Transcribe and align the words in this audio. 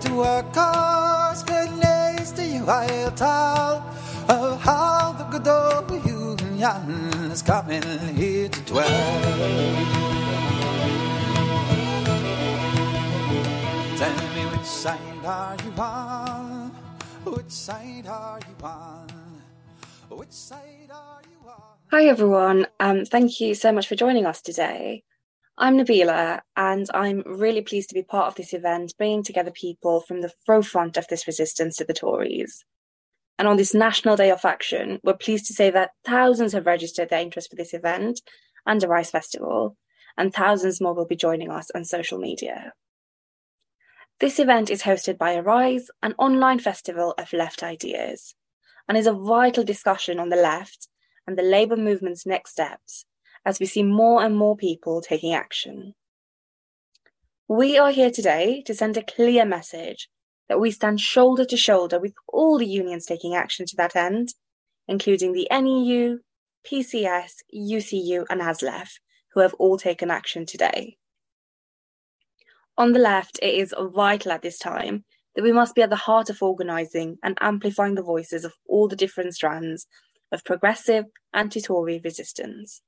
to 0.00 0.22
our 0.22 0.42
cause 0.44 1.42
goodness 1.42 2.32
to 2.32 2.44
you 2.44 2.64
I'll 2.66 3.10
tell 3.12 3.84
of 4.28 4.60
how 4.62 5.12
the 5.18 5.24
good 5.24 5.48
old 5.48 6.06
union 6.06 7.30
is 7.30 7.42
coming 7.42 7.82
here 8.16 8.48
to 8.48 8.60
dwell. 8.62 8.86
Tell 13.96 14.34
me 14.34 14.46
which 14.52 14.64
side 14.64 15.24
are 15.24 15.56
you 15.64 15.72
on? 15.78 16.70
Which 17.24 17.50
side 17.50 18.06
are 18.06 18.40
you 18.48 18.66
on? 18.66 19.08
Which 20.08 20.32
side 20.32 20.90
are 20.90 21.22
you 21.30 21.48
on? 21.48 21.62
Hi 21.90 22.04
everyone, 22.06 22.66
um, 22.78 23.04
thank 23.04 23.40
you 23.40 23.54
so 23.54 23.72
much 23.72 23.86
for 23.88 23.96
joining 23.96 24.24
us 24.26 24.40
today. 24.40 25.02
I'm 25.62 25.76
Nabeela, 25.76 26.40
and 26.56 26.86
I'm 26.94 27.22
really 27.26 27.60
pleased 27.60 27.90
to 27.90 27.94
be 27.94 28.02
part 28.02 28.28
of 28.28 28.34
this 28.34 28.54
event, 28.54 28.94
bringing 28.96 29.22
together 29.22 29.50
people 29.50 30.00
from 30.00 30.22
the 30.22 30.32
forefront 30.46 30.96
of 30.96 31.06
this 31.08 31.26
resistance 31.26 31.76
to 31.76 31.84
the 31.84 31.92
Tories. 31.92 32.64
And 33.38 33.46
on 33.46 33.58
this 33.58 33.74
National 33.74 34.16
Day 34.16 34.30
of 34.30 34.46
Action, 34.46 35.00
we're 35.02 35.18
pleased 35.18 35.44
to 35.48 35.52
say 35.52 35.68
that 35.68 35.90
thousands 36.02 36.54
have 36.54 36.64
registered 36.64 37.10
their 37.10 37.20
interest 37.20 37.50
for 37.50 37.56
this 37.56 37.74
event 37.74 38.22
and 38.64 38.80
the 38.80 38.88
Rise 38.88 39.10
Festival, 39.10 39.76
and 40.16 40.32
thousands 40.32 40.80
more 40.80 40.94
will 40.94 41.06
be 41.06 41.14
joining 41.14 41.50
us 41.50 41.70
on 41.74 41.84
social 41.84 42.18
media. 42.18 42.72
This 44.18 44.38
event 44.38 44.70
is 44.70 44.84
hosted 44.84 45.18
by 45.18 45.34
Arise, 45.34 45.90
an 46.02 46.14
online 46.16 46.60
festival 46.60 47.12
of 47.18 47.34
left 47.34 47.62
ideas, 47.62 48.34
and 48.88 48.96
is 48.96 49.06
a 49.06 49.12
vital 49.12 49.64
discussion 49.64 50.18
on 50.18 50.30
the 50.30 50.36
left 50.36 50.88
and 51.26 51.36
the 51.36 51.42
Labour 51.42 51.76
movement's 51.76 52.24
next 52.24 52.52
steps 52.52 53.04
as 53.44 53.58
we 53.58 53.66
see 53.66 53.82
more 53.82 54.22
and 54.22 54.36
more 54.36 54.56
people 54.56 55.00
taking 55.00 55.34
action. 55.34 55.94
We 57.48 57.78
are 57.78 57.90
here 57.90 58.10
today 58.10 58.62
to 58.66 58.74
send 58.74 58.96
a 58.96 59.02
clear 59.02 59.44
message 59.44 60.08
that 60.48 60.60
we 60.60 60.70
stand 60.70 61.00
shoulder 61.00 61.44
to 61.44 61.56
shoulder 61.56 61.98
with 61.98 62.12
all 62.28 62.58
the 62.58 62.66
unions 62.66 63.06
taking 63.06 63.34
action 63.34 63.66
to 63.66 63.76
that 63.76 63.96
end, 63.96 64.34
including 64.86 65.32
the 65.32 65.48
NEU, 65.50 66.18
PCS, 66.64 67.42
UCU, 67.54 68.24
and 68.28 68.40
ASLEF, 68.40 68.98
who 69.32 69.40
have 69.40 69.54
all 69.54 69.78
taken 69.78 70.10
action 70.10 70.44
today. 70.44 70.96
On 72.76 72.92
the 72.92 72.98
left, 72.98 73.38
it 73.42 73.54
is 73.54 73.74
vital 73.78 74.32
at 74.32 74.42
this 74.42 74.58
time 74.58 75.04
that 75.34 75.42
we 75.42 75.52
must 75.52 75.74
be 75.74 75.82
at 75.82 75.90
the 75.90 75.96
heart 75.96 76.30
of 76.30 76.42
organising 76.42 77.18
and 77.22 77.36
amplifying 77.40 77.94
the 77.94 78.02
voices 78.02 78.44
of 78.44 78.54
all 78.68 78.88
the 78.88 78.96
different 78.96 79.34
strands 79.34 79.86
of 80.32 80.44
progressive 80.44 81.04
anti 81.32 81.60
Tory 81.60 82.00
resistance. 82.02 82.82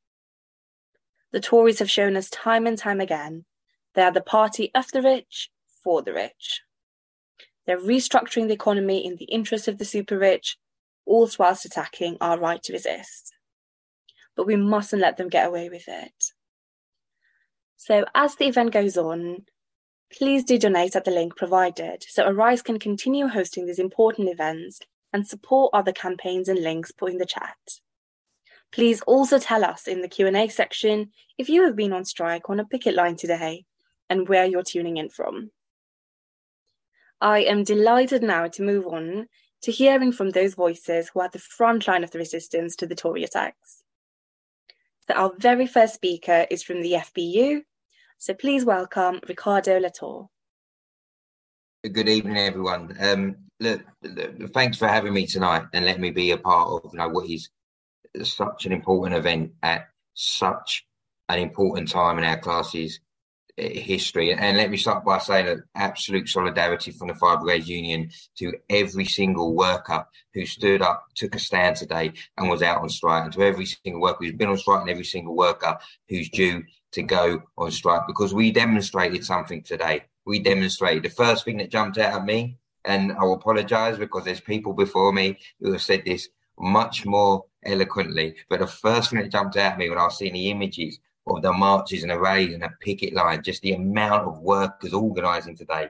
The 1.32 1.40
Tories 1.40 1.78
have 1.78 1.90
shown 1.90 2.16
us 2.16 2.30
time 2.30 2.66
and 2.66 2.78
time 2.78 3.00
again 3.00 3.44
they 3.94 4.02
are 4.02 4.12
the 4.12 4.22
party 4.22 4.70
of 4.74 4.90
the 4.92 5.02
rich 5.02 5.50
for 5.82 6.02
the 6.02 6.12
rich. 6.12 6.62
They're 7.66 7.78
restructuring 7.78 8.48
the 8.48 8.54
economy 8.54 9.04
in 9.04 9.16
the 9.16 9.26
interest 9.26 9.68
of 9.68 9.78
the 9.78 9.84
super 9.84 10.18
rich, 10.18 10.56
all 11.04 11.28
whilst 11.38 11.64
attacking 11.64 12.16
our 12.20 12.38
right 12.38 12.62
to 12.62 12.72
resist. 12.72 13.34
But 14.34 14.46
we 14.46 14.56
mustn't 14.56 15.02
let 15.02 15.16
them 15.16 15.28
get 15.28 15.46
away 15.46 15.68
with 15.68 15.84
it. 15.88 16.32
So, 17.76 18.04
as 18.14 18.36
the 18.36 18.46
event 18.46 18.72
goes 18.72 18.96
on, 18.96 19.44
please 20.16 20.44
do 20.44 20.58
donate 20.58 20.96
at 20.96 21.04
the 21.04 21.10
link 21.10 21.36
provided 21.36 22.04
so 22.08 22.26
Arise 22.26 22.62
can 22.62 22.78
continue 22.78 23.28
hosting 23.28 23.66
these 23.66 23.78
important 23.78 24.28
events 24.28 24.80
and 25.12 25.26
support 25.26 25.70
other 25.74 25.92
campaigns 25.92 26.48
and 26.48 26.62
links 26.62 26.92
put 26.92 27.12
in 27.12 27.18
the 27.18 27.26
chat. 27.26 27.56
Please 28.72 29.02
also 29.02 29.38
tell 29.38 29.64
us 29.64 29.86
in 29.86 30.00
the 30.00 30.08
Q&A 30.08 30.48
section 30.48 31.10
if 31.36 31.48
you 31.50 31.64
have 31.64 31.76
been 31.76 31.92
on 31.92 32.06
strike 32.06 32.48
on 32.48 32.58
a 32.58 32.64
picket 32.64 32.94
line 32.94 33.16
today 33.16 33.66
and 34.08 34.28
where 34.28 34.46
you're 34.46 34.62
tuning 34.62 34.96
in 34.96 35.10
from. 35.10 35.50
I 37.20 37.40
am 37.40 37.64
delighted 37.64 38.22
now 38.22 38.48
to 38.48 38.62
move 38.62 38.86
on 38.86 39.28
to 39.62 39.70
hearing 39.70 40.10
from 40.10 40.30
those 40.30 40.54
voices 40.54 41.10
who 41.10 41.20
are 41.20 41.26
at 41.26 41.32
the 41.32 41.38
front 41.38 41.86
line 41.86 42.02
of 42.02 42.10
the 42.10 42.18
resistance 42.18 42.74
to 42.76 42.86
the 42.86 42.94
Tory 42.94 43.24
attacks. 43.24 43.82
So 45.06 45.14
our 45.14 45.32
very 45.38 45.66
first 45.66 45.94
speaker 45.94 46.46
is 46.50 46.62
from 46.62 46.82
the 46.82 46.92
FBU, 46.92 47.62
so 48.18 48.34
please 48.34 48.64
welcome 48.64 49.20
Riccardo 49.28 49.78
La 49.78 49.88
Torre. 49.88 50.28
Good 51.90 52.08
evening, 52.08 52.38
everyone. 52.38 52.96
Um, 53.00 53.36
look, 53.60 53.82
look, 54.02 54.52
thanks 54.54 54.78
for 54.78 54.88
having 54.88 55.12
me 55.12 55.26
tonight 55.26 55.64
and 55.74 55.84
letting 55.84 56.02
me 56.02 56.10
be 56.10 56.30
a 56.30 56.38
part 56.38 56.68
of 56.68 56.90
you 56.92 56.98
know, 56.98 57.08
what 57.08 57.28
is 57.28 57.48
such 58.22 58.66
an 58.66 58.72
important 58.72 59.14
event 59.16 59.52
at 59.62 59.88
such 60.14 60.86
an 61.28 61.38
important 61.38 61.88
time 61.88 62.18
in 62.18 62.24
our 62.24 62.38
classes 62.38 63.00
eh, 63.58 63.80
history. 63.80 64.32
And 64.32 64.56
let 64.56 64.70
me 64.70 64.76
start 64.76 65.04
by 65.04 65.18
saying 65.18 65.46
that 65.46 65.58
absolute 65.74 66.28
solidarity 66.28 66.90
from 66.90 67.08
the 67.08 67.14
Fire 67.14 67.38
Brigade 67.38 67.66
Union 67.66 68.10
to 68.36 68.52
every 68.68 69.06
single 69.06 69.54
worker 69.54 70.06
who 70.34 70.44
stood 70.46 70.82
up, 70.82 71.06
took 71.14 71.34
a 71.34 71.38
stand 71.38 71.76
today, 71.76 72.12
and 72.36 72.48
was 72.48 72.62
out 72.62 72.82
on 72.82 72.88
strike, 72.88 73.24
and 73.24 73.32
to 73.34 73.42
every 73.42 73.66
single 73.66 74.00
worker 74.00 74.18
who's 74.20 74.32
been 74.32 74.48
on 74.48 74.58
strike, 74.58 74.82
and 74.82 74.90
every 74.90 75.04
single 75.04 75.36
worker 75.36 75.78
who's 76.08 76.28
due 76.28 76.62
to 76.92 77.02
go 77.02 77.42
on 77.56 77.70
strike, 77.70 78.06
because 78.06 78.34
we 78.34 78.52
demonstrated 78.52 79.24
something 79.24 79.62
today. 79.62 80.04
We 80.24 80.38
demonstrated 80.38 81.02
the 81.02 81.10
first 81.10 81.44
thing 81.44 81.56
that 81.58 81.70
jumped 81.70 81.98
out 81.98 82.14
at 82.14 82.24
me, 82.24 82.58
and 82.84 83.12
I'll 83.12 83.32
apologise 83.32 83.96
because 83.96 84.24
there's 84.24 84.40
people 84.40 84.72
before 84.72 85.12
me 85.12 85.38
who 85.60 85.72
have 85.72 85.82
said 85.82 86.02
this 86.04 86.28
much 86.62 87.04
more 87.04 87.44
eloquently. 87.64 88.36
But 88.48 88.60
the 88.60 88.66
first 88.66 89.10
thing 89.10 89.20
that 89.20 89.32
jumped 89.32 89.56
out 89.56 89.72
at 89.72 89.78
me 89.78 89.90
when 89.90 89.98
I 89.98 90.04
was 90.04 90.18
seeing 90.18 90.32
the 90.32 90.50
images 90.50 90.98
of 91.26 91.42
the 91.42 91.52
marches 91.52 92.02
and 92.02 92.10
the 92.10 92.18
raids 92.18 92.54
and 92.54 92.62
the 92.62 92.70
picket 92.80 93.12
line, 93.14 93.42
just 93.42 93.62
the 93.62 93.74
amount 93.74 94.26
of 94.26 94.40
workers 94.40 94.92
organising 94.92 95.56
today, 95.56 95.88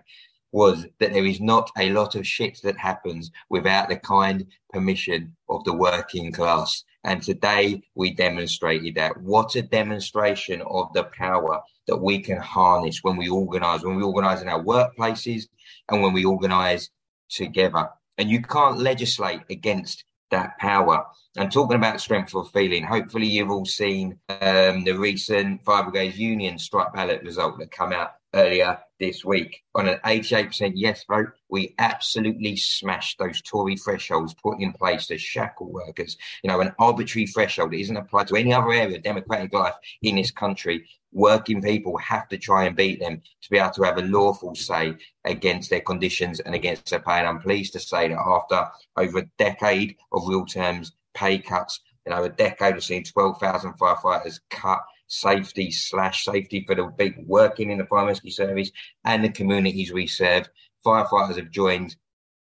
was 0.52 0.86
that 0.98 1.12
there 1.12 1.24
is 1.24 1.40
not 1.40 1.70
a 1.78 1.90
lot 1.90 2.14
of 2.14 2.26
shit 2.26 2.60
that 2.62 2.76
happens 2.76 3.30
without 3.48 3.88
the 3.88 3.96
kind 3.96 4.46
permission 4.70 5.34
of 5.48 5.64
the 5.64 5.72
working 5.72 6.30
class. 6.30 6.84
And 7.04 7.22
today 7.22 7.82
we 7.94 8.12
demonstrated 8.12 8.94
that. 8.96 9.16
What 9.20 9.56
a 9.56 9.62
demonstration 9.62 10.62
of 10.62 10.92
the 10.92 11.04
power 11.04 11.60
that 11.88 11.96
we 11.96 12.18
can 12.20 12.38
harness 12.38 13.02
when 13.02 13.16
we 13.16 13.28
organise, 13.28 13.82
when 13.82 13.96
we 13.96 14.02
organise 14.02 14.42
in 14.42 14.48
our 14.48 14.62
workplaces 14.62 15.48
and 15.88 16.02
when 16.02 16.12
we 16.12 16.24
organise 16.24 16.90
together. 17.30 17.88
And 18.18 18.30
you 18.30 18.42
can't 18.42 18.78
legislate 18.78 19.40
against 19.50 20.04
that 20.32 20.58
power. 20.58 21.06
And 21.36 21.50
talking 21.50 21.76
about 21.76 22.00
strength 22.00 22.34
of 22.34 22.50
feeling, 22.50 22.84
hopefully 22.84 23.26
you've 23.26 23.50
all 23.50 23.64
seen 23.64 24.18
um, 24.28 24.84
the 24.84 24.92
recent 24.92 25.64
Fire 25.64 25.84
Brigades 25.84 26.18
Union 26.18 26.58
strike 26.58 26.92
ballot 26.92 27.22
result 27.22 27.58
that 27.58 27.70
come 27.70 27.92
out 27.92 28.10
earlier 28.34 28.78
this 28.98 29.24
week. 29.24 29.62
On 29.74 29.88
an 29.88 29.98
88% 30.04 30.72
yes 30.74 31.04
vote, 31.08 31.30
we 31.48 31.74
absolutely 31.78 32.56
smashed 32.56 33.18
those 33.18 33.40
Tory 33.42 33.76
thresholds 33.76 34.34
put 34.34 34.60
in 34.60 34.72
place 34.72 35.06
to 35.06 35.18
shackle 35.18 35.70
workers. 35.70 36.16
You 36.42 36.48
know, 36.48 36.60
an 36.60 36.74
arbitrary 36.78 37.26
threshold 37.26 37.72
that 37.72 37.80
isn't 37.80 37.96
applied 37.96 38.28
to 38.28 38.36
any 38.36 38.52
other 38.52 38.72
area 38.72 38.96
of 38.96 39.02
democratic 39.02 39.52
life 39.52 39.74
in 40.02 40.16
this 40.16 40.30
country. 40.30 40.86
Working 41.12 41.60
people 41.60 41.96
have 41.98 42.28
to 42.30 42.38
try 42.38 42.64
and 42.64 42.74
beat 42.74 43.00
them 43.00 43.20
to 43.42 43.50
be 43.50 43.58
able 43.58 43.70
to 43.72 43.82
have 43.82 43.98
a 43.98 44.02
lawful 44.02 44.54
say 44.54 44.96
against 45.24 45.68
their 45.68 45.80
conditions 45.80 46.40
and 46.40 46.54
against 46.54 46.88
their 46.90 47.00
pay. 47.00 47.18
And 47.18 47.28
I'm 47.28 47.40
pleased 47.40 47.74
to 47.74 47.80
say 47.80 48.08
that 48.08 48.18
after 48.18 48.66
over 48.96 49.18
a 49.18 49.30
decade 49.38 49.96
of 50.12 50.26
real 50.26 50.46
terms 50.46 50.92
pay 51.14 51.38
cuts, 51.38 51.80
you 52.06 52.10
know, 52.10 52.24
a 52.24 52.30
decade 52.30 52.76
of 52.76 52.84
seeing 52.84 53.04
12,000 53.04 53.74
firefighters 53.74 54.40
cut 54.50 54.80
safety 55.06 55.70
slash 55.70 56.24
safety 56.24 56.64
for 56.66 56.74
the 56.74 56.86
people 56.98 57.22
working 57.26 57.70
in 57.70 57.78
the 57.78 57.86
fire 57.86 58.06
rescue 58.06 58.30
service 58.30 58.70
and 59.04 59.22
the 59.22 59.28
communities 59.28 59.92
we 59.92 60.06
serve. 60.06 60.48
Firefighters 60.84 61.36
have 61.36 61.50
joined 61.50 61.96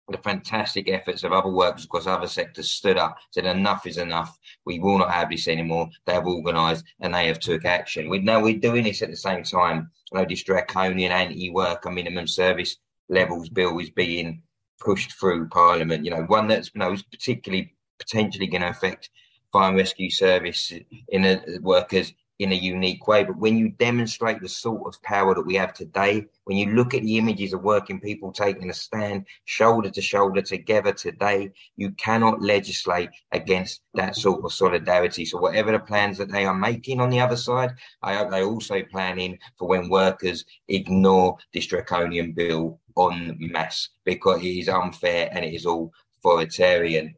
the 0.10 0.18
fantastic 0.20 0.88
efforts 0.90 1.24
of 1.24 1.32
other 1.32 1.50
workers 1.50 1.86
across 1.86 2.06
other 2.06 2.28
sectors 2.28 2.72
stood 2.72 2.98
up, 2.98 3.18
said 3.32 3.46
enough 3.46 3.88
is 3.88 3.98
enough. 3.98 4.38
We 4.66 4.80
will 4.80 5.00
not 5.00 5.12
have 5.12 5.30
this 5.30 5.48
anymore. 5.48 5.90
They 6.06 6.14
have 6.14 6.28
organised 6.28 6.86
and 7.00 7.14
they 7.14 7.28
have 7.28 7.40
took 7.40 7.66
action. 7.66 8.10
We 8.10 8.20
know 8.20 8.40
we're 8.40 8.60
doing 8.60 8.84
this 8.84 9.02
at 9.02 9.10
the 9.10 9.18
same 9.18 9.44
time. 9.44 9.90
This 10.30 10.44
draconian 10.44 11.12
anti-worker 11.12 11.92
minimum 11.92 12.28
service 12.28 12.78
levels 13.10 13.50
bill 13.50 13.80
is 13.80 13.90
being 13.90 14.42
pushed 14.80 15.14
through 15.20 15.50
Parliament. 15.50 16.06
You 16.06 16.12
know, 16.12 16.24
one 16.24 16.48
that's 16.48 16.72
you 16.74 16.80
know 16.80 16.94
is 16.94 17.04
particularly 17.04 17.74
potentially 17.98 18.48
going 18.48 18.62
to 18.62 18.70
affect 18.70 19.10
fire 19.52 19.70
and 19.70 19.78
rescue 19.78 20.10
service 20.10 20.72
in 21.10 21.26
a, 21.26 21.42
workers 21.62 22.14
in 22.40 22.52
a 22.52 22.56
unique 22.56 23.08
way. 23.08 23.24
But 23.24 23.38
when 23.38 23.58
you 23.58 23.70
demonstrate 23.70 24.42
the 24.42 24.50
sort 24.50 24.82
of 24.86 25.02
power 25.04 25.34
that 25.34 25.46
we 25.46 25.56
have 25.56 25.74
today, 25.74 26.26
when 26.44 26.58
you 26.58 26.74
look 26.74 26.94
at 26.94 27.02
the 27.02 27.18
images 27.18 27.54
of 27.54 27.64
working 27.64 28.00
people 28.00 28.32
taking 28.32 28.70
a 28.70 28.74
stand 28.74 29.26
shoulder 29.46 29.90
to 29.90 30.02
shoulder 30.02 30.42
together 30.42 30.92
today, 30.92 31.52
you 31.78 31.92
cannot 31.92 32.42
legislate 32.42 33.10
against 33.32 33.82
that 33.94 34.16
sort 34.16 34.44
of 34.44 34.54
solidarity. 34.54 35.26
So 35.26 35.40
whatever 35.40 35.72
the 35.72 35.80
plans 35.80 36.18
that 36.18 36.32
they 36.32 36.46
are 36.46 36.54
making 36.54 37.00
on 37.00 37.10
the 37.10 37.22
other 37.22 37.38
side, 37.38 37.72
I 38.02 38.16
hope 38.16 38.32
they're 38.32 38.44
also 38.44 38.84
planning 38.84 39.40
for 39.58 39.68
when 39.68 39.90
workers 39.90 40.46
ignore 40.68 41.38
this 41.54 41.68
draconian 41.68 42.34
bill 42.34 42.80
on 42.96 43.36
mass 43.40 43.90
because 44.04 44.42
it 44.42 44.48
is 44.48 44.70
unfair 44.70 45.30
and 45.32 45.46
it 45.46 45.54
is 45.54 45.66
all 45.66 45.92
authoritarian. 46.18 47.16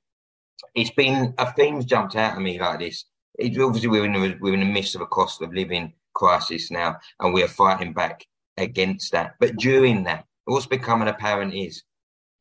It's 0.75 0.91
been 0.91 1.33
uh, 1.37 1.45
a 1.45 1.53
theme's 1.53 1.85
jumped 1.85 2.15
out 2.15 2.33
at 2.33 2.41
me 2.41 2.59
like 2.59 2.79
this 2.79 3.05
it, 3.37 3.57
obviously 3.59 3.89
we're 3.89 4.05
in 4.05 4.13
the, 4.13 4.37
we're 4.39 4.53
in 4.53 4.61
the 4.61 4.65
midst 4.65 4.95
of 4.95 5.01
a 5.01 5.07
cost 5.07 5.41
of 5.41 5.53
living 5.53 5.93
crisis 6.13 6.71
now, 6.71 6.97
and 7.19 7.33
we 7.33 7.43
are 7.43 7.47
fighting 7.47 7.93
back 7.93 8.25
against 8.57 9.11
that. 9.11 9.35
But 9.39 9.57
during 9.57 10.03
that, 10.03 10.25
what's 10.45 10.65
becoming 10.65 11.07
apparent 11.07 11.53
is 11.53 11.83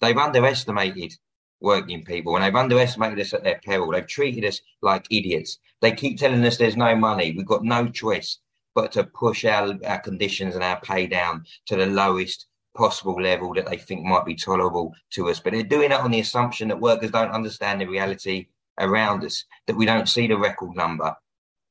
they've 0.00 0.16
underestimated 0.16 1.14
working 1.60 2.04
people 2.04 2.36
and 2.36 2.44
they've 2.44 2.54
underestimated 2.54 3.20
us 3.20 3.32
at 3.32 3.44
their 3.44 3.60
peril. 3.64 3.90
They've 3.90 4.06
treated 4.06 4.44
us 4.44 4.60
like 4.82 5.06
idiots. 5.10 5.58
They 5.80 5.92
keep 5.92 6.18
telling 6.18 6.44
us 6.44 6.56
there's 6.56 6.76
no 6.76 6.94
money. 6.94 7.32
We've 7.32 7.46
got 7.46 7.64
no 7.64 7.88
choice 7.88 8.38
but 8.74 8.92
to 8.92 9.04
push 9.04 9.44
our, 9.44 9.74
our 9.86 9.98
conditions 10.00 10.54
and 10.54 10.62
our 10.62 10.80
pay 10.80 11.06
down 11.06 11.44
to 11.66 11.76
the 11.76 11.86
lowest 11.86 12.46
possible 12.76 13.20
level 13.20 13.54
that 13.54 13.66
they 13.66 13.78
think 13.78 14.04
might 14.04 14.26
be 14.26 14.34
tolerable 14.34 14.92
to 15.10 15.30
us. 15.30 15.40
But 15.40 15.54
they're 15.54 15.62
doing 15.62 15.92
it 15.92 16.00
on 16.00 16.10
the 16.10 16.20
assumption 16.20 16.68
that 16.68 16.80
workers 16.80 17.10
don't 17.10 17.30
understand 17.30 17.80
the 17.80 17.86
reality 17.86 18.48
around 18.78 19.24
us, 19.24 19.44
that 19.66 19.76
we 19.76 19.86
don't 19.86 20.08
see 20.08 20.26
the 20.26 20.36
record 20.36 20.74
number 20.76 21.14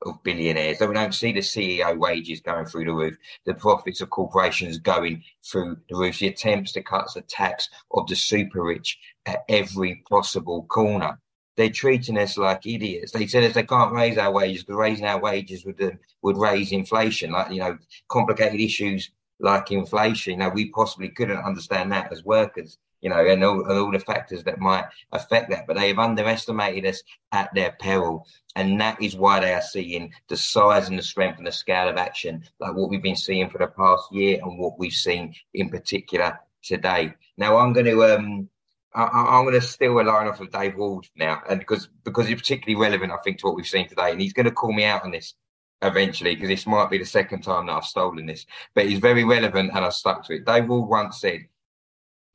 of 0.06 0.22
billionaires, 0.24 0.78
that 0.80 0.88
we 0.88 0.94
don't 0.94 1.16
see 1.16 1.32
the 1.32 1.40
CEO 1.40 1.98
wages 1.98 2.42
going 2.42 2.66
through 2.66 2.86
the 2.86 2.94
roof, 2.94 3.18
the 3.46 3.54
profits 3.54 4.02
of 4.02 4.10
corporations 4.10 4.78
going 4.78 5.24
through 5.44 5.78
the 5.90 5.96
roof, 5.96 6.20
the 6.20 6.28
attempts 6.28 6.72
to 6.74 6.84
cut 6.84 7.08
the 7.14 7.22
tax 7.22 7.70
of 7.92 8.08
the 8.08 8.16
super 8.16 8.64
rich 8.64 9.00
at 9.26 9.44
every 9.50 10.04
possible 10.10 10.64
corner. 10.64 11.20
They're 11.58 11.70
treating 11.70 12.18
us 12.18 12.38
like 12.38 12.66
idiots. 12.66 13.14
They 13.14 13.28
said 13.28 13.44
us 13.46 13.54
they 13.54 13.64
can't 13.64 13.94
raise 13.94 14.18
our 14.18 14.32
wages 14.32 14.64
because 14.64 14.78
raising 14.78 15.06
our 15.06 15.20
wages 15.20 15.66
would 15.66 15.82
uh, 15.82 15.92
would 16.22 16.38
raise 16.38 16.74
inflation, 16.74 17.32
like 17.32 17.50
you 17.50 17.60
know, 17.60 17.78
complicated 18.10 18.60
issues 18.60 19.10
like 19.40 19.72
inflation. 19.72 20.34
You 20.34 20.40
know, 20.40 20.50
we 20.50 20.70
possibly 20.70 21.10
couldn't 21.10 21.38
understand 21.38 21.94
that 21.94 22.12
as 22.12 22.26
workers 22.26 22.78
you 23.06 23.12
know, 23.12 23.24
and 23.24 23.44
all, 23.44 23.64
and 23.64 23.78
all 23.78 23.92
the 23.92 24.00
factors 24.00 24.44
that 24.46 24.58
might 24.58 24.86
affect 25.12 25.52
that. 25.52 25.68
But 25.68 25.78
they 25.78 25.90
have 25.90 26.00
underestimated 26.00 26.88
us 26.88 27.04
at 27.32 27.54
their 27.54 27.74
peril. 27.80 28.26
And 28.56 28.82
that 28.82 29.00
is 29.00 29.16
why 29.16 29.40
they 29.40 29.54
are 29.54 29.62
seeing 29.62 30.12
the 30.28 30.36
size 30.36 30.90
and 30.90 30.98
the 30.98 31.04
strength 31.04 31.38
and 31.38 31.46
the 31.46 31.52
scale 31.52 31.88
of 31.88 31.98
action, 31.98 32.44
like 32.60 32.74
what 32.74 32.90
we've 32.90 33.04
been 33.04 33.16
seeing 33.16 33.48
for 33.52 33.60
the 33.60 33.68
past 33.68 34.12
year 34.12 34.40
and 34.42 34.58
what 34.58 34.80
we've 34.80 34.92
seen 34.92 35.36
in 35.54 35.70
particular 35.70 36.40
today. 36.64 37.14
Now, 37.38 37.58
I'm 37.58 37.74
going 37.74 37.86
to. 37.86 38.04
Um, 38.16 38.50
I, 38.96 39.38
am 39.38 39.44
going 39.44 39.54
to 39.54 39.62
steal 39.62 40.00
a 40.00 40.02
line 40.02 40.28
off 40.28 40.40
of 40.40 40.52
Dave 40.52 40.76
Ward 40.78 41.08
now, 41.18 41.42
and 41.48 41.60
because 41.60 41.90
because 42.06 42.30
it's 42.30 42.42
particularly 42.42 42.82
relevant, 42.82 43.12
I 43.12 43.18
think, 43.24 43.40
to 43.40 43.48
what 43.48 43.58
we've 43.58 43.68
seen 43.68 43.90
today, 43.90 44.12
and 44.12 44.22
he's 44.22 44.32
going 44.32 44.46
to 44.46 44.52
call 44.52 44.72
me 44.72 44.86
out 44.86 45.04
on 45.04 45.12
this 45.12 45.34
eventually 45.82 46.34
because 46.34 46.48
this 46.48 46.66
might 46.66 46.90
be 46.90 46.98
the 46.98 47.06
second 47.06 47.42
time 47.42 47.66
that 47.66 47.74
I've 47.74 47.84
stolen 47.84 48.26
this, 48.26 48.46
but 48.74 48.86
it's 48.86 49.00
very 49.00 49.26
relevant, 49.26 49.72
and 49.76 49.84
I 49.84 49.90
stuck 49.90 50.26
to 50.26 50.36
it. 50.36 50.46
Dave 50.46 50.70
Ward 50.70 50.90
once 50.90 51.20
said, 51.20 51.42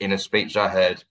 in 0.00 0.12
a 0.12 0.18
speech 0.18 0.56
I 0.56 0.68
heard 0.68 1.04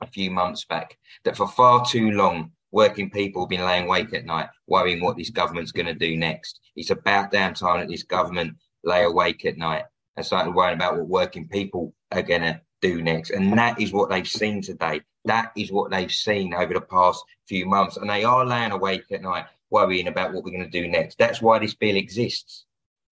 a 0.00 0.06
few 0.06 0.30
months 0.30 0.64
back 0.64 0.98
that 1.24 1.36
for 1.36 1.48
far 1.48 1.84
too 1.84 2.10
long, 2.10 2.52
working 2.70 3.10
people 3.10 3.42
have 3.42 3.48
been 3.48 3.64
laying 3.64 3.86
awake 3.86 4.12
at 4.12 4.26
night 4.26 4.48
worrying 4.66 5.02
what 5.02 5.16
this 5.16 5.30
government's 5.30 5.72
going 5.72 5.86
to 5.86 5.94
do 5.94 6.16
next. 6.16 6.60
It's 6.76 6.90
about 6.90 7.30
damn 7.30 7.54
time 7.54 7.80
that 7.80 7.88
this 7.88 8.02
government 8.02 8.56
lay 8.84 9.04
awake 9.04 9.44
at 9.44 9.56
night 9.56 9.84
and 10.16 10.26
started 10.26 10.54
worrying 10.54 10.76
about 10.76 10.96
what 10.96 11.08
working 11.08 11.48
people 11.48 11.94
are 12.12 12.22
going 12.22 12.42
to 12.42 12.60
do 12.82 13.02
next. 13.02 13.30
And 13.30 13.56
that 13.58 13.80
is 13.80 13.92
what 13.92 14.10
they've 14.10 14.28
seen 14.28 14.62
today. 14.62 15.00
That 15.24 15.52
is 15.56 15.72
what 15.72 15.90
they've 15.90 16.12
seen 16.12 16.54
over 16.54 16.74
the 16.74 16.80
past 16.80 17.24
few 17.48 17.66
months. 17.66 17.96
And 17.96 18.10
they 18.10 18.24
are 18.24 18.44
laying 18.44 18.72
awake 18.72 19.04
at 19.10 19.22
night 19.22 19.46
worrying 19.70 20.08
about 20.08 20.32
what 20.32 20.44
we're 20.44 20.52
going 20.52 20.70
to 20.70 20.82
do 20.82 20.88
next. 20.88 21.18
That's 21.18 21.42
why 21.42 21.58
this 21.58 21.74
bill 21.74 21.96
exists 21.96 22.64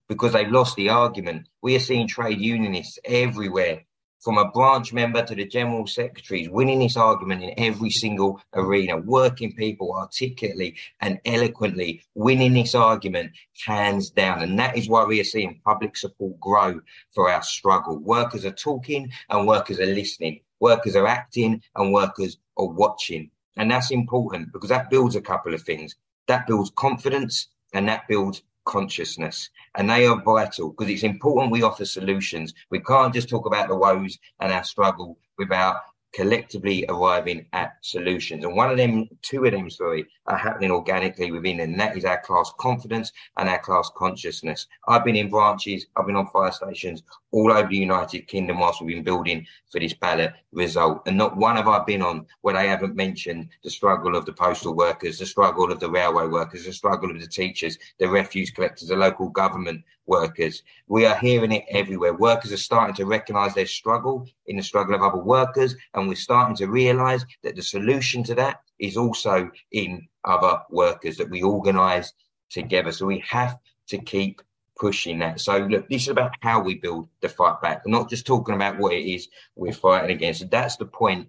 because 0.09 0.33
they've 0.33 0.51
lost 0.51 0.77
the 0.77 0.91
argument. 0.91 1.49
We 1.63 1.75
are 1.77 1.81
seeing 1.81 2.07
trade 2.07 2.41
unionists 2.41 2.99
everywhere 3.05 3.85
from 4.25 4.39
a 4.39 4.51
branch 4.51 4.93
member 4.95 5.23
to 5.23 5.35
the 5.35 5.45
general 5.45 5.87
secretaries, 5.87 6.49
winning 6.49 6.79
this 6.79 6.97
argument 6.97 7.43
in 7.43 7.53
every 7.59 7.91
single 7.91 8.41
arena, 8.55 8.97
working 8.97 9.53
people 9.53 9.95
articulately 9.95 10.75
and 11.01 11.21
eloquently, 11.27 12.03
winning 12.15 12.55
this 12.55 12.75
argument 12.75 13.31
hands 13.67 14.09
down. 14.09 14.41
And 14.41 14.59
that 14.59 14.79
is 14.79 14.89
why 14.89 15.05
we 15.05 15.21
are 15.21 15.25
seeing 15.25 15.61
public 15.63 15.95
support 15.95 16.41
grow 16.41 16.81
for 17.15 17.31
our 17.31 17.43
struggle. 17.43 17.99
Workers 17.99 18.47
are 18.47 18.53
talking 18.53 19.13
and 19.29 19.47
workers 19.47 19.79
are 19.79 19.87
listening. 19.87 20.41
Workers 20.59 20.97
are 20.97 21.07
acting 21.07 21.63
and 21.77 21.93
workers 21.93 22.39
are 22.57 22.67
watching. 22.67 23.31
And 23.57 23.71
that's 23.71 23.91
important 23.91 24.53
because 24.55 24.71
that 24.71 24.89
builds 24.89 25.17
a 25.17 25.21
couple 25.21 25.53
of 25.53 25.63
things. 25.63 25.97
That 26.29 26.47
builds 26.47 26.73
confidence 26.77 27.49
and 27.75 27.87
that 27.89 28.09
builds 28.09 28.43
consciousness 28.65 29.51
and 29.77 29.89
they 29.89 30.07
are 30.07 30.23
vital 30.23 30.71
because 30.71 30.93
it's 30.93 31.03
important 31.03 31.53
we 31.53 31.63
offer 31.63 31.85
solutions. 31.85 32.55
We 32.71 32.81
can't 32.81 33.15
just 33.15 33.29
talk 33.29 33.47
about 33.47 33.69
the 33.69 33.77
woes 33.77 34.19
and 34.41 34.53
our 34.53 34.65
struggle 34.65 35.19
without 35.39 35.77
collectively 36.15 36.85
arriving 36.89 37.45
at 37.53 37.77
solutions. 37.81 38.45
And 38.45 38.55
one 38.55 38.71
of 38.71 38.77
them, 38.77 39.09
two 39.21 39.45
of 39.45 39.53
them, 39.53 39.69
sorry, 39.69 40.07
are 40.27 40.39
happening 40.39 40.71
organically 40.71 41.33
within, 41.33 41.61
and 41.61 41.79
that 41.81 41.97
is 41.97 42.05
our 42.05 42.21
class 42.21 42.53
confidence 42.59 43.13
and 43.37 43.49
our 43.49 43.59
class 43.59 43.91
consciousness. 43.97 44.69
I've 44.87 45.05
been 45.05 45.17
in 45.17 45.29
branches, 45.29 45.87
I've 45.97 46.07
been 46.07 46.17
on 46.17 46.29
fire 46.29 46.53
stations 46.53 47.03
all 47.33 47.51
over 47.51 47.69
the 47.69 47.77
United 47.77 48.29
Kingdom 48.29 48.61
whilst 48.61 48.81
we've 48.81 48.95
been 48.95 49.03
building 49.03 49.45
for 49.71 49.81
this 49.81 49.93
ballot 49.93 50.33
result. 50.53 51.03
And 51.07 51.19
not 51.19 51.37
one 51.37 51.57
have 51.57 51.67
I 51.67 51.83
been 51.83 52.01
on 52.01 52.27
where 52.43 52.55
they 52.55 52.69
haven't 52.69 52.95
mentioned 52.95 53.49
the 53.65 53.71
struggle 53.71 54.15
of 54.15 54.25
the 54.25 54.33
postal 54.33 54.75
workers, 54.75 55.19
the 55.19 55.27
struggle 55.27 55.73
of 55.73 55.81
the 55.81 55.91
railway 55.91 56.29
workers, 56.29 56.65
the 56.65 56.73
struggle 56.73 57.11
of 57.11 57.21
the 57.21 57.27
teachers, 57.27 57.77
the 57.99 58.09
refuse 58.09 58.53
collectors, 58.53 58.89
the 58.89 58.97
local 58.97 59.29
government 59.31 59.83
workers. 60.07 60.63
We 60.87 61.07
are 61.07 61.17
hearing 61.17 61.53
it 61.53 61.65
everywhere. 61.71 62.15
Workers 62.15 62.53
are 62.53 62.59
starting 62.59 62.95
to 62.97 63.07
recognise 63.07 63.55
their 63.55 63.67
struggle 63.67 64.27
in 64.47 64.57
the 64.57 64.63
struggle 64.63 64.95
of 64.95 65.03
other 65.03 65.23
workers, 65.23 65.75
and 65.95 66.09
we're 66.09 66.15
starting 66.15 66.57
to 66.57 66.67
realise 66.67 67.25
that 67.43 67.57
the 67.57 67.63
solution 67.63 68.23
to 68.25 68.35
that 68.35 68.61
is 68.79 68.97
also 68.97 69.51
in 69.73 70.07
other 70.25 70.61
workers 70.71 71.17
that 71.17 71.31
we 71.31 71.43
organise 71.43 72.13
together. 72.51 72.93
So 72.93 73.07
we 73.07 73.23
have 73.29 73.59
to 73.89 73.99
keep 73.99 74.43
pushing 74.79 75.19
that. 75.21 75.41
So 75.41 75.59
look, 75.59 75.89
this 75.89 76.03
is 76.03 76.09
about 76.09 76.35
how 76.41 76.61
we 76.61 76.75
build 76.75 77.09
the 77.21 77.29
fight 77.29 77.61
back. 77.63 77.83
Not 77.87 78.11
just 78.11 78.27
talking 78.27 78.55
about 78.55 78.79
what 78.79 78.93
it 78.93 79.05
is 79.05 79.29
we're 79.55 79.73
fighting 79.73 80.11
against. 80.11 80.41
So 80.41 80.47
that's 80.47 80.77
the 80.77 80.87
point 80.87 81.29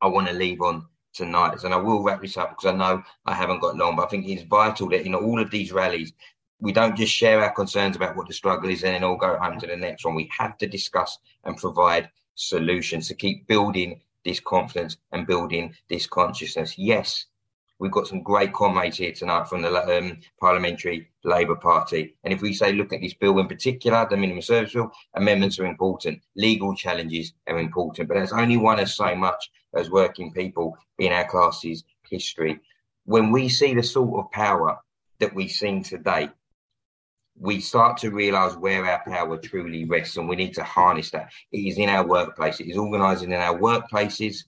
I 0.00 0.06
want 0.06 0.28
to 0.28 0.34
leave 0.34 0.60
on 0.62 0.86
tonight. 1.12 1.62
And 1.64 1.74
I 1.74 1.78
will 1.78 2.02
wrap 2.02 2.22
this 2.22 2.36
up 2.36 2.50
because 2.50 2.72
I 2.72 2.76
know 2.76 3.02
I 3.24 3.34
haven't 3.34 3.60
got 3.60 3.76
long, 3.76 3.96
but 3.96 4.06
I 4.06 4.08
think 4.08 4.28
it's 4.28 4.42
vital 4.42 4.88
that 4.90 5.06
in 5.06 5.14
all 5.14 5.40
of 5.40 5.50
these 5.50 5.72
rallies 5.72 6.12
we 6.60 6.72
don't 6.72 6.96
just 6.96 7.12
share 7.12 7.42
our 7.42 7.52
concerns 7.52 7.96
about 7.96 8.16
what 8.16 8.28
the 8.28 8.34
struggle 8.34 8.70
is 8.70 8.82
and 8.82 8.94
then 8.94 9.04
all 9.04 9.16
go 9.16 9.38
home 9.38 9.60
to 9.60 9.66
the 9.66 9.76
next 9.76 10.04
one. 10.04 10.14
We 10.14 10.30
have 10.38 10.56
to 10.58 10.66
discuss 10.66 11.18
and 11.44 11.56
provide 11.56 12.10
solutions 12.34 13.08
to 13.08 13.14
keep 13.14 13.46
building 13.46 14.00
this 14.24 14.40
confidence 14.40 14.96
and 15.12 15.26
building 15.26 15.74
this 15.88 16.06
consciousness. 16.06 16.78
Yes, 16.78 17.26
we've 17.78 17.92
got 17.92 18.06
some 18.06 18.22
great 18.22 18.52
comrades 18.52 18.96
here 18.96 19.12
tonight 19.12 19.48
from 19.48 19.62
the 19.62 19.98
um, 19.98 20.18
Parliamentary 20.40 21.08
Labour 21.24 21.56
Party. 21.56 22.14
And 22.24 22.32
if 22.32 22.40
we 22.40 22.52
say, 22.52 22.72
look 22.72 22.92
at 22.92 23.00
this 23.00 23.14
bill 23.14 23.38
in 23.38 23.48
particular, 23.48 24.06
the 24.08 24.16
minimum 24.16 24.42
service 24.42 24.72
bill, 24.72 24.90
amendments 25.14 25.58
are 25.58 25.66
important, 25.66 26.20
legal 26.36 26.74
challenges 26.74 27.34
are 27.46 27.58
important, 27.58 28.08
but 28.08 28.14
there's 28.14 28.32
only 28.32 28.56
one 28.56 28.80
as 28.80 28.94
so 28.94 29.14
much 29.14 29.50
as 29.74 29.90
working 29.90 30.32
people 30.32 30.76
in 30.98 31.12
our 31.12 31.28
classes' 31.28 31.84
history. 32.08 32.58
When 33.04 33.30
we 33.30 33.48
see 33.48 33.74
the 33.74 33.82
sort 33.82 34.24
of 34.24 34.30
power 34.32 34.78
that 35.20 35.34
we've 35.34 35.50
seen 35.50 35.82
today, 35.82 36.30
we 37.38 37.60
start 37.60 37.98
to 37.98 38.10
realize 38.10 38.56
where 38.56 38.84
our 38.86 39.02
power 39.06 39.36
truly 39.38 39.84
rests 39.84 40.16
and 40.16 40.28
we 40.28 40.36
need 40.36 40.54
to 40.54 40.64
harness 40.64 41.10
that. 41.10 41.30
It 41.52 41.58
is 41.58 41.78
in 41.78 41.88
our 41.88 42.06
workplace, 42.06 42.60
it 42.60 42.68
is 42.68 42.76
organizing 42.76 43.32
in 43.32 43.40
our 43.40 43.58
workplaces 43.58 44.44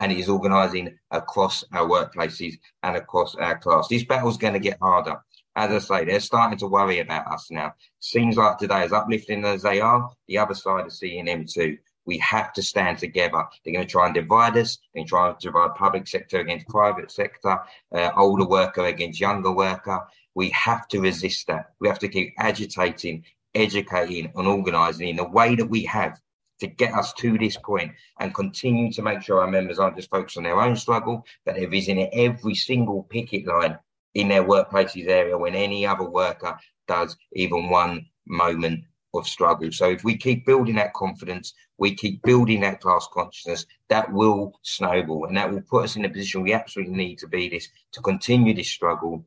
and 0.00 0.10
it 0.10 0.18
is 0.18 0.28
organizing 0.28 0.96
across 1.12 1.64
our 1.72 1.88
workplaces 1.88 2.58
and 2.82 2.96
across 2.96 3.36
our 3.36 3.58
class. 3.58 3.86
This 3.88 4.04
battle 4.04 4.30
is 4.30 4.36
going 4.36 4.54
to 4.54 4.58
get 4.58 4.78
harder. 4.80 5.16
As 5.54 5.70
I 5.70 5.78
say, 5.78 6.04
they're 6.04 6.20
starting 6.20 6.58
to 6.58 6.66
worry 6.66 6.98
about 6.98 7.26
us 7.28 7.50
now. 7.50 7.74
Seems 8.00 8.36
like 8.36 8.58
today, 8.58 8.82
as 8.82 8.92
uplifting 8.92 9.44
as 9.44 9.62
they 9.62 9.80
are, 9.80 10.10
the 10.26 10.38
other 10.38 10.54
side 10.54 10.86
is 10.86 10.98
seeing 10.98 11.26
them 11.26 11.44
too. 11.46 11.76
We 12.04 12.18
have 12.18 12.52
to 12.54 12.62
stand 12.62 12.98
together. 12.98 13.44
They're 13.64 13.74
going 13.74 13.86
to 13.86 13.90
try 13.90 14.06
and 14.06 14.14
divide 14.14 14.56
us. 14.56 14.78
They're 14.92 15.04
trying 15.04 15.36
to 15.36 15.46
divide 15.46 15.76
public 15.76 16.08
sector 16.08 16.40
against 16.40 16.66
private 16.66 17.12
sector, 17.12 17.60
uh, 17.94 18.10
older 18.16 18.46
worker 18.46 18.86
against 18.86 19.20
younger 19.20 19.52
worker. 19.52 20.00
We 20.34 20.50
have 20.50 20.88
to 20.88 21.00
resist 21.00 21.46
that. 21.48 21.72
We 21.80 21.88
have 21.88 21.98
to 22.00 22.08
keep 22.08 22.34
agitating, 22.38 23.24
educating, 23.54 24.32
and 24.34 24.46
organising 24.46 25.08
in 25.08 25.16
the 25.16 25.28
way 25.28 25.54
that 25.56 25.66
we 25.66 25.84
have 25.84 26.20
to 26.60 26.66
get 26.66 26.94
us 26.94 27.12
to 27.14 27.36
this 27.38 27.56
point 27.56 27.92
and 28.20 28.34
continue 28.34 28.92
to 28.92 29.02
make 29.02 29.20
sure 29.22 29.40
our 29.40 29.50
members 29.50 29.78
aren't 29.78 29.96
just 29.96 30.10
focused 30.10 30.36
on 30.36 30.44
their 30.44 30.60
own 30.60 30.76
struggle, 30.76 31.26
but 31.44 31.56
they're 31.56 31.68
visiting 31.68 32.08
every 32.12 32.54
single 32.54 33.02
picket 33.04 33.46
line 33.46 33.78
in 34.14 34.28
their 34.28 34.44
workplaces 34.44 35.08
area 35.08 35.36
when 35.36 35.54
any 35.54 35.86
other 35.86 36.08
worker 36.08 36.56
does 36.86 37.16
even 37.32 37.68
one 37.68 38.06
moment 38.26 38.84
of 39.14 39.26
struggle. 39.26 39.70
So 39.72 39.90
if 39.90 40.04
we 40.04 40.16
keep 40.16 40.46
building 40.46 40.76
that 40.76 40.94
confidence, 40.94 41.52
we 41.78 41.94
keep 41.94 42.22
building 42.22 42.60
that 42.60 42.80
class 42.80 43.08
consciousness, 43.12 43.66
that 43.88 44.12
will 44.12 44.58
snowball 44.62 45.26
and 45.26 45.36
that 45.36 45.50
will 45.50 45.62
put 45.62 45.84
us 45.84 45.96
in 45.96 46.04
a 46.04 46.08
position 46.08 46.42
we 46.42 46.52
absolutely 46.52 46.94
need 46.94 47.18
to 47.18 47.28
be 47.28 47.48
this 47.48 47.68
to 47.92 48.00
continue 48.00 48.54
this 48.54 48.70
struggle 48.70 49.24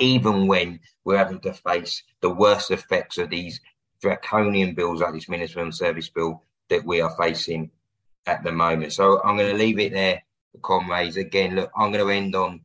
even 0.00 0.46
when 0.46 0.80
we're 1.04 1.16
having 1.16 1.40
to 1.40 1.52
face 1.52 2.02
the 2.20 2.30
worst 2.30 2.70
effects 2.70 3.18
of 3.18 3.30
these 3.30 3.60
draconian 4.00 4.74
bills 4.74 5.00
like 5.00 5.12
this 5.12 5.28
minimum 5.28 5.70
service 5.70 6.08
bill 6.08 6.42
that 6.68 6.84
we 6.84 7.00
are 7.00 7.14
facing 7.16 7.70
at 8.26 8.42
the 8.42 8.52
moment. 8.52 8.92
So 8.92 9.22
I'm 9.22 9.36
going 9.36 9.50
to 9.50 9.56
leave 9.56 9.78
it 9.78 9.92
there, 9.92 10.22
comrades. 10.62 11.16
Again, 11.16 11.54
look, 11.54 11.70
I'm 11.76 11.92
going 11.92 12.04
to 12.04 12.12
end 12.12 12.34
on 12.34 12.60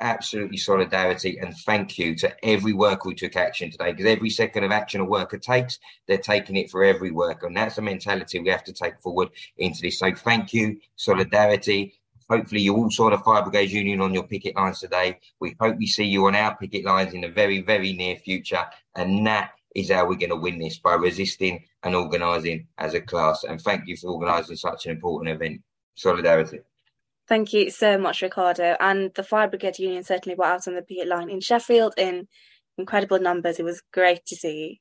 absolutely 0.00 0.56
solidarity 0.56 1.38
and 1.38 1.56
thank 1.66 1.98
you 1.98 2.14
to 2.14 2.32
every 2.44 2.72
worker 2.72 3.08
who 3.08 3.14
took 3.14 3.34
action 3.36 3.70
today 3.70 3.90
because 3.90 4.06
every 4.06 4.30
second 4.30 4.64
of 4.64 4.70
action 4.70 5.00
a 5.00 5.04
worker 5.04 5.38
takes, 5.38 5.78
they're 6.06 6.18
taking 6.18 6.56
it 6.56 6.70
for 6.70 6.84
every 6.84 7.10
worker. 7.10 7.46
And 7.46 7.56
that's 7.56 7.78
a 7.78 7.82
mentality 7.82 8.38
we 8.38 8.48
have 8.48 8.64
to 8.64 8.72
take 8.72 9.00
forward 9.00 9.30
into 9.56 9.82
this. 9.82 9.98
So 9.98 10.14
thank 10.14 10.52
you, 10.52 10.78
solidarity. 10.96 11.97
Hopefully 12.30 12.60
you 12.60 12.76
all 12.76 12.90
saw 12.90 13.10
the 13.10 13.18
Fire 13.18 13.42
Brigade 13.42 13.70
Union 13.70 14.00
on 14.00 14.12
your 14.12 14.24
picket 14.24 14.54
lines 14.56 14.80
today. 14.80 15.18
We 15.40 15.56
hope 15.60 15.76
we 15.78 15.86
see 15.86 16.04
you 16.04 16.26
on 16.26 16.34
our 16.34 16.56
picket 16.56 16.84
lines 16.84 17.14
in 17.14 17.22
the 17.22 17.28
very, 17.28 17.62
very 17.62 17.94
near 17.94 18.16
future. 18.16 18.64
And 18.94 19.26
that 19.26 19.52
is 19.74 19.90
how 19.90 20.06
we're 20.06 20.16
going 20.16 20.30
to 20.30 20.36
win 20.36 20.58
this 20.58 20.78
by 20.78 20.94
resisting 20.94 21.64
and 21.82 21.94
organising 21.94 22.66
as 22.76 22.94
a 22.94 23.00
class. 23.00 23.44
And 23.44 23.60
thank 23.60 23.86
you 23.86 23.96
for 23.96 24.10
organising 24.10 24.56
such 24.56 24.86
an 24.86 24.92
important 24.92 25.34
event. 25.34 25.62
Solidarity. 25.94 26.60
Thank 27.28 27.52
you 27.52 27.70
so 27.70 27.98
much, 27.98 28.22
Riccardo. 28.22 28.76
And 28.80 29.12
the 29.14 29.22
Fire 29.22 29.48
Brigade 29.48 29.78
Union 29.78 30.02
certainly 30.02 30.36
were 30.36 30.44
out 30.44 30.68
on 30.68 30.74
the 30.74 30.82
picket 30.82 31.08
line 31.08 31.30
in 31.30 31.40
Sheffield 31.40 31.94
in 31.96 32.28
incredible 32.76 33.18
numbers. 33.18 33.58
It 33.58 33.64
was 33.64 33.82
great 33.92 34.24
to 34.26 34.36
see. 34.36 34.80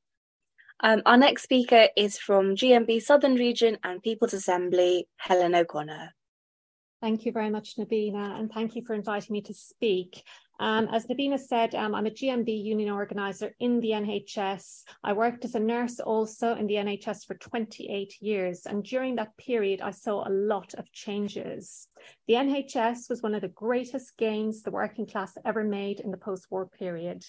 Um, 0.82 1.02
our 1.06 1.18
next 1.18 1.44
speaker 1.44 1.88
is 1.98 2.20
from 2.20 2.56
GMB 2.56 3.02
Southern 3.02 3.36
Region 3.36 3.78
and 3.84 4.04
People's 4.04 4.34
Assembly, 4.34 5.08
Helen 5.18 5.56
O'Connor. 5.56 6.14
Thank 7.00 7.26
you 7.26 7.32
very 7.32 7.52
much, 7.52 7.76
Nabina, 7.78 8.40
and 8.40 8.52
thank 8.52 8.76
you 8.76 8.84
for 8.84 8.96
inviting 8.96 9.34
me 9.34 9.42
to 9.42 9.54
speak. 9.54 10.24
Um, 10.60 10.88
as 10.92 11.06
Nabina 11.06 11.38
said, 11.38 11.76
um, 11.76 11.94
I'm 11.94 12.08
a 12.08 12.12
GMB 12.12 12.64
union 12.64 12.90
organiser 12.90 13.54
in 13.60 13.80
the 13.80 13.92
NHS. 13.92 14.82
I 15.04 15.14
worked 15.14 15.46
as 15.46 15.54
a 15.54 15.60
nurse 15.60 16.00
also 16.00 16.56
in 16.56 16.66
the 16.66 16.74
NHS 16.74 17.28
for 17.28 17.36
28 17.36 18.16
years, 18.20 18.66
and 18.66 18.84
during 18.84 19.16
that 19.18 19.38
period, 19.38 19.82
I 19.82 19.92
saw 19.92 20.28
a 20.28 20.32
lot 20.32 20.74
of 20.74 20.92
changes. 20.92 21.88
The 22.28 22.34
NHS 22.34 23.12
was 23.12 23.22
one 23.22 23.36
of 23.36 23.42
the 23.42 23.50
greatest 23.50 24.18
gains 24.18 24.64
the 24.64 24.72
working 24.72 25.06
class 25.06 25.38
ever 25.46 25.64
made 25.64 26.00
in 26.00 26.10
the 26.10 26.18
post 26.18 26.48
war 26.50 26.66
period. 26.66 27.24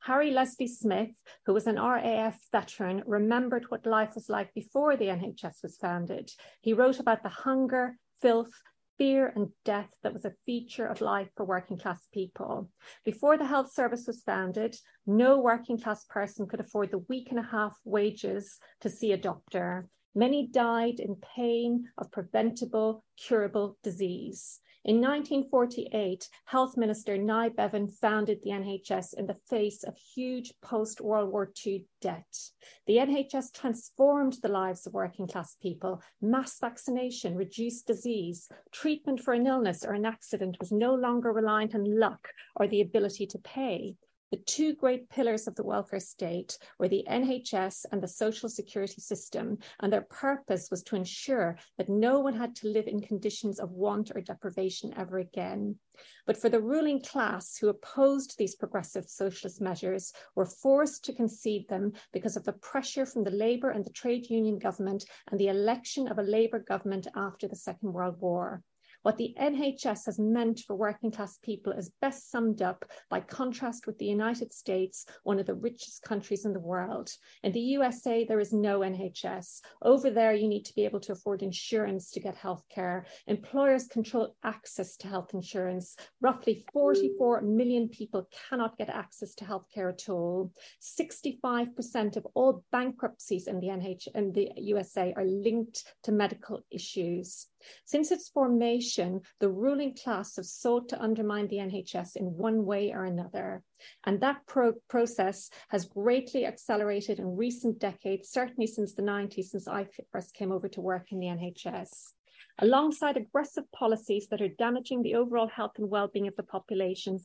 Harry 0.00 0.30
Leslie 0.30 0.68
Smith, 0.68 1.10
who 1.46 1.54
was 1.54 1.66
an 1.66 1.76
RAF 1.76 2.38
veteran, 2.52 3.02
remembered 3.06 3.64
what 3.70 3.86
life 3.86 4.14
was 4.14 4.28
like 4.28 4.52
before 4.52 4.94
the 4.94 5.06
NHS 5.06 5.62
was 5.62 5.78
founded. 5.78 6.30
He 6.60 6.74
wrote 6.74 7.00
about 7.00 7.22
the 7.22 7.30
hunger, 7.30 7.96
filth, 8.20 8.52
fear 8.98 9.32
and 9.34 9.48
death 9.64 9.88
that 10.02 10.12
was 10.12 10.24
a 10.24 10.34
feature 10.44 10.86
of 10.86 11.00
life 11.00 11.28
for 11.36 11.44
working 11.44 11.78
class 11.78 12.06
people. 12.12 12.70
Before 13.04 13.36
the 13.36 13.46
health 13.46 13.72
service 13.72 14.06
was 14.06 14.22
founded, 14.22 14.76
no 15.06 15.38
working 15.38 15.78
class 15.78 16.04
person 16.04 16.46
could 16.46 16.60
afford 16.60 16.90
the 16.90 17.04
week 17.08 17.28
and 17.30 17.38
a 17.38 17.42
half 17.42 17.76
wages 17.84 18.58
to 18.80 18.90
see 18.90 19.12
a 19.12 19.16
doctor. 19.16 19.88
Many 20.14 20.48
died 20.48 20.98
in 20.98 21.16
pain 21.36 21.88
of 21.98 22.10
preventable, 22.10 23.04
curable 23.18 23.76
disease. 23.82 24.60
In 24.86 25.00
1948, 25.00 26.28
Health 26.44 26.76
Minister 26.76 27.18
Nye 27.18 27.48
Bevan 27.48 27.88
founded 27.88 28.38
the 28.44 28.50
NHS 28.50 29.14
in 29.14 29.26
the 29.26 29.34
face 29.50 29.82
of 29.82 29.96
huge 29.96 30.54
post 30.62 31.00
World 31.00 31.32
War 31.32 31.52
II 31.66 31.84
debt. 32.00 32.38
The 32.86 32.98
NHS 32.98 33.52
transformed 33.52 34.34
the 34.42 34.48
lives 34.48 34.86
of 34.86 34.94
working 34.94 35.26
class 35.26 35.56
people. 35.60 36.00
Mass 36.22 36.60
vaccination 36.60 37.34
reduced 37.34 37.88
disease. 37.88 38.48
Treatment 38.70 39.18
for 39.18 39.34
an 39.34 39.48
illness 39.48 39.84
or 39.84 39.94
an 39.94 40.06
accident 40.06 40.56
was 40.60 40.70
no 40.70 40.94
longer 40.94 41.32
reliant 41.32 41.74
on 41.74 41.98
luck 41.98 42.28
or 42.54 42.68
the 42.68 42.80
ability 42.80 43.26
to 43.26 43.38
pay. 43.40 43.96
The 44.32 44.38
two 44.38 44.74
great 44.74 45.08
pillars 45.08 45.46
of 45.46 45.54
the 45.54 45.62
welfare 45.62 46.00
state 46.00 46.58
were 46.80 46.88
the 46.88 47.06
NHS 47.08 47.86
and 47.92 48.02
the 48.02 48.08
social 48.08 48.48
security 48.48 49.00
system, 49.00 49.58
and 49.78 49.92
their 49.92 50.02
purpose 50.02 50.68
was 50.68 50.82
to 50.84 50.96
ensure 50.96 51.56
that 51.78 51.88
no 51.88 52.18
one 52.18 52.34
had 52.34 52.56
to 52.56 52.68
live 52.68 52.88
in 52.88 53.00
conditions 53.00 53.60
of 53.60 53.70
want 53.70 54.10
or 54.16 54.20
deprivation 54.20 54.92
ever 54.96 55.18
again. 55.18 55.78
But 56.26 56.36
for 56.36 56.48
the 56.48 56.60
ruling 56.60 57.02
class 57.02 57.56
who 57.56 57.68
opposed 57.68 58.36
these 58.36 58.56
progressive 58.56 59.08
socialist 59.08 59.60
measures 59.60 60.12
were 60.34 60.44
forced 60.44 61.04
to 61.04 61.14
concede 61.14 61.68
them 61.68 61.92
because 62.12 62.36
of 62.36 62.42
the 62.42 62.52
pressure 62.52 63.06
from 63.06 63.22
the 63.22 63.30
Labour 63.30 63.70
and 63.70 63.84
the 63.84 63.90
trade 63.90 64.28
union 64.28 64.58
government 64.58 65.04
and 65.30 65.38
the 65.38 65.48
election 65.48 66.08
of 66.08 66.18
a 66.18 66.22
Labour 66.22 66.58
government 66.58 67.06
after 67.14 67.46
the 67.46 67.54
Second 67.54 67.92
World 67.92 68.20
War. 68.20 68.64
What 69.06 69.18
the 69.18 69.36
NHS 69.40 70.06
has 70.06 70.18
meant 70.18 70.64
for 70.66 70.74
working 70.74 71.12
class 71.12 71.38
people 71.40 71.72
is 71.72 71.92
best 72.00 72.28
summed 72.28 72.60
up 72.60 72.84
by 73.08 73.20
contrast 73.20 73.86
with 73.86 73.96
the 73.98 74.04
United 74.04 74.52
States, 74.52 75.06
one 75.22 75.38
of 75.38 75.46
the 75.46 75.54
richest 75.54 76.02
countries 76.02 76.44
in 76.44 76.52
the 76.52 76.58
world. 76.58 77.08
In 77.44 77.52
the 77.52 77.60
USA, 77.60 78.24
there 78.24 78.40
is 78.40 78.52
no 78.52 78.80
NHS. 78.80 79.60
Over 79.80 80.10
there, 80.10 80.34
you 80.34 80.48
need 80.48 80.64
to 80.64 80.74
be 80.74 80.84
able 80.84 80.98
to 80.98 81.12
afford 81.12 81.44
insurance 81.44 82.10
to 82.10 82.20
get 82.20 82.34
health 82.34 82.64
care. 82.68 83.06
Employers 83.28 83.86
control 83.86 84.34
access 84.42 84.96
to 84.96 85.06
health 85.06 85.34
insurance. 85.34 85.94
Roughly 86.20 86.64
44 86.72 87.42
million 87.42 87.88
people 87.88 88.28
cannot 88.50 88.76
get 88.76 88.88
access 88.88 89.36
to 89.36 89.44
health 89.44 89.66
care 89.72 89.88
at 89.88 90.08
all. 90.08 90.50
65% 90.82 92.16
of 92.16 92.26
all 92.34 92.64
bankruptcies 92.72 93.46
in 93.46 93.60
the 93.60 93.68
NH 93.68 94.08
in 94.16 94.32
the 94.32 94.50
USA 94.56 95.14
are 95.16 95.24
linked 95.24 95.84
to 96.02 96.10
medical 96.10 96.64
issues. 96.72 97.46
Since 97.84 98.10
its 98.10 98.28
formation, 98.28 99.20
the 99.40 99.48
ruling 99.48 99.94
class 99.94 100.36
have 100.36 100.46
sought 100.46 100.88
to 100.90 101.02
undermine 101.02 101.48
the 101.48 101.56
NHS 101.56 102.16
in 102.16 102.36
one 102.36 102.64
way 102.64 102.92
or 102.92 103.04
another. 103.04 103.62
And 104.04 104.20
that 104.20 104.46
pro- 104.46 104.74
process 104.88 105.50
has 105.68 105.86
greatly 105.86 106.46
accelerated 106.46 107.18
in 107.18 107.36
recent 107.36 107.78
decades, 107.78 108.30
certainly 108.30 108.66
since 108.66 108.94
the 108.94 109.02
90s, 109.02 109.46
since 109.46 109.68
I 109.68 109.88
first 110.12 110.34
came 110.34 110.52
over 110.52 110.68
to 110.68 110.80
work 110.80 111.12
in 111.12 111.20
the 111.20 111.26
NHS. 111.26 112.12
Alongside 112.58 113.16
aggressive 113.16 113.70
policies 113.72 114.28
that 114.28 114.40
are 114.40 114.48
damaging 114.48 115.02
the 115.02 115.14
overall 115.14 115.48
health 115.48 115.72
and 115.76 115.90
well-being 115.90 116.26
of 116.26 116.36
the 116.36 116.42
population, 116.42 117.20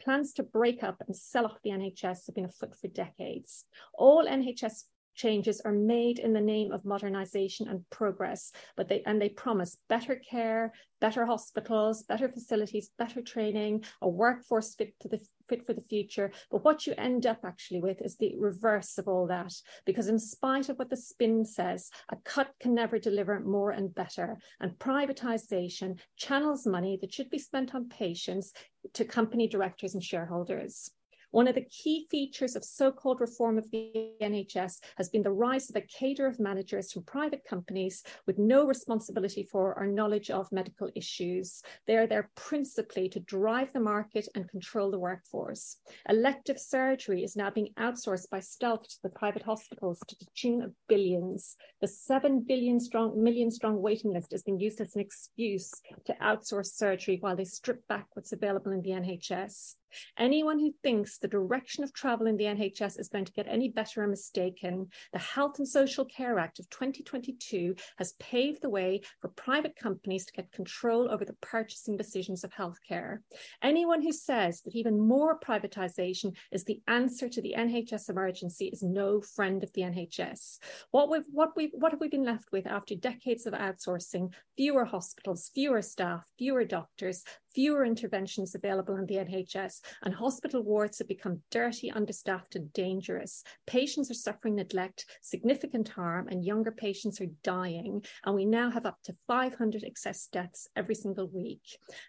plans 0.00 0.32
to 0.34 0.42
break 0.42 0.82
up 0.82 0.96
and 1.06 1.16
sell 1.16 1.44
off 1.44 1.62
the 1.62 1.70
NHS 1.70 2.26
have 2.26 2.34
been 2.34 2.46
afoot 2.46 2.74
for 2.74 2.88
decades. 2.88 3.66
All 3.94 4.26
NHS 4.26 4.84
changes 5.14 5.60
are 5.64 5.72
made 5.72 6.18
in 6.18 6.32
the 6.32 6.40
name 6.40 6.72
of 6.72 6.84
modernization 6.84 7.68
and 7.68 7.88
progress 7.90 8.52
but 8.76 8.88
they 8.88 9.02
and 9.06 9.20
they 9.20 9.28
promise 9.28 9.76
better 9.88 10.16
care 10.16 10.72
better 11.00 11.26
hospitals 11.26 12.02
better 12.04 12.28
facilities 12.28 12.90
better 12.98 13.22
training 13.22 13.84
a 14.02 14.08
workforce 14.08 14.74
fit 14.74 14.94
to 15.00 15.08
the 15.08 15.20
fit 15.50 15.66
for 15.66 15.74
the 15.74 15.82
future. 15.82 16.30
But 16.50 16.64
what 16.64 16.86
you 16.86 16.94
end 16.96 17.26
up 17.26 17.40
actually 17.44 17.80
with 17.80 18.00
is 18.00 18.16
the 18.16 18.34
reverse 18.38 18.96
of 18.96 19.08
all 19.08 19.26
that 19.26 19.52
because 19.84 20.08
in 20.08 20.18
spite 20.18 20.70
of 20.70 20.78
what 20.78 20.88
the 20.88 20.96
spin 20.96 21.44
says 21.44 21.90
a 22.08 22.16
cut 22.24 22.52
can 22.60 22.74
never 22.74 22.98
deliver 22.98 23.40
more 23.40 23.72
and 23.72 23.94
better. 23.94 24.38
And 24.60 24.78
privatization 24.78 25.98
channels 26.16 26.66
money 26.66 26.98
that 27.00 27.12
should 27.12 27.28
be 27.28 27.38
spent 27.38 27.74
on 27.74 27.88
patients 27.88 28.52
to 28.94 29.04
company 29.04 29.48
directors 29.48 29.94
and 29.94 30.02
shareholders 30.02 30.90
one 31.30 31.46
of 31.46 31.54
the 31.54 31.64
key 31.64 32.06
features 32.10 32.56
of 32.56 32.64
so-called 32.64 33.20
reform 33.20 33.58
of 33.58 33.70
the 33.70 34.12
NHS 34.20 34.80
has 34.96 35.08
been 35.08 35.22
the 35.22 35.30
rise 35.30 35.70
of 35.70 35.76
a 35.76 35.80
cadre 35.80 36.26
of 36.26 36.40
managers 36.40 36.92
from 36.92 37.04
private 37.04 37.44
companies 37.48 38.02
with 38.26 38.38
no 38.38 38.66
responsibility 38.66 39.42
for 39.44 39.78
or 39.78 39.86
knowledge 39.86 40.30
of 40.30 40.50
medical 40.50 40.90
issues. 40.94 41.62
They 41.86 41.96
are 41.96 42.06
there 42.06 42.30
principally 42.34 43.08
to 43.10 43.20
drive 43.20 43.72
the 43.72 43.80
market 43.80 44.28
and 44.34 44.48
control 44.48 44.90
the 44.90 44.98
workforce. 44.98 45.76
Elective 46.08 46.58
surgery 46.58 47.22
is 47.22 47.36
now 47.36 47.50
being 47.50 47.72
outsourced 47.78 48.28
by 48.30 48.40
stealth 48.40 48.88
to 48.88 48.98
the 49.02 49.10
private 49.10 49.42
hospitals 49.42 50.00
to 50.08 50.16
the 50.18 50.26
tune 50.34 50.62
of 50.62 50.74
billions. 50.88 51.56
The 51.80 51.88
7 51.88 52.44
billion 52.46 52.80
strong, 52.80 53.22
million 53.22 53.50
strong 53.50 53.80
waiting 53.80 54.12
list 54.12 54.32
is 54.32 54.42
being 54.42 54.58
used 54.58 54.80
as 54.80 54.94
an 54.94 55.00
excuse 55.00 55.70
to 56.06 56.14
outsource 56.14 56.74
surgery 56.74 57.18
while 57.20 57.36
they 57.36 57.44
strip 57.44 57.86
back 57.88 58.06
what's 58.14 58.32
available 58.32 58.72
in 58.72 58.82
the 58.82 58.90
NHS. 58.90 59.74
Anyone 60.18 60.58
who 60.58 60.72
thinks 60.82 61.18
the 61.18 61.28
direction 61.28 61.84
of 61.84 61.92
travel 61.92 62.26
in 62.26 62.36
the 62.36 62.44
NHS 62.44 62.98
is 62.98 63.08
going 63.08 63.24
to 63.24 63.32
get 63.32 63.46
any 63.48 63.68
better 63.68 64.02
are 64.02 64.06
mistaken. 64.06 64.88
The 65.12 65.18
Health 65.18 65.58
and 65.58 65.68
Social 65.68 66.04
Care 66.04 66.38
Act 66.38 66.58
of 66.58 66.68
2022 66.70 67.74
has 67.98 68.14
paved 68.14 68.62
the 68.62 68.70
way 68.70 69.02
for 69.20 69.28
private 69.28 69.76
companies 69.76 70.26
to 70.26 70.32
get 70.32 70.52
control 70.52 71.10
over 71.10 71.24
the 71.24 71.36
purchasing 71.40 71.96
decisions 71.96 72.44
of 72.44 72.52
healthcare. 72.52 73.18
Anyone 73.62 74.02
who 74.02 74.12
says 74.12 74.60
that 74.62 74.74
even 74.74 75.00
more 75.00 75.38
privatisation 75.38 76.36
is 76.50 76.64
the 76.64 76.80
answer 76.88 77.28
to 77.28 77.42
the 77.42 77.54
NHS 77.56 78.08
emergency 78.10 78.66
is 78.66 78.82
no 78.82 79.20
friend 79.20 79.62
of 79.62 79.72
the 79.72 79.82
NHS. 79.82 80.58
What 80.90 81.10
we've 81.10 81.26
what 81.30 81.56
we 81.56 81.70
what 81.74 81.92
have 81.92 82.00
we 82.00 82.08
been 82.08 82.24
left 82.24 82.52
with 82.52 82.66
after 82.66 82.94
decades 82.94 83.46
of 83.46 83.54
outsourcing? 83.54 84.32
Fewer 84.56 84.84
hospitals, 84.84 85.50
fewer 85.54 85.82
staff, 85.82 86.30
fewer 86.38 86.64
doctors, 86.64 87.24
fewer 87.54 87.84
interventions 87.84 88.54
available 88.54 88.96
in 88.96 89.06
the 89.06 89.16
NHS, 89.16 89.80
and 90.02 90.14
hospital 90.14 90.62
wards 90.62 90.98
have 90.98 91.08
become 91.08 91.42
dirty, 91.50 91.90
understaffed, 91.90 92.56
and 92.56 92.72
dangerous. 92.72 93.42
Patients 93.66 94.10
are 94.10 94.14
suffering 94.14 94.56
neglect, 94.56 95.06
significant 95.22 95.88
harm, 95.88 96.28
and 96.28 96.44
younger 96.44 96.72
patients 96.72 97.20
are 97.20 97.30
dying. 97.42 98.04
And 98.24 98.34
we 98.34 98.44
now 98.44 98.70
have 98.70 98.86
up 98.86 98.98
to 99.04 99.16
500 99.26 99.84
excess 99.84 100.28
deaths 100.32 100.68
every 100.76 100.94
single 100.94 101.28
week. 101.28 101.62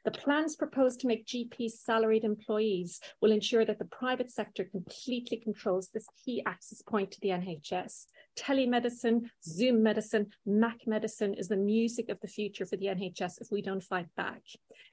The 0.06 0.12
plans 0.12 0.56
proposed 0.56 1.00
to 1.02 1.08
make 1.08 1.26
GPs 1.26 1.72
salaried 1.72 2.24
employees 2.24 3.00
will 3.22 3.32
ensure 3.32 3.66
that 3.66 3.80
the 3.80 3.86
private 3.86 4.32
sector 4.32 4.64
completely 4.64 5.38
controls 5.38 5.90
this 5.90 6.08
key 6.24 6.44
access 6.46 6.82
point 6.82 7.12
to 7.12 7.20
the 7.22 7.30
NHS. 7.30 8.06
Telemedicine, 8.38 9.30
Zoom 9.44 9.84
medicine, 9.84 10.28
Mac 10.46 10.80
medicine 10.88 11.34
is 11.34 11.48
the 11.48 11.58
music 11.58 12.10
of 12.10 12.20
the 12.22 12.28
future 12.28 12.66
for 12.66 12.78
the 12.78 12.88
NHS 12.88 13.42
if 13.42 13.52
we 13.52 13.62
don't 13.62 13.84
fight 13.84 14.08
back. 14.16 14.42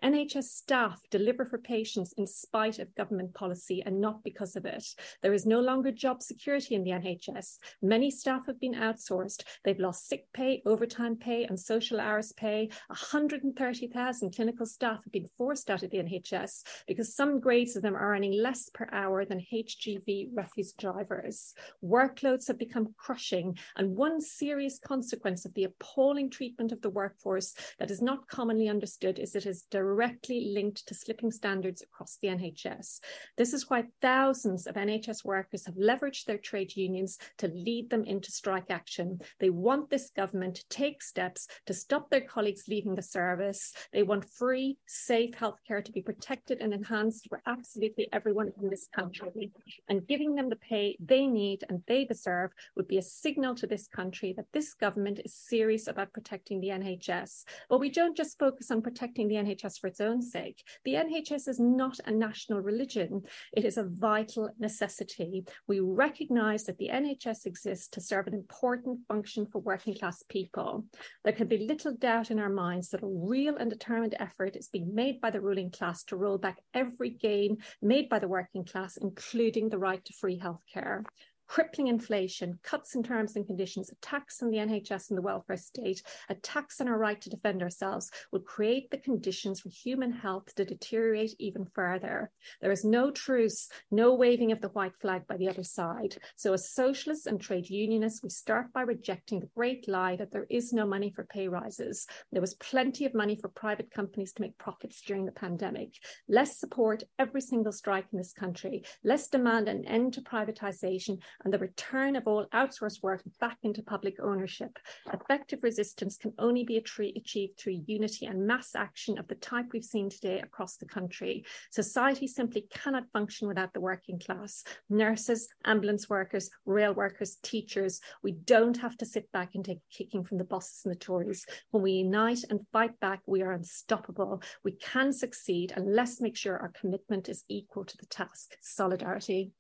NHS 0.03 0.45
staff 0.45 1.01
deliver 1.11 1.45
for 1.45 1.59
patients 1.59 2.13
in 2.17 2.27
spite 2.27 2.79
of 2.79 2.95
government 2.95 3.35
policy 3.35 3.83
and 3.85 4.01
not 4.01 4.23
because 4.23 4.57
of 4.57 4.65
it. 4.65 4.85
There 5.23 5.33
is 5.33 5.47
no 5.47 5.61
longer 5.61 5.91
job 5.93 6.23
security 6.23 6.75
in 6.75 6.85
the 6.85 6.91
NHS. 6.91 7.59
Many 7.83 8.11
staff 8.11 8.47
have 8.47 8.61
been 8.61 8.75
outsourced. 8.75 9.45
They've 9.65 9.79
lost 9.79 10.09
sick 10.09 10.27
pay, 10.33 10.63
overtime 10.67 11.17
pay, 11.17 11.45
and 11.45 11.59
social 11.59 12.01
hours 12.01 12.33
pay. 12.33 12.69
130,000 12.89 14.35
clinical 14.35 14.67
staff 14.67 15.03
have 15.05 15.13
been 15.13 15.29
forced 15.37 15.71
out 15.71 15.83
of 15.83 15.91
the 15.91 15.99
NHS 15.99 16.63
because 16.87 17.15
some 17.15 17.41
grades 17.41 17.77
of 17.77 17.83
them 17.83 17.97
are 17.97 18.15
earning 18.15 18.33
less 18.33 18.69
per 18.71 18.89
hour 18.93 19.25
than 19.25 19.45
HGV 19.53 20.31
refuse 20.35 20.73
drivers. 20.73 21.55
Workloads 21.85 22.49
have 22.49 22.59
become 22.59 22.95
crushing, 22.97 23.38
and 23.77 23.97
one 23.97 24.21
serious 24.21 24.79
consequence 24.79 25.45
of 25.45 25.55
the 25.55 25.65
appalling 25.65 26.31
treatment 26.31 26.73
of 26.73 26.81
the 26.83 26.91
workforce 26.91 27.55
that 27.79 27.91
is 27.91 28.03
not 28.03 28.27
commonly 28.29 28.69
understood 28.69 29.19
is 29.19 29.35
it 29.35 29.47
is 29.47 29.67
directly 29.71 30.53
linked 30.53 30.87
to 30.87 30.95
slipping 30.95 31.31
standards 31.31 31.83
across 31.83 32.19
the 32.21 32.29
NHS. 32.29 33.01
This 33.37 33.53
is 33.53 33.69
why 33.71 33.85
thousands 34.01 34.67
of 34.67 34.75
NHS 34.75 35.25
workers 35.25 35.67
have 35.67 35.77
leveraged 35.77 36.25
their 36.25 36.39
trade 36.39 36.77
unions 36.77 37.19
to 37.39 37.49
lead 37.49 37.91
them 37.91 38.05
into 38.05 38.33
strike 38.33 38.71
action. 38.71 39.21
They 39.39 39.51
want 39.51 39.91
this 39.91 40.11
government 40.11 40.57
to 40.57 40.69
take 40.69 41.03
steps 41.03 41.47
to 41.67 41.75
stop 41.75 42.11
their 42.11 42.21
colleagues 42.21 42.65
leaving 42.69 42.95
the 42.95 43.03
service. 43.03 43.73
They 43.93 44.03
want 44.03 44.29
free, 44.29 44.79
safe 44.87 45.35
healthcare 45.35 45.85
to 45.85 45.93
be 45.93 46.03
protected 46.03 46.61
and 46.61 46.73
enhanced 46.73 47.29
for 47.29 47.43
absolutely 47.47 48.09
everyone 48.13 48.53
in 48.61 48.69
this 48.69 48.89
country. 48.95 49.51
And 49.89 50.07
giving 50.07 50.35
them 50.35 50.49
the 50.49 50.57
pay 50.57 50.97
they 51.01 51.27
need 51.27 51.65
and 51.69 51.83
they 51.87 52.05
deserve 52.05 52.51
would 52.77 52.89
be 52.89 52.99
a 52.99 53.03
signal 53.21 53.55
to 53.57 53.67
this 53.67 53.89
country 53.89 54.33
that 54.37 54.47
this 54.53 54.75
government 54.75 55.21
is 55.25 55.35
serious 55.35 55.87
about 55.87 56.13
protecting 56.13 56.61
the 56.61 56.69
NHS. 56.69 57.45
But 57.69 57.81
we 57.81 57.91
don't 57.91 58.17
just 58.17 58.39
focus 58.39 58.71
on 58.71 58.83
protecting 58.83 59.29
the 59.29 59.37
NHS 59.37 59.81
for 59.81 59.87
its 59.87 60.01
own 60.01 60.23
sake. 60.23 60.63
The 60.85 60.95
NHS 60.95 61.49
is 61.49 61.61
not 61.61 61.99
a 62.07 62.11
national 62.11 62.61
religion, 62.61 63.23
it 63.53 63.65
is 63.65 63.79
a 63.79 63.85
vital 63.85 64.51
necessity. 64.59 65.45
We 65.67 65.81
recognise 65.81 66.65
that 66.65 66.79
the 66.79 66.91
NHS 66.93 67.47
exists 67.47 67.89
to 67.89 68.01
serve 68.01 68.27
an 68.27 68.35
important 68.35 69.01
function 69.09 69.47
for 69.47 69.61
working 69.61 69.95
class 69.95 70.23
people. 70.29 70.85
There 71.25 71.33
can 71.33 71.49
be 71.49 71.59
little 71.59 71.95
doubt 71.95 72.31
in 72.31 72.39
our 72.39 72.51
minds 72.51 72.89
that 72.91 73.03
a 73.03 73.07
real 73.07 73.57
and 73.57 73.71
determined 73.71 74.15
effort 74.19 74.57
is 74.57 74.69
being 74.69 74.95
made 74.95 75.21
by 75.21 75.31
the 75.31 75.41
ruling 75.41 75.71
class 75.71 76.05
to 76.05 76.17
roll 76.17 76.39
back 76.39 76.59
every 76.75 77.11
gain 77.11 77.59
made 77.83 78.09
by 78.09 78.19
the 78.19 78.29
working 78.29 78.65
class, 78.65 78.97
including 78.97 79.69
the 79.69 79.79
right 79.79 80.05
to 80.05 80.13
free 80.13 80.39
healthcare 80.39 81.05
crippling 81.49 81.89
inflation, 81.89 82.59
cuts 82.63 82.95
in 82.95 83.03
terms 83.03 83.35
and 83.35 83.47
conditions, 83.47 83.91
attacks 83.91 84.43
on 84.43 84.51
the 84.51 84.59
NHS 84.59 85.09
and 85.09 85.19
the 85.19 85.23
welfare 85.23 85.57
state, 85.57 86.03
attacks 86.29 86.81
on 86.81 86.89
our 86.89 86.99
right 86.99 87.21
to 87.21 87.31
defend 87.31 87.63
ourselves 87.63 88.11
would 88.31 88.45
create 88.45 88.91
the 88.91 88.99
conditions 88.99 89.61
for 89.61 89.71
human 89.71 90.13
health 90.13 90.55
to 90.55 90.65
deteriorate 90.65 91.35
even 91.39 91.67
further. 91.75 92.31
There 92.61 92.71
is 92.71 92.85
no 92.85 93.11
truce, 93.11 93.69
no 93.91 94.15
waving 94.15 94.53
of 94.53 94.61
the 94.61 94.69
white 94.69 94.95
flag 95.01 95.27
by 95.27 95.39
the 95.39 95.49
other 95.49 95.63
side. 95.63 96.17
So, 96.37 96.53
as 96.53 96.71
socialists 96.71 97.27
and 97.27 97.41
trade 97.41 97.69
unionists, 97.69 98.23
we 98.23 98.29
start 98.29 98.73
by 98.73 98.83
rejecting 98.83 99.41
the 99.41 99.51
great 99.57 99.89
lie 99.89 100.17
that 100.17 100.31
there 100.31 100.47
is 100.51 100.73
no 100.73 100.87
money 100.87 101.11
for 101.11 101.25
pay 101.25 101.49
rises. 101.49 102.07
There 102.31 102.43
was 102.43 102.55
plenty 102.55 103.07
of 103.07 103.15
money 103.15 103.37
for 103.37 103.49
private 103.49 103.91
companies 103.91 104.33
to 104.35 104.43
make 104.43 104.59
profits 104.59 105.01
during 105.01 105.25
the 105.25 105.33
pandemic. 105.33 105.95
Let's 106.29 106.59
support 106.59 107.05
every 107.19 107.41
single 107.41 107.73
strike 107.73 108.07
in 108.13 108.19
this 108.19 108.33
country. 108.33 108.85
Let's 109.03 109.29
demand 109.29 109.69
an 109.69 109.87
end 109.87 110.13
to 110.15 110.21
privatization 110.21 111.21
and 111.45 111.53
the 111.53 111.59
return 111.59 112.17
of 112.17 112.27
all 112.27 112.47
outsourced 112.55 113.03
work 113.03 113.23
back 113.41 113.59
into 113.63 113.83
public 113.83 114.17
ownership. 114.23 114.79
Effective 115.13 115.61
resistance 115.63 116.17
can 116.17 116.33
only 116.39 116.65
be 116.65 116.77
achieved 116.77 117.59
through 117.59 117.83
unity 117.87 118.27
and 118.27 118.47
mass 118.47 118.75
action 118.75 119.19
of 119.19 119.29
the 119.29 119.35
type 119.37 119.67
we've 119.73 119.85
seen 119.85 120.11
today 120.11 120.41
across 120.41 120.77
the 120.77 120.87
country. 120.87 121.45
Society 121.71 122.27
simply 122.27 122.67
cannot 122.71 123.11
function 123.13 123.49
without 123.49 123.73
the 123.73 123.81
working 123.81 124.19
class. 124.19 124.65
Nurses, 124.91 125.49
ambulance 125.65 126.09
workers, 126.09 126.51
rail 126.67 126.93
workers, 126.93 127.37
teachers, 127.43 128.01
we 128.23 128.33
don't 128.33 128.77
have 128.77 128.97
to 128.99 129.07
sit 129.07 129.31
back 129.33 129.55
and 129.55 129.65
take 129.65 129.81
kicking 129.91 130.25
from 130.25 130.39
the 130.39 130.45
bosses 130.45 130.83
and 130.85 130.95
the 130.95 130.99
Tories. 130.99 131.47
When 131.71 131.83
we 131.83 131.93
unite 131.93 132.45
and 132.51 132.67
fight 132.73 132.99
back, 133.01 133.21
we 133.27 133.43
are 133.43 133.53
unstoppable. 133.53 134.43
We 134.65 134.73
can 134.73 135.13
succeed, 135.13 135.73
and 135.77 135.95
let's 135.95 136.21
make 136.21 136.37
sure 136.37 136.59
our 136.59 136.73
commitment 136.79 137.29
is 137.29 137.45
equal 137.49 137.85
to 137.85 137.97
the 137.97 138.07
task. 138.07 138.57
Solidarity. 138.61 139.53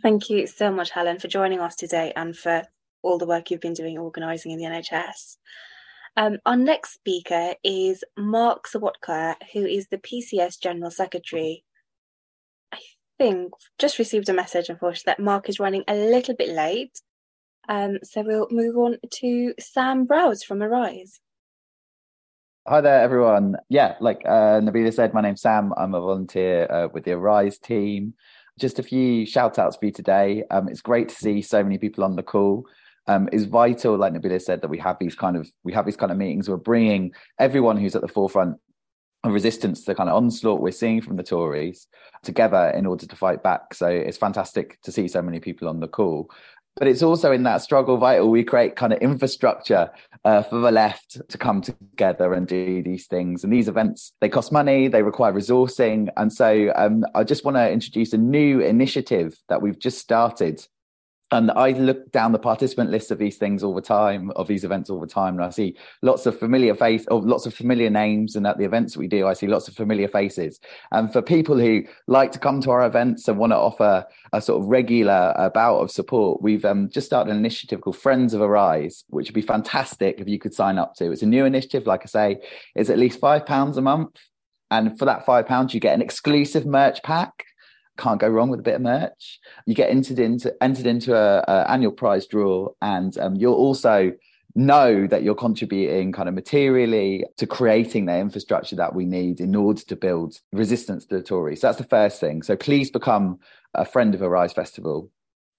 Thank 0.00 0.30
you 0.30 0.46
so 0.46 0.70
much, 0.70 0.90
Helen, 0.90 1.18
for 1.18 1.26
joining 1.26 1.58
us 1.58 1.74
today 1.74 2.12
and 2.14 2.36
for 2.36 2.62
all 3.02 3.18
the 3.18 3.26
work 3.26 3.50
you've 3.50 3.60
been 3.60 3.74
doing 3.74 3.98
organising 3.98 4.52
in 4.52 4.58
the 4.58 4.64
NHS. 4.64 5.36
Um, 6.16 6.38
our 6.46 6.56
next 6.56 6.94
speaker 6.94 7.54
is 7.64 8.04
Mark 8.16 8.68
Serwotka, 8.68 9.34
who 9.52 9.64
is 9.64 9.88
the 9.88 9.98
PCS 9.98 10.60
General 10.60 10.92
Secretary. 10.92 11.64
I 12.72 12.78
think 13.18 13.52
just 13.78 13.98
received 13.98 14.28
a 14.28 14.32
message, 14.32 14.68
unfortunately, 14.68 15.14
that 15.16 15.22
Mark 15.22 15.48
is 15.48 15.58
running 15.58 15.82
a 15.88 15.94
little 15.94 16.36
bit 16.36 16.50
late. 16.50 17.00
Um, 17.68 17.98
so 18.04 18.22
we'll 18.22 18.48
move 18.50 18.76
on 18.76 18.98
to 19.14 19.54
Sam 19.58 20.04
Browse 20.04 20.44
from 20.44 20.62
Arise. 20.62 21.20
Hi 22.68 22.80
there, 22.80 23.00
everyone. 23.00 23.56
Yeah, 23.68 23.96
like 24.00 24.22
uh, 24.24 24.60
Nabeela 24.60 24.92
said, 24.94 25.12
my 25.12 25.22
name's 25.22 25.42
Sam. 25.42 25.72
I'm 25.76 25.94
a 25.94 26.00
volunteer 26.00 26.70
uh, 26.70 26.88
with 26.92 27.04
the 27.04 27.12
Arise 27.12 27.58
team 27.58 28.14
just 28.58 28.78
a 28.78 28.82
few 28.82 29.24
shout 29.24 29.58
outs 29.58 29.76
for 29.76 29.86
you 29.86 29.92
today. 29.92 30.44
Um, 30.50 30.68
it's 30.68 30.80
great 30.80 31.08
to 31.08 31.14
see 31.14 31.42
so 31.42 31.62
many 31.62 31.78
people 31.78 32.04
on 32.04 32.16
the 32.16 32.22
call. 32.22 32.66
Um, 33.06 33.28
it's 33.32 33.44
vital, 33.44 33.96
like 33.96 34.12
Nabeela 34.12 34.40
said, 34.40 34.60
that 34.60 34.68
we 34.68 34.78
have 34.78 34.98
these 34.98 35.14
kind 35.14 35.36
of 35.36 35.48
we 35.64 35.72
have 35.72 35.86
these 35.86 35.96
kind 35.96 36.12
of 36.12 36.18
meetings. 36.18 36.48
We're 36.48 36.56
bringing 36.56 37.12
everyone 37.38 37.78
who's 37.78 37.96
at 37.96 38.02
the 38.02 38.08
forefront 38.08 38.58
of 39.24 39.32
resistance 39.32 39.80
to 39.80 39.86
the 39.86 39.94
kind 39.94 40.08
of 40.08 40.16
onslaught 40.16 40.60
we're 40.60 40.70
seeing 40.70 41.00
from 41.00 41.16
the 41.16 41.22
Tories 41.22 41.86
together 42.22 42.70
in 42.70 42.86
order 42.86 43.06
to 43.06 43.16
fight 43.16 43.42
back. 43.42 43.74
So 43.74 43.88
it's 43.88 44.18
fantastic 44.18 44.80
to 44.82 44.92
see 44.92 45.08
so 45.08 45.22
many 45.22 45.40
people 45.40 45.68
on 45.68 45.80
the 45.80 45.88
call 45.88 46.30
but 46.78 46.88
it's 46.88 47.02
also 47.02 47.32
in 47.32 47.42
that 47.42 47.58
struggle 47.58 47.96
vital 47.96 48.30
we 48.30 48.44
create 48.44 48.76
kind 48.76 48.92
of 48.92 48.98
infrastructure 49.00 49.90
uh, 50.24 50.42
for 50.42 50.58
the 50.60 50.70
left 50.70 51.20
to 51.28 51.38
come 51.38 51.60
together 51.60 52.34
and 52.34 52.46
do 52.46 52.82
these 52.82 53.06
things. 53.06 53.44
And 53.44 53.52
these 53.52 53.68
events 53.68 54.12
they 54.20 54.28
cost 54.28 54.52
money 54.52 54.88
they 54.88 55.02
require 55.02 55.32
resourcing. 55.32 56.08
And 56.16 56.32
so 56.32 56.72
um, 56.76 57.04
i 57.14 57.24
just 57.24 57.44
want 57.44 57.56
to 57.56 57.70
introduce 57.70 58.12
a 58.12 58.18
new 58.18 58.60
initiative 58.60 59.36
that 59.48 59.60
we've 59.62 59.78
just 59.78 59.98
started 59.98 60.66
and 61.30 61.50
I 61.50 61.72
look 61.72 62.10
down 62.10 62.32
the 62.32 62.38
participant 62.38 62.90
list 62.90 63.10
of 63.10 63.18
these 63.18 63.36
things 63.36 63.62
all 63.62 63.74
the 63.74 63.82
time, 63.82 64.30
of 64.36 64.48
these 64.48 64.64
events 64.64 64.88
all 64.88 65.00
the 65.00 65.06
time, 65.06 65.34
and 65.34 65.44
I 65.44 65.50
see 65.50 65.76
lots 66.00 66.24
of 66.24 66.38
familiar 66.38 66.74
face, 66.74 67.06
or 67.10 67.20
lots 67.20 67.44
of 67.44 67.52
familiar 67.52 67.90
names. 67.90 68.34
And 68.34 68.46
at 68.46 68.56
the 68.56 68.64
events 68.64 68.96
we 68.96 69.08
do, 69.08 69.26
I 69.26 69.34
see 69.34 69.46
lots 69.46 69.68
of 69.68 69.74
familiar 69.74 70.08
faces. 70.08 70.58
And 70.90 71.12
for 71.12 71.20
people 71.20 71.58
who 71.58 71.82
like 72.06 72.32
to 72.32 72.38
come 72.38 72.62
to 72.62 72.70
our 72.70 72.86
events 72.86 73.28
and 73.28 73.38
want 73.38 73.52
to 73.52 73.56
offer 73.56 74.06
a 74.32 74.40
sort 74.40 74.62
of 74.62 74.68
regular 74.68 75.34
uh, 75.36 75.50
bout 75.50 75.80
of 75.80 75.90
support, 75.90 76.40
we've 76.40 76.64
um, 76.64 76.88
just 76.88 77.06
started 77.06 77.30
an 77.30 77.36
initiative 77.36 77.82
called 77.82 77.98
Friends 77.98 78.32
of 78.32 78.40
Arise, 78.40 79.04
which 79.08 79.28
would 79.28 79.34
be 79.34 79.42
fantastic 79.42 80.20
if 80.20 80.28
you 80.28 80.38
could 80.38 80.54
sign 80.54 80.78
up 80.78 80.94
to. 80.94 81.10
It's 81.10 81.22
a 81.22 81.26
new 81.26 81.44
initiative, 81.44 81.86
like 81.86 82.02
I 82.04 82.06
say, 82.06 82.36
it's 82.74 82.88
at 82.88 82.98
least 82.98 83.20
five 83.20 83.44
pounds 83.44 83.76
a 83.76 83.82
month. 83.82 84.16
And 84.70 84.98
for 84.98 85.04
that 85.04 85.26
five 85.26 85.46
pounds, 85.46 85.74
you 85.74 85.80
get 85.80 85.94
an 85.94 86.02
exclusive 86.02 86.64
merch 86.64 87.02
pack 87.02 87.44
can't 87.98 88.20
go 88.20 88.28
wrong 88.28 88.48
with 88.48 88.60
a 88.60 88.62
bit 88.62 88.76
of 88.76 88.80
merch. 88.80 89.38
You 89.66 89.74
get 89.74 89.90
entered 89.90 90.18
into 90.18 90.54
entered 90.62 90.86
into 90.86 91.14
a, 91.14 91.44
a 91.46 91.70
annual 91.70 91.92
prize 91.92 92.26
draw, 92.26 92.68
and 92.80 93.16
um, 93.18 93.36
you'll 93.36 93.54
also 93.54 94.12
know 94.54 95.06
that 95.06 95.22
you're 95.22 95.34
contributing 95.34 96.10
kind 96.10 96.28
of 96.28 96.34
materially 96.34 97.24
to 97.36 97.46
creating 97.46 98.06
the 98.06 98.18
infrastructure 98.18 98.76
that 98.76 98.94
we 98.94 99.04
need 99.04 99.40
in 99.40 99.54
order 99.54 99.82
to 99.82 99.94
build 99.94 100.40
resistance 100.52 101.06
to 101.06 101.16
the 101.16 101.22
Tories. 101.22 101.60
So 101.60 101.68
that's 101.68 101.78
the 101.78 101.84
first 101.84 102.18
thing. 102.18 102.42
So 102.42 102.56
please 102.56 102.90
become 102.90 103.38
a 103.74 103.84
friend 103.84 104.14
of 104.14 104.22
Arise 104.22 104.52
Festival. 104.52 105.10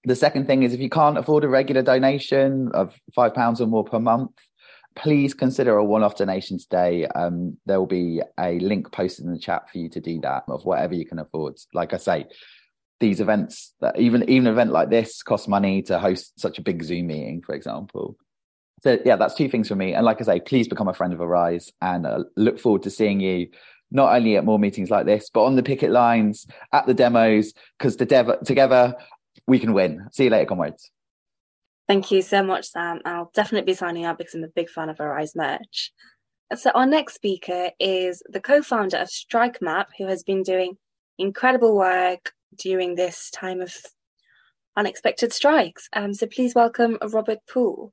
The 0.04 0.16
second 0.16 0.46
thing 0.46 0.62
is 0.62 0.74
if 0.74 0.80
you 0.80 0.90
can't 0.90 1.18
afford 1.18 1.44
a 1.44 1.48
regular 1.48 1.82
donation 1.82 2.70
of 2.72 2.98
five 3.14 3.34
pounds 3.34 3.60
or 3.60 3.66
more 3.66 3.84
per 3.84 4.00
month, 4.00 4.32
please 4.96 5.34
consider 5.34 5.76
a 5.76 5.84
one-off 5.84 6.16
donation 6.16 6.58
today. 6.58 7.06
Um, 7.06 7.56
there 7.66 7.78
will 7.78 7.86
be 7.86 8.20
a 8.38 8.58
link 8.58 8.92
posted 8.92 9.24
in 9.24 9.32
the 9.32 9.38
chat 9.38 9.70
for 9.70 9.78
you 9.78 9.88
to 9.90 10.00
do 10.00 10.20
that 10.20 10.44
of 10.48 10.64
whatever 10.64 10.94
you 10.94 11.06
can 11.06 11.18
afford. 11.18 11.56
Like 11.72 11.94
I 11.94 11.98
say, 11.98 12.26
these 12.98 13.20
events, 13.20 13.74
that 13.80 13.98
even 13.98 14.28
even 14.28 14.46
an 14.46 14.52
event 14.52 14.72
like 14.72 14.90
this 14.90 15.22
costs 15.22 15.48
money 15.48 15.82
to 15.82 15.98
host 15.98 16.38
such 16.38 16.58
a 16.58 16.62
big 16.62 16.82
Zoom 16.82 17.06
meeting, 17.06 17.40
for 17.40 17.54
example. 17.54 18.16
So 18.82 18.98
yeah, 19.04 19.16
that's 19.16 19.34
two 19.34 19.48
things 19.48 19.68
for 19.68 19.74
me. 19.74 19.94
And 19.94 20.04
like 20.04 20.20
I 20.20 20.24
say, 20.24 20.40
please 20.40 20.68
become 20.68 20.88
a 20.88 20.94
friend 20.94 21.12
of 21.12 21.20
Arise, 21.20 21.70
and 21.80 22.06
uh, 22.06 22.24
look 22.36 22.58
forward 22.58 22.82
to 22.82 22.90
seeing 22.90 23.20
you 23.20 23.48
not 23.90 24.14
only 24.14 24.36
at 24.36 24.44
more 24.44 24.58
meetings 24.58 24.90
like 24.90 25.06
this, 25.06 25.30
but 25.32 25.44
on 25.44 25.56
the 25.56 25.62
picket 25.62 25.90
lines, 25.90 26.46
at 26.72 26.86
the 26.86 26.94
demos, 26.94 27.54
because 27.78 27.96
together 27.96 28.94
we 29.46 29.58
can 29.58 29.72
win. 29.72 30.06
See 30.12 30.24
you 30.24 30.30
later, 30.30 30.46
comrades. 30.46 30.90
Thank 31.90 32.12
you 32.12 32.22
so 32.22 32.44
much, 32.44 32.66
Sam. 32.66 33.00
I'll 33.04 33.32
definitely 33.34 33.72
be 33.72 33.74
signing 33.74 34.04
up 34.04 34.16
because 34.16 34.32
I'm 34.34 34.44
a 34.44 34.48
big 34.54 34.70
fan 34.70 34.90
of 34.90 35.00
Arise 35.00 35.34
merch. 35.34 35.90
So 36.54 36.70
our 36.70 36.86
next 36.86 37.14
speaker 37.14 37.70
is 37.80 38.22
the 38.28 38.38
co-founder 38.38 38.96
of 38.96 39.08
StrikeMap, 39.08 39.86
who 39.98 40.06
has 40.06 40.22
been 40.22 40.44
doing 40.44 40.76
incredible 41.18 41.76
work 41.76 42.30
during 42.56 42.94
this 42.94 43.28
time 43.32 43.60
of 43.60 43.74
unexpected 44.76 45.32
strikes. 45.32 45.88
Um, 45.92 46.14
so 46.14 46.28
please 46.28 46.54
welcome 46.54 46.96
Robert 47.12 47.40
Poole. 47.52 47.92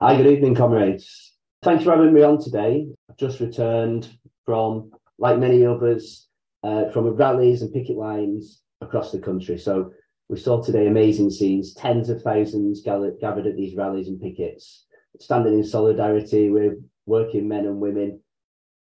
Hi, 0.00 0.16
good 0.16 0.28
evening, 0.28 0.54
comrades. 0.54 1.34
Thanks 1.62 1.84
for 1.84 1.90
having 1.90 2.14
me 2.14 2.22
on 2.22 2.42
today. 2.42 2.86
I've 3.10 3.18
just 3.18 3.40
returned 3.40 4.08
from, 4.46 4.90
like 5.18 5.38
many 5.38 5.66
others, 5.66 6.28
uh, 6.62 6.88
from 6.88 7.08
rallies 7.08 7.60
and 7.60 7.74
picket 7.74 7.98
lines 7.98 8.62
across 8.80 9.12
the 9.12 9.18
country. 9.18 9.58
So 9.58 9.92
we 10.32 10.38
saw 10.38 10.62
today 10.62 10.86
amazing 10.86 11.28
scenes, 11.28 11.74
tens 11.74 12.08
of 12.08 12.22
thousands 12.22 12.80
gathered 12.80 13.46
at 13.46 13.54
these 13.54 13.76
rallies 13.76 14.08
and 14.08 14.18
pickets, 14.18 14.86
standing 15.20 15.52
in 15.52 15.62
solidarity 15.62 16.48
with 16.48 16.78
working 17.04 17.46
men 17.46 17.66
and 17.66 17.78
women 17.78 18.18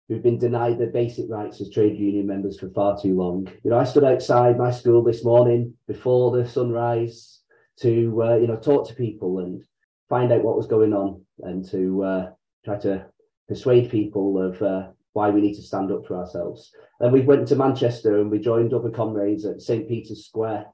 who've 0.09 0.23
been 0.23 0.39
denied 0.39 0.79
their 0.79 0.89
basic 0.89 1.29
rights 1.29 1.61
as 1.61 1.69
trade 1.69 1.95
union 1.95 2.25
members 2.25 2.59
for 2.59 2.71
far 2.71 2.99
too 2.99 3.15
long. 3.15 3.47
You 3.63 3.69
know, 3.69 3.77
I 3.77 3.83
stood 3.83 4.03
outside 4.03 4.57
my 4.57 4.71
school 4.71 5.03
this 5.03 5.23
morning 5.23 5.75
before 5.87 6.35
the 6.35 6.49
sunrise 6.49 7.41
to, 7.81 8.23
uh, 8.23 8.35
you 8.37 8.47
know, 8.47 8.57
talk 8.57 8.87
to 8.87 8.95
people 8.95 9.37
and 9.37 9.61
find 10.09 10.31
out 10.31 10.43
what 10.43 10.57
was 10.57 10.65
going 10.65 10.93
on 10.93 11.23
and 11.43 11.63
to 11.69 12.03
uh, 12.03 12.29
try 12.65 12.79
to 12.79 13.05
persuade 13.47 13.91
people 13.91 14.41
of 14.41 14.59
uh, 14.63 14.87
why 15.13 15.29
we 15.29 15.41
need 15.41 15.53
to 15.57 15.61
stand 15.61 15.91
up 15.91 16.07
for 16.07 16.17
ourselves. 16.17 16.71
And 16.99 17.13
we 17.13 17.21
went 17.21 17.47
to 17.49 17.55
Manchester 17.55 18.19
and 18.19 18.31
we 18.31 18.39
joined 18.39 18.73
other 18.73 18.89
comrades 18.89 19.45
at 19.45 19.61
St. 19.61 19.87
Peter's 19.87 20.25
Square. 20.25 20.65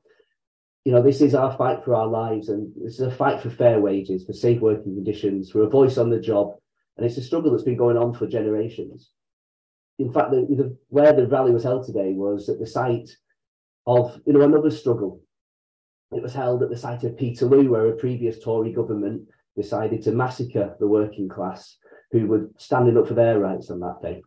You 0.85 0.91
know, 0.91 1.01
this 1.01 1.21
is 1.21 1.33
our 1.33 1.55
fight 1.57 1.83
for 1.85 1.95
our 1.95 2.07
lives 2.07 2.49
and 2.49 2.73
this 2.75 2.95
is 2.95 3.07
a 3.07 3.11
fight 3.11 3.41
for 3.41 3.49
fair 3.49 3.79
wages, 3.79 4.25
for 4.25 4.33
safe 4.33 4.59
working 4.59 4.95
conditions, 4.95 5.49
for 5.49 5.63
a 5.63 5.69
voice 5.69 5.97
on 5.97 6.09
the 6.09 6.19
job. 6.19 6.55
And 6.97 7.05
it's 7.05 7.17
a 7.17 7.23
struggle 7.23 7.51
that's 7.51 7.63
been 7.63 7.77
going 7.77 7.97
on 7.97 8.13
for 8.13 8.27
generations 8.27 9.11
in 9.99 10.11
fact, 10.11 10.31
the, 10.31 10.45
the, 10.49 10.77
where 10.89 11.13
the 11.13 11.27
rally 11.27 11.51
was 11.51 11.63
held 11.63 11.85
today 11.85 12.13
was 12.13 12.49
at 12.49 12.59
the 12.59 12.67
site 12.67 13.09
of 13.85 14.19
you 14.25 14.33
know 14.33 14.41
another 14.41 14.71
struggle. 14.71 15.21
It 16.11 16.21
was 16.21 16.33
held 16.33 16.61
at 16.63 16.69
the 16.69 16.77
site 16.77 17.03
of 17.03 17.17
Peterloo, 17.17 17.69
where 17.69 17.87
a 17.87 17.95
previous 17.95 18.39
Tory 18.39 18.71
government 18.71 19.27
decided 19.55 20.03
to 20.03 20.11
massacre 20.11 20.75
the 20.79 20.87
working 20.87 21.27
class 21.27 21.77
who 22.11 22.27
were 22.27 22.49
standing 22.57 22.97
up 22.97 23.07
for 23.07 23.13
their 23.15 23.39
rights 23.39 23.69
on 23.69 23.79
that 23.79 24.01
day. 24.01 24.21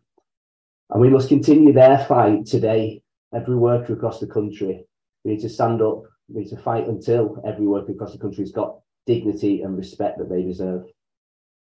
And 0.89 1.01
we 1.01 1.09
must 1.09 1.29
continue 1.29 1.73
their 1.73 1.97
fight 2.05 2.45
today, 2.45 3.01
every 3.33 3.55
worker 3.55 3.93
across 3.93 4.19
the 4.19 4.27
country. 4.27 4.85
We 5.23 5.31
need 5.31 5.41
to 5.41 5.49
stand 5.49 5.81
up, 5.81 6.03
we 6.27 6.41
need 6.41 6.49
to 6.49 6.57
fight 6.57 6.87
until 6.87 7.41
every 7.45 7.65
worker 7.65 7.91
across 7.91 8.11
the 8.11 8.19
country 8.19 8.43
has 8.43 8.51
got 8.51 8.79
dignity 9.05 9.61
and 9.61 9.77
respect 9.77 10.17
that 10.17 10.29
they 10.29 10.43
deserve. 10.43 10.85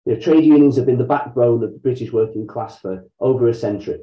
You 0.04 0.14
know, 0.14 0.20
trade 0.20 0.44
unions 0.44 0.76
have 0.76 0.86
been 0.86 0.98
the 0.98 1.04
backbone 1.04 1.62
of 1.62 1.72
the 1.72 1.78
British 1.78 2.12
working 2.12 2.46
class 2.46 2.78
for 2.78 3.04
over 3.20 3.48
a 3.48 3.54
century 3.54 4.00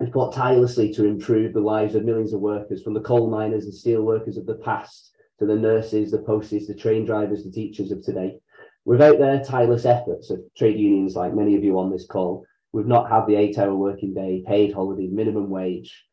and 0.00 0.12
fought 0.12 0.34
tirelessly 0.34 0.92
to 0.92 1.06
improve 1.06 1.52
the 1.52 1.60
lives 1.60 1.94
of 1.94 2.04
millions 2.04 2.32
of 2.32 2.40
workers, 2.40 2.82
from 2.82 2.94
the 2.94 3.00
coal 3.00 3.30
miners 3.30 3.64
and 3.64 3.74
steel 3.74 4.02
workers 4.02 4.36
of 4.36 4.46
the 4.46 4.56
past 4.56 5.12
to 5.38 5.46
the 5.46 5.54
nurses, 5.54 6.10
the 6.10 6.18
posties, 6.18 6.66
the 6.66 6.74
train 6.74 7.04
drivers, 7.04 7.44
the 7.44 7.50
teachers 7.50 7.90
of 7.90 8.02
today. 8.02 8.38
Without 8.84 9.18
their 9.18 9.42
tireless 9.42 9.84
efforts 9.84 10.30
of 10.30 10.40
trade 10.56 10.78
unions, 10.78 11.16
like 11.16 11.34
many 11.34 11.56
of 11.56 11.64
you 11.64 11.78
on 11.78 11.90
this 11.90 12.06
call, 12.06 12.44
we've 12.72 12.86
not 12.86 13.08
had 13.08 13.26
the 13.26 13.36
eight 13.36 13.56
hour 13.58 13.74
working 13.74 14.12
day, 14.12 14.44
paid 14.46 14.72
holiday, 14.72 15.06
minimum 15.06 15.48
wage. 15.48 16.04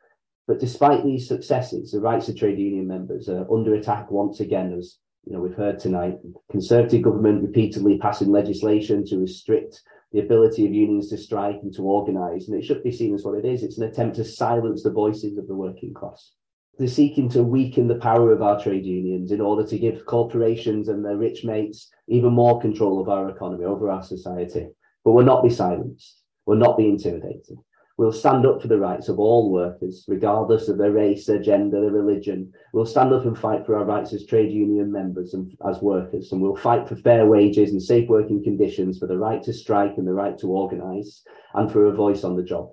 But 0.48 0.60
despite 0.60 1.04
these 1.04 1.28
successes, 1.28 1.92
the 1.92 2.02
rights 2.02 2.28
of 2.30 2.38
trade 2.38 2.60
union 2.60 2.88
members 2.88 3.30
are 3.30 3.52
under 3.52 3.76
attack 3.76 4.12
once 4.12 4.40
again 4.40 4.74
as 4.78 4.98
you 5.26 5.34
know, 5.34 5.40
we've 5.40 5.56
heard 5.56 5.80
tonight, 5.80 6.18
Conservative 6.50 7.04
government 7.04 7.44
repeatedly 7.44 7.98
passing 8.00 8.32
legislation 8.32 9.06
to 9.06 9.20
restrict 9.20 9.82
the 10.12 10.20
ability 10.20 10.66
of 10.66 10.74
unions 10.74 11.10
to 11.10 11.18
strike 11.18 11.60
and 11.62 11.74
to 11.76 11.84
organise, 11.84 12.48
and 12.48 12.58
it 12.58 12.66
should 12.66 12.84
be 12.84 12.92
seen 12.92 13.14
as 13.14 13.24
what 13.24 13.38
it 13.38 13.46
is. 13.46 13.64
It's 13.64 13.78
an 13.78 13.88
attempt 13.88 14.16
to 14.18 14.26
silence 14.26 14.84
the 14.84 14.92
voices 14.92 15.38
of 15.38 15.48
the 15.48 15.56
working 15.56 15.94
class. 15.94 16.32
They're 16.78 16.88
seeking 16.88 17.30
to 17.30 17.44
weaken 17.44 17.88
the 17.88 17.96
power 17.96 18.32
of 18.34 18.42
our 18.42 18.62
trade 18.62 18.86
unions 18.86 19.32
in 19.32 19.42
order 19.42 19.66
to 19.68 19.78
give 19.78 20.06
corporations 20.06 20.88
and 20.88 21.06
their 21.06 21.18
rich 21.18 21.44
mates 21.44 21.90
even 22.08 22.34
more 22.34 22.60
control 22.60 23.00
of 23.00 23.08
our 23.08 23.30
economy, 23.30 23.66
over 23.66 23.90
our 23.90 24.04
society. 24.04 24.68
But 25.06 25.12
we'll 25.12 25.26
not 25.26 25.44
be 25.44 25.50
silenced. 25.50 26.24
We'll 26.46 26.58
not 26.58 26.78
be 26.78 26.88
intimidated. 26.88 27.58
We'll 28.02 28.12
stand 28.12 28.48
up 28.48 28.64
for 28.64 28.68
the 28.68 28.80
rights 28.80 29.10
of 29.10 29.20
all 29.20 29.52
workers, 29.52 30.06
regardless 30.08 30.70
of 30.70 30.80
their 30.80 30.92
race, 30.92 31.28
their 31.28 31.40
gender, 31.40 31.82
their 31.82 31.92
religion. 31.92 32.52
We'll 32.74 32.88
stand 32.88 33.14
up 33.14 33.26
and 33.26 33.38
fight 33.38 33.64
for 33.64 33.78
our 33.78 33.86
rights 33.86 34.12
as 34.12 34.26
trade 34.26 34.52
union 34.52 34.92
members 34.92 35.36
and 35.36 35.56
as 35.70 35.84
workers. 35.84 36.32
And 36.32 36.42
we'll 36.42 36.56
fight 36.56 36.90
for 36.90 36.96
fair 36.96 37.28
wages 37.28 37.70
and 37.70 37.80
safe 37.80 38.10
working 38.10 38.44
conditions, 38.44 38.98
for 38.98 39.06
the 39.06 39.20
right 39.20 39.44
to 39.44 39.54
strike 39.54 39.98
and 39.98 40.08
the 40.08 40.16
right 40.16 40.36
to 40.40 40.48
organise, 40.48 41.22
and 41.54 41.72
for 41.72 41.86
a 41.86 41.94
voice 41.94 42.24
on 42.24 42.36
the 42.36 42.42
job. 42.42 42.72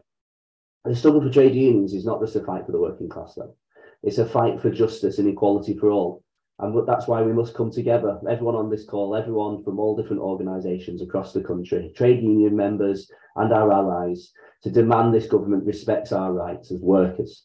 The 0.87 0.97
struggle 0.97 1.21
for 1.21 1.29
trade 1.29 1.55
unions 1.55 1.93
is 1.93 2.07
not 2.07 2.23
just 2.23 2.37
a 2.37 2.41
fight 2.41 2.65
for 2.65 2.73
the 2.73 2.81
working 2.81 3.11
class, 3.11 3.35
though. 3.35 3.55
It's 4.03 4.17
a 4.17 4.25
fight 4.25 4.63
for 4.63 4.71
justice 4.71 5.19
and 5.19 5.29
equality 5.29 5.77
for 5.77 5.91
all. 5.91 6.25
And 6.61 6.87
that's 6.89 7.07
why 7.07 7.23
we 7.23 7.33
must 7.33 7.55
come 7.55 7.71
together, 7.71 8.19
everyone 8.29 8.57
on 8.57 8.69
this 8.69 8.85
call, 8.85 9.15
everyone 9.15 9.63
from 9.63 9.79
all 9.79 9.97
different 9.97 10.23
organisations 10.23 11.03
across 11.03 11.33
the 11.33 11.41
country, 11.41 11.93
trade 11.97 12.21
union 12.21 12.57
members 12.57 13.11
and 13.37 13.53
our 13.53 13.73
allies, 13.73 14.33
to 14.65 14.71
demand 14.71 15.15
this 15.15 15.29
government 15.29 15.65
respects 15.65 16.11
our 16.11 16.33
rights 16.33 16.73
as 16.73 16.81
workers. 16.81 17.45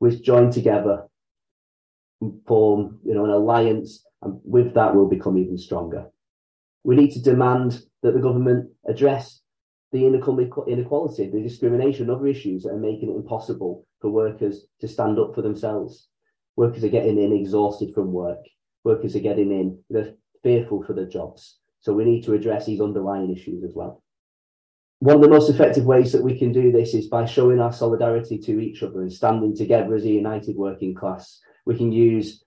We 0.00 0.20
join 0.20 0.50
together 0.50 1.04
form 2.46 2.98
you 3.04 3.14
know, 3.14 3.24
an 3.24 3.30
alliance, 3.30 4.04
and 4.22 4.40
with 4.42 4.74
that, 4.74 4.92
we'll 4.92 5.06
become 5.06 5.38
even 5.38 5.56
stronger. 5.56 6.06
We 6.82 6.96
need 6.96 7.12
to 7.12 7.22
demand 7.22 7.80
that 8.02 8.14
the 8.14 8.20
government 8.20 8.70
address 8.88 9.40
the 9.92 10.04
inequality, 10.04 11.30
the 11.30 11.40
discrimination, 11.40 12.10
other 12.10 12.26
issues 12.26 12.64
that 12.64 12.70
are 12.70 12.78
making 12.78 13.10
it 13.10 13.16
impossible 13.16 13.86
for 14.00 14.10
workers 14.10 14.66
to 14.80 14.88
stand 14.88 15.18
up 15.20 15.34
for 15.34 15.42
themselves. 15.42 16.08
Workers 16.58 16.84
are 16.84 16.88
getting 16.96 17.18
in 17.18 17.32
exhausted 17.32 17.94
from 17.94 18.12
work. 18.12 18.44
Workers 18.84 19.16
are 19.16 19.20
getting 19.20 19.50
in, 19.50 19.78
they're 19.88 20.14
fearful 20.42 20.82
for 20.82 20.92
their 20.92 21.08
jobs. 21.08 21.58
So 21.80 21.94
we 21.94 22.04
need 22.04 22.24
to 22.24 22.34
address 22.34 22.66
these 22.66 22.80
underlying 22.80 23.30
issues 23.34 23.64
as 23.64 23.72
well 23.74 24.02
one 25.00 25.14
of 25.14 25.22
the 25.22 25.28
most 25.28 25.48
effective 25.48 25.84
ways 25.84 26.12
that 26.12 26.24
we 26.24 26.36
can 26.36 26.50
do 26.50 26.72
this 26.72 26.92
is 26.92 27.06
by 27.06 27.24
showing 27.24 27.60
our 27.60 27.72
solidarity 27.72 28.38
to 28.38 28.58
each 28.58 28.82
other 28.82 29.02
and 29.02 29.12
standing 29.12 29.56
together 29.56 29.94
as 29.94 30.04
a 30.04 30.08
united 30.08 30.56
working 30.56 30.94
class. 30.94 31.40
We 31.66 31.76
can 31.76 31.92
use 31.92 32.42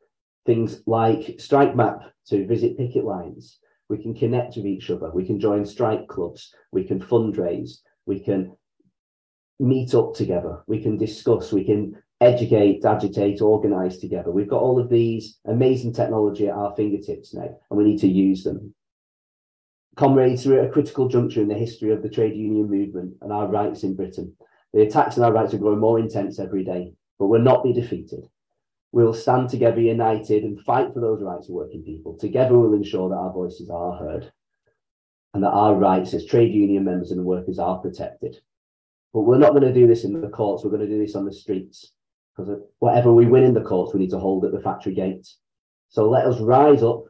things 0.45 0.81
like 0.85 1.39
Strike 1.39 1.75
Map 1.75 2.01
to 2.27 2.45
visit 2.45 2.77
picket 2.77 3.05
lines. 3.05 3.59
We 3.87 3.99
can 3.99 4.13
connect 4.13 4.57
with 4.57 4.65
each 4.65 4.89
other. 4.89 5.11
We 5.13 5.25
can 5.25 5.39
join 5.39 5.65
strike 5.65 6.07
clubs. 6.07 6.53
We 6.71 6.83
can 6.83 6.99
fundraise. 6.99 7.79
We 8.05 8.19
can 8.19 8.55
meet 9.59 9.93
up 9.93 10.13
together. 10.15 10.63
We 10.67 10.81
can 10.81 10.97
discuss. 10.97 11.53
We 11.53 11.63
can 11.63 12.01
educate, 12.21 12.85
agitate, 12.85 13.41
organize 13.41 13.97
together. 13.97 14.31
We've 14.31 14.47
got 14.47 14.61
all 14.61 14.79
of 14.79 14.89
these 14.89 15.39
amazing 15.45 15.93
technology 15.93 16.47
at 16.47 16.55
our 16.55 16.73
fingertips 16.75 17.33
now, 17.33 17.49
and 17.69 17.77
we 17.77 17.83
need 17.83 17.99
to 17.99 18.07
use 18.07 18.43
them. 18.43 18.73
Comrades, 19.97 20.45
we're 20.45 20.61
at 20.61 20.69
a 20.69 20.71
critical 20.71 21.09
juncture 21.09 21.41
in 21.41 21.47
the 21.47 21.55
history 21.55 21.91
of 21.91 22.01
the 22.01 22.09
trade 22.09 22.35
union 22.35 22.69
movement 22.69 23.15
and 23.21 23.33
our 23.33 23.47
rights 23.47 23.83
in 23.83 23.95
Britain. 23.95 24.33
The 24.73 24.83
attacks 24.83 25.17
on 25.17 25.23
our 25.23 25.33
rights 25.33 25.53
are 25.53 25.57
growing 25.57 25.79
more 25.79 25.99
intense 25.99 26.39
every 26.39 26.63
day, 26.63 26.93
but 27.19 27.27
we'll 27.27 27.41
not 27.41 27.63
be 27.63 27.73
defeated. 27.73 28.29
We'll 28.93 29.13
stand 29.13 29.49
together 29.49 29.81
united 29.81 30.43
and 30.43 30.61
fight 30.61 30.93
for 30.93 30.99
those 30.99 31.21
rights 31.21 31.49
of 31.49 31.55
working 31.55 31.83
people. 31.83 32.17
Together, 32.17 32.57
we'll 32.57 32.73
ensure 32.73 33.09
that 33.09 33.15
our 33.15 33.33
voices 33.33 33.69
are 33.69 33.97
heard 33.97 34.31
and 35.33 35.43
that 35.43 35.49
our 35.49 35.75
rights 35.75 36.13
as 36.13 36.25
trade 36.25 36.53
union 36.53 36.83
members 36.83 37.11
and 37.11 37.25
workers 37.25 37.57
are 37.57 37.79
protected. 37.79 38.37
But 39.13 39.21
we're 39.21 39.37
not 39.37 39.51
going 39.51 39.63
to 39.63 39.73
do 39.73 39.87
this 39.87 40.03
in 40.03 40.19
the 40.19 40.29
courts, 40.29 40.63
we're 40.63 40.71
going 40.71 40.87
to 40.87 40.87
do 40.87 40.99
this 40.99 41.15
on 41.15 41.25
the 41.25 41.33
streets. 41.33 41.91
Because 42.35 42.61
whatever 42.79 43.13
we 43.13 43.25
win 43.25 43.43
in 43.43 43.53
the 43.53 43.61
courts, 43.61 43.93
we 43.93 43.99
need 43.99 44.09
to 44.11 44.19
hold 44.19 44.45
at 44.45 44.51
the 44.51 44.61
factory 44.61 44.93
gates. 44.93 45.37
So 45.89 46.09
let 46.09 46.25
us 46.25 46.39
rise 46.39 46.83
up 46.83 47.05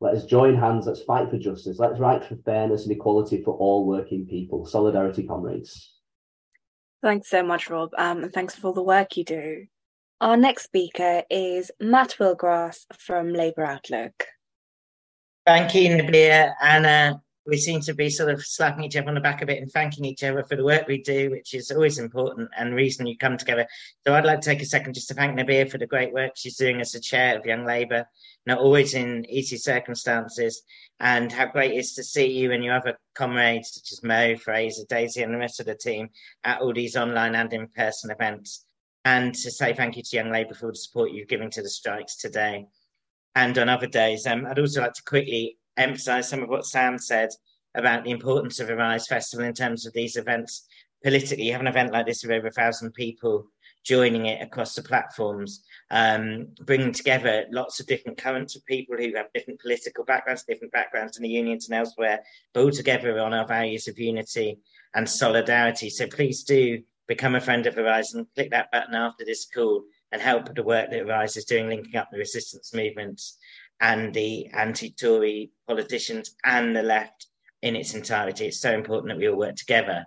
let 0.00 0.14
us 0.14 0.24
join 0.24 0.54
hands. 0.54 0.86
Let's 0.86 1.02
fight 1.02 1.28
for 1.28 1.38
justice. 1.38 1.78
Let's 1.78 1.98
fight 1.98 2.24
for 2.24 2.36
fairness 2.36 2.84
and 2.84 2.92
equality 2.92 3.42
for 3.42 3.54
all 3.54 3.84
working 3.84 4.26
people. 4.26 4.64
Solidarity, 4.64 5.24
comrades. 5.24 5.94
Thanks 7.02 7.28
so 7.28 7.42
much, 7.42 7.68
Rob, 7.70 7.90
um, 7.96 8.22
and 8.24 8.32
thanks 8.32 8.54
for 8.54 8.68
all 8.68 8.72
the 8.72 8.82
work 8.82 9.16
you 9.16 9.24
do. 9.24 9.66
Our 10.20 10.36
next 10.36 10.64
speaker 10.64 11.22
is 11.30 11.70
Matt 11.80 12.16
Willgress 12.18 12.86
from 12.96 13.32
Labour 13.32 13.64
Outlook. 13.64 14.24
Thank 15.46 15.74
you, 15.74 15.90
Nabeela. 15.90 16.54
And 16.60 16.86
uh, 16.86 17.18
we 17.48 17.56
seem 17.56 17.80
to 17.80 17.94
be 17.94 18.10
sort 18.10 18.30
of 18.30 18.44
slapping 18.44 18.84
each 18.84 18.96
other 18.96 19.08
on 19.08 19.14
the 19.14 19.20
back 19.20 19.42
a 19.42 19.46
bit 19.46 19.60
and 19.60 19.72
thanking 19.72 20.04
each 20.04 20.22
other 20.22 20.44
for 20.44 20.54
the 20.54 20.64
work 20.64 20.86
we 20.86 21.02
do, 21.02 21.30
which 21.30 21.54
is 21.54 21.70
always 21.70 21.98
important 21.98 22.48
and 22.56 22.74
reason 22.74 23.06
you 23.06 23.16
come 23.16 23.36
together. 23.36 23.66
So 24.06 24.14
I'd 24.14 24.24
like 24.24 24.40
to 24.40 24.50
take 24.50 24.62
a 24.62 24.66
second 24.66 24.94
just 24.94 25.08
to 25.08 25.14
thank 25.14 25.36
Nabeela 25.36 25.70
for 25.70 25.78
the 25.78 25.86
great 25.86 26.12
work 26.12 26.32
she's 26.36 26.56
doing 26.56 26.80
as 26.80 26.92
the 26.92 27.00
chair 27.00 27.38
of 27.38 27.46
Young 27.46 27.64
Labour 27.64 28.06
not 28.48 28.58
always 28.58 28.94
in 28.94 29.26
easy 29.28 29.58
circumstances, 29.58 30.62
and 31.00 31.30
how 31.30 31.46
great 31.46 31.72
it 31.72 31.76
is 31.76 31.94
to 31.94 32.02
see 32.02 32.26
you 32.26 32.50
and 32.50 32.64
your 32.64 32.74
other 32.74 32.98
comrades, 33.14 33.74
such 33.74 33.92
as 33.92 34.02
Mo, 34.02 34.36
Fraser, 34.36 34.84
Daisy, 34.88 35.22
and 35.22 35.34
the 35.34 35.38
rest 35.38 35.60
of 35.60 35.66
the 35.66 35.74
team 35.74 36.08
at 36.44 36.62
all 36.62 36.72
these 36.72 36.96
online 36.96 37.34
and 37.34 37.52
in 37.52 37.68
person 37.68 38.10
events. 38.10 38.64
And 39.04 39.34
to 39.34 39.50
say 39.50 39.74
thank 39.74 39.96
you 39.96 40.02
to 40.02 40.16
Young 40.16 40.32
Labour 40.32 40.54
for 40.54 40.70
the 40.70 40.76
support 40.76 41.12
you've 41.12 41.28
given 41.28 41.50
to 41.50 41.62
the 41.62 41.68
strikes 41.68 42.16
today 42.16 42.66
and 43.34 43.56
on 43.58 43.68
other 43.68 43.86
days. 43.86 44.26
Um, 44.26 44.46
I'd 44.46 44.58
also 44.58 44.80
like 44.80 44.94
to 44.94 45.02
quickly 45.02 45.58
emphasise 45.78 46.28
some 46.28 46.42
of 46.42 46.48
what 46.48 46.66
Sam 46.66 46.98
said 46.98 47.30
about 47.74 48.04
the 48.04 48.10
importance 48.10 48.60
of 48.60 48.70
Arise 48.70 49.06
Festival 49.06 49.46
in 49.46 49.54
terms 49.54 49.86
of 49.86 49.92
these 49.92 50.16
events 50.16 50.66
politically. 51.02 51.44
You 51.44 51.52
have 51.52 51.60
an 51.60 51.66
event 51.66 51.92
like 51.92 52.06
this 52.06 52.22
with 52.22 52.32
over 52.32 52.48
a 52.48 52.52
thousand 52.52 52.92
people 52.92 53.46
joining 53.84 54.26
it 54.26 54.42
across 54.42 54.74
the 54.74 54.82
platforms, 54.82 55.64
um, 55.90 56.48
bringing 56.66 56.92
together 56.92 57.46
lots 57.50 57.80
of 57.80 57.86
different 57.86 58.18
currents 58.18 58.56
of 58.56 58.64
people 58.66 58.96
who 58.96 59.14
have 59.14 59.32
different 59.32 59.60
political 59.60 60.04
backgrounds, 60.04 60.44
different 60.44 60.72
backgrounds 60.72 61.16
in 61.16 61.22
the 61.22 61.28
unions 61.28 61.68
and 61.68 61.78
elsewhere, 61.78 62.20
but 62.52 62.64
all 62.64 62.70
together 62.70 63.18
on 63.18 63.32
our 63.32 63.46
values 63.46 63.88
of 63.88 63.98
unity 63.98 64.58
and 64.94 65.08
solidarity. 65.08 65.88
So 65.88 66.06
please 66.06 66.42
do 66.42 66.82
become 67.06 67.34
a 67.34 67.40
friend 67.40 67.66
of 67.66 67.76
Horizon, 67.76 68.26
click 68.34 68.50
that 68.50 68.70
button 68.70 68.94
after 68.94 69.24
this 69.24 69.46
call 69.46 69.84
and 70.12 70.20
help 70.20 70.54
the 70.54 70.62
work 70.62 70.90
that 70.90 71.02
Arise 71.02 71.36
is 71.36 71.44
doing, 71.44 71.68
linking 71.68 71.96
up 71.96 72.08
the 72.10 72.18
resistance 72.18 72.74
movements 72.74 73.38
and 73.80 74.12
the 74.12 74.46
anti-Tory 74.48 75.50
politicians 75.66 76.34
and 76.44 76.74
the 76.74 76.82
left 76.82 77.26
in 77.62 77.76
its 77.76 77.94
entirety. 77.94 78.46
It's 78.46 78.60
so 78.60 78.72
important 78.72 79.10
that 79.10 79.18
we 79.18 79.28
all 79.28 79.36
work 79.36 79.56
together. 79.56 80.06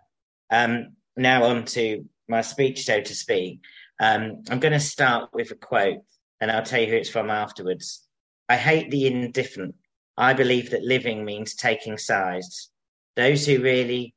Um, 0.49 0.95
now 1.15 1.43
on 1.43 1.65
to 1.65 2.05
my 2.27 2.41
speech, 2.41 2.85
so 2.85 3.01
to 3.01 3.15
speak. 3.15 3.59
Um, 3.99 4.43
I'm 4.49 4.59
going 4.59 4.73
to 4.73 4.79
start 4.79 5.29
with 5.33 5.51
a 5.51 5.55
quote, 5.55 5.99
and 6.39 6.51
I'll 6.51 6.63
tell 6.63 6.81
you 6.81 6.87
who 6.87 6.95
it's 6.95 7.09
from 7.09 7.29
afterwards. 7.29 8.07
I 8.49 8.57
hate 8.57 8.89
the 8.89 9.07
indifferent. 9.07 9.75
I 10.17 10.33
believe 10.33 10.71
that 10.71 10.83
living 10.83 11.23
means 11.23 11.55
taking 11.55 11.97
sides. 11.97 12.69
Those 13.15 13.45
who 13.45 13.61
really 13.61 14.15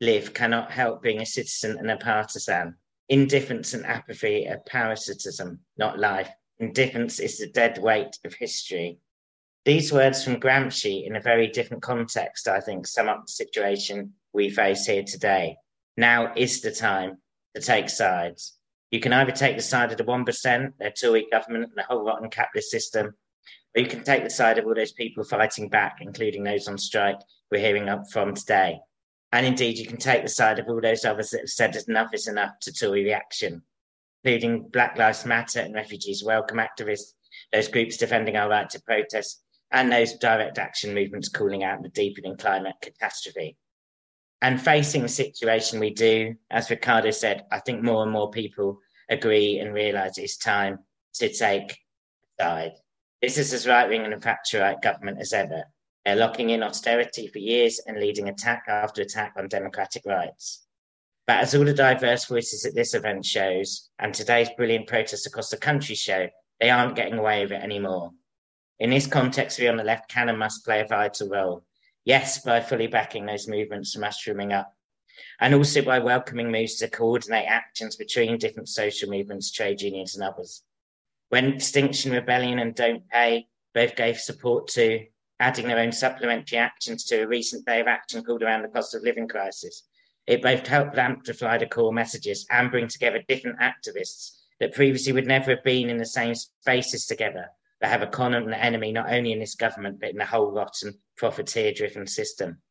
live 0.00 0.34
cannot 0.34 0.70
help 0.70 1.02
being 1.02 1.20
a 1.20 1.26
citizen 1.26 1.78
and 1.78 1.90
a 1.90 1.96
partisan. 1.96 2.74
Indifference 3.08 3.74
and 3.74 3.86
apathy 3.86 4.48
are 4.48 4.60
parasitism, 4.66 5.60
not 5.76 5.98
life. 5.98 6.30
Indifference 6.62 7.18
is 7.18 7.38
the 7.38 7.48
dead 7.48 7.78
weight 7.78 8.20
of 8.24 8.34
history. 8.34 9.00
These 9.64 9.92
words 9.92 10.22
from 10.22 10.38
Gramsci, 10.38 11.04
in 11.04 11.16
a 11.16 11.20
very 11.20 11.48
different 11.48 11.82
context, 11.82 12.46
I 12.46 12.60
think, 12.60 12.86
sum 12.86 13.08
up 13.08 13.26
the 13.26 13.32
situation 13.32 14.12
we 14.32 14.48
face 14.48 14.86
here 14.86 15.02
today. 15.02 15.56
Now 15.96 16.32
is 16.36 16.60
the 16.60 16.70
time 16.70 17.18
to 17.56 17.60
take 17.60 17.90
sides. 17.90 18.56
You 18.92 19.00
can 19.00 19.12
either 19.12 19.32
take 19.32 19.56
the 19.56 19.62
side 19.62 19.90
of 19.90 19.98
the 19.98 20.04
1%, 20.04 20.72
their 20.78 20.92
Tory 20.92 21.26
government, 21.32 21.64
and 21.64 21.74
the 21.74 21.82
whole 21.82 22.04
rotten 22.04 22.30
capitalist 22.30 22.70
system, 22.70 23.16
or 23.74 23.82
you 23.82 23.88
can 23.88 24.04
take 24.04 24.22
the 24.22 24.30
side 24.30 24.58
of 24.58 24.64
all 24.64 24.74
those 24.76 24.92
people 24.92 25.24
fighting 25.24 25.68
back, 25.68 25.96
including 26.00 26.44
those 26.44 26.68
on 26.68 26.78
strike 26.78 27.18
we're 27.50 27.58
hearing 27.58 27.88
up 27.88 28.08
from 28.12 28.34
today. 28.34 28.78
And 29.32 29.44
indeed, 29.44 29.78
you 29.78 29.86
can 29.86 29.96
take 29.96 30.22
the 30.22 30.28
side 30.28 30.60
of 30.60 30.68
all 30.68 30.80
those 30.80 31.04
others 31.04 31.30
that 31.30 31.40
have 31.40 31.48
said 31.48 31.76
enough 31.88 32.14
is 32.14 32.28
enough 32.28 32.52
to 32.60 32.72
Tory 32.72 33.02
reaction, 33.02 33.64
including 34.24 34.68
Black 34.68 34.96
Lives 34.96 35.24
Matter 35.26 35.60
and 35.60 35.74
refugees 35.74 36.22
welcome 36.24 36.58
activists, 36.58 37.14
those 37.52 37.68
groups 37.68 37.96
defending 37.96 38.36
our 38.36 38.48
right 38.48 38.68
to 38.70 38.80
protest, 38.82 39.42
and 39.72 39.90
those 39.90 40.14
direct 40.14 40.58
action 40.58 40.94
movements 40.94 41.28
calling 41.28 41.64
out 41.64 41.82
the 41.82 41.88
deepening 41.88 42.36
climate 42.36 42.76
catastrophe. 42.82 43.56
And 44.42 44.60
facing 44.60 45.02
the 45.02 45.08
situation 45.08 45.80
we 45.80 45.94
do, 45.94 46.34
as 46.50 46.68
Riccardo 46.68 47.10
said, 47.10 47.44
I 47.50 47.60
think 47.60 47.82
more 47.82 48.02
and 48.02 48.12
more 48.12 48.30
people 48.30 48.80
agree 49.08 49.58
and 49.58 49.72
realise 49.72 50.18
it's 50.18 50.36
time 50.36 50.78
to 51.14 51.28
take 51.28 51.78
a 52.38 52.42
side. 52.42 52.72
This 53.20 53.38
is 53.38 53.52
as 53.52 53.66
right 53.66 53.88
wing 53.88 54.04
and 54.04 54.22
Thatcherite 54.22 54.82
government 54.82 55.18
as 55.20 55.32
ever. 55.32 55.64
They're 56.04 56.16
locking 56.16 56.50
in 56.50 56.62
austerity 56.64 57.28
for 57.28 57.38
years 57.38 57.80
and 57.86 57.98
leading 57.98 58.28
attack 58.28 58.64
after 58.66 59.02
attack 59.02 59.34
on 59.36 59.46
democratic 59.48 60.04
rights. 60.04 60.66
But 61.26 61.38
as 61.38 61.54
all 61.54 61.64
the 61.64 61.72
diverse 61.72 62.24
voices 62.24 62.64
at 62.64 62.74
this 62.74 62.94
event 62.94 63.24
shows, 63.24 63.90
and 63.98 64.12
today's 64.12 64.50
brilliant 64.56 64.88
protests 64.88 65.26
across 65.26 65.50
the 65.50 65.56
country 65.56 65.94
show, 65.94 66.28
they 66.60 66.70
aren't 66.70 66.96
getting 66.96 67.18
away 67.18 67.42
with 67.42 67.52
it 67.52 67.62
anymore. 67.62 68.10
In 68.80 68.90
this 68.90 69.06
context, 69.06 69.60
we 69.60 69.68
on 69.68 69.76
the 69.76 69.84
left 69.84 70.10
can 70.10 70.28
and 70.28 70.38
must 70.38 70.64
play 70.64 70.80
a 70.80 70.86
vital 70.86 71.28
role. 71.28 71.64
Yes, 72.04 72.42
by 72.42 72.60
fully 72.60 72.88
backing 72.88 73.26
those 73.26 73.46
movements 73.46 73.92
from 73.92 74.00
mushrooming 74.00 74.52
up, 74.52 74.74
and 75.38 75.54
also 75.54 75.82
by 75.82 76.00
welcoming 76.00 76.50
moves 76.50 76.76
to 76.76 76.88
coordinate 76.88 77.46
actions 77.46 77.94
between 77.94 78.38
different 78.38 78.68
social 78.68 79.08
movements, 79.08 79.52
trade 79.52 79.80
unions, 79.80 80.16
and 80.16 80.24
others. 80.24 80.64
When 81.28 81.52
Extinction 81.52 82.10
Rebellion 82.10 82.58
and 82.58 82.74
Don't 82.74 83.08
Pay 83.08 83.46
both 83.72 83.94
gave 83.94 84.18
support 84.18 84.66
to 84.68 85.06
adding 85.38 85.68
their 85.68 85.78
own 85.78 85.92
supplementary 85.92 86.58
actions 86.58 87.04
to 87.04 87.22
a 87.22 87.26
recent 87.26 87.64
day 87.64 87.80
of 87.80 87.86
action 87.86 88.24
called 88.24 88.42
around 88.42 88.62
the 88.62 88.68
cost 88.68 88.94
of 88.94 89.02
living 89.02 89.28
crisis. 89.28 89.84
It 90.26 90.42
both 90.42 90.66
helped 90.66 90.98
amplify 90.98 91.58
the 91.58 91.66
core 91.66 91.92
messages 91.92 92.46
and 92.50 92.70
bring 92.70 92.88
together 92.88 93.22
different 93.26 93.58
activists 93.58 94.38
that 94.60 94.74
previously 94.74 95.12
would 95.12 95.26
never 95.26 95.50
have 95.50 95.64
been 95.64 95.90
in 95.90 95.96
the 95.96 96.06
same 96.06 96.34
spaces 96.34 97.06
together, 97.06 97.48
but 97.80 97.90
have 97.90 98.02
a 98.02 98.06
common 98.06 98.52
enemy 98.54 98.92
not 98.92 99.12
only 99.12 99.32
in 99.32 99.40
this 99.40 99.56
government, 99.56 99.98
but 100.00 100.10
in 100.10 100.18
the 100.18 100.24
whole 100.24 100.52
rotten, 100.52 100.98
profiteer 101.16 101.72
driven 101.72 102.06
system. 102.06 102.62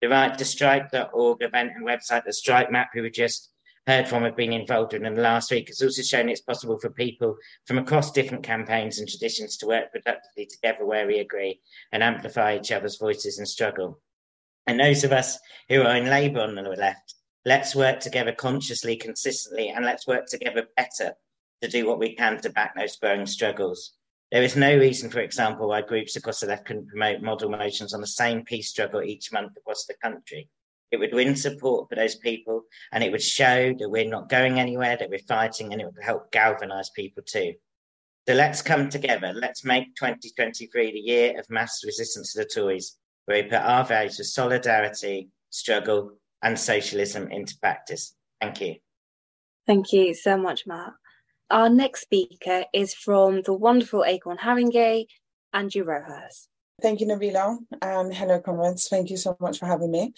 The 0.00 0.08
Right 0.08 0.36
to 0.36 0.44
Strike.org 0.44 1.42
event 1.42 1.72
and 1.74 1.84
website, 1.84 2.24
the 2.24 2.32
Strike 2.32 2.70
Map, 2.70 2.90
who 2.92 3.02
were 3.02 3.10
just 3.10 3.52
heard 3.86 4.08
from 4.08 4.22
have 4.22 4.36
been 4.36 4.52
involved 4.52 4.94
in 4.94 5.04
in 5.04 5.14
the 5.14 5.22
last 5.22 5.50
week 5.50 5.68
has 5.68 5.82
also 5.82 6.02
shown 6.02 6.28
it's 6.28 6.40
possible 6.40 6.78
for 6.78 6.90
people 6.90 7.36
from 7.66 7.78
across 7.78 8.12
different 8.12 8.44
campaigns 8.44 8.98
and 8.98 9.08
traditions 9.08 9.56
to 9.56 9.66
work 9.66 9.90
productively 9.90 10.46
together 10.46 10.86
where 10.86 11.06
we 11.06 11.18
agree 11.18 11.60
and 11.90 12.02
amplify 12.02 12.56
each 12.56 12.70
other's 12.70 12.98
voices 12.98 13.38
and 13.38 13.48
struggle. 13.48 14.00
And 14.66 14.78
those 14.78 15.04
of 15.04 15.12
us 15.12 15.38
who 15.68 15.82
are 15.82 15.96
in 15.96 16.06
Labour 16.06 16.40
on 16.40 16.54
the 16.54 16.62
left, 16.62 17.14
let's 17.44 17.74
work 17.74 18.00
together 18.00 18.32
consciously, 18.32 18.96
consistently, 18.96 19.70
and 19.70 19.84
let's 19.84 20.06
work 20.06 20.26
together 20.26 20.68
better 20.76 21.14
to 21.62 21.68
do 21.68 21.86
what 21.86 21.98
we 21.98 22.14
can 22.14 22.40
to 22.40 22.50
back 22.50 22.74
those 22.76 22.96
growing 22.96 23.26
struggles. 23.26 23.94
There 24.30 24.42
is 24.42 24.56
no 24.56 24.76
reason, 24.76 25.10
for 25.10 25.20
example, 25.20 25.68
why 25.68 25.82
groups 25.82 26.16
across 26.16 26.40
the 26.40 26.46
left 26.46 26.64
couldn't 26.64 26.88
promote 26.88 27.20
model 27.20 27.50
motions 27.50 27.92
on 27.92 28.00
the 28.00 28.06
same 28.06 28.44
peace 28.44 28.70
struggle 28.70 29.02
each 29.02 29.32
month 29.32 29.52
across 29.56 29.84
the 29.84 29.94
country. 30.02 30.48
It 30.90 30.98
would 30.98 31.14
win 31.14 31.36
support 31.36 31.88
for 31.88 31.96
those 31.96 32.16
people 32.16 32.62
and 32.92 33.02
it 33.02 33.10
would 33.10 33.22
show 33.22 33.74
that 33.78 33.90
we're 33.90 34.08
not 34.08 34.28
going 34.28 34.58
anywhere, 34.58 34.96
that 34.96 35.10
we're 35.10 35.18
fighting, 35.18 35.72
and 35.72 35.80
it 35.80 35.84
would 35.86 36.02
help 36.02 36.32
galvanize 36.32 36.90
people 36.90 37.22
too. 37.26 37.54
So 38.28 38.34
let's 38.34 38.62
come 38.62 38.88
together. 38.88 39.32
Let's 39.34 39.64
make 39.64 39.94
2023 39.96 40.92
the 40.92 40.98
year 40.98 41.38
of 41.38 41.50
mass 41.50 41.82
resistance 41.84 42.32
to 42.32 42.40
the 42.40 42.44
Tories, 42.44 42.96
where 43.26 43.42
we 43.42 43.48
put 43.48 43.60
our 43.60 43.84
values 43.84 44.20
of 44.20 44.26
solidarity, 44.26 45.28
struggle, 45.50 46.12
and 46.42 46.58
socialism 46.58 47.30
into 47.30 47.56
practice. 47.58 48.14
Thank 48.40 48.60
you. 48.60 48.76
Thank 49.66 49.92
you 49.92 50.14
so 50.14 50.36
much, 50.36 50.66
Matt. 50.66 50.92
Our 51.50 51.68
next 51.68 52.02
speaker 52.02 52.64
is 52.72 52.94
from 52.94 53.42
the 53.42 53.52
wonderful 53.52 54.04
Acorn 54.04 54.38
Haringey, 54.38 55.06
Angie 55.52 55.82
Rojas. 55.82 56.48
Thank 56.80 57.00
you, 57.00 57.06
Nabeela. 57.06 57.58
Um, 57.82 58.10
hello, 58.10 58.40
comrades. 58.40 58.88
Thank 58.88 59.10
you 59.10 59.16
so 59.16 59.36
much 59.38 59.58
for 59.58 59.66
having 59.66 59.90
me. 59.90 60.14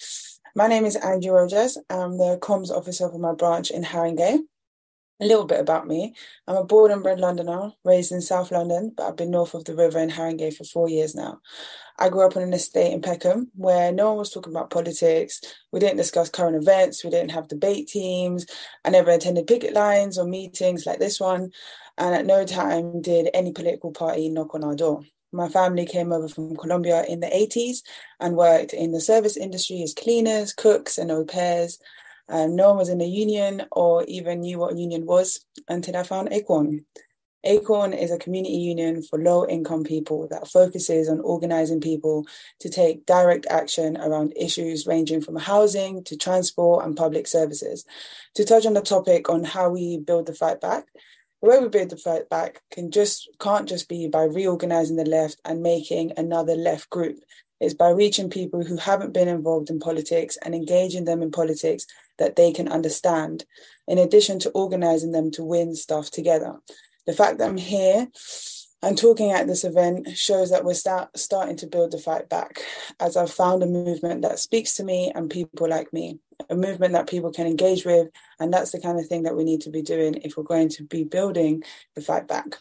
My 0.56 0.68
name 0.68 0.84
is 0.84 0.96
Angie 0.96 1.28
Rojas. 1.28 1.76
I'm 1.90 2.16
the 2.16 2.38
comms 2.40 2.70
officer 2.70 3.10
for 3.10 3.18
my 3.18 3.34
branch 3.34 3.70
in 3.70 3.82
Haringey. 3.82 4.38
A 5.24 5.26
little 5.26 5.46
bit 5.46 5.58
about 5.58 5.86
me. 5.86 6.14
I'm 6.46 6.56
a 6.56 6.64
born 6.64 6.90
and 6.90 7.02
bred 7.02 7.18
Londoner, 7.18 7.72
raised 7.82 8.12
in 8.12 8.20
South 8.20 8.50
London, 8.50 8.92
but 8.94 9.04
I've 9.04 9.16
been 9.16 9.30
north 9.30 9.54
of 9.54 9.64
the 9.64 9.74
river 9.74 9.98
in 9.98 10.10
Haringey 10.10 10.54
for 10.54 10.64
four 10.64 10.86
years 10.86 11.14
now. 11.14 11.40
I 11.98 12.10
grew 12.10 12.26
up 12.26 12.36
on 12.36 12.42
an 12.42 12.52
estate 12.52 12.92
in 12.92 13.00
Peckham 13.00 13.50
where 13.54 13.90
no 13.90 14.08
one 14.08 14.18
was 14.18 14.30
talking 14.30 14.52
about 14.52 14.68
politics. 14.68 15.40
We 15.72 15.80
didn't 15.80 15.96
discuss 15.96 16.28
current 16.28 16.56
events. 16.56 17.02
We 17.02 17.08
didn't 17.08 17.30
have 17.30 17.48
debate 17.48 17.88
teams. 17.88 18.44
I 18.84 18.90
never 18.90 19.12
attended 19.12 19.46
picket 19.46 19.72
lines 19.72 20.18
or 20.18 20.26
meetings 20.26 20.84
like 20.84 20.98
this 20.98 21.18
one. 21.18 21.52
And 21.96 22.14
at 22.14 22.26
no 22.26 22.44
time 22.44 23.00
did 23.00 23.30
any 23.32 23.52
political 23.52 23.92
party 23.92 24.28
knock 24.28 24.54
on 24.54 24.62
our 24.62 24.76
door. 24.76 25.04
My 25.32 25.48
family 25.48 25.86
came 25.86 26.12
over 26.12 26.28
from 26.28 26.54
Colombia 26.54 27.02
in 27.08 27.20
the 27.20 27.28
80s 27.28 27.78
and 28.20 28.36
worked 28.36 28.74
in 28.74 28.92
the 28.92 29.00
service 29.00 29.38
industry 29.38 29.82
as 29.82 29.94
cleaners, 29.94 30.52
cooks, 30.52 30.98
and 30.98 31.10
au 31.10 31.24
pairs. 31.24 31.78
Um, 32.28 32.56
no 32.56 32.68
one 32.68 32.78
was 32.78 32.88
in 32.88 33.00
a 33.00 33.06
union 33.06 33.66
or 33.72 34.04
even 34.04 34.40
knew 34.40 34.58
what 34.58 34.74
a 34.74 34.78
union 34.78 35.06
was 35.06 35.44
until 35.68 35.96
I 35.96 36.02
found 36.02 36.32
Acorn. 36.32 36.86
Acorn 37.44 37.92
is 37.92 38.10
a 38.10 38.18
community 38.18 38.56
union 38.56 39.02
for 39.02 39.18
low 39.18 39.46
income 39.46 39.84
people 39.84 40.26
that 40.28 40.48
focuses 40.48 41.08
on 41.08 41.20
organizing 41.20 41.80
people 41.80 42.26
to 42.60 42.70
take 42.70 43.04
direct 43.04 43.46
action 43.50 43.98
around 43.98 44.32
issues 44.34 44.86
ranging 44.86 45.20
from 45.20 45.36
housing 45.36 46.02
to 46.04 46.16
transport 46.16 46.86
and 46.86 46.96
public 46.96 47.26
services. 47.26 47.84
To 48.36 48.44
touch 48.44 48.64
on 48.64 48.72
the 48.72 48.80
topic 48.80 49.28
on 49.28 49.44
how 49.44 49.68
we 49.68 49.98
build 49.98 50.26
the 50.26 50.34
fight 50.34 50.60
back, 50.60 50.86
the 51.42 51.50
way 51.50 51.58
we 51.58 51.68
build 51.68 51.90
the 51.90 51.98
fight 51.98 52.30
back 52.30 52.62
can 52.72 52.90
just 52.90 53.28
can't 53.38 53.68
just 53.68 53.90
be 53.90 54.08
by 54.08 54.24
reorganizing 54.24 54.96
the 54.96 55.04
left 55.04 55.38
and 55.44 55.62
making 55.62 56.12
another 56.16 56.54
left 56.54 56.88
group. 56.88 57.18
It's 57.60 57.74
by 57.74 57.90
reaching 57.90 58.30
people 58.30 58.64
who 58.64 58.76
haven't 58.76 59.14
been 59.14 59.28
involved 59.28 59.70
in 59.70 59.78
politics 59.78 60.36
and 60.42 60.54
engaging 60.54 61.04
them 61.04 61.22
in 61.22 61.30
politics 61.30 61.86
that 62.18 62.36
they 62.36 62.52
can 62.52 62.68
understand, 62.68 63.44
in 63.88 63.98
addition 63.98 64.38
to 64.40 64.50
organizing 64.50 65.12
them 65.12 65.30
to 65.32 65.44
win 65.44 65.74
stuff 65.74 66.10
together. 66.10 66.56
The 67.06 67.12
fact 67.12 67.38
that 67.38 67.48
I'm 67.48 67.56
here 67.56 68.08
and 68.82 68.98
talking 68.98 69.30
at 69.30 69.46
this 69.46 69.64
event 69.64 70.16
shows 70.16 70.50
that 70.50 70.64
we're 70.64 70.74
start, 70.74 71.16
starting 71.16 71.56
to 71.56 71.66
build 71.66 71.92
the 71.92 71.98
fight 71.98 72.28
back, 72.28 72.60
as 73.00 73.16
I've 73.16 73.30
found 73.30 73.62
a 73.62 73.66
movement 73.66 74.22
that 74.22 74.38
speaks 74.38 74.74
to 74.76 74.84
me 74.84 75.10
and 75.14 75.30
people 75.30 75.68
like 75.68 75.92
me 75.92 76.18
a 76.50 76.54
movement 76.54 76.92
that 76.92 77.08
people 77.08 77.30
can 77.30 77.46
engage 77.46 77.84
with. 77.84 78.08
And 78.38 78.52
that's 78.52 78.72
the 78.72 78.80
kind 78.80 78.98
of 78.98 79.06
thing 79.06 79.22
that 79.24 79.36
we 79.36 79.44
need 79.44 79.62
to 79.62 79.70
be 79.70 79.82
doing 79.82 80.14
if 80.22 80.36
we're 80.36 80.44
going 80.44 80.68
to 80.70 80.84
be 80.84 81.04
building 81.04 81.62
the 81.94 82.00
fight 82.00 82.28
back. 82.28 82.58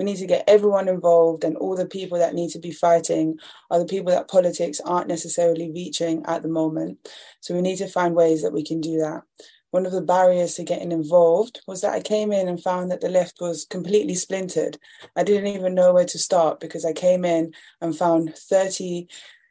We 0.00 0.06
need 0.06 0.16
to 0.16 0.26
get 0.26 0.48
everyone 0.48 0.88
involved, 0.88 1.44
and 1.44 1.58
all 1.58 1.76
the 1.76 1.84
people 1.84 2.16
that 2.20 2.34
need 2.34 2.48
to 2.52 2.58
be 2.58 2.72
fighting 2.72 3.38
are 3.70 3.78
the 3.78 3.84
people 3.84 4.10
that 4.12 4.30
politics 4.30 4.80
aren't 4.82 5.08
necessarily 5.08 5.70
reaching 5.70 6.24
at 6.24 6.40
the 6.40 6.48
moment. 6.48 7.06
So 7.40 7.54
we 7.54 7.60
need 7.60 7.76
to 7.76 7.86
find 7.86 8.14
ways 8.14 8.42
that 8.42 8.54
we 8.54 8.64
can 8.64 8.80
do 8.80 8.96
that. 9.00 9.24
One 9.72 9.84
of 9.84 9.92
the 9.92 10.00
barriers 10.00 10.54
to 10.54 10.64
getting 10.64 10.90
involved 10.90 11.60
was 11.66 11.82
that 11.82 11.92
I 11.92 12.00
came 12.00 12.32
in 12.32 12.48
and 12.48 12.62
found 12.62 12.90
that 12.90 13.02
the 13.02 13.10
left 13.10 13.42
was 13.42 13.66
completely 13.66 14.14
splintered. 14.14 14.78
I 15.16 15.22
didn't 15.22 15.48
even 15.48 15.74
know 15.74 15.92
where 15.92 16.06
to 16.06 16.18
start 16.18 16.60
because 16.60 16.86
I 16.86 16.94
came 16.94 17.26
in 17.26 17.52
and 17.82 17.94
found 17.94 18.34
30 18.34 19.06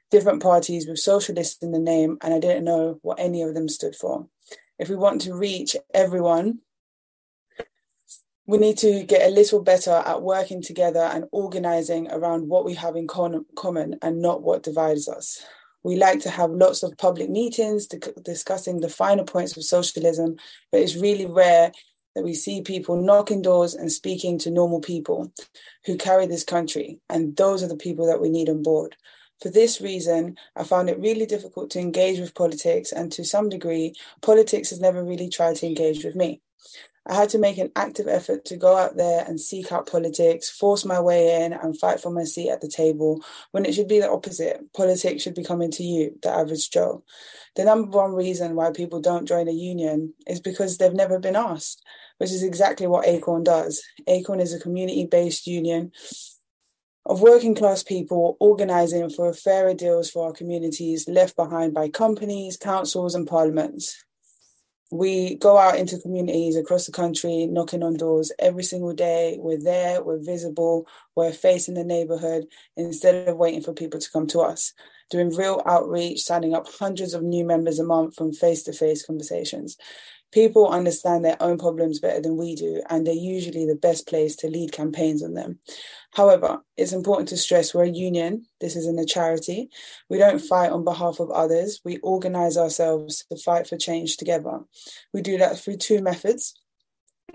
different 0.09 0.41
parties 0.41 0.88
with 0.88 0.97
socialists 0.97 1.62
in 1.62 1.73
the 1.73 1.77
name, 1.77 2.17
and 2.23 2.33
I 2.33 2.39
didn't 2.39 2.65
know 2.65 2.97
what 3.03 3.19
any 3.19 3.43
of 3.43 3.53
them 3.53 3.69
stood 3.69 3.95
for. 3.95 4.25
If 4.79 4.89
we 4.89 4.95
want 4.95 5.21
to 5.21 5.35
reach 5.35 5.75
everyone, 5.93 6.62
we 8.49 8.57
need 8.57 8.79
to 8.79 9.03
get 9.03 9.29
a 9.29 9.31
little 9.31 9.62
better 9.62 9.91
at 9.91 10.23
working 10.23 10.59
together 10.59 11.01
and 11.01 11.25
organizing 11.31 12.12
around 12.12 12.47
what 12.47 12.65
we 12.65 12.73
have 12.73 12.95
in 12.95 13.05
con- 13.05 13.45
common 13.55 13.99
and 14.01 14.23
not 14.23 14.41
what 14.41 14.63
divides 14.63 15.07
us. 15.07 15.45
We 15.83 15.97
like 15.97 16.21
to 16.21 16.31
have 16.31 16.49
lots 16.49 16.81
of 16.81 16.97
public 16.97 17.29
meetings 17.29 17.85
to, 17.89 17.99
discussing 18.23 18.79
the 18.79 18.89
finer 18.89 19.23
points 19.23 19.55
of 19.55 19.63
socialism, 19.63 20.38
but 20.71 20.81
it's 20.81 20.95
really 20.95 21.27
rare 21.27 21.71
that 22.15 22.23
we 22.23 22.33
see 22.33 22.63
people 22.63 22.99
knocking 22.99 23.43
doors 23.43 23.75
and 23.75 23.91
speaking 23.91 24.39
to 24.39 24.49
normal 24.49 24.81
people 24.81 25.31
who 25.85 25.95
carry 25.95 26.25
this 26.25 26.43
country. 26.43 26.99
And 27.07 27.38
those 27.38 27.62
are 27.62 27.67
the 27.67 27.77
people 27.77 28.07
that 28.07 28.19
we 28.19 28.29
need 28.29 28.49
on 28.49 28.63
board. 28.63 28.95
For 29.43 29.51
this 29.51 29.79
reason, 29.79 30.38
I 30.55 30.63
found 30.63 30.89
it 30.89 30.99
really 30.99 31.27
difficult 31.27 31.69
to 31.71 31.79
engage 31.79 32.19
with 32.19 32.33
politics, 32.33 32.91
and 32.91 33.12
to 33.12 33.23
some 33.23 33.49
degree, 33.49 33.93
politics 34.23 34.71
has 34.71 34.79
never 34.79 35.03
really 35.03 35.29
tried 35.29 35.57
to 35.57 35.67
engage 35.67 36.03
with 36.03 36.15
me. 36.15 36.41
I 37.07 37.15
had 37.15 37.29
to 37.29 37.39
make 37.39 37.57
an 37.57 37.71
active 37.75 38.07
effort 38.07 38.45
to 38.45 38.57
go 38.57 38.77
out 38.77 38.97
there 38.97 39.23
and 39.25 39.39
seek 39.39 39.71
out 39.71 39.89
politics, 39.89 40.49
force 40.49 40.85
my 40.85 40.99
way 40.99 41.43
in, 41.43 41.53
and 41.53 41.77
fight 41.77 41.99
for 41.99 42.12
my 42.12 42.23
seat 42.23 42.49
at 42.49 42.62
the 42.62 42.67
table 42.67 43.23
when 43.51 43.65
it 43.65 43.73
should 43.73 43.88
be 43.88 43.99
the 43.99 44.12
opposite. 44.12 44.62
Politics 44.73 45.23
should 45.23 45.35
be 45.35 45.43
coming 45.43 45.71
to 45.71 45.83
you, 45.83 46.17
the 46.21 46.29
average 46.29 46.69
Joe. 46.69 47.03
The 47.55 47.65
number 47.65 47.97
one 47.97 48.13
reason 48.13 48.55
why 48.55 48.71
people 48.71 49.01
don't 49.01 49.27
join 49.27 49.47
a 49.47 49.51
union 49.51 50.13
is 50.27 50.39
because 50.39 50.77
they've 50.77 50.93
never 50.93 51.19
been 51.19 51.35
asked, 51.35 51.83
which 52.17 52.31
is 52.31 52.43
exactly 52.43 52.85
what 52.85 53.07
ACORN 53.07 53.43
does. 53.43 53.81
ACORN 54.07 54.39
is 54.39 54.53
a 54.53 54.59
community 54.59 55.05
based 55.05 55.47
union 55.47 55.91
of 57.05 57.21
working 57.21 57.55
class 57.55 57.81
people 57.81 58.38
organising 58.39 59.09
for 59.09 59.33
fairer 59.33 59.73
deals 59.73 60.12
for 60.12 60.27
our 60.27 60.33
communities 60.33 61.07
left 61.07 61.35
behind 61.35 61.73
by 61.73 61.89
companies, 61.89 62.55
councils, 62.55 63.15
and 63.15 63.27
parliaments. 63.27 64.05
We 64.91 65.36
go 65.36 65.58
out 65.58 65.78
into 65.78 65.99
communities 65.99 66.56
across 66.56 66.86
the 66.86 66.91
country, 66.91 67.45
knocking 67.45 67.84
on 67.84 67.95
doors 67.95 68.32
every 68.39 68.63
single 68.63 68.93
day. 68.93 69.38
We're 69.39 69.62
there, 69.62 70.04
we're 70.04 70.23
visible, 70.23 70.88
we're 71.15 71.32
facing 71.32 71.75
the 71.75 71.84
neighborhood 71.84 72.47
instead 72.75 73.28
of 73.28 73.38
waiting 73.38 73.62
for 73.62 73.73
people 73.73 73.99
to 73.99 74.12
come 74.12 74.25
to 74.28 74.39
us. 74.39 74.73
Doing 75.12 75.36
real 75.36 75.62
outreach, 75.65 76.21
signing 76.21 76.54
up 76.56 76.67
hundreds 76.80 77.13
of 77.13 77.23
new 77.23 77.45
members 77.45 77.80
a 77.80 77.84
month 77.84 78.15
from 78.15 78.34
face 78.34 78.63
to 78.63 78.73
face 78.73 79.06
conversations 79.06 79.78
people 80.31 80.69
understand 80.69 81.23
their 81.23 81.41
own 81.41 81.57
problems 81.57 81.99
better 81.99 82.21
than 82.21 82.37
we 82.37 82.55
do, 82.55 82.81
and 82.89 83.05
they're 83.05 83.13
usually 83.13 83.65
the 83.65 83.75
best 83.75 84.07
place 84.07 84.35
to 84.37 84.49
lead 84.49 84.71
campaigns 84.71 85.23
on 85.23 85.33
them. 85.33 85.59
However, 86.13 86.61
it's 86.77 86.93
important 86.93 87.29
to 87.29 87.37
stress 87.37 87.73
we're 87.73 87.83
a 87.83 87.89
union, 87.89 88.45
this 88.61 88.75
isn't 88.75 88.99
a 88.99 89.05
charity. 89.05 89.69
We 90.09 90.17
don't 90.17 90.39
fight 90.39 90.71
on 90.71 90.83
behalf 90.83 91.19
of 91.19 91.31
others, 91.31 91.81
we 91.83 91.97
organize 91.97 92.57
ourselves 92.57 93.25
to 93.31 93.37
fight 93.37 93.67
for 93.67 93.77
change 93.77 94.17
together. 94.17 94.59
We 95.13 95.21
do 95.21 95.37
that 95.37 95.59
through 95.59 95.77
two 95.77 96.01
methods 96.01 96.55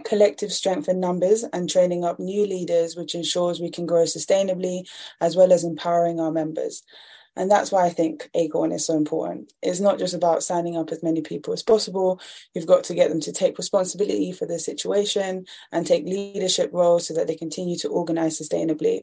collective 0.04 0.52
strength 0.52 0.88
in 0.88 0.98
numbers 0.98 1.44
and 1.52 1.70
training 1.70 2.04
up 2.04 2.18
new 2.18 2.44
leaders, 2.46 2.96
which 2.96 3.14
ensures 3.14 3.60
we 3.60 3.70
can 3.70 3.86
grow 3.86 4.02
sustainably, 4.02 4.82
as 5.20 5.36
well 5.36 5.52
as 5.52 5.64
empowering 5.64 6.18
our 6.18 6.32
members. 6.32 6.82
And 7.36 7.50
that's 7.50 7.72
why 7.72 7.84
I 7.84 7.90
think 7.90 8.30
ACORN 8.34 8.72
is 8.72 8.86
so 8.86 8.96
important. 8.96 9.52
It's 9.62 9.80
not 9.80 9.98
just 9.98 10.14
about 10.14 10.42
signing 10.42 10.76
up 10.76 10.90
as 10.92 11.02
many 11.02 11.20
people 11.20 11.52
as 11.52 11.62
possible. 11.62 12.20
You've 12.54 12.66
got 12.66 12.84
to 12.84 12.94
get 12.94 13.10
them 13.10 13.20
to 13.20 13.32
take 13.32 13.58
responsibility 13.58 14.32
for 14.32 14.46
the 14.46 14.58
situation 14.58 15.46
and 15.72 15.86
take 15.86 16.04
leadership 16.04 16.70
roles 16.72 17.08
so 17.08 17.14
that 17.14 17.26
they 17.26 17.34
continue 17.34 17.76
to 17.78 17.88
organize 17.88 18.40
sustainably. 18.40 19.02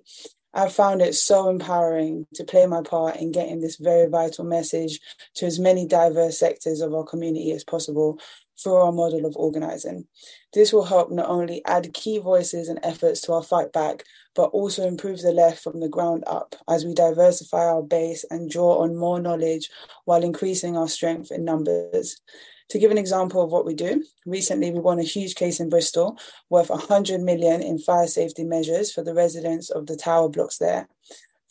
I've 0.53 0.73
found 0.73 1.01
it 1.01 1.15
so 1.15 1.49
empowering 1.49 2.27
to 2.35 2.43
play 2.43 2.65
my 2.65 2.81
part 2.81 3.17
in 3.17 3.31
getting 3.31 3.61
this 3.61 3.77
very 3.77 4.07
vital 4.09 4.43
message 4.43 4.99
to 5.35 5.45
as 5.45 5.59
many 5.59 5.87
diverse 5.87 6.37
sectors 6.37 6.81
of 6.81 6.93
our 6.93 7.05
community 7.05 7.51
as 7.51 7.63
possible 7.63 8.19
through 8.61 8.75
our 8.75 8.91
model 8.91 9.25
of 9.25 9.35
organizing. 9.37 10.07
This 10.53 10.73
will 10.73 10.83
help 10.83 11.11
not 11.11 11.29
only 11.29 11.63
add 11.65 11.93
key 11.93 12.19
voices 12.19 12.67
and 12.67 12.79
efforts 12.83 13.21
to 13.21 13.33
our 13.33 13.43
fight 13.43 13.71
back, 13.71 14.03
but 14.35 14.49
also 14.51 14.87
improve 14.87 15.21
the 15.21 15.31
left 15.31 15.61
from 15.61 15.79
the 15.79 15.89
ground 15.89 16.23
up 16.27 16.55
as 16.69 16.85
we 16.85 16.93
diversify 16.93 17.65
our 17.65 17.83
base 17.83 18.25
and 18.29 18.49
draw 18.49 18.79
on 18.79 18.95
more 18.95 19.19
knowledge 19.19 19.69
while 20.05 20.23
increasing 20.23 20.77
our 20.77 20.87
strength 20.87 21.31
in 21.31 21.43
numbers. 21.43 22.21
To 22.69 22.79
give 22.79 22.91
an 22.91 22.97
example 22.97 23.41
of 23.41 23.51
what 23.51 23.65
we 23.65 23.73
do, 23.73 24.03
recently 24.25 24.71
we 24.71 24.79
won 24.79 24.99
a 24.99 25.03
huge 25.03 25.35
case 25.35 25.59
in 25.59 25.67
Bristol 25.67 26.17
worth 26.49 26.69
100 26.69 27.19
million 27.19 27.61
in 27.61 27.77
fire 27.77 28.07
safety 28.07 28.45
measures 28.45 28.93
for 28.93 29.03
the 29.03 29.13
residents 29.13 29.69
of 29.69 29.87
the 29.87 29.97
tower 29.97 30.29
blocks 30.29 30.57
there. 30.57 30.87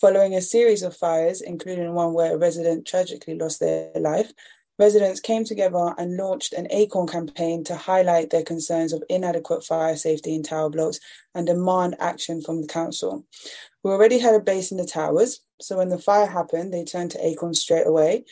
Following 0.01 0.35
a 0.35 0.41
series 0.41 0.83
of 0.83 0.97
fires, 0.97 1.43
including 1.43 1.93
one 1.93 2.15
where 2.15 2.35
a 2.35 2.39
resident 2.39 2.87
tragically 2.87 3.35
lost 3.35 3.61
their 3.61 3.91
life, 3.97 4.33
residents 4.81 5.21
came 5.21 5.45
together 5.45 5.95
and 5.99 6.17
launched 6.17 6.55
an 6.55 6.67
ACORN 6.71 7.07
campaign 7.07 7.63
to 7.63 7.77
highlight 7.77 8.31
their 8.31 8.43
concerns 8.43 8.95
of 8.95 9.05
inadequate 9.11 9.63
fire 9.63 9.95
safety 9.95 10.35
in 10.35 10.43
tower 10.43 10.71
blocks 10.71 10.99
and 11.35 11.47
demand 11.47 11.95
action 12.01 12.41
from 12.41 12.63
the 12.63 12.67
council. 12.67 13.27
We 13.83 13.91
already 13.91 14.19
had 14.19 14.35
a 14.35 14.41
base 14.41 14.71
in 14.73 14.79
the 14.79 14.87
towers, 14.87 15.41
so 15.61 15.77
when 15.77 15.91
the 15.91 15.99
fire 15.99 16.27
happened, 16.27 16.73
they 16.73 16.85
turned 16.85 17.11
to 17.11 17.25
ACORN 17.25 17.53
straight 17.55 17.87
away. 17.87 18.25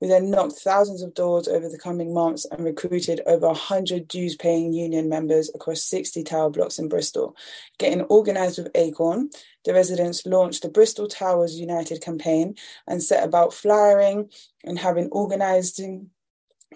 We 0.00 0.08
then 0.08 0.30
knocked 0.30 0.54
thousands 0.54 1.02
of 1.02 1.14
doors 1.14 1.46
over 1.46 1.68
the 1.68 1.78
coming 1.78 2.14
months 2.14 2.46
and 2.46 2.64
recruited 2.64 3.20
over 3.26 3.48
100 3.48 4.08
dues 4.08 4.34
paying 4.34 4.72
union 4.72 5.08
members 5.08 5.50
across 5.54 5.84
60 5.84 6.24
tower 6.24 6.48
blocks 6.48 6.78
in 6.78 6.88
Bristol. 6.88 7.36
Getting 7.78 8.04
organised 8.04 8.58
with 8.58 8.72
ACORN, 8.74 9.30
the 9.64 9.74
residents 9.74 10.24
launched 10.24 10.62
the 10.62 10.70
Bristol 10.70 11.06
Towers 11.06 11.60
United 11.60 12.00
campaign 12.00 12.54
and 12.86 13.02
set 13.02 13.22
about 13.22 13.52
flyering 13.52 14.30
and 14.64 14.78
having 14.78 15.10
organised 15.10 15.80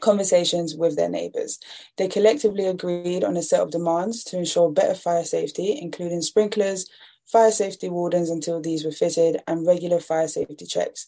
conversations 0.01 0.75
with 0.75 0.97
their 0.97 1.09
neighbours. 1.09 1.59
They 1.97 2.09
collectively 2.09 2.67
agreed 2.67 3.25
on 3.25 3.37
a 3.37 3.43
set 3.43 3.61
of 3.61 3.71
demands 3.71 4.23
to 4.25 4.39
ensure 4.39 4.71
better 4.71 4.95
fire 4.95 5.25
safety, 5.25 5.79
including 5.81 6.21
sprinklers, 6.21 6.91
fire 7.25 7.53
safety 7.53 7.89
wardens 7.89 8.29
until 8.29 8.61
these 8.61 8.85
were 8.85 8.91
fitted, 8.91 9.41
and 9.47 9.67
regular 9.67 10.01
fire 10.01 10.29
safety 10.29 10.67
checks. 10.67 11.07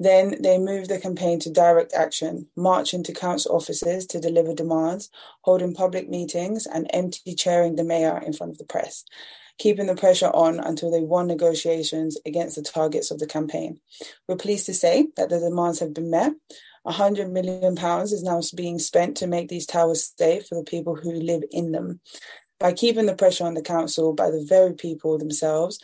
Then 0.00 0.42
they 0.42 0.58
moved 0.58 0.90
the 0.90 0.98
campaign 0.98 1.38
to 1.40 1.50
direct 1.50 1.94
action, 1.94 2.48
marching 2.56 3.04
to 3.04 3.12
council 3.12 3.54
offices 3.54 4.06
to 4.08 4.20
deliver 4.20 4.54
demands, 4.54 5.10
holding 5.42 5.74
public 5.74 6.08
meetings, 6.08 6.66
and 6.66 6.90
empty 6.92 7.34
chairing 7.34 7.76
the 7.76 7.84
mayor 7.84 8.18
in 8.18 8.32
front 8.32 8.52
of 8.52 8.58
the 8.58 8.64
press, 8.64 9.04
keeping 9.58 9.86
the 9.86 9.94
pressure 9.94 10.30
on 10.34 10.58
until 10.58 10.90
they 10.90 11.00
won 11.00 11.28
negotiations 11.28 12.18
against 12.26 12.56
the 12.56 12.62
targets 12.62 13.10
of 13.10 13.20
the 13.20 13.26
campaign. 13.26 13.78
We're 14.28 14.36
pleased 14.36 14.66
to 14.66 14.74
say 14.74 15.06
that 15.16 15.28
the 15.28 15.38
demands 15.38 15.78
have 15.78 15.94
been 15.94 16.10
met. 16.10 16.32
£100 16.86 17.30
million 17.30 17.78
is 18.02 18.22
now 18.22 18.42
being 18.54 18.78
spent 18.78 19.16
to 19.18 19.26
make 19.26 19.48
these 19.48 19.64
towers 19.64 20.12
safe 20.18 20.48
for 20.48 20.56
the 20.56 20.64
people 20.64 20.96
who 20.96 21.12
live 21.12 21.42
in 21.50 21.72
them. 21.72 22.00
By 22.60 22.72
keeping 22.72 23.06
the 23.06 23.14
pressure 23.14 23.44
on 23.44 23.54
the 23.54 23.62
council 23.62 24.12
by 24.12 24.30
the 24.30 24.44
very 24.46 24.74
people 24.74 25.18
themselves, 25.18 25.78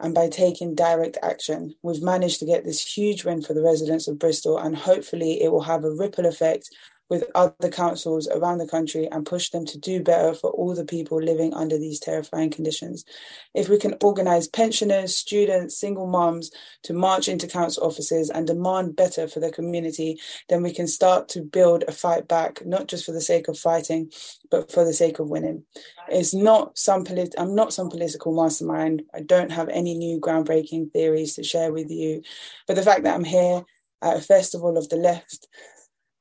and 0.00 0.14
by 0.14 0.28
taking 0.28 0.74
direct 0.74 1.18
action, 1.22 1.74
we've 1.82 2.02
managed 2.02 2.40
to 2.40 2.46
get 2.46 2.64
this 2.64 2.82
huge 2.82 3.24
win 3.24 3.42
for 3.42 3.54
the 3.54 3.62
residents 3.62 4.08
of 4.08 4.18
Bristol, 4.18 4.58
and 4.58 4.76
hopefully, 4.76 5.42
it 5.42 5.52
will 5.52 5.62
have 5.62 5.84
a 5.84 5.94
ripple 5.94 6.26
effect 6.26 6.70
with 7.10 7.24
other 7.34 7.68
councils 7.70 8.28
around 8.28 8.58
the 8.58 8.68
country 8.68 9.08
and 9.10 9.26
push 9.26 9.50
them 9.50 9.66
to 9.66 9.78
do 9.78 10.00
better 10.02 10.32
for 10.32 10.50
all 10.50 10.74
the 10.74 10.84
people 10.84 11.20
living 11.20 11.52
under 11.52 11.76
these 11.76 11.98
terrifying 11.98 12.50
conditions. 12.50 13.04
If 13.52 13.68
we 13.68 13.78
can 13.78 13.96
organise 14.00 14.46
pensioners, 14.46 15.16
students, 15.16 15.76
single 15.76 16.06
mums 16.06 16.52
to 16.84 16.92
march 16.92 17.28
into 17.28 17.48
council 17.48 17.84
offices 17.84 18.30
and 18.30 18.46
demand 18.46 18.94
better 18.94 19.26
for 19.26 19.40
the 19.40 19.50
community, 19.50 20.20
then 20.48 20.62
we 20.62 20.72
can 20.72 20.86
start 20.86 21.28
to 21.30 21.42
build 21.42 21.82
a 21.88 21.92
fight 21.92 22.28
back, 22.28 22.64
not 22.64 22.86
just 22.86 23.04
for 23.04 23.12
the 23.12 23.20
sake 23.20 23.48
of 23.48 23.58
fighting, 23.58 24.10
but 24.48 24.70
for 24.70 24.84
the 24.84 24.94
sake 24.94 25.18
of 25.18 25.28
winning. 25.28 25.64
It's 26.08 26.32
not 26.32 26.78
some 26.78 27.04
polit- 27.04 27.34
I'm 27.36 27.56
not 27.56 27.72
some 27.72 27.90
political 27.90 28.32
mastermind. 28.32 29.02
I 29.12 29.20
don't 29.20 29.50
have 29.50 29.68
any 29.68 29.94
new 29.94 30.20
groundbreaking 30.20 30.92
theories 30.92 31.34
to 31.34 31.42
share 31.42 31.72
with 31.72 31.90
you. 31.90 32.22
But 32.68 32.76
the 32.76 32.82
fact 32.82 33.02
that 33.02 33.16
I'm 33.16 33.24
here 33.24 33.64
at 34.00 34.16
a 34.16 34.20
festival 34.20 34.78
of 34.78 34.88
the 34.88 34.96
left 34.96 35.48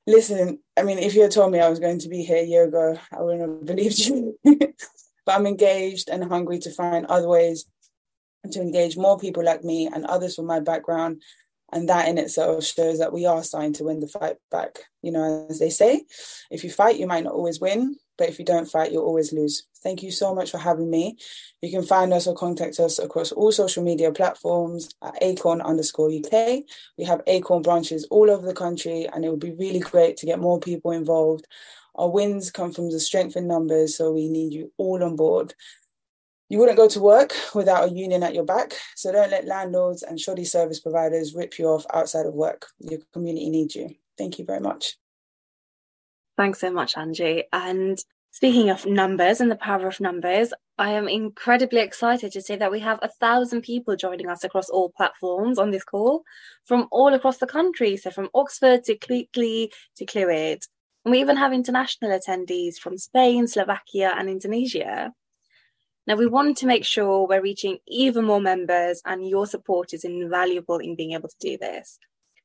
listen, 0.09 0.59
I 0.75 0.83
mean, 0.83 0.97
if 0.97 1.13
you 1.15 1.21
had 1.21 1.31
told 1.31 1.51
me 1.51 1.59
I 1.59 1.69
was 1.69 1.79
going 1.79 1.99
to 1.99 2.09
be 2.09 2.23
here 2.23 2.43
a 2.43 2.45
year 2.45 2.63
ago, 2.65 2.97
I 3.11 3.21
wouldn't 3.21 3.41
have 3.41 3.65
believed 3.65 3.99
you. 3.99 4.37
but 4.43 5.35
I'm 5.35 5.45
engaged 5.45 6.09
and 6.09 6.23
hungry 6.23 6.59
to 6.59 6.71
find 6.71 7.05
other 7.05 7.27
ways 7.27 7.65
to 8.51 8.61
engage 8.61 8.97
more 8.97 9.19
people 9.19 9.43
like 9.43 9.63
me 9.63 9.87
and 9.87 10.05
others 10.05 10.35
from 10.35 10.45
my 10.45 10.59
background. 10.59 11.21
And 11.71 11.87
that 11.87 12.07
in 12.07 12.17
itself 12.17 12.63
shows 12.65 12.97
that 12.97 13.13
we 13.13 13.27
are 13.27 13.43
starting 13.43 13.73
to 13.73 13.83
win 13.83 13.99
the 13.99 14.07
fight 14.07 14.37
back. 14.49 14.79
You 15.03 15.11
know, 15.11 15.45
as 15.49 15.59
they 15.59 15.69
say, 15.69 16.03
if 16.49 16.63
you 16.63 16.71
fight, 16.71 16.97
you 16.97 17.05
might 17.05 17.25
not 17.25 17.33
always 17.33 17.59
win, 17.59 17.95
but 18.19 18.27
if 18.27 18.37
you 18.37 18.43
don't 18.43 18.69
fight, 18.69 18.91
you'll 18.91 19.05
always 19.05 19.31
lose. 19.31 19.63
Thank 19.81 20.03
you 20.03 20.11
so 20.11 20.35
much 20.35 20.51
for 20.51 20.57
having 20.57 20.89
me. 20.89 21.17
You 21.61 21.71
can 21.71 21.83
find 21.83 22.13
us 22.13 22.27
or 22.27 22.35
contact 22.35 22.77
us 22.79 22.99
across 22.99 23.31
all 23.31 23.51
social 23.53 23.81
media 23.81 24.11
platforms 24.11 24.93
at 25.01 25.17
acorn 25.21 25.61
underscore 25.61 26.11
UK. 26.11 26.63
We 26.97 27.05
have 27.05 27.21
acorn 27.27 27.61
branches 27.61 28.05
all 28.11 28.29
over 28.29 28.45
the 28.45 28.53
country, 28.53 29.07
and 29.11 29.23
it 29.23 29.29
would 29.29 29.39
be 29.39 29.53
really 29.53 29.79
great 29.79 30.17
to 30.17 30.25
get 30.25 30.39
more 30.39 30.59
people 30.59 30.91
involved. 30.91 31.47
Our 31.95 32.09
wins 32.09 32.51
come 32.51 32.73
from 32.73 32.91
the 32.91 32.99
strength 32.99 33.37
in 33.37 33.47
numbers, 33.47 33.97
so 33.97 34.11
we 34.11 34.27
need 34.27 34.53
you 34.53 34.71
all 34.77 35.01
on 35.01 35.15
board. 35.15 35.53
You 36.49 36.59
wouldn't 36.59 36.77
go 36.77 36.89
to 36.89 36.99
work 36.99 37.33
without 37.55 37.87
a 37.87 37.93
union 37.93 38.23
at 38.23 38.33
your 38.33 38.43
back, 38.43 38.73
so 38.95 39.13
don't 39.13 39.31
let 39.31 39.45
landlords 39.45 40.03
and 40.03 40.19
shoddy 40.19 40.45
service 40.45 40.81
providers 40.81 41.35
rip 41.35 41.57
you 41.57 41.67
off 41.67 41.85
outside 41.93 42.25
of 42.25 42.33
work. 42.33 42.67
Your 42.79 42.99
community 43.13 43.49
needs 43.49 43.75
you. 43.75 43.95
Thank 44.17 44.39
you 44.39 44.45
very 44.45 44.59
much. 44.59 44.97
Thanks 46.39 46.61
so 46.61 46.71
much, 46.71 46.95
Angie. 46.95 47.43
And 47.51 47.99
speaking 48.31 48.69
of 48.69 48.85
numbers 48.85 49.41
and 49.41 49.51
the 49.51 49.57
power 49.57 49.85
of 49.87 49.99
numbers, 49.99 50.53
I 50.77 50.91
am 50.91 51.09
incredibly 51.09 51.81
excited 51.81 52.31
to 52.31 52.41
say 52.41 52.55
that 52.55 52.71
we 52.71 52.79
have 52.79 52.97
a 53.01 53.09
thousand 53.09 53.63
people 53.63 53.97
joining 53.97 54.29
us 54.29 54.45
across 54.45 54.69
all 54.69 54.93
platforms 54.95 55.59
on 55.59 55.71
this 55.71 55.83
call 55.83 56.23
from 56.63 56.87
all 56.93 57.13
across 57.13 57.39
the 57.39 57.45
country. 57.45 57.97
So 57.97 58.09
from 58.09 58.29
Oxford 58.33 58.85
to 58.85 58.97
Cleatley 58.97 59.73
to 59.97 60.05
Clwyd. 60.05 60.61
And 61.03 61.11
we 61.11 61.19
even 61.19 61.35
have 61.35 61.51
international 61.51 62.17
attendees 62.17 62.77
from 62.77 62.97
Spain, 62.97 63.45
Slovakia, 63.45 64.13
and 64.17 64.29
Indonesia. 64.29 65.11
Now, 66.07 66.15
we 66.15 66.25
want 66.25 66.55
to 66.59 66.67
make 66.67 66.85
sure 66.85 67.27
we're 67.27 67.41
reaching 67.41 67.79
even 67.85 68.23
more 68.23 68.39
members, 68.39 69.01
and 69.03 69.27
your 69.27 69.45
support 69.45 69.93
is 69.93 70.05
invaluable 70.05 70.77
in 70.77 70.95
being 70.95 71.11
able 71.11 71.27
to 71.27 71.35
do 71.41 71.57
this. 71.57 71.99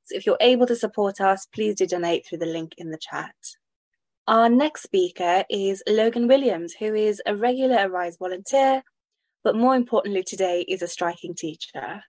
So, 0.06 0.16
if 0.16 0.26
you're 0.26 0.36
able 0.40 0.66
to 0.66 0.74
support 0.74 1.20
us, 1.20 1.46
please 1.46 1.76
do 1.76 1.86
donate 1.86 2.26
through 2.26 2.38
the 2.38 2.46
link 2.46 2.74
in 2.76 2.90
the 2.90 2.98
chat. 2.98 3.36
Our 4.26 4.48
next 4.48 4.84
speaker 4.84 5.44
is 5.50 5.82
Logan 5.86 6.28
Williams, 6.28 6.72
who 6.72 6.94
is 6.94 7.20
a 7.26 7.36
regular 7.36 7.76
Arise 7.86 8.16
volunteer, 8.16 8.82
but 9.42 9.54
more 9.54 9.76
importantly, 9.76 10.22
today 10.22 10.64
is 10.66 10.80
a 10.80 10.88
striking 10.88 11.34
teacher. 11.34 12.02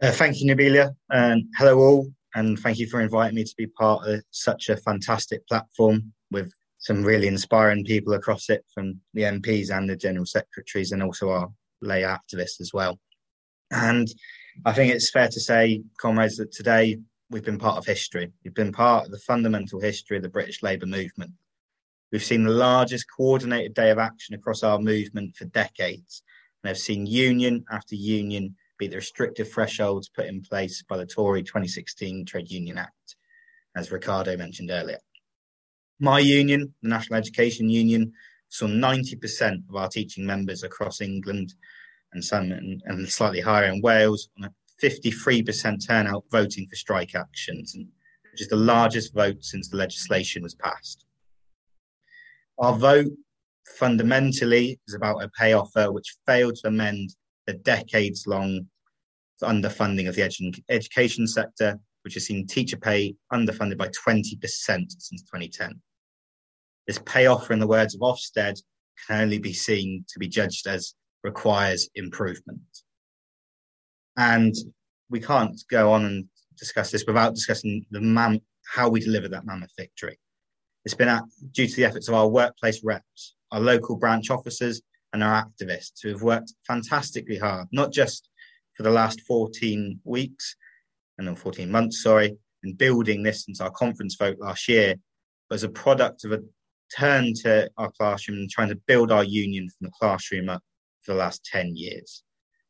Uh, 0.00 0.12
thank 0.12 0.40
you, 0.40 0.54
Nabeela, 0.54 0.94
and 1.10 1.46
hello 1.58 1.78
all, 1.78 2.12
and 2.36 2.56
thank 2.60 2.78
you 2.78 2.86
for 2.86 3.00
inviting 3.00 3.34
me 3.34 3.42
to 3.42 3.54
be 3.58 3.66
part 3.66 4.06
of 4.06 4.22
such 4.30 4.68
a 4.68 4.76
fantastic 4.76 5.44
platform 5.48 6.12
with 6.30 6.52
some 6.78 7.02
really 7.02 7.26
inspiring 7.26 7.84
people 7.84 8.12
across 8.12 8.48
it 8.48 8.64
from 8.72 9.00
the 9.14 9.22
MPs 9.22 9.76
and 9.76 9.90
the 9.90 9.96
general 9.96 10.26
secretaries 10.26 10.92
and 10.92 11.02
also 11.02 11.30
our 11.30 11.50
lay 11.82 12.02
activists 12.02 12.60
as 12.60 12.70
well. 12.72 13.00
And 13.72 14.06
I 14.64 14.72
think 14.72 14.92
it's 14.92 15.10
fair 15.10 15.26
to 15.26 15.40
say, 15.40 15.82
comrades, 15.98 16.36
that 16.36 16.52
today 16.52 16.98
we've 17.30 17.44
been 17.44 17.58
part 17.58 17.78
of 17.78 17.86
history. 17.86 18.32
We've 18.44 18.54
been 18.54 18.72
part 18.72 19.06
of 19.06 19.10
the 19.10 19.18
fundamental 19.18 19.80
history 19.80 20.16
of 20.16 20.22
the 20.22 20.28
British 20.28 20.62
Labour 20.62 20.86
movement. 20.86 21.32
We've 22.12 22.22
seen 22.22 22.44
the 22.44 22.50
largest 22.50 23.06
coordinated 23.16 23.74
day 23.74 23.90
of 23.90 23.98
action 23.98 24.34
across 24.34 24.62
our 24.62 24.78
movement 24.78 25.36
for 25.36 25.46
decades 25.46 26.22
and 26.62 26.68
have 26.68 26.78
seen 26.78 27.06
union 27.06 27.64
after 27.70 27.94
union 27.94 28.54
beat 28.78 28.90
the 28.90 28.96
restrictive 28.96 29.50
thresholds 29.50 30.08
put 30.08 30.26
in 30.26 30.42
place 30.42 30.82
by 30.88 30.96
the 30.96 31.06
Tory 31.06 31.42
2016 31.42 32.24
Trade 32.24 32.50
Union 32.50 32.78
Act, 32.78 33.16
as 33.76 33.90
Riccardo 33.90 34.36
mentioned 34.36 34.70
earlier. 34.70 34.98
My 36.00 36.18
union, 36.18 36.74
the 36.82 36.88
National 36.88 37.18
Education 37.18 37.68
Union, 37.68 38.12
saw 38.48 38.66
90% 38.66 39.68
of 39.68 39.76
our 39.76 39.88
teaching 39.88 40.26
members 40.26 40.62
across 40.62 41.00
England 41.00 41.54
and 42.12 42.24
some 42.24 42.52
and, 42.52 43.08
slightly 43.08 43.40
higher 43.40 43.66
in 43.66 43.80
Wales 43.80 44.28
53% 44.84 45.86
turnout 45.86 46.24
voting 46.30 46.66
for 46.68 46.76
strike 46.76 47.14
actions, 47.14 47.74
which 47.74 48.42
is 48.42 48.48
the 48.48 48.56
largest 48.56 49.14
vote 49.14 49.42
since 49.42 49.68
the 49.68 49.76
legislation 49.76 50.42
was 50.42 50.54
passed. 50.54 51.06
Our 52.58 52.74
vote 52.76 53.10
fundamentally 53.78 54.78
is 54.86 54.94
about 54.94 55.22
a 55.22 55.30
pay 55.38 55.54
offer 55.54 55.90
which 55.90 56.16
failed 56.26 56.56
to 56.56 56.68
amend 56.68 57.14
the 57.46 57.54
decades 57.54 58.26
long 58.26 58.66
underfunding 59.42 60.08
of 60.08 60.14
the 60.14 60.22
edu- 60.22 60.62
education 60.68 61.26
sector 61.26 61.78
which 62.02 62.14
has 62.14 62.26
seen 62.26 62.46
teacher 62.46 62.76
pay 62.76 63.14
underfunded 63.32 63.78
by 63.78 63.88
20% 63.88 64.38
since 64.46 65.22
2010. 65.22 65.80
This 66.86 67.00
pay 67.06 67.26
offer, 67.26 67.54
in 67.54 67.58
the 67.58 67.66
words 67.66 67.94
of 67.94 68.02
Ofsted, 68.02 68.60
can 69.06 69.22
only 69.22 69.38
be 69.38 69.54
seen 69.54 70.04
to 70.08 70.18
be 70.18 70.28
judged 70.28 70.66
as 70.66 70.94
requires 71.22 71.88
improvement. 71.94 72.60
And 74.16 74.54
we 75.10 75.20
can't 75.20 75.60
go 75.70 75.92
on 75.92 76.04
and 76.04 76.26
discuss 76.58 76.90
this 76.90 77.04
without 77.06 77.34
discussing 77.34 77.84
the 77.90 78.00
mam- 78.00 78.40
how 78.66 78.88
we 78.88 79.00
deliver 79.00 79.28
that 79.28 79.44
mammoth 79.44 79.72
victory. 79.76 80.18
It's 80.84 80.94
been 80.94 81.08
at, 81.08 81.24
due 81.52 81.66
to 81.66 81.76
the 81.76 81.84
efforts 81.84 82.08
of 82.08 82.14
our 82.14 82.28
workplace 82.28 82.82
reps, 82.84 83.34
our 83.52 83.60
local 83.60 83.96
branch 83.96 84.30
officers, 84.30 84.82
and 85.12 85.22
our 85.22 85.44
activists 85.44 86.02
who 86.02 86.10
have 86.10 86.22
worked 86.22 86.52
fantastically 86.66 87.38
hard, 87.38 87.68
not 87.72 87.92
just 87.92 88.28
for 88.76 88.82
the 88.82 88.90
last 88.90 89.20
14 89.22 90.00
weeks, 90.04 90.56
and 91.18 91.28
then 91.28 91.36
14 91.36 91.70
months, 91.70 92.02
sorry, 92.02 92.36
and 92.64 92.76
building 92.76 93.22
this 93.22 93.44
since 93.44 93.60
our 93.60 93.70
conference 93.70 94.16
vote 94.16 94.38
last 94.40 94.68
year 94.68 94.96
but 95.48 95.56
as 95.56 95.62
a 95.64 95.68
product 95.68 96.24
of 96.24 96.32
a 96.32 96.40
turn 96.96 97.32
to 97.34 97.70
our 97.76 97.90
classroom 97.92 98.38
and 98.38 98.50
trying 98.50 98.68
to 98.68 98.80
build 98.86 99.10
our 99.10 99.24
union 99.24 99.68
from 99.68 99.86
the 99.86 99.92
classroom 99.98 100.48
up 100.48 100.62
for 101.02 101.12
the 101.12 101.18
last 101.18 101.44
10 101.44 101.76
years. 101.76 102.22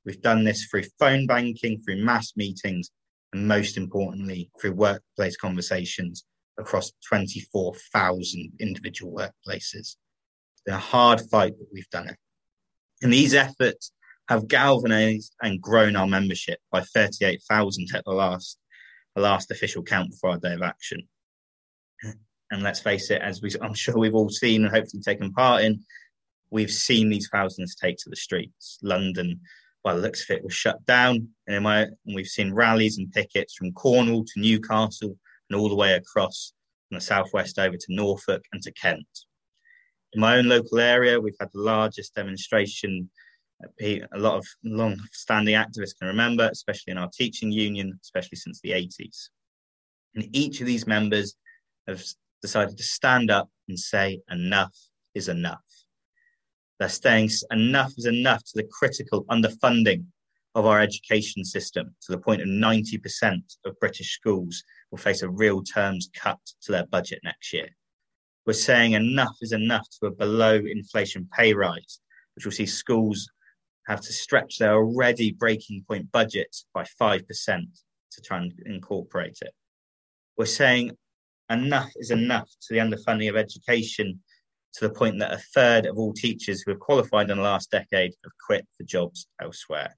We've 0.05 0.20
done 0.20 0.44
this 0.44 0.64
through 0.64 0.84
phone 0.98 1.26
banking, 1.26 1.80
through 1.80 2.05
mass 2.05 2.32
meetings, 2.36 2.90
and 3.32 3.48
most 3.48 3.76
importantly, 3.76 4.50
through 4.61 4.72
workplace 4.72 5.36
conversations 5.36 6.24
across 6.59 6.92
24,000 7.09 8.52
individual 8.61 9.12
workplaces. 9.12 9.74
It's 9.74 10.62
been 10.64 10.74
a 10.74 10.78
hard 10.78 11.20
fight, 11.30 11.55
but 11.59 11.68
we've 11.72 11.90
done 11.90 12.09
it. 12.09 12.16
And 13.02 13.12
these 13.12 13.34
efforts 13.34 13.92
have 14.28 14.48
galvanized 14.48 15.34
and 15.42 15.61
grown 15.61 15.96
our 15.96 16.07
membership 16.07 16.59
by 16.70 16.82
38,000 16.82 17.88
at 17.94 18.05
the 18.05 18.12
last, 18.12 18.59
the 19.14 19.22
last 19.22 19.50
official 19.50 19.82
count 19.82 20.14
for 20.20 20.30
our 20.30 20.38
day 20.38 20.55
of 20.55 20.62
action. 20.62 21.09
And 22.50 22.62
let's 22.62 22.80
face 22.80 23.11
it, 23.11 23.20
as 23.20 23.42
we, 23.42 23.50
I'm 23.61 23.74
sure 23.74 23.98
we've 23.98 24.14
all 24.14 24.30
seen 24.30 24.64
and 24.64 24.72
hopefully 24.72 25.02
taken 25.02 25.32
part 25.32 25.62
in, 25.64 25.84
we've 26.50 26.70
seen 26.70 27.09
these 27.09 27.28
thousands 27.32 27.74
take 27.74 27.96
to 27.98 28.11
the 28.11 28.16
streets. 28.16 28.78
London, 28.82 29.40
by 29.85 29.95
the 29.95 30.01
looks 30.01 30.28
of 30.28 30.37
it, 30.37 30.45
was 30.45 30.55
shut 30.55 30.85
down. 30.87 31.28
And, 31.47 31.66
and 31.66 31.97
we've 32.14 32.26
seen 32.26 32.53
rallies 32.53 32.99
and 32.99 33.12
pickets 33.12 33.55
from 33.55 33.72
Cornwall 33.72 34.24
to 34.24 34.41
Newcastle 34.41 35.16
and 35.49 35.61
all 35.61 35.68
the 35.68 35.74
way 35.74 35.93
across 35.93 36.53
from 36.89 36.97
the 36.97 37.01
southwest 37.01 37.59
over 37.59 37.76
to 37.76 37.87
Norfolk 37.91 38.45
and 38.53 38.62
to 38.62 38.72
Kent. 38.72 39.07
In 40.14 40.20
my 40.20 40.39
own 40.39 40.47
local 40.47 40.78
area, 40.78 41.20
we've 41.20 41.37
had 41.39 41.51
the 41.53 41.61
largest 41.61 42.14
demonstration 42.14 43.11
a 43.80 44.03
lot 44.14 44.37
of 44.37 44.47
long-standing 44.64 45.55
activists 45.55 45.99
can 45.99 46.09
remember, 46.09 46.49
especially 46.51 46.91
in 46.91 46.99
our 46.99 47.11
teaching 47.12 47.51
union, 47.51 47.99
especially 48.03 48.37
since 48.37 48.61
the 48.61 48.70
80s. 48.70 49.28
And 50.14 50.28
each 50.32 50.61
of 50.61 50.66
these 50.66 50.87
members 50.87 51.35
have 51.89 52.03
decided 52.43 52.76
to 52.76 52.82
stand 52.82 53.30
up 53.30 53.49
and 53.68 53.78
say 53.78 54.20
enough 54.30 54.76
is 55.14 55.28
enough. 55.28 55.64
They're 56.79 56.89
saying 56.89 57.31
enough 57.51 57.93
is 57.97 58.07
enough 58.07 58.43
to 58.45 58.53
the 58.57 58.68
critical 58.72 59.25
underfunding 59.27 60.07
of 60.55 60.66
our 60.66 60.81
education 60.81 61.45
system 61.45 61.95
to 62.03 62.12
the 62.12 62.18
point 62.18 62.43
of 62.43 62.49
90% 62.49 63.41
of 63.64 63.81
British 63.81 64.14
schools 64.14 64.62
will 64.91 64.99
face 64.99 65.22
a 65.22 65.29
real 65.29 65.62
terms 65.62 66.11
cut 66.14 66.39
to 66.62 66.72
their 66.72 66.87
budget 66.87 67.20
next 67.25 67.53
year. 67.53 67.68
We're 68.47 68.53
saying 68.53 68.93
enough 68.93 69.37
is 69.41 69.53
enough 69.53 69.87
to 69.99 70.07
a 70.07 70.11
below 70.11 70.57
inflation 70.57 71.29
pay 71.37 71.55
rise, 71.55 72.01
which 72.35 72.45
will 72.45 72.53
see 72.53 72.66
schools 72.66 73.29
have 73.87 74.01
to 74.01 74.12
stretch 74.12 74.59
their 74.59 74.75
already 74.75 75.33
breaking 75.33 75.85
point 75.89 76.11
budgets 76.12 76.66
by 76.75 76.85
5% 77.01 77.27
to 77.27 78.20
try 78.22 78.39
and 78.39 78.53
incorporate 78.66 79.39
it. 79.43 79.55
We're 80.37 80.47
saying 80.47 80.97
enough 81.51 81.91
is 81.97 82.11
enough 82.11 82.49
to 82.49 82.75
the 82.75 82.81
underfunding 82.81 83.29
of 83.29 83.37
education 83.37 84.20
to 84.75 84.89
the 84.89 84.95
point 84.95 85.18
that 85.20 85.33
a 85.33 85.39
third 85.55 85.87
of 85.87 85.97
all 85.97 86.12
teachers 86.12 86.62
who 86.62 86.72
have 86.72 86.81
qualified 86.81 87.31
in 87.31 87.37
the 87.37 87.43
last 87.43 87.70
decade 87.70 88.12
have 88.25 88.33
quit 88.45 88.66
for 88.77 88.85
jobs 88.85 89.27
elsewhere. 89.41 89.97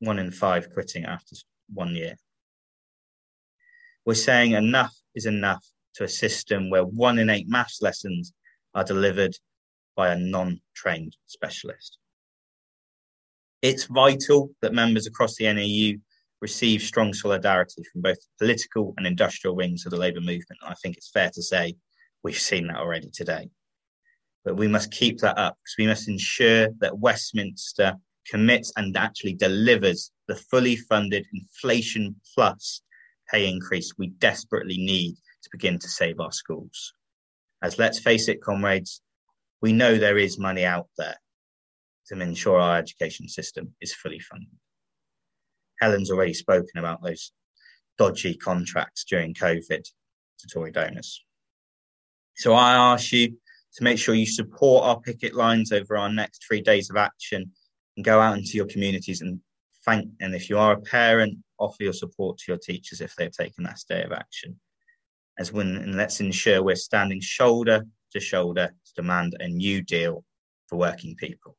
One 0.00 0.18
in 0.18 0.30
five 0.32 0.72
quitting 0.72 1.04
after 1.04 1.36
one 1.72 1.94
year. 1.94 2.16
We're 4.04 4.14
saying 4.14 4.52
enough 4.52 4.94
is 5.14 5.26
enough 5.26 5.64
to 5.94 6.04
a 6.04 6.08
system 6.08 6.68
where 6.68 6.84
one 6.84 7.18
in 7.18 7.30
eight 7.30 7.48
maths 7.48 7.80
lessons 7.80 8.32
are 8.74 8.84
delivered 8.84 9.34
by 9.96 10.12
a 10.12 10.18
non 10.18 10.60
trained 10.74 11.16
specialist. 11.26 11.98
It's 13.62 13.84
vital 13.84 14.50
that 14.62 14.74
members 14.74 15.06
across 15.06 15.36
the 15.36 15.52
NEU 15.52 15.98
receive 16.42 16.82
strong 16.82 17.14
solidarity 17.14 17.82
from 17.90 18.02
both 18.02 18.18
the 18.20 18.46
political 18.46 18.94
and 18.98 19.06
industrial 19.06 19.56
wings 19.56 19.86
of 19.86 19.90
the 19.90 19.96
Labour 19.96 20.20
movement. 20.20 20.60
I 20.62 20.74
think 20.74 20.96
it's 20.96 21.10
fair 21.10 21.30
to 21.30 21.42
say 21.42 21.74
we've 22.26 22.36
seen 22.36 22.66
that 22.66 22.78
already 22.78 23.08
today. 23.12 23.48
But 24.44 24.56
we 24.56 24.66
must 24.66 24.90
keep 24.90 25.18
that 25.18 25.38
up 25.38 25.56
because 25.62 25.76
we 25.78 25.86
must 25.86 26.08
ensure 26.08 26.70
that 26.80 26.98
Westminster 26.98 27.94
commits 28.28 28.72
and 28.76 28.96
actually 28.96 29.34
delivers 29.34 30.10
the 30.26 30.34
fully 30.34 30.74
funded 30.74 31.24
inflation 31.32 32.16
plus 32.34 32.82
pay 33.30 33.48
increase 33.48 33.92
we 33.96 34.08
desperately 34.08 34.76
need 34.76 35.14
to 35.14 35.48
begin 35.52 35.78
to 35.78 35.88
save 35.88 36.18
our 36.18 36.32
schools. 36.32 36.94
As 37.62 37.78
let's 37.78 38.00
face 38.00 38.26
it, 38.26 38.42
comrades, 38.42 39.02
we 39.62 39.72
know 39.72 39.96
there 39.96 40.18
is 40.18 40.36
money 40.36 40.64
out 40.64 40.88
there 40.98 41.16
to 42.08 42.20
ensure 42.20 42.58
our 42.58 42.76
education 42.76 43.28
system 43.28 43.72
is 43.80 43.94
fully 43.94 44.18
funded. 44.18 44.58
Helen's 45.80 46.10
already 46.10 46.34
spoken 46.34 46.78
about 46.78 47.04
those 47.04 47.30
dodgy 47.98 48.34
contracts 48.36 49.04
during 49.04 49.32
COVID 49.32 49.84
to 50.40 50.48
Tory 50.52 50.72
donors. 50.72 51.24
So 52.36 52.54
I 52.54 52.74
ask 52.74 53.12
you 53.12 53.28
to 53.28 53.84
make 53.84 53.98
sure 53.98 54.14
you 54.14 54.26
support 54.26 54.84
our 54.84 55.00
picket 55.00 55.34
lines 55.34 55.72
over 55.72 55.96
our 55.96 56.10
next 56.10 56.44
three 56.46 56.60
days 56.60 56.90
of 56.90 56.96
action 56.96 57.50
and 57.96 58.04
go 58.04 58.20
out 58.20 58.36
into 58.36 58.56
your 58.56 58.66
communities 58.66 59.22
and 59.22 59.40
thank. 59.84 60.10
And 60.20 60.34
if 60.34 60.50
you 60.50 60.58
are 60.58 60.72
a 60.72 60.80
parent, 60.80 61.38
offer 61.58 61.82
your 61.82 61.92
support 61.92 62.38
to 62.38 62.44
your 62.48 62.58
teachers 62.58 63.00
if 63.00 63.14
they've 63.16 63.32
taken 63.32 63.64
that 63.64 63.80
day 63.88 64.02
of 64.02 64.12
action. 64.12 64.58
As 65.38 65.52
when, 65.52 65.76
and 65.76 65.96
let's 65.96 66.20
ensure 66.20 66.62
we're 66.62 66.76
standing 66.76 67.20
shoulder 67.20 67.84
to 68.12 68.20
shoulder 68.20 68.68
to 68.68 68.94
demand 68.94 69.36
a 69.40 69.48
new 69.48 69.82
deal 69.82 70.24
for 70.66 70.76
working 70.76 71.14
people. 71.16 71.56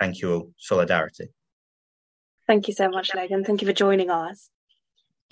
Thank 0.00 0.20
you 0.20 0.32
all. 0.32 0.52
Solidarity. 0.56 1.28
Thank 2.46 2.66
you 2.66 2.74
so 2.74 2.88
much, 2.88 3.14
Logan. 3.14 3.44
Thank 3.44 3.62
you 3.62 3.66
for 3.66 3.72
joining 3.72 4.10
us. 4.10 4.50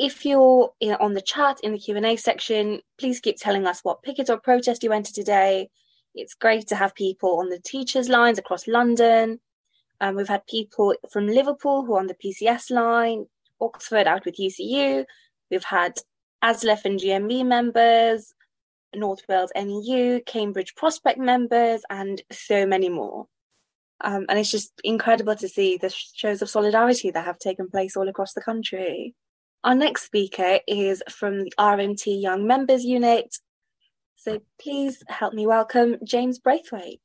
If 0.01 0.25
you're 0.25 0.73
on 0.99 1.13
the 1.13 1.21
chat 1.21 1.61
in 1.63 1.73
the 1.73 1.79
Q&A 1.79 2.17
section, 2.17 2.81
please 2.99 3.21
keep 3.21 3.37
telling 3.37 3.67
us 3.67 3.81
what 3.83 4.03
picket 4.03 4.31
or 4.31 4.39
protest 4.39 4.83
you 4.83 4.95
entered 4.95 5.15
today. 5.15 5.69
It's 6.15 6.33
great 6.33 6.67
to 6.69 6.77
have 6.77 6.95
people 6.95 7.39
on 7.39 7.51
the 7.51 7.59
teachers' 7.59 8.09
lines 8.09 8.39
across 8.39 8.67
London. 8.67 9.41
Um, 10.01 10.17
we've 10.17 10.27
had 10.27 10.47
people 10.47 10.95
from 11.13 11.27
Liverpool 11.27 11.85
who 11.85 11.97
are 11.97 12.01
on 12.01 12.07
the 12.07 12.15
PCS 12.15 12.71
line, 12.71 13.27
Oxford 13.61 14.07
out 14.07 14.25
with 14.25 14.39
UCU. 14.39 15.05
We've 15.51 15.65
had 15.65 15.99
ASLEF 16.43 16.87
and 16.87 16.99
GMB 16.99 17.45
members, 17.45 18.33
North 18.95 19.21
Wales 19.29 19.53
NEU, 19.55 20.21
Cambridge 20.25 20.77
Prospect 20.77 21.19
members, 21.19 21.83
and 21.91 22.23
so 22.33 22.65
many 22.65 22.89
more. 22.89 23.27
Um, 24.01 24.25
and 24.31 24.39
it's 24.39 24.51
just 24.51 24.73
incredible 24.83 25.37
to 25.37 25.47
see 25.47 25.77
the 25.77 25.91
shows 25.91 26.41
of 26.41 26.49
solidarity 26.49 27.11
that 27.11 27.27
have 27.27 27.39
taken 27.39 27.69
place 27.69 27.99
all 27.99 28.09
across 28.09 28.33
the 28.33 28.41
country. 28.41 29.15
Our 29.63 29.75
next 29.75 30.07
speaker 30.07 30.61
is 30.67 31.03
from 31.11 31.45
the 31.45 31.53
RMT 31.59 32.23
Young 32.23 32.47
Members 32.47 32.83
Unit. 32.83 33.37
So 34.17 34.41
please 34.59 35.03
help 35.07 35.35
me 35.35 35.47
welcome 35.47 35.97
James 36.03 36.39
Braithwaite. 36.39 37.03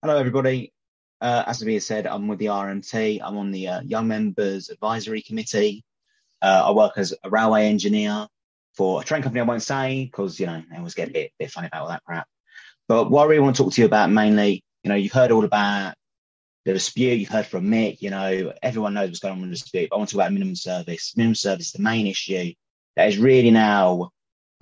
Hello, 0.00 0.16
everybody. 0.16 0.72
Uh, 1.20 1.44
as 1.46 1.62
Nabeela 1.62 1.82
said, 1.82 2.06
I'm 2.06 2.28
with 2.28 2.38
the 2.38 2.46
RMT. 2.46 3.20
I'm 3.22 3.36
on 3.36 3.50
the 3.50 3.68
uh, 3.68 3.80
Young 3.82 4.08
Members 4.08 4.70
Advisory 4.70 5.20
Committee. 5.20 5.84
Uh, 6.40 6.64
I 6.66 6.70
work 6.70 6.94
as 6.96 7.12
a 7.22 7.28
railway 7.28 7.66
engineer 7.66 8.26
for 8.72 9.02
a 9.02 9.04
train 9.04 9.20
company 9.20 9.42
I 9.42 9.44
won't 9.44 9.62
say 9.62 10.06
because, 10.06 10.40
you 10.40 10.46
know, 10.46 10.62
I 10.72 10.78
always 10.78 10.94
get 10.94 11.10
a 11.10 11.12
bit, 11.12 11.32
bit 11.38 11.50
funny 11.50 11.66
about 11.66 11.82
all 11.82 11.88
that 11.88 12.04
crap. 12.04 12.26
But 12.88 13.10
what 13.10 13.24
I 13.24 13.26
really 13.26 13.42
want 13.42 13.56
to 13.56 13.64
talk 13.64 13.74
to 13.74 13.82
you 13.82 13.86
about 13.86 14.10
mainly, 14.10 14.64
you 14.82 14.88
know, 14.88 14.94
you've 14.94 15.12
heard 15.12 15.30
all 15.30 15.44
about 15.44 15.92
the 16.64 16.72
dispute, 16.72 17.18
you've 17.18 17.28
heard 17.28 17.46
from 17.46 17.66
Mick, 17.66 18.00
you 18.00 18.10
know, 18.10 18.52
everyone 18.62 18.94
knows 18.94 19.08
what's 19.08 19.20
going 19.20 19.32
on 19.32 19.40
with 19.40 19.50
the 19.50 19.56
dispute. 19.56 19.90
I 19.92 19.96
want 19.96 20.08
to 20.08 20.14
talk 20.14 20.22
about 20.22 20.32
minimum 20.32 20.56
service. 20.56 21.16
Minimum 21.16 21.34
service 21.34 21.66
is 21.66 21.72
the 21.72 21.82
main 21.82 22.06
issue 22.06 22.52
that 22.96 23.08
is 23.08 23.18
really 23.18 23.50
now 23.50 24.10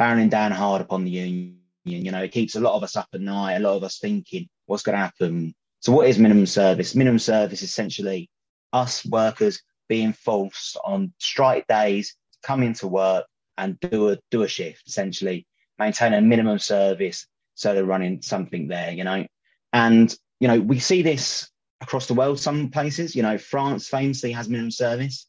barreling 0.01 0.31
down 0.31 0.53
hard 0.53 0.81
upon 0.81 1.05
the 1.05 1.11
union. 1.11 1.59
You 1.85 2.11
know, 2.11 2.23
it 2.23 2.33
keeps 2.33 2.55
a 2.55 2.61
lot 2.61 2.77
of 2.77 2.83
us 2.83 2.97
up 2.97 3.09
at 3.13 3.21
night, 3.21 3.55
a 3.55 3.61
lot 3.61 3.77
of 3.77 3.85
us 3.85 3.99
thinking, 3.99 4.49
what's 4.67 4.83
going 4.83 4.95
to 4.95 5.05
happen? 5.05 5.55
So, 5.81 5.93
what 5.93 6.09
is 6.09 6.19
minimum 6.19 6.47
service? 6.47 6.95
Minimum 6.95 7.19
service 7.19 7.63
is 7.63 7.71
essentially 7.71 8.31
us 8.73 9.05
workers 9.05 9.63
being 9.89 10.13
forced 10.13 10.77
on 10.85 11.13
strike 11.19 11.67
days 11.67 12.17
to 12.33 12.39
come 12.43 12.63
into 12.63 12.89
work 12.89 13.27
and 13.59 13.79
do 13.81 14.11
a 14.11 14.19
do 14.31 14.43
a 14.43 14.49
shift, 14.49 14.87
essentially 14.87 15.47
maintain 15.79 16.15
a 16.15 16.21
minimum 16.21 16.59
service 16.59 17.27
so 17.55 17.75
they're 17.75 17.85
running 17.85 18.23
something 18.23 18.69
there, 18.69 18.93
you 18.93 19.05
know. 19.05 19.27
And 19.73 20.15
you 20.41 20.49
know, 20.49 20.61
we 20.61 20.79
see 20.79 21.03
this 21.03 21.49
across 21.83 22.07
the 22.07 22.15
world. 22.15 22.39
Some 22.41 22.71
places, 22.71 23.15
you 23.15 23.23
know, 23.23 23.37
France 23.37 23.89
famously 23.89 24.33
has 24.33 24.49
minimum 24.49 24.71
service, 24.71 25.27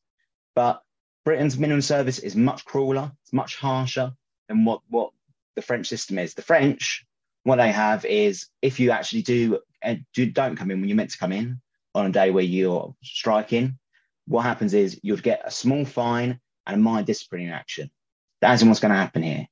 but 0.56 0.82
Britain's 1.26 1.58
minimum 1.58 1.82
service 1.82 2.20
is 2.20 2.36
much 2.36 2.64
crueler, 2.66 3.12
it's 3.24 3.34
much 3.34 3.58
harsher 3.58 4.14
than 4.47 4.66
what 4.66 4.82
what 4.89 5.12
the 5.56 5.62
French 5.62 5.88
system 5.88 6.18
is. 6.20 6.34
The 6.34 6.41
French, 6.41 7.06
what 7.43 7.58
they 7.58 7.72
have 7.72 8.06
is 8.06 8.47
if 8.62 8.80
you 8.80 8.91
actually 8.91 9.24
do 9.24 9.60
and 9.82 10.06
do, 10.14 10.26
don't 10.26 10.56
come 10.56 10.72
in 10.72 10.80
when 10.80 10.89
you're 10.89 10.95
meant 10.95 11.12
to 11.12 11.18
come 11.18 11.32
in 11.32 11.62
on 11.95 12.06
a 12.06 12.12
day 12.12 12.32
where 12.32 12.43
you're 12.43 12.95
striking, 13.04 13.78
what 14.28 14.43
happens 14.43 14.74
is 14.74 14.99
you'll 15.04 15.18
get 15.18 15.41
a 15.45 15.51
small 15.51 15.86
fine 15.86 16.39
and 16.66 16.76
a 16.76 16.80
minor 16.80 17.06
disciplinary 17.06 17.51
action. 17.51 17.89
That 18.41 18.54
isn't 18.54 18.68
what's 18.68 18.80
going 18.80 18.93
to 18.93 18.97
happen 18.97 19.24
here. 19.24 19.47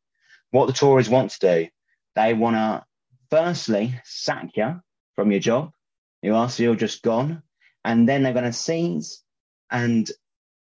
What 0.51 0.67
the 0.67 0.73
Tories 0.73 1.09
want 1.09 1.31
to 1.31 1.39
do, 1.39 1.67
they 2.15 2.33
want 2.33 2.55
to 2.55 2.83
firstly 3.29 3.99
sack 4.03 4.49
you 4.55 4.81
from 5.15 5.31
your 5.31 5.39
job. 5.39 5.71
You 6.21 6.35
are 6.35 6.49
so 6.49 6.63
you're 6.63 6.75
just 6.75 7.01
gone, 7.01 7.41
and 7.83 8.07
then 8.07 8.23
they're 8.23 8.33
going 8.33 8.45
to 8.45 8.53
seize 8.53 9.23
and 9.69 10.09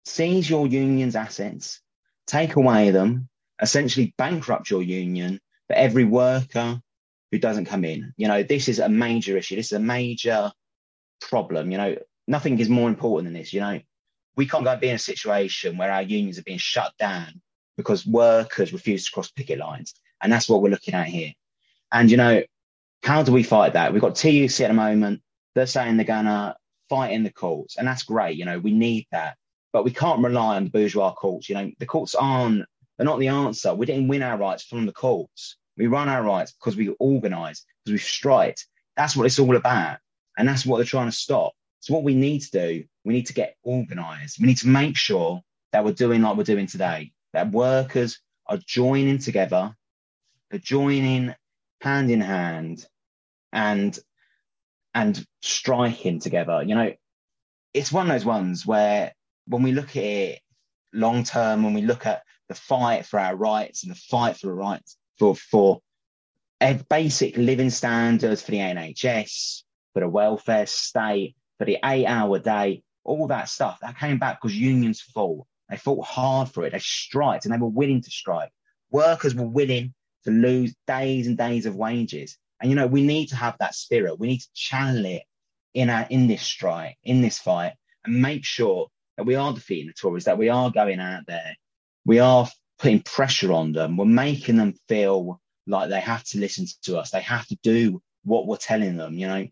seize 0.05 0.49
your 0.49 0.67
union's 0.67 1.17
assets, 1.17 1.81
take 2.27 2.57
away 2.57 2.91
them, 2.91 3.29
essentially 3.61 4.15
bankrupt 4.17 4.71
your 4.71 4.83
union 4.83 5.41
for 5.67 5.75
every 5.75 6.05
worker 6.05 6.81
who 7.31 7.39
doesn't 7.39 7.67
come 7.67 7.85
in. 7.85 8.13
You 8.17 8.29
know, 8.29 8.43
this 8.43 8.69
is 8.69 8.79
a 8.79 8.89
major 8.89 9.37
issue. 9.37 9.57
This 9.57 9.73
is 9.73 9.79
a 9.79 9.81
major 9.81 10.53
problem. 11.21 11.71
You 11.71 11.79
know, 11.79 11.97
nothing 12.27 12.59
is 12.59 12.69
more 12.69 12.89
important 12.89 13.27
than 13.27 13.41
this. 13.41 13.53
You 13.53 13.61
know, 13.61 13.81
we 14.37 14.47
can't 14.47 14.65
go 14.65 14.71
and 14.71 14.81
be 14.81 14.89
in 14.89 14.97
a 14.97 14.99
situation 14.99 15.77
where 15.77 15.93
our 15.93 16.03
unions 16.03 16.39
are 16.39 16.45
being 16.45 16.59
shut 16.59 16.93
down 16.99 17.41
because 17.77 18.07
workers 18.07 18.73
refuse 18.73 19.07
to 19.07 19.13
cross 19.13 19.31
picket 19.31 19.59
lines. 19.59 19.95
And 20.23 20.33
that's 20.33 20.49
what 20.49 20.63
we're 20.63 20.71
looking 20.71 20.95
at 20.95 21.07
here. 21.07 21.33
And, 21.93 22.11
you 22.11 22.17
know, 22.17 22.43
how 23.03 23.23
do 23.23 23.33
we 23.33 23.43
fight 23.43 23.73
that? 23.73 23.93
We've 23.93 24.03
got 24.03 24.15
TUC 24.15 24.61
at 24.61 24.69
the 24.69 24.75
moment. 24.75 25.23
They're 25.55 25.67
saying 25.67 25.97
they're 25.97 26.07
going 26.07 26.27
to 26.27 26.57
fight 26.89 27.13
in 27.13 27.23
the 27.23 27.33
courts. 27.33 27.77
And 27.77 27.87
that's 27.87 28.03
great. 28.03 28.37
You 28.37 28.45
know, 28.45 28.59
we 28.59 28.73
need 28.73 29.07
that. 29.13 29.37
But 29.73 29.85
we 29.85 29.93
can't 29.93 30.23
rely 30.23 30.57
on 30.57 30.65
the 30.65 30.71
bourgeois 30.71 31.13
courts. 31.13 31.49
You 31.49 31.55
know, 31.55 31.71
the 31.79 31.87
courts 31.87 32.15
aren't, 32.15 32.65
they're 32.97 33.07
not 33.07 33.21
the 33.21 33.29
answer. 33.29 33.75
We 33.75 33.87
didn't 33.87 34.09
win 34.09 34.23
our 34.23 34.37
rights 34.37 34.65
from 34.65 34.87
the 34.87 34.93
courts. 34.93 35.57
We 35.77 35.87
run 35.87 36.09
our 36.09 36.23
rights 36.23 36.53
because 36.53 36.77
we 36.77 36.89
organise, 36.99 37.65
because 37.85 37.93
we've 37.93 38.03
striked. 38.03 38.67
That's 38.97 39.17
what 39.17 39.27
it's 39.27 39.39
all 39.39 39.57
about. 39.57 39.99
And 40.37 40.49
that's 40.49 40.67
what 40.67 40.79
they're 40.79 40.85
trying 40.85 41.09
to 41.09 41.17
stop. 41.17 41.53
So 41.81 41.95
what 41.95 42.03
we 42.03 42.15
need 42.15 42.41
to 42.41 42.51
do, 42.51 42.85
we 43.05 43.15
need 43.15 43.27
to 43.27 43.33
get 43.33 43.57
organised. 43.65 44.41
We 44.41 44.47
need 44.47 44.59
to 44.59 44.69
make 44.69 44.97
sure 44.97 45.41
that 45.73 45.85
we're 45.85 45.93
doing 45.93 46.23
like 46.23 46.37
we're 46.37 46.45
doing 46.45 46.67
today 46.67 47.13
that 47.33 47.53
workers 47.53 48.21
are 48.47 48.59
joining 48.67 49.19
together, 49.19 49.75
they're 50.51 50.59
joining 50.59 51.35
hand 51.81 52.11
in 52.11 52.21
hand 52.21 52.87
and 53.53 53.99
and 54.95 55.25
striking 55.43 56.21
together. 56.21 56.63
You 56.63 56.75
know, 56.75 56.93
it's 57.73 57.93
one 57.93 58.11
of 58.11 58.13
those 58.13 58.25
ones 58.25 58.67
where 58.67 59.13
when 59.47 59.63
we 59.63 59.73
look 59.73 59.91
at 59.97 60.03
it 60.03 60.41
long 60.93 61.25
term, 61.25 61.63
when 61.63 61.75
we 61.75 61.83
look 61.83 62.07
at 62.07 62.23
the 62.49 62.55
fight 62.55 63.07
for 63.07 63.19
our 63.19 63.37
rights 63.37 63.85
and 63.85 63.93
the 63.93 63.99
fight 63.99 64.37
for 64.37 64.49
the 64.49 64.53
rights 64.53 64.97
for 65.19 65.35
for 65.37 65.81
basic 66.89 67.37
living 67.37 67.71
standards 67.71 68.43
for 68.43 68.51
the 68.51 68.59
NHS, 68.59 69.63
for 69.95 70.01
the 70.01 70.09
welfare 70.09 70.67
state, 70.67 71.37
for 71.59 71.65
the 71.65 71.79
eight 71.85 72.07
hour 72.07 72.39
day, 72.39 72.83
all 73.05 73.27
that 73.29 73.49
stuff 73.49 73.79
that 73.81 73.99
came 73.99 74.19
back 74.19 74.41
because 74.41 74.57
unions 74.57 75.01
fought. 75.01 75.47
They 75.69 75.77
fought 75.77 76.05
hard 76.05 76.49
for 76.49 76.65
it. 76.65 76.73
They 76.73 76.81
striked 76.81 77.45
and 77.45 77.55
they 77.55 77.59
were 77.59 77.69
willing 77.69 78.03
to 78.03 78.11
strike. 78.11 78.51
Workers 78.91 79.35
were 79.35 79.47
willing 79.47 79.95
to 80.25 80.31
lose 80.31 80.75
days 80.87 81.27
and 81.27 81.39
days 81.39 81.67
of 81.67 81.77
wages. 81.77 82.37
And 82.61 82.71
you 82.71 82.77
know, 82.77 82.87
we 82.87 83.03
need 83.03 83.29
to 83.29 83.37
have 83.37 83.57
that 83.59 83.75
spirit. 83.75 84.19
We 84.19 84.29
need 84.29 84.41
to 84.41 84.49
channel 84.55 85.05
it 85.07 85.23
in 85.75 85.91
our 85.91 86.07
in 86.11 86.27
this 86.27 86.43
strike, 86.43 86.97
in 87.05 87.23
this 87.23 87.39
fight, 87.39 87.73
and 88.05 88.21
make 88.21 88.45
sure 88.45 88.89
that 89.17 89.25
we 89.25 89.35
are 89.35 89.53
defeating 89.53 89.89
the 89.89 89.93
Tories, 89.93 90.25
that 90.25 90.39
we 90.39 90.49
are 90.49 90.71
going 90.71 91.01
out 91.01 91.27
there, 91.27 91.55
we 92.05 92.19
are 92.19 92.49
putting 92.79 93.03
pressure 93.03 93.53
on 93.53 93.73
them. 93.73 93.97
We're 93.97 94.07
making 94.07 94.57
them 94.57 94.75
feel 94.89 95.41
like 95.67 95.91
they 95.91 96.01
have 96.01 96.25
to 96.25 96.39
listen 96.39 96.67
to 96.85 96.99
us. 96.99 97.11
They 97.11 97.21
have 97.21 97.47
to 97.49 97.59
do 97.63 98.03
what 98.25 98.47
we're 98.47 98.57
telling 98.57 98.97
them, 98.97 99.15
you 99.15 99.27
know. 99.27 99.47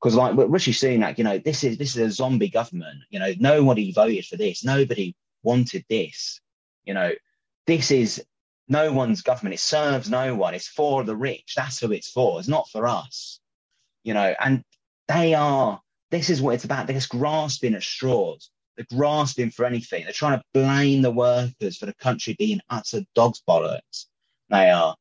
Because 0.00 0.14
like 0.14 0.34
Rishi 0.34 0.72
Sunak, 0.72 1.18
you 1.18 1.24
know, 1.24 1.36
this 1.36 1.62
is 1.62 1.76
this 1.76 1.94
is 1.94 2.02
a 2.02 2.10
zombie 2.10 2.48
government. 2.48 3.00
You 3.10 3.18
know, 3.18 3.34
nobody 3.38 3.92
voted 3.92 4.24
for 4.24 4.38
this. 4.38 4.64
Nobody 4.64 5.14
wanted 5.42 5.84
this. 5.90 6.40
You 6.84 6.94
know, 6.94 7.12
this 7.66 7.90
is 7.90 8.24
no 8.70 8.92
one's 8.92 9.20
government. 9.20 9.54
It 9.54 9.60
serves 9.60 10.08
no 10.08 10.34
one. 10.36 10.54
It's 10.54 10.68
for 10.68 11.02
the 11.02 11.16
rich. 11.16 11.54
That's 11.56 11.80
who 11.80 11.92
it's 11.92 12.10
for. 12.10 12.38
It's 12.38 12.48
not 12.48 12.70
for 12.70 12.86
us. 12.86 13.40
You 14.04 14.14
know, 14.14 14.34
and 14.40 14.62
they 15.08 15.34
are, 15.34 15.80
this 16.10 16.30
is 16.30 16.40
what 16.40 16.54
it's 16.54 16.64
about. 16.64 16.86
They're 16.86 16.96
just 16.96 17.10
grasping 17.10 17.74
at 17.74 17.82
straws. 17.82 18.50
They're 18.76 18.86
grasping 18.96 19.50
for 19.50 19.64
anything. 19.64 20.04
They're 20.04 20.12
trying 20.12 20.38
to 20.38 20.44
blame 20.54 21.02
the 21.02 21.10
workers 21.10 21.76
for 21.76 21.86
the 21.86 21.94
country 21.94 22.36
being 22.38 22.60
utter 22.70 23.02
dog's 23.14 23.42
bollocks. 23.46 24.06
They 24.48 24.70
are. 24.70 24.94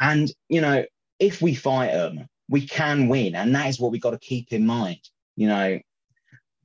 And, 0.00 0.30
you 0.48 0.60
know, 0.60 0.84
if 1.20 1.40
we 1.40 1.54
fight 1.54 1.92
them, 1.92 2.26
we 2.48 2.66
can 2.66 3.08
win. 3.08 3.36
And 3.36 3.54
that 3.54 3.68
is 3.68 3.78
what 3.78 3.92
we've 3.92 4.02
got 4.02 4.10
to 4.10 4.18
keep 4.18 4.52
in 4.52 4.66
mind. 4.66 5.00
You 5.36 5.46
know, 5.46 5.80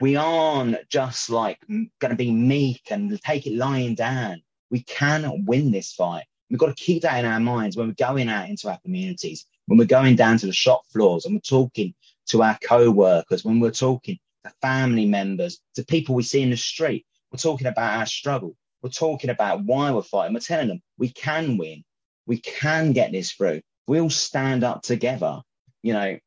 we 0.02 0.16
aren't 0.16 0.90
just 0.90 1.30
like 1.30 1.60
going 1.68 2.10
to 2.10 2.16
be 2.16 2.32
meek 2.32 2.82
and 2.90 3.22
take 3.22 3.46
it 3.46 3.56
lying 3.56 3.94
down. 3.94 4.42
We 4.72 4.82
can 4.82 5.46
win 5.46 5.72
this 5.72 5.94
fight. 5.94 6.26
We've 6.50 6.60
got 6.60 6.76
to 6.76 6.84
keep 6.84 7.04
that 7.04 7.20
in 7.24 7.30
our 7.30 7.40
minds 7.40 7.76
when 7.76 7.88
we're 7.88 7.94
going 7.94 8.30
out 8.30 8.50
into 8.50 8.70
our 8.70 8.80
communities. 8.80 9.46
when 9.68 9.78
we're 9.78 9.86
going 9.86 10.16
down 10.16 10.38
to 10.38 10.46
the 10.46 10.54
shop 10.54 10.84
floors 10.92 11.26
and 11.26 11.36
we're 11.36 11.42
talking 11.42 11.94
to 12.28 12.42
our 12.42 12.58
co-workers, 12.64 13.46
when 13.46 13.60
we're 13.60 13.72
talking 13.72 14.18
to 14.46 14.52
family 14.62 15.06
members, 15.06 15.60
to 15.76 15.86
people 15.86 16.16
we 16.16 16.24
see 16.24 16.42
in 16.42 16.50
the 16.50 16.58
street, 16.58 17.06
we're 17.32 17.38
talking 17.38 17.68
about 17.68 18.00
our 18.00 18.06
struggle. 18.06 18.56
We're 18.82 18.90
talking 18.90 19.30
about 19.30 19.64
why 19.64 19.92
we're 19.92 20.02
fighting. 20.02 20.34
We're 20.34 20.40
telling 20.40 20.70
them 20.70 20.82
we 20.98 21.10
can 21.10 21.58
win. 21.58 21.84
We 22.26 22.40
can 22.40 22.94
get 22.94 23.12
this 23.12 23.32
through. 23.32 23.62
We 23.88 24.00
all 24.00 24.10
stand 24.10 24.64
up 24.64 24.84
together. 24.84 25.42
You 25.84 25.94
know, 25.94 26.18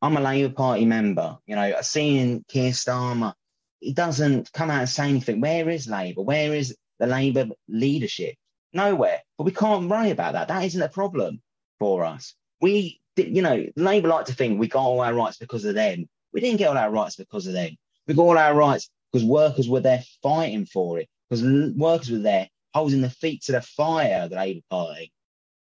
I'm 0.00 0.16
a 0.16 0.20
Labour 0.20 0.54
Party 0.54 0.84
member. 0.84 1.38
You 1.46 1.54
know, 1.54 1.62
I 1.62 1.80
seeing 1.82 2.44
Keir 2.48 2.72
Starmer, 2.72 3.34
he 3.78 3.92
doesn't 3.92 4.52
come 4.52 4.70
out 4.70 4.80
and 4.80 4.88
say 4.88 5.08
anything. 5.08 5.40
Where 5.40 5.68
is 5.68 5.86
Labour? 5.86 6.22
Where 6.22 6.54
is 6.54 6.76
the 6.98 7.06
Labour 7.06 7.46
leadership? 7.68 8.34
Nowhere. 8.72 9.20
But 9.36 9.44
we 9.44 9.52
can't 9.52 9.88
worry 9.88 10.10
about 10.10 10.32
that. 10.34 10.48
That 10.48 10.64
isn't 10.64 10.82
a 10.82 10.88
problem 10.88 11.42
for 11.78 12.04
us. 12.04 12.34
We, 12.60 13.00
you 13.16 13.42
know, 13.42 13.66
Labour 13.76 14.08
like 14.08 14.26
to 14.26 14.34
think 14.34 14.58
we 14.58 14.68
got 14.68 14.82
all 14.84 15.00
our 15.00 15.14
rights 15.14 15.36
because 15.36 15.64
of 15.64 15.74
them. 15.74 16.08
We 16.32 16.40
didn't 16.40 16.58
get 16.58 16.68
all 16.68 16.78
our 16.78 16.90
rights 16.90 17.16
because 17.16 17.46
of 17.46 17.52
them. 17.52 17.76
We 18.06 18.14
got 18.14 18.22
all 18.22 18.38
our 18.38 18.54
rights 18.54 18.88
because 19.10 19.26
workers 19.26 19.68
were 19.68 19.80
there 19.80 20.02
fighting 20.22 20.66
for 20.66 20.98
it, 20.98 21.08
because 21.28 21.42
workers 21.76 22.10
were 22.10 22.18
there 22.18 22.48
holding 22.72 23.02
their 23.02 23.10
feet 23.10 23.42
to 23.42 23.52
the 23.52 23.60
fire, 23.60 24.28
the 24.28 24.36
Labour 24.36 24.64
Party. 24.70 25.12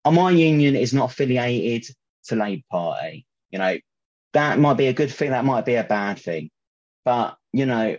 And 0.05 0.17
my 0.17 0.31
union 0.31 0.75
is 0.75 0.93
not 0.93 1.13
affiliated 1.13 1.95
to 2.25 2.37
Labour 2.37 2.63
Party. 2.71 3.27
You 3.51 3.59
know, 3.59 3.79
that 4.33 4.59
might 4.59 4.75
be 4.75 4.87
a 4.87 4.93
good 4.93 5.13
thing, 5.13 5.31
that 5.31 5.45
might 5.45 5.65
be 5.65 5.77
a 5.77 5.85
bad 5.85 6.19
thing. 6.19 6.51
But, 7.05 7.37
you 7.53 7.67
know, 7.67 7.97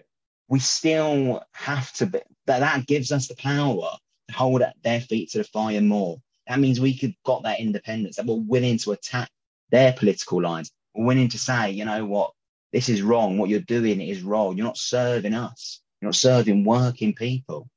we 0.49 0.59
still 0.59 1.43
have 1.53 1.91
to 1.93 2.07
be, 2.07 2.19
that, 2.47 2.59
that 2.59 2.87
gives 2.87 3.11
us 3.11 3.27
the 3.27 3.35
power 3.35 3.91
hold 4.29 4.63
their 4.83 5.01
feet 5.01 5.31
to 5.31 5.39
the 5.39 5.43
fire 5.43 5.81
more. 5.81 6.17
That 6.47 6.59
means 6.59 6.79
we 6.79 6.97
could 6.97 7.15
got 7.25 7.43
that 7.43 7.59
independence, 7.59 8.15
that 8.15 8.25
we're 8.25 8.35
willing 8.35 8.77
to 8.79 8.91
attack 8.91 9.29
their 9.71 9.93
political 9.93 10.41
lines. 10.41 10.71
We're 10.95 11.05
willing 11.05 11.29
to 11.29 11.37
say, 11.37 11.71
you 11.71 11.85
know 11.85 12.05
what, 12.05 12.31
this 12.73 12.89
is 12.89 13.01
wrong. 13.01 13.37
What 13.37 13.49
you're 13.49 13.59
doing 13.59 14.01
is 14.01 14.23
wrong. 14.23 14.57
You're 14.57 14.65
not 14.65 14.77
serving 14.77 15.33
us. 15.33 15.81
You're 16.01 16.07
not 16.07 16.15
serving 16.15 16.63
working 16.63 17.13
people. 17.13 17.69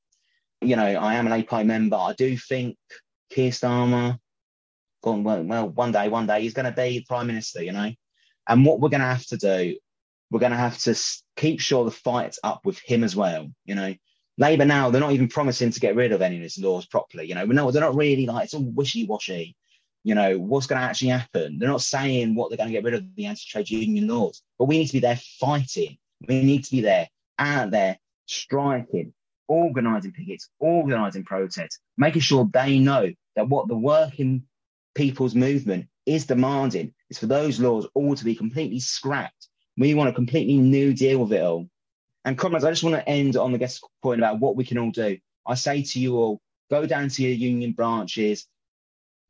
You 0.60 0.76
know, 0.76 0.84
I 0.84 1.14
am 1.14 1.26
an 1.26 1.32
API 1.32 1.64
member. 1.64 1.96
I 1.96 2.14
do 2.16 2.36
think 2.36 2.76
Keir 3.30 3.50
Starmer, 3.50 4.18
well, 5.02 5.68
one 5.68 5.92
day, 5.92 6.08
one 6.08 6.26
day, 6.26 6.42
he's 6.42 6.54
going 6.54 6.66
to 6.66 6.72
be 6.72 7.04
Prime 7.08 7.26
Minister, 7.26 7.62
you 7.62 7.72
know. 7.72 7.90
And 8.48 8.64
what 8.64 8.80
we're 8.80 8.88
going 8.88 9.00
to 9.00 9.06
have 9.06 9.26
to 9.26 9.36
do, 9.36 9.76
we're 10.30 10.40
going 10.40 10.52
to 10.52 10.58
have 10.58 10.78
to 10.78 10.96
keep 11.36 11.60
sure 11.60 11.84
the 11.84 11.90
fight's 11.90 12.38
up 12.44 12.64
with 12.64 12.78
him 12.78 13.04
as 13.04 13.16
well, 13.16 13.48
you 13.64 13.74
know. 13.74 13.94
Labour 14.38 14.64
now, 14.64 14.90
they're 14.90 15.00
not 15.00 15.12
even 15.12 15.28
promising 15.28 15.70
to 15.70 15.80
get 15.80 15.94
rid 15.94 16.12
of 16.12 16.22
any 16.22 16.36
of 16.36 16.42
these 16.42 16.58
laws 16.58 16.86
properly, 16.86 17.26
you 17.26 17.34
know. 17.34 17.44
No, 17.44 17.70
they're 17.70 17.82
not 17.82 17.94
really 17.94 18.26
like, 18.26 18.44
it's 18.44 18.54
all 18.54 18.64
wishy 18.64 19.06
washy 19.06 19.56
you 20.04 20.14
know, 20.14 20.38
what's 20.38 20.66
going 20.66 20.80
to 20.80 20.86
actually 20.86 21.08
happen. 21.08 21.58
They're 21.58 21.68
not 21.68 21.82
saying 21.82 22.34
what 22.34 22.50
they're 22.50 22.56
going 22.56 22.68
to 22.68 22.72
get 22.72 22.84
rid 22.84 22.94
of 22.94 23.14
the 23.14 23.26
anti-trade 23.26 23.70
union 23.70 24.08
laws, 24.08 24.42
but 24.58 24.64
we 24.64 24.78
need 24.78 24.86
to 24.86 24.92
be 24.92 25.00
there 25.00 25.20
fighting. 25.38 25.98
We 26.26 26.42
need 26.42 26.64
to 26.64 26.70
be 26.70 26.80
there, 26.80 27.08
out 27.38 27.70
there, 27.70 27.98
striking, 28.26 29.12
organising 29.48 30.12
pickets, 30.12 30.48
organising 30.58 31.24
protests, 31.24 31.78
making 31.96 32.22
sure 32.22 32.48
they 32.52 32.78
know 32.78 33.12
that 33.36 33.48
what 33.48 33.68
the 33.68 33.76
working 33.76 34.44
people's 34.94 35.34
movement 35.34 35.86
is 36.04 36.26
demanding 36.26 36.92
is 37.10 37.18
for 37.18 37.26
those 37.26 37.60
laws 37.60 37.86
all 37.94 38.14
to 38.14 38.24
be 38.24 38.34
completely 38.34 38.80
scrapped. 38.80 39.48
We 39.76 39.94
want 39.94 40.10
a 40.10 40.12
completely 40.12 40.58
new 40.58 40.92
deal 40.92 41.20
with 41.20 41.32
it 41.32 41.42
all. 41.42 41.68
And 42.24 42.38
comrades, 42.38 42.64
I 42.64 42.70
just 42.70 42.84
want 42.84 42.96
to 42.96 43.08
end 43.08 43.36
on 43.36 43.52
the 43.52 43.58
guest 43.58 43.84
point 44.02 44.20
about 44.20 44.38
what 44.38 44.56
we 44.56 44.64
can 44.64 44.78
all 44.78 44.90
do. 44.90 45.18
I 45.46 45.54
say 45.54 45.82
to 45.82 45.98
you 45.98 46.16
all, 46.16 46.40
go 46.70 46.86
down 46.86 47.08
to 47.08 47.22
your 47.22 47.32
union 47.32 47.72
branches, 47.72 48.46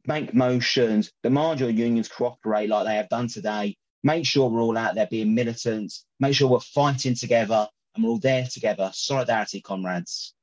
make 0.07 0.35
motions, 0.35 1.11
demand 1.23 1.61
your 1.61 1.71
unions 1.71 2.09
cooperate 2.09 2.69
like 2.69 2.87
they 2.87 2.97
have 2.97 3.09
done 3.09 3.29
today. 3.29 3.77
Make 4.05 4.27
sure 4.27 4.51
we're 4.51 4.61
all 4.61 4.77
out 4.77 4.95
there 4.95 5.07
being 5.07 5.35
militant. 5.35 5.93
Make 6.21 6.35
sure 6.35 6.51
we're 6.51 6.61
fighting 6.61 7.15
together 7.15 7.69
and 7.95 8.05
we're 8.05 8.11
all 8.11 8.19
there 8.19 8.47
together. 8.47 8.91
Solidarity, 8.93 9.61
comrades. 9.61 10.35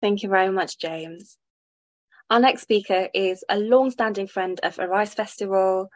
Thank 0.00 0.22
you 0.22 0.28
very 0.28 0.50
much, 0.50 0.78
James. 0.78 1.36
Our 2.30 2.40
next 2.40 2.62
speaker 2.62 3.08
is 3.12 3.42
a 3.48 3.58
long-standing 3.58 4.28
friend 4.28 4.60
of 4.62 4.78
Arise 4.78 5.14
Festival, 5.14 5.88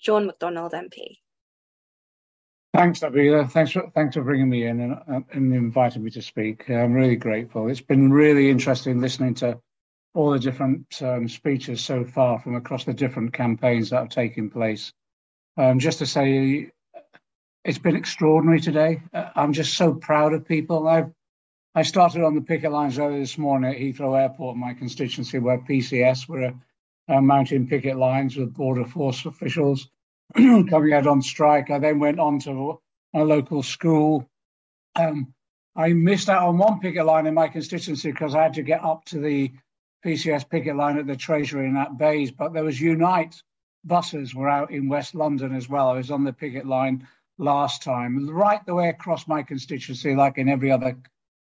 John 0.00 0.30
McDonnell 0.30 0.72
MP. 0.72 1.18
Thanks, 2.74 3.00
Nabeela. 3.00 3.50
Thanks 3.50 3.72
for 3.72 3.90
thanks 3.94 4.14
for 4.14 4.22
bringing 4.22 4.48
me 4.48 4.66
in 4.66 4.80
and, 4.80 5.24
and 5.32 5.54
inviting 5.54 6.04
me 6.04 6.10
to 6.12 6.22
speak. 6.22 6.70
I'm 6.70 6.94
really 6.94 7.16
grateful. 7.16 7.68
It's 7.68 7.82
been 7.82 8.10
really 8.10 8.48
interesting 8.48 8.98
listening 9.00 9.34
to 9.36 9.60
all 10.14 10.30
the 10.30 10.38
different 10.38 10.86
um, 11.02 11.28
speeches 11.28 11.84
so 11.84 12.04
far 12.04 12.38
from 12.38 12.54
across 12.54 12.84
the 12.84 12.94
different 12.94 13.34
campaigns 13.34 13.90
that 13.90 13.98
have 13.98 14.08
taken 14.08 14.48
place. 14.48 14.92
Um, 15.58 15.80
just 15.80 15.98
to 15.98 16.06
say, 16.06 16.70
it's 17.64 17.78
been 17.78 17.96
extraordinary 17.96 18.60
today. 18.60 19.02
I'm 19.12 19.52
just 19.52 19.74
so 19.76 19.92
proud 19.94 20.32
of 20.32 20.46
people. 20.46 20.88
I've 20.88 21.12
I 21.74 21.82
started 21.82 22.22
on 22.24 22.34
the 22.34 22.40
picket 22.40 22.72
lines 22.72 22.98
earlier 22.98 23.20
this 23.20 23.36
morning 23.36 23.70
at 23.70 23.78
Heathrow 23.78 24.18
Airport, 24.18 24.56
my 24.56 24.72
constituency, 24.72 25.38
where 25.38 25.58
PCS 25.58 26.26
were 26.26 26.54
uh, 27.08 27.20
mounting 27.20 27.66
picket 27.66 27.98
lines 27.98 28.36
with 28.36 28.54
border 28.54 28.86
force 28.86 29.26
officials 29.26 29.88
coming 30.34 30.92
out 30.92 31.06
on 31.06 31.22
strike. 31.22 31.70
I 31.70 31.78
then 31.78 31.98
went 31.98 32.18
on 32.18 32.38
to 32.40 32.80
a 33.14 33.24
local 33.24 33.62
school. 33.62 34.28
Um, 34.96 35.34
I 35.74 35.92
missed 35.92 36.28
out 36.28 36.48
on 36.48 36.58
one 36.58 36.80
picket 36.80 37.06
line 37.06 37.26
in 37.26 37.34
my 37.34 37.48
constituency 37.48 38.10
because 38.10 38.34
I 38.34 38.42
had 38.42 38.54
to 38.54 38.62
get 38.62 38.84
up 38.84 39.04
to 39.06 39.18
the 39.18 39.52
PCS 40.04 40.48
picket 40.48 40.76
line 40.76 40.98
at 40.98 41.06
the 41.06 41.16
Treasury 41.16 41.66
in 41.66 41.74
that 41.74 41.96
Bays, 41.96 42.30
but 42.30 42.52
there 42.52 42.64
was 42.64 42.80
Unite 42.80 43.42
buses 43.84 44.34
were 44.34 44.48
out 44.48 44.70
in 44.70 44.88
West 44.88 45.14
London 45.14 45.54
as 45.54 45.68
well. 45.68 45.88
I 45.88 45.96
was 45.96 46.10
on 46.10 46.24
the 46.24 46.32
picket 46.32 46.66
line 46.66 47.06
last 47.38 47.82
time, 47.82 48.28
right 48.28 48.64
the 48.64 48.74
way 48.74 48.88
across 48.88 49.26
my 49.26 49.42
constituency, 49.42 50.14
like 50.14 50.38
in 50.38 50.48
every 50.48 50.70
other 50.70 50.96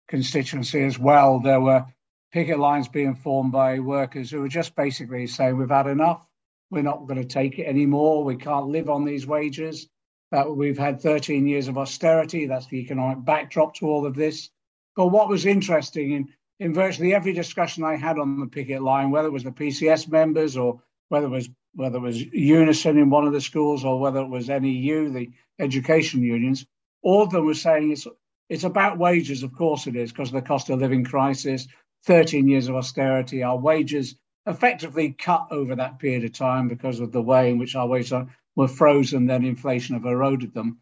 constituency 0.09 0.83
as 0.83 0.99
well. 0.99 1.41
There 1.41 1.61
were 1.61 1.87
picket 2.33 2.59
lines 2.59 2.89
being 2.89 3.15
formed 3.15 3.53
by 3.53 3.81
workers 3.81 4.31
who 4.31 4.41
were 4.41 4.49
just 4.49 4.75
basically 4.75 5.27
saying, 5.27 5.57
"We've 5.57 5.69
had 5.69 5.87
enough. 5.87 6.25
We're 6.71 6.83
not 6.83 7.07
going 7.07 7.21
to 7.21 7.29
take 7.29 7.59
it 7.59 7.67
anymore. 7.67 8.25
We 8.25 8.37
can't 8.37 8.69
live 8.69 8.89
on 8.89 9.05
these 9.05 9.27
wages. 9.27 9.89
That 10.31 10.55
we've 10.55 10.79
had 10.79 11.01
13 11.01 11.49
years 11.49 11.67
of 11.67 11.77
austerity. 11.77 12.47
That's 12.47 12.69
the 12.69 12.79
economic 12.79 13.25
backdrop 13.25 13.75
to 13.77 13.87
all 13.87 14.07
of 14.07 14.15
this." 14.15 14.51
But 14.95 15.09
what 15.09 15.29
was 15.29 15.47
interesting 15.47 16.13
in 16.13 16.29
in 16.61 16.75
virtually 16.75 17.15
every 17.15 17.33
discussion 17.33 17.83
I 17.83 17.97
had 17.97 18.19
on 18.19 18.39
the 18.39 18.47
picket 18.47 18.83
line, 18.83 19.11
whether 19.11 19.29
it 19.29 19.33
was 19.33 19.45
the 19.45 19.51
PCS 19.51 20.09
members 20.09 20.57
or 20.57 20.81
whether 21.09 21.27
it 21.27 21.31
was 21.31 21.49
whether 21.75 21.97
it 21.97 22.03
was 22.03 22.23
Unison 22.23 22.99
in 22.99 23.11
one 23.11 23.27
of 23.27 23.33
the 23.33 23.41
schools 23.41 23.85
or 23.85 23.99
whether 23.99 24.21
it 24.21 24.29
was 24.29 24.49
NEU, 24.49 25.11
the 25.11 25.31
education 25.59 26.23
unions, 26.23 26.67
all 27.03 27.23
of 27.23 27.31
them 27.31 27.47
were 27.47 27.55
saying 27.55 27.91
it's 27.91 28.07
it's 28.49 28.65
about 28.65 28.99
wages. 28.99 29.43
Of 29.43 29.53
course 29.55 29.87
it 29.87 29.97
is, 29.97 30.13
because 30.13 30.29
of 30.29 30.35
the 30.35 30.43
cost 30.43 30.71
of 30.71 30.81
living 30.81 31.05
crisis, 31.05 31.67
13 32.05 32.49
years 32.49 32.69
of 32.69 32.77
austerity, 32.77 33.43
our 33.43 33.59
wages 33.59 34.17
effectively 34.47 35.13
cut 35.13 35.49
over 35.51 35.77
that 35.77 35.99
period 35.99 36.25
of 36.25 36.33
time 36.33 36.69
because 36.69 37.01
of 37.01 37.13
the 37.13 37.23
way 37.23 37.51
in 37.51 37.59
which 37.59 37.77
our 37.77 37.87
wages 37.87 38.13
were 38.57 38.69
frozen, 38.69 39.27
then 39.27 39.45
inflation 39.45 39.95
have 39.95 40.07
eroded 40.07 40.55
them. 40.55 40.79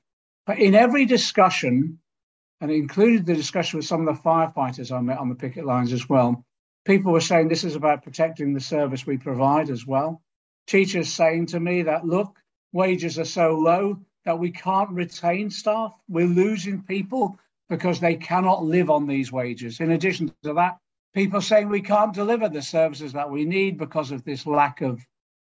But 0.47 0.59
in 0.59 0.75
every 0.75 1.05
discussion, 1.05 1.99
and 2.61 2.71
included 2.71 3.27
the 3.27 3.35
discussion 3.35 3.79
with 3.79 3.87
some 3.87 4.07
of 4.07 4.17
the 4.17 4.23
firefighters 4.23 4.91
I 4.91 5.01
met 5.01 5.19
on 5.19 5.29
the 5.29 5.35
picket 5.35 5.65
lines 5.65 5.93
as 5.93 6.09
well. 6.09 6.45
People 6.85 7.13
were 7.13 7.21
saying 7.21 7.49
this 7.49 7.65
is 7.65 7.77
about 7.77 8.03
protecting 8.03 8.53
the 8.53 8.61
service 8.61 9.07
we 9.07 9.17
provide 9.17 9.71
as 9.71 9.87
well. 9.87 10.23
Teachers 10.67 11.13
saying 11.13 11.47
to 11.47 11.61
me 11.61 11.83
that, 11.83 12.05
look, 12.07 12.37
wages 12.73 13.19
are 13.19 13.25
so 13.25 13.57
low 13.57 14.01
that 14.25 14.39
we 14.39 14.51
can't 14.51 14.91
retain 14.91 15.51
staff. 15.51 15.93
We're 16.09 16.27
losing 16.27 16.83
people 16.83 17.39
because 17.69 18.01
they 18.01 18.17
cannot 18.17 18.65
live 18.65 18.91
on 18.91 19.07
these 19.07 19.31
wages. 19.31 19.81
In 19.81 19.93
addition 19.93 20.33
to 20.43 20.55
that, 20.55 20.79
people 21.19 21.41
saying 21.41 21.69
we 21.69 21.81
can't 21.81 22.15
deliver 22.15 22.49
the 22.49 22.63
services 22.63 23.15
that 23.15 23.29
we 23.29 23.45
need 23.45 23.77
because 23.77 24.13
of 24.13 24.23
this 24.23 24.47
lack 24.47 24.83
of 24.83 25.05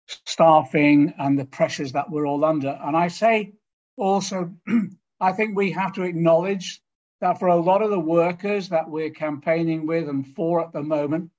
staffing 0.07 1.13
and 1.19 1.37
the 1.37 1.43
pressures 1.43 1.91
that 1.91 2.09
we're 2.09 2.25
all 2.25 2.45
under. 2.45 2.79
And 2.81 2.95
I 2.95 3.09
say 3.09 3.51
also, 3.97 4.53
I 5.19 5.33
think 5.33 5.57
we 5.57 5.71
have 5.71 5.91
to 5.95 6.03
acknowledge 6.03 6.81
that 7.19 7.39
for 7.39 7.49
a 7.49 7.57
lot 7.57 7.81
of 7.81 7.89
the 7.89 7.99
workers 7.99 8.69
that 8.69 8.89
we're 8.89 9.09
campaigning 9.09 9.85
with 9.85 10.07
and 10.07 10.25
for 10.25 10.61
at 10.61 10.71
the 10.71 10.81
moment, 10.81 11.29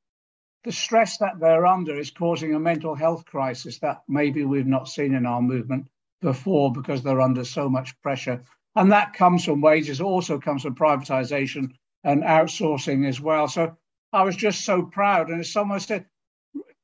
the 0.64 0.72
stress 0.72 1.16
that 1.16 1.40
they're 1.40 1.64
under 1.64 1.98
is 1.98 2.10
causing 2.10 2.54
a 2.54 2.60
mental 2.60 2.94
health 2.94 3.24
crisis 3.24 3.78
that 3.78 4.02
maybe 4.06 4.44
we've 4.44 4.66
not 4.66 4.86
seen 4.86 5.14
in 5.14 5.24
our 5.24 5.40
movement 5.40 5.86
before 6.20 6.70
because 6.70 7.02
they're 7.02 7.22
under 7.22 7.44
so 7.44 7.70
much 7.70 7.98
pressure. 8.02 8.44
And 8.76 8.92
that 8.92 9.14
comes 9.14 9.46
from 9.46 9.62
wages, 9.62 10.02
also 10.02 10.38
comes 10.38 10.64
from 10.64 10.74
privatization 10.74 11.70
and 12.04 12.22
outsourcing 12.22 13.08
as 13.08 13.18
well. 13.18 13.48
So 13.48 13.78
I 14.12 14.22
was 14.22 14.36
just 14.36 14.64
so 14.64 14.82
proud. 14.82 15.28
And 15.28 15.40
as 15.40 15.52
someone 15.52 15.80
said, 15.80 16.06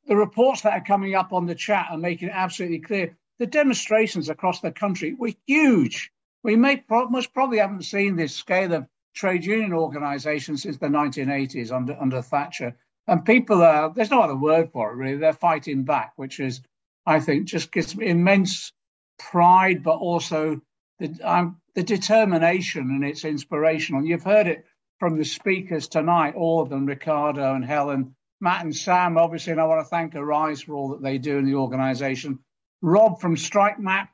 the 0.07 0.17
reports 0.17 0.63
that 0.63 0.73
are 0.73 0.85
coming 0.85 1.15
up 1.15 1.33
on 1.33 1.47
the 1.47 1.55
chat 1.55 1.89
are 1.91 1.99
making 1.99 2.29
it 2.29 2.35
absolutely 2.35 2.81
clear 2.81 3.17
the 3.39 3.47
demonstrations 3.47 4.29
across 4.29 4.61
the 4.61 4.71
country 4.71 5.15
were 5.15 5.33
huge. 5.47 6.11
We 6.43 6.57
may 6.57 6.85
most 6.89 7.35
probably 7.35 7.59
haven't 7.59 7.83
seen 7.83 8.17
this 8.17 8.35
scale 8.35 8.73
of 8.73 8.87
trade 9.15 9.45
union 9.45 9.73
organisation 9.73 10.57
since 10.57 10.77
the 10.77 10.87
1980s 10.87 11.73
under 11.73 11.97
under 12.01 12.23
Thatcher. 12.23 12.77
And 13.09 13.25
people 13.25 13.63
are 13.63 13.93
there's 13.93 14.11
no 14.11 14.23
other 14.23 14.37
word 14.37 14.71
for 14.73 14.93
it 14.93 14.97
really. 14.97 15.17
They're 15.17 15.33
fighting 15.33 15.85
back, 15.85 16.13
which 16.17 16.41
is 16.41 16.61
I 17.05 17.21
think, 17.21 17.47
just 17.47 17.73
gives 17.73 17.97
me 17.97 18.07
immense 18.09 18.73
pride, 19.19 19.83
but 19.83 19.97
also 19.97 20.61
the, 20.99 21.17
um, 21.23 21.61
the 21.75 21.83
determination 21.83 22.83
and 22.83 23.05
it's 23.05 23.25
inspirational. 23.25 24.05
You've 24.05 24.25
heard 24.25 24.49
it 24.49 24.65
from 24.99 25.19
the 25.19 25.25
speakers 25.25 25.89
tonight, 25.89 26.35
all 26.35 26.61
of 26.61 26.71
them, 26.71 26.87
Riccardo 26.87 27.55
and 27.55 27.65
Helen, 27.65 28.15
Matt 28.41 28.65
and 28.65 28.75
Sam, 28.75 29.17
obviously, 29.17 29.53
and 29.53 29.61
I 29.61 29.65
want 29.65 29.81
to 29.81 29.89
thank 29.89 30.15
Arise 30.15 30.63
for 30.63 30.75
all 30.75 30.91
that 30.91 31.03
they 31.03 31.19
do 31.19 31.39
in 31.39 31.47
the 31.47 31.55
organization. 31.55 32.39
Rob 32.83 33.21
from 33.21 33.37
Strike 33.37 33.79
Map. 33.79 34.11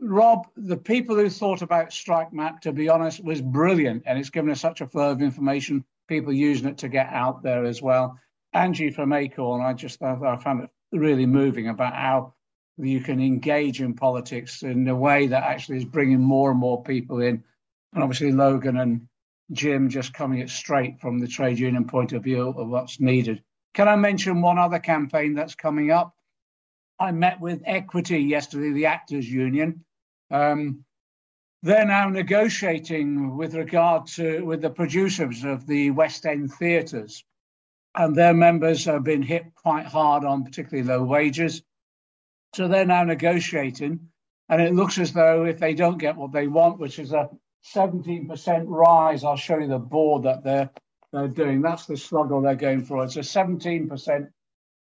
Rob, 0.00 0.46
the 0.56 0.76
people 0.76 1.16
who 1.16 1.28
thought 1.28 1.62
about 1.62 1.92
Strike 1.92 2.32
Map, 2.32 2.60
to 2.62 2.72
be 2.72 2.88
honest, 2.88 3.22
was 3.22 3.42
brilliant, 3.42 4.04
and 4.06 4.18
it's 4.18 4.30
given 4.30 4.50
us 4.50 4.60
such 4.60 4.80
a 4.80 4.86
flow 4.86 5.10
of 5.10 5.22
information, 5.22 5.84
people 6.06 6.32
using 6.32 6.68
it 6.68 6.78
to 6.78 6.88
get 6.88 7.08
out 7.08 7.42
there 7.42 7.64
as 7.64 7.82
well. 7.82 8.18
Angie 8.52 8.90
from 8.90 9.12
Acorn, 9.12 9.60
I 9.60 9.72
just 9.72 10.00
I 10.00 10.36
found 10.36 10.64
it 10.64 10.70
really 10.92 11.26
moving 11.26 11.68
about 11.68 11.94
how 11.94 12.34
you 12.78 13.00
can 13.00 13.20
engage 13.20 13.80
in 13.80 13.94
politics 13.94 14.62
in 14.62 14.86
a 14.86 14.94
way 14.94 15.26
that 15.26 15.42
actually 15.42 15.78
is 15.78 15.84
bringing 15.84 16.20
more 16.20 16.50
and 16.52 16.60
more 16.60 16.82
people 16.84 17.20
in. 17.20 17.42
And 17.92 18.02
obviously, 18.02 18.30
Logan 18.30 18.78
and 18.78 19.07
Jim 19.52 19.88
just 19.88 20.12
coming 20.12 20.40
it 20.40 20.50
straight 20.50 21.00
from 21.00 21.18
the 21.18 21.26
trade 21.26 21.58
union 21.58 21.86
point 21.86 22.12
of 22.12 22.24
view 22.24 22.48
of 22.48 22.68
what's 22.68 23.00
needed. 23.00 23.42
Can 23.74 23.88
I 23.88 23.96
mention 23.96 24.42
one 24.42 24.58
other 24.58 24.78
campaign 24.78 25.34
that's 25.34 25.54
coming 25.54 25.90
up? 25.90 26.14
I 27.00 27.12
met 27.12 27.40
with 27.40 27.62
Equity 27.64 28.18
yesterday, 28.18 28.72
the 28.72 28.86
Actors 28.86 29.30
Union. 29.30 29.84
Um, 30.30 30.84
they're 31.62 31.86
now 31.86 32.08
negotiating 32.08 33.36
with 33.36 33.54
regard 33.54 34.06
to 34.08 34.42
with 34.42 34.60
the 34.60 34.70
producers 34.70 35.44
of 35.44 35.66
the 35.66 35.90
West 35.90 36.26
End 36.26 36.52
theatres, 36.52 37.24
and 37.94 38.14
their 38.14 38.34
members 38.34 38.84
have 38.84 39.04
been 39.04 39.22
hit 39.22 39.54
quite 39.54 39.86
hard 39.86 40.24
on 40.24 40.44
particularly 40.44 40.88
low 40.88 41.02
wages. 41.04 41.62
So 42.54 42.68
they're 42.68 42.86
now 42.86 43.04
negotiating, 43.04 44.08
and 44.48 44.62
it 44.62 44.74
looks 44.74 44.98
as 44.98 45.12
though 45.12 45.44
if 45.44 45.58
they 45.58 45.74
don't 45.74 45.98
get 45.98 46.16
what 46.16 46.32
they 46.32 46.46
want, 46.46 46.78
which 46.78 46.98
is 46.98 47.12
a 47.12 47.28
17% 47.74 48.64
rise, 48.66 49.24
I'll 49.24 49.36
show 49.36 49.58
you 49.58 49.68
the 49.68 49.78
board 49.78 50.24
that 50.24 50.44
they're 50.44 50.70
they're 51.12 51.28
doing. 51.28 51.62
That's 51.62 51.86
the 51.86 51.96
struggle 51.96 52.42
they're 52.42 52.54
going 52.54 52.84
for. 52.84 53.02
It's 53.04 53.16
a 53.16 53.20
17% 53.20 54.28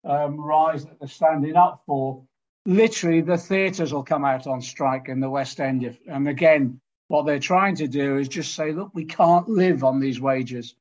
um, 0.03 0.41
rise 0.41 0.85
that 0.85 0.99
they're 0.99 1.07
standing 1.07 1.55
up 1.55 1.83
for. 1.85 2.23
Literally, 2.65 3.21
the 3.21 3.37
theatres 3.37 3.93
will 3.93 4.03
come 4.03 4.25
out 4.25 4.47
on 4.47 4.61
strike 4.61 5.07
in 5.07 5.19
the 5.19 5.29
West 5.29 5.59
End. 5.59 5.83
If, 5.83 5.99
and 6.07 6.27
again, 6.27 6.81
what 7.07 7.25
they're 7.25 7.39
trying 7.39 7.75
to 7.75 7.87
do 7.87 8.17
is 8.17 8.27
just 8.27 8.55
say, 8.55 8.71
look, 8.71 8.89
we 8.93 9.05
can't 9.05 9.47
live 9.47 9.83
on 9.83 9.99
these 9.99 10.19
wages. 10.19 10.75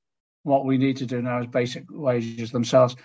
What 0.44 0.64
we 0.64 0.78
need 0.78 0.98
to 0.98 1.06
do 1.06 1.20
now 1.20 1.40
is 1.40 1.46
basic 1.46 1.84
wages 1.90 2.50
themselves. 2.50 2.96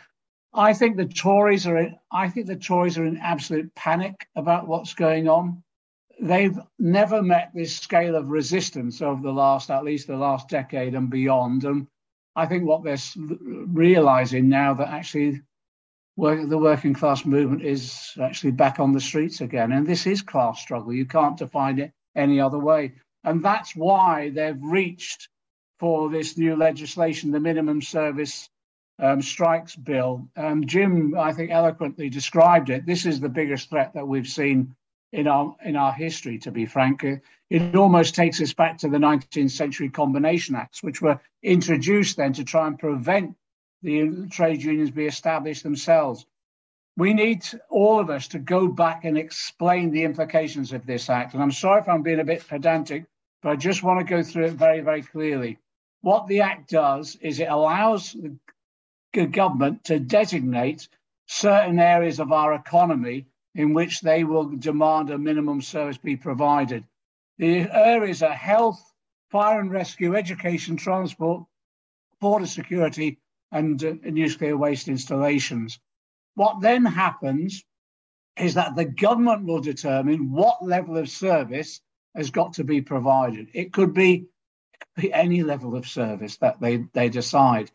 I 0.53 0.73
think 0.73 0.95
the 0.95 1.05
Tories 1.05 1.67
are 1.67 1.77
in, 1.77 1.95
I 2.11 2.29
think 2.29 2.47
the 2.47 2.55
Tories 2.55 2.97
are 2.97 3.05
in 3.05 3.17
absolute 3.17 3.75
panic 3.75 4.27
about 4.35 4.67
what's 4.67 4.93
going 4.93 5.27
on. 5.27 5.63
They've 6.21 6.57
never 6.77 7.23
met 7.23 7.51
this 7.53 7.77
scale 7.77 8.15
of 8.15 8.29
resistance 8.29 9.01
over 9.01 9.21
the 9.21 9.31
last, 9.31 9.71
at 9.71 9.83
least 9.83 10.07
the 10.07 10.17
last 10.17 10.49
decade 10.49 10.93
and 10.95 11.09
beyond. 11.09 11.63
And 11.63 11.87
I 12.35 12.45
think 12.45 12.65
what 12.65 12.83
they're 12.83 12.97
realizing 13.17 14.49
now 14.49 14.73
that 14.73 14.89
actually 14.89 15.41
work, 16.17 16.47
the 16.49 16.57
working 16.57 16.93
class 16.93 17.25
movement 17.25 17.63
is 17.63 18.11
actually 18.21 18.51
back 18.51 18.79
on 18.79 18.91
the 18.91 18.99
streets 18.99 19.41
again. 19.41 19.71
And 19.71 19.87
this 19.87 20.05
is 20.05 20.21
class 20.21 20.59
struggle. 20.59 20.93
You 20.93 21.05
can't 21.05 21.37
define 21.37 21.79
it 21.79 21.93
any 22.15 22.39
other 22.39 22.59
way. 22.59 22.95
And 23.23 23.43
that's 23.43 23.75
why 23.75 24.29
they've 24.29 24.61
reached 24.61 25.29
for 25.79 26.09
this 26.09 26.37
new 26.37 26.55
legislation, 26.55 27.31
the 27.31 27.39
minimum 27.39 27.81
service 27.81 28.49
um, 28.99 29.21
strikes 29.21 29.75
bill. 29.75 30.27
Um, 30.35 30.65
Jim, 30.65 31.17
I 31.17 31.31
think, 31.31 31.51
eloquently 31.51 32.09
described 32.09 32.69
it. 32.69 32.85
This 32.85 33.05
is 33.05 33.19
the 33.19 33.29
biggest 33.29 33.69
threat 33.69 33.93
that 33.93 34.07
we've 34.07 34.27
seen 34.27 34.75
in 35.11 35.27
our 35.27 35.55
in 35.63 35.75
our 35.75 35.93
history. 35.93 36.37
To 36.39 36.51
be 36.51 36.65
frank, 36.65 37.03
it 37.49 37.75
almost 37.75 38.15
takes 38.15 38.41
us 38.41 38.53
back 38.53 38.77
to 38.79 38.89
the 38.89 38.97
19th 38.97 39.51
century 39.51 39.89
Combination 39.89 40.55
Acts, 40.55 40.83
which 40.83 41.01
were 41.01 41.19
introduced 41.41 42.17
then 42.17 42.33
to 42.33 42.43
try 42.43 42.67
and 42.67 42.77
prevent 42.77 43.35
the 43.81 44.27
trade 44.29 44.61
unions 44.61 44.91
be 44.91 45.05
established 45.05 45.63
themselves. 45.63 46.25
We 46.97 47.13
need 47.13 47.45
all 47.69 47.99
of 47.99 48.09
us 48.09 48.27
to 48.29 48.39
go 48.39 48.67
back 48.67 49.05
and 49.05 49.17
explain 49.17 49.91
the 49.91 50.03
implications 50.03 50.73
of 50.73 50.85
this 50.85 51.09
act. 51.09 51.33
And 51.33 51.41
I'm 51.41 51.51
sorry 51.51 51.79
if 51.79 51.87
I'm 51.87 52.03
being 52.03 52.19
a 52.19 52.25
bit 52.25 52.45
pedantic, 52.45 53.05
but 53.41 53.49
I 53.49 53.55
just 53.55 53.83
want 53.83 54.05
to 54.05 54.13
go 54.15 54.21
through 54.21 54.47
it 54.47 54.53
very, 54.53 54.81
very 54.81 55.01
clearly. 55.01 55.59
What 56.01 56.27
the 56.27 56.41
act 56.41 56.69
does 56.69 57.15
is 57.21 57.39
it 57.39 57.47
allows 57.49 58.13
the 59.13 59.27
government 59.27 59.85
to 59.85 59.99
designate 59.99 60.89
certain 61.27 61.79
areas 61.79 62.19
of 62.19 62.33
our 62.33 62.53
economy 62.53 63.27
in 63.55 63.73
which 63.73 64.01
they 64.01 64.23
will 64.23 64.55
demand 64.55 65.09
a 65.09 65.17
minimum 65.17 65.61
service 65.61 65.97
be 65.97 66.15
provided. 66.15 66.83
The 67.37 67.69
areas 67.71 68.21
are 68.21 68.33
health, 68.33 68.81
fire 69.31 69.59
and 69.59 69.71
rescue, 69.71 70.15
education, 70.15 70.77
transport, 70.77 71.45
border 72.19 72.45
security, 72.45 73.19
and 73.51 73.83
uh, 73.83 73.95
nuclear 74.03 74.57
waste 74.57 74.87
installations. 74.87 75.79
What 76.35 76.61
then 76.61 76.85
happens 76.85 77.63
is 78.37 78.53
that 78.53 78.75
the 78.75 78.85
government 78.85 79.45
will 79.45 79.59
determine 79.59 80.31
what 80.31 80.63
level 80.63 80.97
of 80.97 81.09
service 81.09 81.81
has 82.15 82.31
got 82.31 82.53
to 82.53 82.63
be 82.63 82.81
provided. 82.81 83.49
It 83.53 83.73
could 83.73 83.93
be, 83.93 84.13
it 84.73 84.79
could 84.95 85.01
be 85.01 85.13
any 85.13 85.43
level 85.43 85.75
of 85.75 85.87
service 85.87 86.37
that 86.37 86.59
they, 86.59 86.85
they 86.93 87.09
decide. 87.09 87.71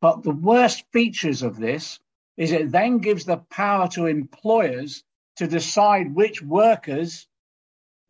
But 0.00 0.22
the 0.22 0.30
worst 0.30 0.84
features 0.92 1.42
of 1.42 1.58
this 1.58 2.00
is 2.36 2.52
it 2.52 2.70
then 2.70 2.98
gives 2.98 3.24
the 3.24 3.38
power 3.50 3.88
to 3.88 4.06
employers 4.06 5.04
to 5.36 5.46
decide 5.46 6.14
which 6.14 6.42
workers 6.42 7.26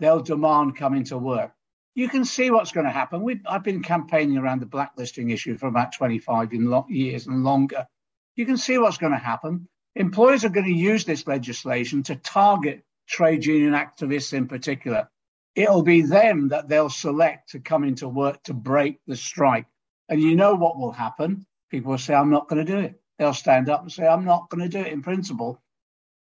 they'll 0.01 0.23
demand 0.23 0.77
coming 0.77 1.05
to 1.05 1.19
work. 1.19 1.53
You 1.95 2.09
can 2.09 2.25
see 2.25 2.51
what's 2.51 2.73
going 2.73 2.87
to 2.87 2.93
happen. 2.93 3.23
We've, 3.23 3.43
I've 3.47 3.63
been 3.63 3.83
campaigning 3.83 4.39
around 4.39 4.61
the 4.61 4.67
blacklisting 4.67 5.31
issue 5.31 5.57
for 5.59 5.67
about 5.67 5.93
25 5.93 6.51
years 6.89 7.27
and 7.27 7.45
longer. 7.45 7.87
You 8.35 8.47
can 8.47 8.57
see 8.57 8.79
what's 8.79 8.97
going 8.97 9.13
to 9.13 9.19
happen. 9.19 9.69
Employers 9.95 10.45
are 10.45 10.49
going 10.49 10.67
to 10.67 10.73
use 10.73 11.05
this 11.05 11.27
legislation 11.27 12.03
to 12.05 12.17
target 12.17 12.83
trade 13.07 13.45
union 13.45 13.75
activists 13.75 14.33
in 14.33 14.49
particular. 14.49 15.09
It'll 15.55 15.83
be 15.83 16.01
them 16.01 16.49
that 16.49 16.69
they'll 16.69 16.89
select 16.89 17.51
to 17.51 17.61
come 17.61 17.85
into 17.85 18.09
work 18.09 18.43
to 18.45 18.55
break 18.55 19.01
the 19.07 19.17
strike. 19.17 19.67
And 20.09 20.21
you 20.21 20.35
know 20.35 20.55
what 20.55 20.79
will 20.79 20.93
happen? 20.93 21.47
People 21.71 21.91
will 21.91 21.99
say, 21.99 22.15
I'm 22.15 22.31
not 22.31 22.49
going 22.49 22.65
to 22.65 22.73
do 22.73 22.79
it. 22.79 23.02
They'll 23.23 23.33
stand 23.33 23.69
up 23.69 23.83
and 23.83 23.93
say, 23.93 24.05
I'm 24.05 24.25
not 24.25 24.51
going 24.51 24.69
to 24.69 24.69
do 24.69 24.81
it 24.85 24.93
in 24.93 25.01
principle. 25.01 25.63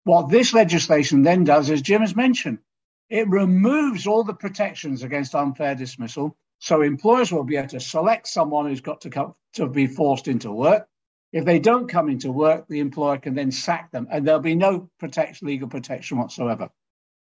What 0.04 0.30
this 0.30 0.54
legislation 0.54 1.24
then 1.24 1.43
does, 1.43 1.72
as 1.72 1.82
Jim 1.82 2.02
has 2.02 2.16
mentioned, 2.16 2.60
it 3.10 3.28
removes 3.28 4.06
all 4.06 4.24
the 4.24 4.36
protections 4.36 5.02
against 5.02 5.34
unfair 5.34 5.74
dismissal. 5.74 6.38
So 6.60 6.84
employers 6.84 7.32
will 7.32 7.43
be 7.43 7.58
able 7.58 7.70
to 7.70 7.80
select 7.80 8.28
someone 8.28 8.68
who's 8.68 8.82
got 8.82 9.02
to 9.02 9.10
come 9.10 9.34
to 9.54 9.68
be 9.68 9.88
forced 9.88 10.28
into 10.28 10.52
work. 10.52 10.88
If 11.34 11.43
they 11.43 11.58
don't 11.58 11.88
come 11.88 12.08
into 12.08 12.32
work, 12.32 12.68
the 12.68 12.82
employer 12.82 13.18
can 13.18 13.34
then 13.34 13.49
sack 13.49 13.89
them, 13.89 14.08
and 14.12 14.28
there'll 14.28 14.39
be 14.39 14.54
no 14.54 14.88
protection, 14.99 15.47
legal 15.47 15.70
protection 15.70 16.20
whatsoever. 16.20 16.70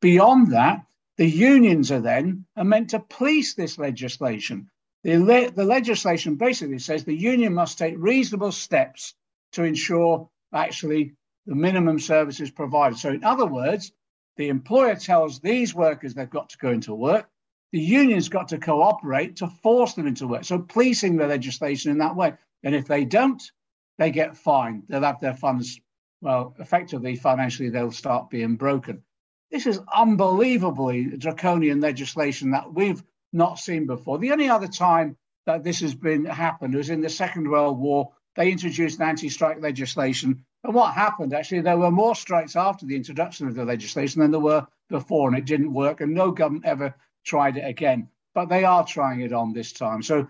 Beyond 0.00 0.54
that, 0.54 0.84
the 1.18 1.30
unions 1.30 1.92
are 1.92 2.00
then 2.00 2.46
are 2.56 2.64
meant 2.64 2.90
to 2.90 2.98
police 2.98 3.54
this 3.54 3.78
legislation. 3.78 4.70
The, 5.04 5.18
le- 5.18 5.52
the 5.52 5.64
legislation 5.64 6.34
basically 6.34 6.80
says 6.80 7.04
the 7.04 7.14
union 7.14 7.54
must 7.54 7.78
take 7.78 7.94
reasonable 7.96 8.50
steps 8.50 9.14
to 9.52 9.64
ensure 9.64 10.28
actually 10.52 11.14
the 11.46 11.54
minimum 11.54 11.98
services 11.98 12.50
provided. 12.50 12.98
So, 12.98 13.10
in 13.10 13.24
other 13.24 13.46
words, 13.46 13.92
the 14.36 14.48
employer 14.48 14.94
tells 14.94 15.40
these 15.40 15.74
workers 15.74 16.14
they've 16.14 16.28
got 16.28 16.50
to 16.50 16.58
go 16.58 16.70
into 16.70 16.94
work. 16.94 17.28
The 17.72 17.80
union's 17.80 18.28
got 18.28 18.48
to 18.48 18.58
cooperate 18.58 19.36
to 19.36 19.48
force 19.48 19.94
them 19.94 20.06
into 20.06 20.26
work. 20.26 20.44
So, 20.44 20.58
policing 20.58 21.16
the 21.16 21.26
legislation 21.26 21.90
in 21.90 21.98
that 21.98 22.16
way. 22.16 22.34
And 22.62 22.74
if 22.74 22.86
they 22.86 23.04
don't, 23.04 23.42
they 23.98 24.10
get 24.10 24.36
fined. 24.36 24.84
They'll 24.88 25.02
have 25.02 25.20
their 25.20 25.34
funds, 25.34 25.80
well, 26.20 26.54
effectively, 26.58 27.16
financially, 27.16 27.70
they'll 27.70 27.90
start 27.90 28.30
being 28.30 28.56
broken. 28.56 29.02
This 29.50 29.66
is 29.66 29.80
unbelievably 29.94 31.16
draconian 31.16 31.80
legislation 31.80 32.50
that 32.50 32.72
we've 32.72 33.02
not 33.32 33.58
seen 33.58 33.86
before. 33.86 34.18
The 34.18 34.32
only 34.32 34.48
other 34.48 34.68
time 34.68 35.16
that 35.46 35.64
this 35.64 35.80
has 35.80 35.94
been 35.94 36.26
happened 36.26 36.74
was 36.74 36.90
in 36.90 37.00
the 37.00 37.08
Second 37.08 37.50
World 37.50 37.78
War. 37.78 38.12
They 38.38 38.52
introduced 38.52 39.00
anti-strike 39.00 39.60
legislation, 39.60 40.44
and 40.62 40.72
what 40.72 40.94
happened 40.94 41.34
actually, 41.34 41.62
there 41.62 41.76
were 41.76 41.90
more 41.90 42.14
strikes 42.14 42.54
after 42.54 42.86
the 42.86 42.94
introduction 42.94 43.48
of 43.48 43.56
the 43.56 43.64
legislation 43.64 44.22
than 44.22 44.30
there 44.30 44.38
were 44.38 44.64
before, 44.88 45.28
and 45.28 45.36
it 45.36 45.44
didn't 45.44 45.72
work, 45.74 46.00
and 46.00 46.14
no 46.14 46.30
government 46.30 46.64
ever 46.64 46.94
tried 47.24 47.56
it 47.56 47.66
again. 47.66 48.08
But 48.34 48.48
they 48.48 48.62
are 48.62 48.86
trying 48.86 49.22
it 49.22 49.32
on 49.32 49.52
this 49.52 49.72
time. 49.72 50.04
So 50.04 50.28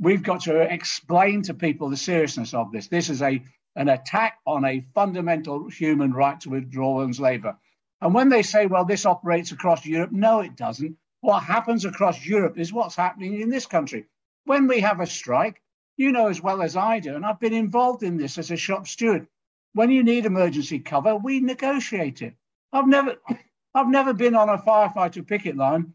we've 0.00 0.22
got 0.22 0.40
to 0.44 0.62
explain 0.62 1.42
to 1.42 1.52
people 1.52 1.90
the 1.90 1.96
seriousness 1.98 2.54
of 2.54 2.72
this. 2.72 2.88
This 2.88 3.10
is 3.10 3.20
a 3.20 3.42
an 3.76 3.90
attack 3.90 4.38
on 4.46 4.64
a 4.64 4.86
fundamental 4.94 5.68
human 5.68 6.12
right 6.12 6.40
to 6.40 6.50
withdraw 6.50 6.94
one's 6.94 7.20
labour. 7.20 7.56
And 8.00 8.14
when 8.14 8.30
they 8.30 8.42
say, 8.42 8.64
well, 8.64 8.86
this 8.86 9.04
operates 9.04 9.52
across 9.52 9.84
Europe, 9.84 10.10
no, 10.10 10.40
it 10.40 10.56
doesn't. 10.56 10.96
What 11.20 11.42
happens 11.42 11.84
across 11.84 12.24
Europe 12.24 12.58
is 12.58 12.72
what's 12.72 12.96
happening 12.96 13.42
in 13.42 13.50
this 13.50 13.66
country. 13.66 14.06
When 14.44 14.66
we 14.68 14.80
have 14.80 15.00
a 15.00 15.06
strike, 15.06 15.61
you 15.96 16.12
know 16.12 16.28
as 16.28 16.42
well 16.42 16.62
as 16.62 16.76
I 16.76 17.00
do, 17.00 17.14
and 17.14 17.24
I've 17.24 17.40
been 17.40 17.52
involved 17.52 18.02
in 18.02 18.16
this 18.16 18.38
as 18.38 18.50
a 18.50 18.56
shop 18.56 18.86
steward. 18.86 19.26
When 19.74 19.90
you 19.90 20.02
need 20.02 20.26
emergency 20.26 20.78
cover, 20.78 21.16
we 21.16 21.40
negotiate 21.40 22.22
it. 22.22 22.34
I've 22.72 22.88
never, 22.88 23.16
I've 23.74 23.88
never 23.88 24.12
been 24.12 24.34
on 24.34 24.48
a 24.48 24.58
firefighter 24.58 25.26
picket 25.26 25.56
line 25.56 25.94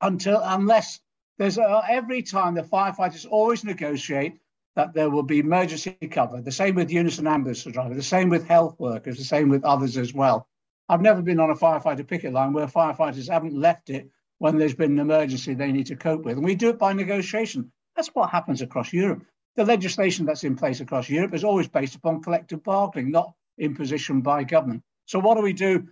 until 0.00 0.40
unless 0.42 1.00
there's 1.38 1.58
a, 1.58 1.82
every 1.88 2.22
time 2.22 2.54
the 2.54 2.62
firefighters 2.62 3.26
always 3.28 3.64
negotiate 3.64 4.38
that 4.76 4.94
there 4.94 5.10
will 5.10 5.22
be 5.22 5.40
emergency 5.40 5.96
cover. 6.10 6.40
The 6.40 6.52
same 6.52 6.76
with 6.76 6.90
unison 6.90 7.26
ambulance 7.26 7.64
drivers, 7.64 7.96
the 7.96 8.02
same 8.02 8.28
with 8.28 8.46
health 8.46 8.78
workers, 8.78 9.18
the 9.18 9.24
same 9.24 9.48
with 9.48 9.64
others 9.64 9.96
as 9.96 10.14
well. 10.14 10.48
I've 10.88 11.02
never 11.02 11.20
been 11.20 11.40
on 11.40 11.50
a 11.50 11.54
firefighter 11.54 12.06
picket 12.06 12.32
line 12.32 12.52
where 12.52 12.66
firefighters 12.66 13.28
haven't 13.28 13.54
left 13.54 13.90
it 13.90 14.08
when 14.38 14.56
there's 14.56 14.74
been 14.74 14.92
an 14.92 15.00
emergency 15.00 15.54
they 15.54 15.72
need 15.72 15.86
to 15.86 15.96
cope 15.96 16.24
with. 16.24 16.36
And 16.36 16.44
we 16.44 16.54
do 16.54 16.70
it 16.70 16.78
by 16.78 16.92
negotiation. 16.92 17.72
That's 17.98 18.14
what 18.14 18.30
happens 18.30 18.62
across 18.62 18.92
Europe. 18.92 19.24
The 19.56 19.64
legislation 19.64 20.24
that's 20.24 20.44
in 20.44 20.54
place 20.54 20.78
across 20.78 21.08
Europe 21.08 21.34
is 21.34 21.42
always 21.42 21.66
based 21.66 21.96
upon 21.96 22.22
collective 22.22 22.62
bargaining, 22.62 23.10
not 23.10 23.34
imposition 23.58 24.20
by 24.20 24.44
government. 24.44 24.84
So 25.06 25.18
what 25.18 25.34
do 25.34 25.42
we 25.42 25.52
do? 25.52 25.88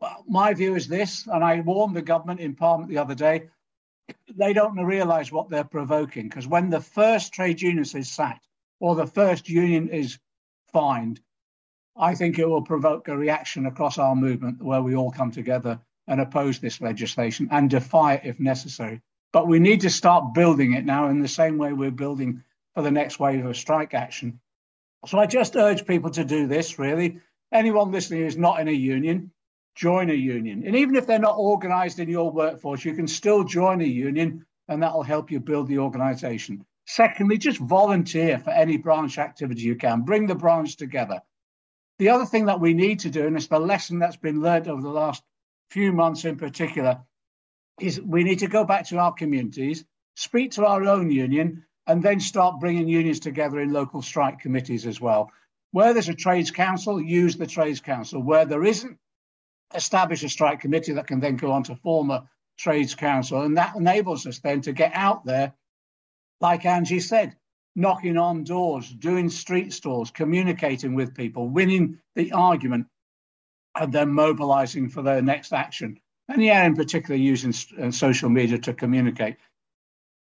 Well, 0.00 0.24
my 0.26 0.54
view 0.54 0.76
is 0.76 0.88
this, 0.88 1.26
and 1.26 1.44
I 1.44 1.60
warned 1.60 1.94
the 1.94 2.00
government 2.00 2.40
in 2.40 2.54
Parliament 2.54 2.88
the 2.88 2.96
other 2.96 3.14
day, 3.14 3.50
they 4.34 4.54
don't 4.54 4.82
realise 4.82 5.30
what 5.30 5.50
they're 5.50 5.62
provoking 5.62 6.30
because 6.30 6.46
when 6.46 6.70
the 6.70 6.80
first 6.80 7.34
trade 7.34 7.60
unionist 7.60 7.94
is 7.94 8.10
sacked 8.10 8.48
or 8.78 8.94
the 8.94 9.06
first 9.06 9.46
union 9.46 9.90
is 9.90 10.18
fined, 10.72 11.20
I 11.94 12.14
think 12.14 12.38
it 12.38 12.48
will 12.48 12.62
provoke 12.62 13.08
a 13.08 13.16
reaction 13.16 13.66
across 13.66 13.98
our 13.98 14.16
movement 14.16 14.62
where 14.62 14.80
we 14.80 14.96
all 14.96 15.10
come 15.10 15.32
together 15.32 15.80
and 16.06 16.18
oppose 16.18 16.60
this 16.60 16.80
legislation 16.80 17.48
and 17.50 17.68
defy 17.68 18.14
it 18.14 18.22
if 18.24 18.40
necessary. 18.40 19.02
But 19.32 19.46
we 19.46 19.58
need 19.58 19.82
to 19.82 19.90
start 19.90 20.34
building 20.34 20.74
it 20.74 20.84
now 20.84 21.08
in 21.08 21.20
the 21.20 21.28
same 21.28 21.58
way 21.58 21.72
we're 21.72 21.90
building 21.90 22.42
for 22.74 22.82
the 22.82 22.90
next 22.90 23.20
wave 23.20 23.44
of 23.44 23.56
strike 23.56 23.94
action. 23.94 24.40
So 25.06 25.18
I 25.18 25.26
just 25.26 25.56
urge 25.56 25.86
people 25.86 26.10
to 26.10 26.24
do 26.24 26.46
this 26.46 26.78
really. 26.78 27.20
Anyone 27.52 27.90
listening 27.90 28.22
who's 28.22 28.36
not 28.36 28.60
in 28.60 28.68
a 28.68 28.72
union, 28.72 29.32
join 29.74 30.10
a 30.10 30.14
union. 30.14 30.64
And 30.66 30.76
even 30.76 30.96
if 30.96 31.06
they're 31.06 31.18
not 31.18 31.36
organized 31.36 31.98
in 31.98 32.08
your 32.08 32.30
workforce, 32.30 32.84
you 32.84 32.94
can 32.94 33.08
still 33.08 33.44
join 33.44 33.80
a 33.80 33.84
union 33.84 34.44
and 34.68 34.82
that'll 34.82 35.02
help 35.02 35.30
you 35.30 35.40
build 35.40 35.68
the 35.68 35.78
organization. 35.78 36.64
Secondly, 36.86 37.38
just 37.38 37.58
volunteer 37.58 38.38
for 38.38 38.50
any 38.50 38.76
branch 38.76 39.18
activity 39.18 39.62
you 39.62 39.76
can. 39.76 40.02
Bring 40.02 40.26
the 40.26 40.34
branch 40.34 40.76
together. 40.76 41.20
The 41.98 42.08
other 42.08 42.24
thing 42.24 42.46
that 42.46 42.60
we 42.60 42.74
need 42.74 43.00
to 43.00 43.10
do, 43.10 43.26
and 43.26 43.36
it's 43.36 43.46
the 43.46 43.58
lesson 43.58 43.98
that's 43.98 44.16
been 44.16 44.40
learned 44.40 44.68
over 44.68 44.80
the 44.80 44.88
last 44.88 45.22
few 45.70 45.92
months 45.92 46.24
in 46.24 46.36
particular, 46.36 47.00
is 47.82 48.00
we 48.00 48.24
need 48.24 48.40
to 48.40 48.48
go 48.48 48.64
back 48.64 48.86
to 48.86 48.98
our 48.98 49.12
communities, 49.12 49.84
speak 50.14 50.52
to 50.52 50.66
our 50.66 50.84
own 50.84 51.10
union, 51.10 51.64
and 51.86 52.02
then 52.02 52.20
start 52.20 52.60
bringing 52.60 52.88
unions 52.88 53.20
together 53.20 53.60
in 53.60 53.72
local 53.72 54.02
strike 54.02 54.40
committees 54.40 54.86
as 54.86 55.00
well. 55.00 55.30
Where 55.72 55.92
there's 55.92 56.08
a 56.08 56.14
trades 56.14 56.50
council, 56.50 57.00
use 57.00 57.36
the 57.36 57.46
trades 57.46 57.80
council. 57.80 58.22
Where 58.22 58.44
there 58.44 58.64
isn't, 58.64 58.98
establish 59.74 60.22
a 60.22 60.28
strike 60.28 60.60
committee 60.60 60.92
that 60.92 61.06
can 61.06 61.20
then 61.20 61.36
go 61.36 61.52
on 61.52 61.62
to 61.64 61.76
form 61.76 62.10
a 62.10 62.28
trades 62.58 62.94
council. 62.94 63.42
And 63.42 63.56
that 63.56 63.76
enables 63.76 64.26
us 64.26 64.40
then 64.40 64.60
to 64.62 64.72
get 64.72 64.92
out 64.94 65.24
there, 65.24 65.54
like 66.40 66.66
Angie 66.66 67.00
said, 67.00 67.36
knocking 67.76 68.16
on 68.16 68.44
doors, 68.44 68.88
doing 68.88 69.30
street 69.30 69.72
stalls, 69.72 70.10
communicating 70.10 70.94
with 70.94 71.14
people, 71.14 71.48
winning 71.48 71.98
the 72.14 72.32
argument, 72.32 72.86
and 73.74 73.92
then 73.92 74.10
mobilizing 74.10 74.88
for 74.88 75.02
their 75.02 75.22
next 75.22 75.52
action. 75.52 75.98
And 76.30 76.44
yeah, 76.44 76.64
in 76.64 76.76
particular, 76.76 77.16
using 77.16 77.52
uh, 77.82 77.90
social 77.90 78.30
media 78.30 78.56
to 78.58 78.72
communicate. 78.72 79.36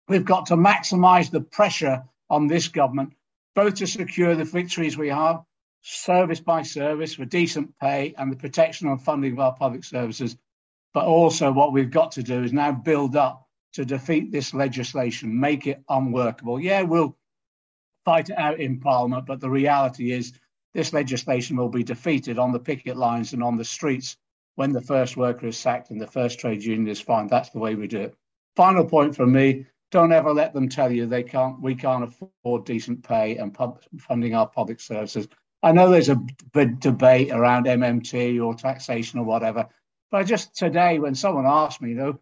We've 0.09 0.25
got 0.25 0.47
to 0.47 0.57
maximize 0.57 1.31
the 1.31 1.41
pressure 1.41 2.03
on 2.29 2.49
this 2.49 2.67
government, 2.67 3.13
both 3.55 3.75
to 3.75 3.87
secure 3.87 4.35
the 4.35 4.45
victories 4.45 4.99
we 4.99 5.11
have, 5.11 5.45
service 5.83 6.41
by 6.41 6.63
service 6.63 7.15
for 7.15 7.25
decent 7.25 7.79
pay 7.79 8.15
and 8.19 8.33
the 8.33 8.37
protection 8.37 8.89
and 8.89 9.01
funding 9.01 9.35
of 9.35 9.39
our 9.39 9.55
public 9.55 9.85
services. 9.85 10.37
But 10.93 11.05
also, 11.05 11.53
what 11.53 11.73
we've 11.73 11.91
got 11.91 12.13
to 12.13 12.25
do 12.25 12.43
is 12.43 12.53
now 12.53 12.73
build 12.73 13.15
up 13.15 13.47
to 13.75 13.85
defeat 13.85 14.33
this 14.33 14.53
legislation, 14.53 15.39
make 15.39 15.69
it 15.69 15.85
unworkable. 15.89 16.59
Yeah, 16.59 16.83
we'll 16.83 17.17
fight 18.05 18.29
it 18.29 18.39
out 18.39 18.59
in 18.59 18.81
Parliament, 18.81 19.27
but 19.27 19.39
the 19.39 19.49
reality 19.49 20.11
is 20.11 20.33
this 20.75 20.93
legislation 20.93 21.57
will 21.57 21.69
be 21.69 21.85
defeated 21.85 22.41
on 22.41 22.51
the 22.51 22.59
picket 22.59 22.97
lines 22.97 23.35
and 23.35 23.43
on 23.43 23.57
the 23.57 23.65
streets 23.65 24.17
when 24.57 24.73
the 24.73 24.81
first 24.81 25.17
worker 25.17 25.47
is 25.47 25.59
sacked 25.59 25.91
and 25.91 26.01
the 26.01 26.07
first 26.07 26.39
trade 26.39 26.63
union 26.63 26.89
is 26.89 27.01
fined. 27.01 27.31
That's 27.31 27.51
the 27.51 27.59
way 27.59 27.75
we 27.75 27.87
do 27.87 28.01
it. 28.01 28.15
Final 28.57 28.85
point 28.85 29.17
from 29.17 29.33
me 29.33 29.67
don't 29.91 30.13
ever 30.13 30.33
let 30.33 30.55
them 30.55 30.69
tell 30.69 30.91
you 30.91 31.07
they 31.07 31.23
can't 31.23 31.61
we 31.61 31.75
can't 31.75 32.05
afford 32.05 32.65
decent 32.65 33.03
pay 33.07 33.37
and 33.37 33.53
pub, 33.53 33.83
funding 33.99 34.35
our 34.35 34.47
public 34.47 34.81
services 34.81 35.29
I 35.63 35.71
know 35.71 35.91
there's 35.91 36.09
a 36.09 36.21
big 36.53 36.81
debate 36.81 37.31
around 37.31 37.67
MMT 37.67 38.45
or 38.45 38.55
taxation 38.55 39.21
or 39.21 39.25
whatever, 39.25 39.69
but 40.11 40.25
just 40.25 40.57
today, 40.57 40.99
when 40.99 41.15
someone 41.15 41.47
asked 41.47 41.81
me, 41.81 41.95
though, 41.95 42.19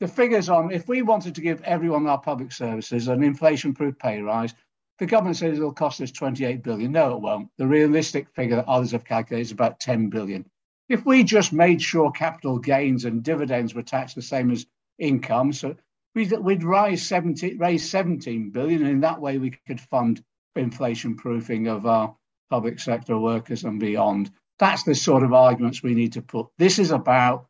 the 0.00 0.08
figures 0.08 0.50
on 0.50 0.70
if 0.72 0.88
we 0.88 1.00
wanted 1.00 1.34
to 1.36 1.40
give 1.40 1.62
everyone 1.62 2.06
our 2.06 2.20
public 2.20 2.52
services 2.52 3.08
an 3.08 3.22
inflation-proof 3.22 3.98
pay 3.98 4.20
rise, 4.20 4.54
the 4.98 5.06
government 5.06 5.38
says 5.38 5.56
it'll 5.56 5.72
cost 5.72 6.02
us 6.02 6.10
28 6.10 6.62
billion. 6.62 6.92
No, 6.92 7.14
it 7.14 7.22
won't. 7.22 7.48
The 7.56 7.66
realistic 7.66 8.28
figure 8.34 8.56
that 8.56 8.68
others 8.68 8.92
have 8.92 9.04
calculated 9.04 9.46
is 9.46 9.52
about 9.52 9.80
10 9.80 10.10
billion. 10.10 10.44
If 10.92 11.06
we 11.06 11.24
just 11.24 11.54
made 11.54 11.80
sure 11.80 12.10
capital 12.10 12.58
gains 12.58 13.06
and 13.06 13.22
dividends 13.22 13.74
were 13.74 13.82
taxed 13.82 14.14
the 14.14 14.20
same 14.20 14.50
as 14.50 14.66
income, 14.98 15.54
so 15.54 15.74
we'd, 16.14 16.32
we'd 16.32 16.62
rise 16.62 17.00
17, 17.06 17.56
raise 17.56 17.88
17 17.88 18.50
billion, 18.50 18.82
and 18.82 18.90
in 18.90 19.00
that 19.00 19.18
way 19.18 19.38
we 19.38 19.52
could 19.66 19.80
fund 19.80 20.22
inflation 20.54 21.16
proofing 21.16 21.66
of 21.66 21.86
our 21.86 22.14
public 22.50 22.78
sector 22.78 23.18
workers 23.18 23.64
and 23.64 23.80
beyond. 23.80 24.30
That's 24.58 24.82
the 24.82 24.94
sort 24.94 25.22
of 25.22 25.32
arguments 25.32 25.82
we 25.82 25.94
need 25.94 26.12
to 26.12 26.20
put. 26.20 26.48
This 26.58 26.78
is 26.78 26.90
about 26.90 27.46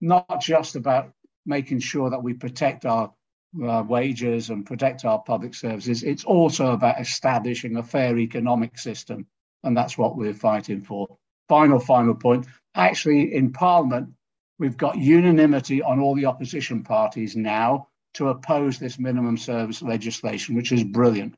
not 0.00 0.40
just 0.40 0.74
about 0.74 1.12
making 1.44 1.80
sure 1.80 2.08
that 2.08 2.22
we 2.22 2.32
protect 2.32 2.86
our 2.86 3.12
uh, 3.62 3.84
wages 3.86 4.48
and 4.48 4.64
protect 4.64 5.04
our 5.04 5.18
public 5.18 5.54
services. 5.54 6.02
It's 6.02 6.24
also 6.24 6.72
about 6.72 6.98
establishing 6.98 7.76
a 7.76 7.82
fair 7.82 8.16
economic 8.16 8.78
system, 8.78 9.26
and 9.64 9.76
that's 9.76 9.98
what 9.98 10.16
we're 10.16 10.32
fighting 10.32 10.80
for. 10.80 11.18
Final, 11.48 11.78
final 11.78 12.14
point. 12.14 12.46
Actually, 12.74 13.34
in 13.34 13.52
Parliament, 13.52 14.08
we've 14.58 14.76
got 14.76 14.98
unanimity 14.98 15.82
on 15.82 16.00
all 16.00 16.14
the 16.14 16.26
opposition 16.26 16.82
parties 16.82 17.36
now 17.36 17.88
to 18.14 18.28
oppose 18.28 18.78
this 18.78 18.98
minimum 18.98 19.36
service 19.36 19.82
legislation, 19.82 20.54
which 20.54 20.72
is 20.72 20.82
brilliant. 20.82 21.36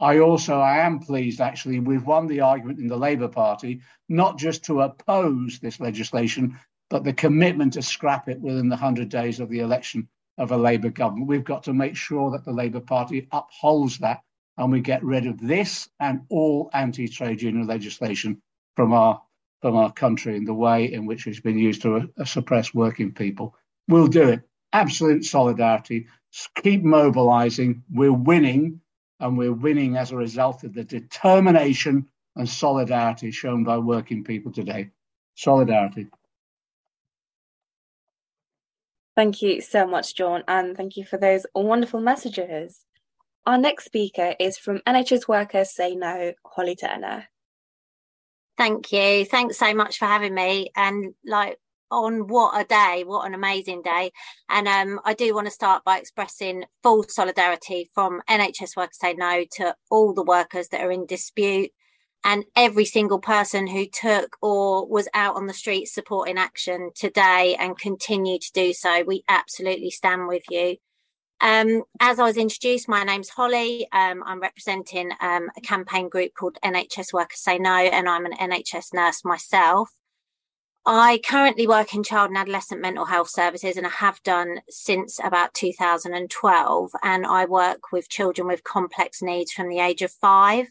I 0.00 0.20
also 0.20 0.60
I 0.60 0.78
am 0.78 1.00
pleased 1.00 1.40
actually 1.40 1.80
we've 1.80 2.06
won 2.06 2.28
the 2.28 2.40
argument 2.40 2.78
in 2.78 2.86
the 2.86 2.96
Labour 2.96 3.26
Party 3.26 3.80
not 4.08 4.38
just 4.38 4.64
to 4.64 4.82
oppose 4.82 5.58
this 5.58 5.80
legislation, 5.80 6.56
but 6.88 7.02
the 7.02 7.12
commitment 7.12 7.72
to 7.72 7.82
scrap 7.82 8.28
it 8.28 8.40
within 8.40 8.68
the 8.68 8.76
100 8.76 9.08
days 9.08 9.40
of 9.40 9.48
the 9.48 9.58
election 9.58 10.08
of 10.38 10.52
a 10.52 10.56
Labour 10.56 10.90
government. 10.90 11.26
We've 11.26 11.42
got 11.44 11.64
to 11.64 11.72
make 11.72 11.96
sure 11.96 12.30
that 12.30 12.44
the 12.44 12.52
Labour 12.52 12.80
Party 12.80 13.26
upholds 13.32 13.98
that 13.98 14.22
and 14.56 14.70
we 14.70 14.80
get 14.80 15.02
rid 15.02 15.26
of 15.26 15.40
this 15.40 15.88
and 15.98 16.22
all 16.28 16.70
anti-trade 16.72 17.42
union 17.42 17.66
legislation 17.66 18.40
from 18.76 18.92
our 18.92 19.20
from 19.60 19.76
our 19.76 19.92
country 19.92 20.36
in 20.36 20.44
the 20.44 20.54
way 20.54 20.92
in 20.92 21.06
which 21.06 21.26
it's 21.26 21.40
been 21.40 21.58
used 21.58 21.82
to 21.82 22.10
uh, 22.18 22.24
suppress 22.24 22.72
working 22.72 23.12
people. 23.12 23.54
We'll 23.88 24.06
do 24.06 24.28
it. 24.28 24.42
Absolute 24.72 25.24
solidarity. 25.24 26.06
Keep 26.62 26.84
mobilising. 26.84 27.82
We're 27.90 28.12
winning 28.12 28.80
and 29.20 29.36
we're 29.36 29.52
winning 29.52 29.96
as 29.96 30.12
a 30.12 30.16
result 30.16 30.62
of 30.64 30.74
the 30.74 30.84
determination 30.84 32.08
and 32.36 32.48
solidarity 32.48 33.30
shown 33.30 33.64
by 33.64 33.78
working 33.78 34.22
people 34.22 34.52
today. 34.52 34.90
Solidarity. 35.34 36.06
Thank 39.16 39.42
you 39.42 39.60
so 39.60 39.84
much, 39.84 40.14
John, 40.14 40.44
and 40.46 40.76
thank 40.76 40.96
you 40.96 41.04
for 41.04 41.16
those 41.16 41.44
wonderful 41.52 42.00
messages. 42.00 42.84
Our 43.46 43.58
next 43.58 43.86
speaker 43.86 44.34
is 44.38 44.58
from 44.58 44.78
NHS 44.86 45.26
Workers 45.26 45.74
Say 45.74 45.96
No, 45.96 46.34
Holly 46.44 46.76
Turner. 46.76 47.26
Thank 48.58 48.92
you. 48.92 49.24
Thanks 49.24 49.56
so 49.56 49.72
much 49.72 49.98
for 49.98 50.06
having 50.06 50.34
me. 50.34 50.70
And 50.76 51.14
like 51.24 51.58
on 51.90 52.26
what 52.26 52.60
a 52.60 52.64
day, 52.64 53.04
what 53.06 53.24
an 53.24 53.32
amazing 53.32 53.82
day. 53.82 54.10
And 54.48 54.66
um, 54.66 55.00
I 55.04 55.14
do 55.14 55.32
want 55.34 55.46
to 55.46 55.52
start 55.52 55.84
by 55.84 55.98
expressing 55.98 56.64
full 56.82 57.04
solidarity 57.08 57.88
from 57.94 58.20
NHS 58.28 58.76
Workers 58.76 58.98
Say 58.98 59.14
No 59.14 59.44
to 59.52 59.74
all 59.90 60.12
the 60.12 60.24
workers 60.24 60.68
that 60.68 60.82
are 60.82 60.90
in 60.90 61.06
dispute 61.06 61.70
and 62.24 62.44
every 62.56 62.84
single 62.84 63.20
person 63.20 63.68
who 63.68 63.86
took 63.86 64.36
or 64.42 64.86
was 64.88 65.08
out 65.14 65.36
on 65.36 65.46
the 65.46 65.54
streets 65.54 65.94
supporting 65.94 66.36
action 66.36 66.90
today 66.96 67.56
and 67.58 67.78
continue 67.78 68.40
to 68.40 68.52
do 68.52 68.72
so. 68.72 69.04
We 69.06 69.22
absolutely 69.28 69.90
stand 69.90 70.26
with 70.26 70.42
you. 70.50 70.76
Um, 71.40 71.84
as 72.00 72.18
I 72.18 72.24
was 72.24 72.36
introduced, 72.36 72.88
my 72.88 73.04
name's 73.04 73.28
Holly. 73.28 73.86
Um, 73.92 74.22
I'm 74.26 74.40
representing 74.40 75.12
um, 75.20 75.50
a 75.56 75.60
campaign 75.60 76.08
group 76.08 76.34
called 76.34 76.58
NHS 76.64 77.12
Workers 77.12 77.40
Say 77.40 77.58
No, 77.58 77.74
and 77.74 78.08
I'm 78.08 78.26
an 78.26 78.32
NHS 78.32 78.92
nurse 78.92 79.24
myself. 79.24 79.90
I 80.90 81.20
currently 81.22 81.66
work 81.66 81.94
in 81.94 82.02
child 82.02 82.30
and 82.30 82.38
adolescent 82.38 82.80
mental 82.80 83.04
health 83.04 83.28
services 83.28 83.76
and 83.76 83.86
I 83.86 83.90
have 83.90 84.22
done 84.22 84.62
since 84.70 85.20
about 85.22 85.52
2012. 85.52 86.90
And 87.02 87.26
I 87.26 87.44
work 87.44 87.92
with 87.92 88.08
children 88.08 88.48
with 88.48 88.64
complex 88.64 89.20
needs 89.20 89.52
from 89.52 89.68
the 89.68 89.80
age 89.80 90.00
of 90.00 90.10
five. 90.10 90.68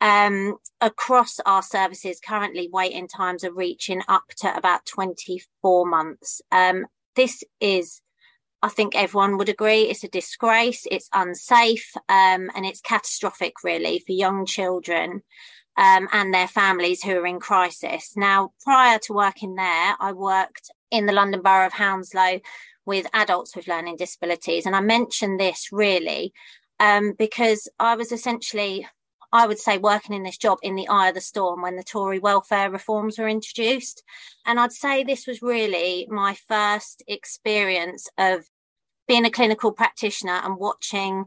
Um, 0.00 0.58
across 0.80 1.40
our 1.44 1.62
services, 1.64 2.20
currently 2.24 2.68
waiting 2.72 3.08
times 3.08 3.42
are 3.42 3.52
reaching 3.52 4.00
up 4.06 4.28
to 4.38 4.56
about 4.56 4.86
24 4.86 5.86
months. 5.86 6.40
Um, 6.52 6.86
this 7.16 7.42
is, 7.60 8.00
I 8.62 8.68
think 8.68 8.94
everyone 8.94 9.38
would 9.38 9.48
agree, 9.48 9.82
it's 9.82 10.04
a 10.04 10.08
disgrace, 10.08 10.86
it's 10.90 11.08
unsafe, 11.12 11.92
um, 12.08 12.50
and 12.54 12.66
it's 12.66 12.80
catastrophic, 12.80 13.54
really, 13.62 14.02
for 14.04 14.12
young 14.12 14.46
children. 14.46 15.22
Um, 15.76 16.08
and 16.12 16.34
their 16.34 16.48
families 16.48 17.04
who 17.04 17.12
are 17.12 17.26
in 17.26 17.38
crisis. 17.38 18.14
Now, 18.16 18.50
prior 18.64 18.98
to 19.04 19.12
working 19.12 19.54
there, 19.54 19.94
I 20.00 20.10
worked 20.12 20.72
in 20.90 21.06
the 21.06 21.12
London 21.12 21.40
Borough 21.40 21.66
of 21.66 21.72
Hounslow 21.72 22.40
with 22.84 23.06
adults 23.12 23.54
with 23.54 23.68
learning 23.68 23.94
disabilities. 23.94 24.66
And 24.66 24.74
I 24.74 24.80
mention 24.80 25.36
this 25.36 25.68
really 25.70 26.32
um, 26.80 27.12
because 27.16 27.68
I 27.78 27.94
was 27.94 28.10
essentially 28.10 28.88
I 29.32 29.46
would 29.46 29.58
say 29.58 29.78
working 29.78 30.14
in 30.14 30.22
this 30.22 30.38
job 30.38 30.58
in 30.62 30.74
the 30.74 30.88
eye 30.88 31.08
of 31.08 31.14
the 31.14 31.20
storm 31.20 31.62
when 31.62 31.76
the 31.76 31.82
Tory 31.82 32.18
welfare 32.18 32.70
reforms 32.70 33.18
were 33.18 33.28
introduced. 33.28 34.02
And 34.46 34.58
I'd 34.58 34.72
say 34.72 35.04
this 35.04 35.26
was 35.26 35.42
really 35.42 36.06
my 36.10 36.34
first 36.34 37.02
experience 37.06 38.08
of 38.16 38.48
being 39.06 39.24
a 39.24 39.30
clinical 39.30 39.72
practitioner 39.72 40.40
and 40.44 40.56
watching 40.56 41.26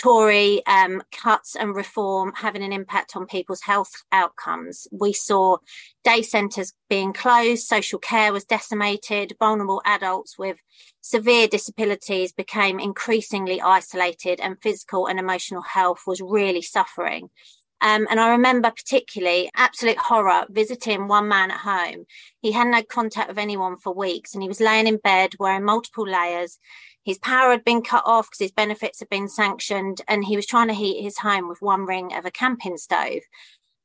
Tory 0.00 0.64
um, 0.66 1.02
cuts 1.12 1.54
and 1.54 1.74
reform 1.74 2.32
having 2.34 2.62
an 2.62 2.72
impact 2.72 3.16
on 3.16 3.26
people's 3.26 3.60
health 3.60 3.90
outcomes. 4.12 4.88
We 4.90 5.12
saw 5.12 5.58
day 6.04 6.22
centres 6.22 6.72
being 6.88 7.12
closed, 7.12 7.66
social 7.66 7.98
care 7.98 8.32
was 8.32 8.44
decimated, 8.44 9.34
vulnerable 9.38 9.82
adults 9.84 10.38
with 10.38 10.56
severe 11.02 11.48
disabilities 11.48 12.32
became 12.32 12.80
increasingly 12.80 13.60
isolated, 13.60 14.40
and 14.40 14.56
physical 14.62 15.06
and 15.06 15.18
emotional 15.18 15.62
health 15.62 16.04
was 16.06 16.22
really 16.22 16.62
suffering. 16.62 17.28
Um, 17.82 18.06
and 18.10 18.20
I 18.20 18.30
remember 18.30 18.70
particularly 18.70 19.50
absolute 19.56 19.98
horror 19.98 20.44
visiting 20.50 21.08
one 21.08 21.28
man 21.28 21.50
at 21.50 21.60
home. 21.60 22.04
He 22.40 22.52
hadn't 22.52 22.74
had 22.74 22.88
contact 22.88 23.28
with 23.28 23.38
anyone 23.38 23.78
for 23.78 23.94
weeks 23.94 24.34
and 24.34 24.42
he 24.42 24.48
was 24.48 24.60
laying 24.60 24.86
in 24.86 24.98
bed 24.98 25.32
wearing 25.38 25.64
multiple 25.64 26.06
layers. 26.06 26.58
His 27.04 27.18
power 27.18 27.50
had 27.50 27.64
been 27.64 27.82
cut 27.82 28.02
off 28.06 28.26
because 28.26 28.44
his 28.44 28.52
benefits 28.52 29.00
had 29.00 29.08
been 29.08 29.28
sanctioned 29.28 30.02
and 30.06 30.24
he 30.24 30.36
was 30.36 30.46
trying 30.46 30.68
to 30.68 30.74
heat 30.74 31.02
his 31.02 31.18
home 31.18 31.48
with 31.48 31.62
one 31.62 31.86
ring 31.86 32.12
of 32.14 32.26
a 32.26 32.30
camping 32.30 32.76
stove. 32.76 33.22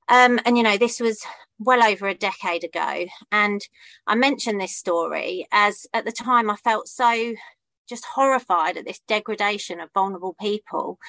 Um, 0.08 0.40
and, 0.46 0.58
you 0.58 0.64
know, 0.64 0.78
this 0.78 1.00
was 1.00 1.24
well 1.58 1.84
over 1.84 2.08
a 2.08 2.14
decade 2.14 2.64
ago. 2.64 3.06
And 3.32 3.62
I 4.06 4.16
mentioned 4.16 4.60
this 4.60 4.76
story 4.76 5.48
as 5.52 5.88
at 5.94 6.06
the 6.06 6.12
time 6.12 6.50
I 6.50 6.56
felt 6.58 6.88
so 6.88 7.34
just 7.88 8.06
horrified 8.06 8.78
at 8.78 8.86
this 8.86 9.00
degradation 9.08 9.80
of 9.80 9.90
vulnerable 9.94 10.36
people 10.40 11.00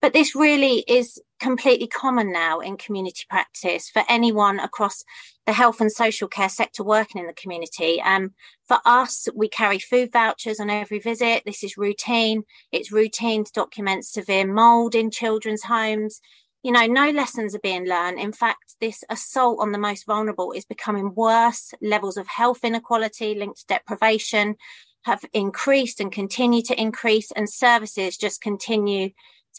but 0.00 0.12
this 0.12 0.34
really 0.34 0.84
is 0.86 1.20
completely 1.40 1.86
common 1.86 2.32
now 2.32 2.60
in 2.60 2.76
community 2.76 3.24
practice 3.28 3.90
for 3.90 4.02
anyone 4.08 4.58
across 4.58 5.04
the 5.46 5.52
health 5.52 5.80
and 5.80 5.92
social 5.92 6.28
care 6.28 6.48
sector 6.48 6.82
working 6.82 7.20
in 7.20 7.26
the 7.26 7.32
community. 7.34 8.00
Um, 8.00 8.34
for 8.66 8.78
us, 8.84 9.28
we 9.34 9.48
carry 9.48 9.78
food 9.78 10.12
vouchers 10.12 10.60
on 10.60 10.70
every 10.70 10.98
visit. 10.98 11.42
This 11.44 11.62
is 11.62 11.76
routine. 11.76 12.42
It's 12.72 12.92
routine 12.92 13.44
to 13.44 13.52
document 13.52 14.06
severe 14.06 14.46
mould 14.46 14.94
in 14.94 15.10
children's 15.10 15.64
homes. 15.64 16.20
You 16.62 16.72
know, 16.72 16.86
no 16.86 17.10
lessons 17.10 17.54
are 17.54 17.60
being 17.60 17.86
learned. 17.86 18.18
In 18.18 18.32
fact, 18.32 18.74
this 18.80 19.04
assault 19.08 19.60
on 19.60 19.72
the 19.72 19.78
most 19.78 20.04
vulnerable 20.04 20.52
is 20.52 20.64
becoming 20.64 21.14
worse. 21.14 21.72
Levels 21.80 22.16
of 22.16 22.26
health 22.26 22.64
inequality 22.64 23.34
linked 23.36 23.60
to 23.60 23.66
deprivation 23.66 24.56
have 25.02 25.24
increased 25.32 26.00
and 26.00 26.10
continue 26.10 26.62
to 26.62 26.80
increase, 26.80 27.30
and 27.30 27.48
services 27.48 28.16
just 28.16 28.40
continue 28.40 29.10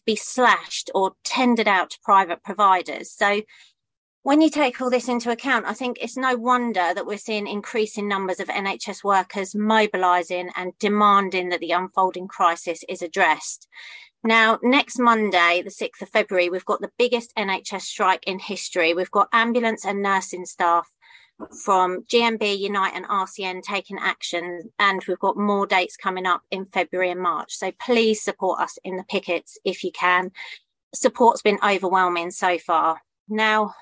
be 0.07 0.15
slashed 0.15 0.89
or 0.95 1.11
tendered 1.23 1.67
out 1.67 1.91
to 1.91 1.99
private 2.01 2.41
providers. 2.41 3.11
So 3.11 3.41
when 4.23 4.41
you 4.41 4.49
take 4.49 4.81
all 4.81 4.89
this 4.89 5.07
into 5.07 5.29
account, 5.29 5.67
I 5.67 5.73
think 5.73 5.99
it's 6.01 6.17
no 6.17 6.35
wonder 6.35 6.93
that 6.93 7.05
we're 7.05 7.17
seeing 7.17 7.47
increasing 7.47 8.07
numbers 8.07 8.39
of 8.39 8.47
NHS 8.47 9.03
workers 9.03 9.53
mobilising 9.53 10.49
and 10.55 10.73
demanding 10.79 11.49
that 11.49 11.59
the 11.59 11.71
unfolding 11.71 12.27
crisis 12.27 12.83
is 12.89 13.01
addressed. 13.01 13.67
Now, 14.23 14.59
next 14.63 14.99
Monday, 14.99 15.61
the 15.63 15.69
6th 15.69 16.01
of 16.01 16.09
February, 16.09 16.49
we've 16.49 16.65
got 16.65 16.81
the 16.81 16.91
biggest 16.97 17.33
NHS 17.37 17.81
strike 17.81 18.23
in 18.27 18.39
history. 18.39 18.93
We've 18.93 19.11
got 19.11 19.29
ambulance 19.31 19.85
and 19.85 20.01
nursing 20.01 20.45
staff 20.45 20.89
from 21.63 22.03
GMB, 22.03 22.59
Unite, 22.59 22.93
and 22.95 23.05
RCN 23.05 23.61
taking 23.63 23.97
action. 23.99 24.71
And 24.79 25.03
we've 25.07 25.19
got 25.19 25.37
more 25.37 25.67
dates 25.67 25.97
coming 25.97 26.25
up 26.25 26.41
in 26.51 26.65
February 26.65 27.11
and 27.11 27.21
March. 27.21 27.55
So 27.55 27.71
please 27.79 28.21
support 28.21 28.59
us 28.59 28.77
in 28.83 28.97
the 28.97 29.03
pickets 29.03 29.57
if 29.63 29.83
you 29.83 29.91
can. 29.91 30.31
Support's 30.93 31.41
been 31.41 31.59
overwhelming 31.63 32.31
so 32.31 32.57
far. 32.57 33.01
Now, 33.29 33.73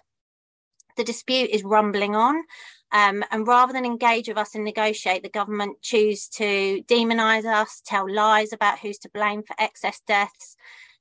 the 0.98 1.04
dispute 1.04 1.50
is 1.50 1.64
rumbling 1.64 2.16
on. 2.16 2.44
Um, 2.92 3.24
and 3.32 3.48
rather 3.48 3.74
than 3.74 3.86
engage 3.86 4.28
with 4.28 4.38
us 4.38 4.56
and 4.56 4.64
negotiate, 4.64 5.24
the 5.24 5.30
government 5.30 5.82
choose 5.82 6.28
to 6.30 6.82
demonise 6.88 7.46
us, 7.46 7.82
tell 7.86 8.10
lies 8.10 8.54
about 8.54 8.80
who's 8.80 9.00
to 9.00 9.10
blame 9.10 9.44
for 9.44 9.56
excess 9.60 10.02
deaths, 10.08 10.56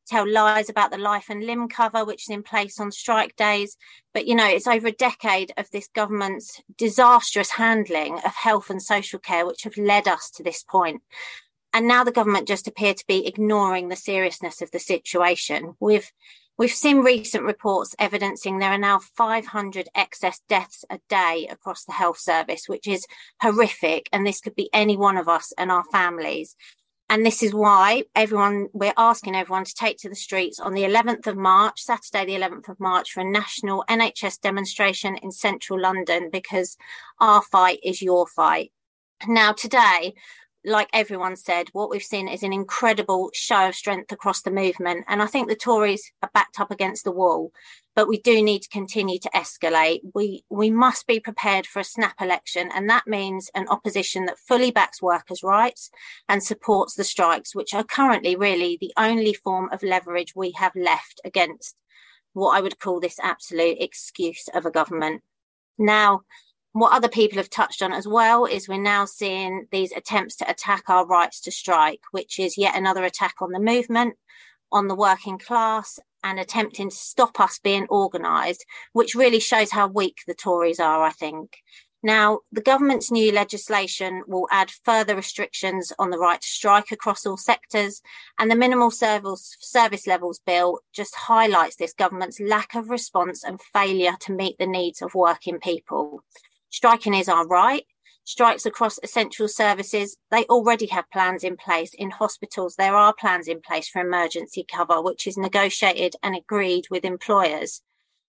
tell 0.06 0.28
lies 0.28 0.68
about 0.68 0.90
the 0.90 0.98
life 0.98 1.26
and 1.28 1.44
limb 1.44 1.68
cover, 1.68 2.04
which 2.04 2.24
is 2.24 2.30
in 2.30 2.42
place 2.42 2.78
on 2.78 2.92
strike 2.92 3.36
days. 3.36 3.76
But, 4.12 4.26
you 4.26 4.34
know, 4.34 4.48
it's 4.48 4.66
over 4.66 4.88
a 4.88 4.92
decade 4.92 5.52
of 5.56 5.70
this 5.70 5.88
government's 5.94 6.62
disastrous 6.76 7.50
handling 7.50 8.14
of 8.14 8.34
health 8.34 8.70
and 8.70 8.82
social 8.82 9.18
care, 9.18 9.46
which 9.46 9.62
have 9.62 9.76
led 9.76 10.08
us 10.08 10.30
to 10.32 10.42
this 10.42 10.62
point. 10.62 11.02
And 11.72 11.88
now 11.88 12.04
the 12.04 12.12
government 12.12 12.46
just 12.46 12.68
appear 12.68 12.94
to 12.94 13.04
be 13.08 13.26
ignoring 13.26 13.88
the 13.88 13.96
seriousness 13.96 14.62
of 14.62 14.70
the 14.70 14.78
situation. 14.78 15.74
We've 15.80 16.10
We've 16.56 16.70
seen 16.70 16.98
recent 16.98 17.42
reports 17.42 17.96
evidencing 17.98 18.58
there 18.58 18.70
are 18.70 18.78
now 18.78 19.00
500 19.00 19.88
excess 19.92 20.40
deaths 20.48 20.84
a 20.88 21.00
day 21.08 21.48
across 21.50 21.84
the 21.84 21.90
health 21.90 22.18
service, 22.18 22.68
which 22.68 22.86
is 22.86 23.08
horrific. 23.42 24.08
And 24.12 24.24
this 24.24 24.40
could 24.40 24.54
be 24.54 24.70
any 24.72 24.96
one 24.96 25.16
of 25.16 25.28
us 25.28 25.52
and 25.58 25.72
our 25.72 25.82
families. 25.90 26.54
And 27.10 27.24
this 27.24 27.42
is 27.42 27.52
why 27.52 28.04
everyone, 28.14 28.68
we're 28.72 28.94
asking 28.96 29.36
everyone 29.36 29.64
to 29.64 29.74
take 29.74 29.98
to 29.98 30.08
the 30.08 30.16
streets 30.16 30.58
on 30.58 30.72
the 30.72 30.84
11th 30.84 31.26
of 31.26 31.36
March, 31.36 31.82
Saturday, 31.82 32.24
the 32.24 32.40
11th 32.40 32.68
of 32.70 32.80
March, 32.80 33.12
for 33.12 33.20
a 33.20 33.24
national 33.24 33.84
NHS 33.88 34.40
demonstration 34.40 35.16
in 35.16 35.30
central 35.30 35.80
London, 35.80 36.30
because 36.32 36.76
our 37.20 37.42
fight 37.42 37.78
is 37.84 38.00
your 38.00 38.26
fight. 38.26 38.72
Now, 39.28 39.52
today, 39.52 40.14
like 40.64 40.88
everyone 40.92 41.36
said, 41.36 41.68
what 41.72 41.90
we've 41.90 42.02
seen 42.02 42.26
is 42.26 42.42
an 42.42 42.52
incredible 42.52 43.30
show 43.34 43.68
of 43.68 43.74
strength 43.74 44.10
across 44.12 44.42
the 44.42 44.50
movement. 44.50 45.04
And 45.08 45.22
I 45.22 45.26
think 45.26 45.48
the 45.48 45.56
Tories 45.56 46.10
are 46.22 46.30
backed 46.32 46.58
up 46.58 46.70
against 46.70 47.04
the 47.04 47.12
wall, 47.12 47.52
but 47.94 48.08
we 48.08 48.18
do 48.18 48.42
need 48.42 48.60
to 48.62 48.68
continue 48.68 49.18
to 49.18 49.30
escalate. 49.34 50.00
We 50.14 50.44
we 50.48 50.70
must 50.70 51.06
be 51.06 51.20
prepared 51.20 51.66
for 51.66 51.80
a 51.80 51.84
snap 51.84 52.20
election, 52.20 52.70
and 52.74 52.88
that 52.88 53.06
means 53.06 53.50
an 53.54 53.68
opposition 53.68 54.24
that 54.26 54.38
fully 54.38 54.70
backs 54.70 55.02
workers' 55.02 55.42
rights 55.42 55.90
and 56.28 56.42
supports 56.42 56.94
the 56.94 57.04
strikes, 57.04 57.54
which 57.54 57.74
are 57.74 57.84
currently 57.84 58.36
really 58.36 58.78
the 58.80 58.92
only 58.96 59.34
form 59.34 59.68
of 59.70 59.82
leverage 59.82 60.34
we 60.34 60.52
have 60.52 60.74
left 60.74 61.20
against 61.24 61.76
what 62.32 62.56
I 62.56 62.60
would 62.60 62.78
call 62.78 63.00
this 63.00 63.18
absolute 63.22 63.76
excuse 63.80 64.48
of 64.52 64.66
a 64.66 64.70
government. 64.70 65.22
Now, 65.78 66.22
what 66.74 66.92
other 66.92 67.08
people 67.08 67.38
have 67.38 67.50
touched 67.50 67.82
on 67.82 67.92
as 67.92 68.06
well 68.06 68.46
is 68.46 68.68
we're 68.68 68.82
now 68.82 69.04
seeing 69.04 69.68
these 69.70 69.92
attempts 69.92 70.34
to 70.34 70.50
attack 70.50 70.82
our 70.88 71.06
rights 71.06 71.40
to 71.42 71.52
strike, 71.52 72.00
which 72.10 72.40
is 72.40 72.58
yet 72.58 72.76
another 72.76 73.04
attack 73.04 73.36
on 73.40 73.52
the 73.52 73.60
movement, 73.60 74.16
on 74.72 74.88
the 74.88 74.96
working 74.96 75.38
class, 75.38 76.00
and 76.24 76.40
attempting 76.40 76.90
to 76.90 76.96
stop 76.96 77.38
us 77.38 77.60
being 77.62 77.86
organised, 77.90 78.66
which 78.92 79.14
really 79.14 79.38
shows 79.38 79.70
how 79.70 79.86
weak 79.86 80.22
the 80.26 80.34
Tories 80.34 80.80
are, 80.80 81.04
I 81.04 81.10
think. 81.10 81.58
Now, 82.02 82.40
the 82.50 82.60
government's 82.60 83.08
new 83.08 83.30
legislation 83.30 84.24
will 84.26 84.48
add 84.50 84.72
further 84.72 85.14
restrictions 85.14 85.92
on 85.96 86.10
the 86.10 86.18
right 86.18 86.40
to 86.40 86.46
strike 86.46 86.90
across 86.90 87.24
all 87.24 87.36
sectors, 87.36 88.02
and 88.36 88.50
the 88.50 88.56
minimal 88.56 88.90
service, 88.90 89.56
service 89.60 90.08
levels 90.08 90.40
bill 90.44 90.80
just 90.92 91.14
highlights 91.14 91.76
this 91.76 91.94
government's 91.94 92.40
lack 92.40 92.74
of 92.74 92.90
response 92.90 93.44
and 93.44 93.62
failure 93.62 94.16
to 94.22 94.32
meet 94.32 94.58
the 94.58 94.66
needs 94.66 95.02
of 95.02 95.14
working 95.14 95.60
people. 95.60 96.24
Striking 96.74 97.14
is 97.14 97.28
our 97.28 97.46
right. 97.46 97.84
Strikes 98.24 98.66
across 98.66 98.98
essential 99.04 99.46
services, 99.46 100.16
they 100.32 100.42
already 100.46 100.86
have 100.86 101.08
plans 101.12 101.44
in 101.44 101.56
place. 101.56 101.94
In 101.94 102.10
hospitals, 102.10 102.74
there 102.74 102.96
are 102.96 103.14
plans 103.14 103.46
in 103.46 103.60
place 103.60 103.88
for 103.88 104.02
emergency 104.02 104.66
cover, 104.68 105.00
which 105.00 105.28
is 105.28 105.36
negotiated 105.36 106.16
and 106.20 106.34
agreed 106.34 106.86
with 106.90 107.04
employers. 107.04 107.80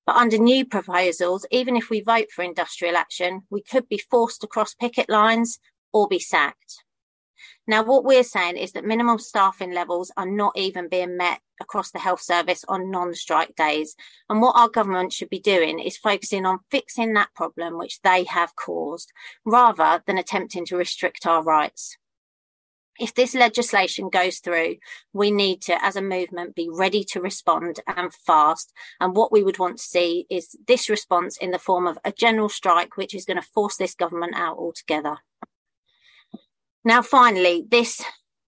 But 0.06 0.18
under 0.18 0.38
new 0.38 0.64
proposals, 0.64 1.48
even 1.50 1.76
if 1.76 1.89
we 1.89 2.02
vote 2.02 2.28
for 2.32 2.43
industrial 2.43 2.98
action, 2.98 3.41
we 3.50 3.64
could 3.64 3.89
be 3.89 3.98
forced 3.98 4.41
to 4.41 4.48
cross 4.48 4.76
picket 4.76 5.10
lines 5.10 5.58
or 5.91 6.08
be 6.08 6.20
sacked. 6.20 6.84
Now, 7.67 7.83
what 7.83 8.03
we're 8.03 8.23
saying 8.23 8.57
is 8.57 8.71
that 8.73 8.86
minimum 8.86 9.19
staffing 9.19 9.73
levels 9.73 10.11
are 10.17 10.25
not 10.25 10.57
even 10.57 10.89
being 10.89 11.17
met 11.17 11.39
across 11.61 11.91
the 11.91 11.99
health 11.99 12.21
service 12.21 12.63
on 12.67 12.91
non 12.91 13.13
strike 13.13 13.55
days. 13.55 13.95
And 14.29 14.41
what 14.41 14.57
our 14.57 14.69
government 14.69 15.13
should 15.13 15.29
be 15.29 15.39
doing 15.39 15.79
is 15.79 15.97
focusing 15.97 16.45
on 16.45 16.59
fixing 16.71 17.13
that 17.13 17.33
problem 17.33 17.77
which 17.77 18.01
they 18.01 18.23
have 18.25 18.55
caused 18.55 19.11
rather 19.45 20.03
than 20.05 20.17
attempting 20.17 20.65
to 20.65 20.77
restrict 20.77 21.25
our 21.25 21.43
rights. 21.43 21.97
if 22.97 23.13
this 23.13 23.36
legislation 23.36 24.09
goes 24.09 24.39
through, 24.39 24.77
we 25.11 25.29
need 25.29 25.61
to, 25.61 25.83
as 25.83 25.97
a 25.97 26.01
movement, 26.01 26.55
be 26.55 26.69
ready 26.71 27.03
to 27.03 27.19
respond 27.19 27.79
and 27.88 28.13
fast. 28.13 28.71
And 29.01 29.15
what 29.15 29.31
we 29.31 29.43
would 29.43 29.59
want 29.59 29.77
to 29.79 29.83
see 29.83 30.25
is 30.29 30.55
this 30.65 30.89
response 30.89 31.38
in 31.38 31.51
the 31.51 31.59
form 31.59 31.88
of 31.88 31.97
a 32.05 32.13
general 32.13 32.47
strike, 32.47 32.95
which 32.95 33.13
is 33.13 33.25
going 33.25 33.41
to 33.41 33.47
force 33.53 33.75
this 33.75 33.95
government 33.95 34.36
out 34.36 34.57
altogether. 34.57 35.17
Now, 36.88 37.01
finally, 37.01 37.65
this 37.67 37.99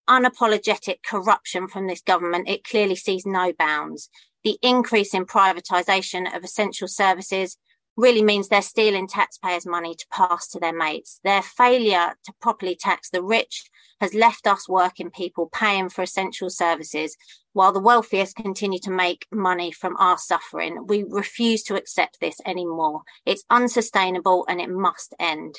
unapologetic 0.08 0.98
corruption 1.04 1.68
from 1.68 1.88
this 1.88 2.02
government, 2.02 2.48
it 2.48 2.64
clearly 2.64 2.96
sees 2.96 3.26
no 3.26 3.52
bounds. 3.52 4.12
The 4.44 4.60
increase 4.62 5.16
in 5.16 5.26
privatisation 5.26 6.34
of 6.36 6.44
essential 6.44 6.88
services 6.88 7.58
really 7.98 8.22
means 8.22 8.48
they're 8.48 8.62
stealing 8.62 9.08
taxpayers' 9.08 9.66
money 9.66 9.96
to 9.96 10.06
pass 10.12 10.48
to 10.50 10.60
their 10.60 10.72
mates. 10.72 11.20
Their 11.24 11.42
failure 11.42 12.14
to 12.26 12.34
properly 12.40 12.76
tax 12.76 13.10
the 13.10 13.24
rich 13.24 13.72
has 14.00 14.14
left 14.14 14.46
us 14.46 14.70
working 14.70 15.10
people 15.10 15.50
paying 15.52 15.90
for 15.90 16.04
essential 16.04 16.52
services 16.52 17.18
while 17.54 17.74
the 17.74 17.80
wealthiest 17.80 18.36
continue 18.36 18.80
to 18.84 18.92
make 18.92 19.26
money 19.32 19.72
from 19.72 19.98
our 19.98 20.20
suffering. 20.20 20.86
We 20.86 21.04
refuse 21.10 21.64
to 21.64 21.76
accept 21.76 22.20
this 22.22 22.40
anymore. 22.46 23.02
It's 23.26 23.44
unsustainable 23.50 24.46
and 24.48 24.62
it 24.62 24.70
must 24.70 25.16
end. 25.20 25.56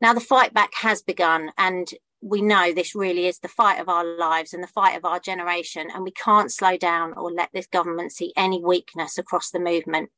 Now, 0.00 0.12
the 0.12 0.20
fight 0.20 0.52
back 0.52 0.72
has 0.74 1.02
begun, 1.02 1.52
and 1.56 1.88
we 2.20 2.42
know 2.42 2.72
this 2.72 2.94
really 2.94 3.26
is 3.26 3.38
the 3.38 3.48
fight 3.48 3.80
of 3.80 3.88
our 3.88 4.04
lives 4.04 4.52
and 4.52 4.62
the 4.62 4.68
fight 4.68 4.96
of 4.96 5.04
our 5.04 5.20
generation, 5.20 5.88
and 5.94 6.02
we 6.02 6.10
can't 6.10 6.52
slow 6.52 6.76
down 6.76 7.12
or 7.14 7.30
let 7.30 7.50
this 7.52 7.66
government 7.66 8.12
see 8.12 8.32
any 8.36 8.62
weakness 8.62 9.18
across 9.18 9.50
the 9.50 9.60
movement. 9.60 10.10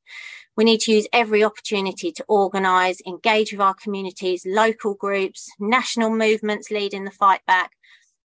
We 0.57 0.64
need 0.64 0.80
to 0.80 0.92
use 0.92 1.07
every 1.12 1.44
opportunity 1.44 2.11
to 2.12 2.24
organise, 2.28 3.01
engage 3.07 3.53
with 3.53 3.61
our 3.61 3.74
communities, 3.74 4.44
local 4.46 4.94
groups, 4.94 5.49
national 5.59 6.11
movements 6.11 6.70
leading 6.70 7.05
the 7.05 7.11
fight 7.11 7.40
back. 7.46 7.72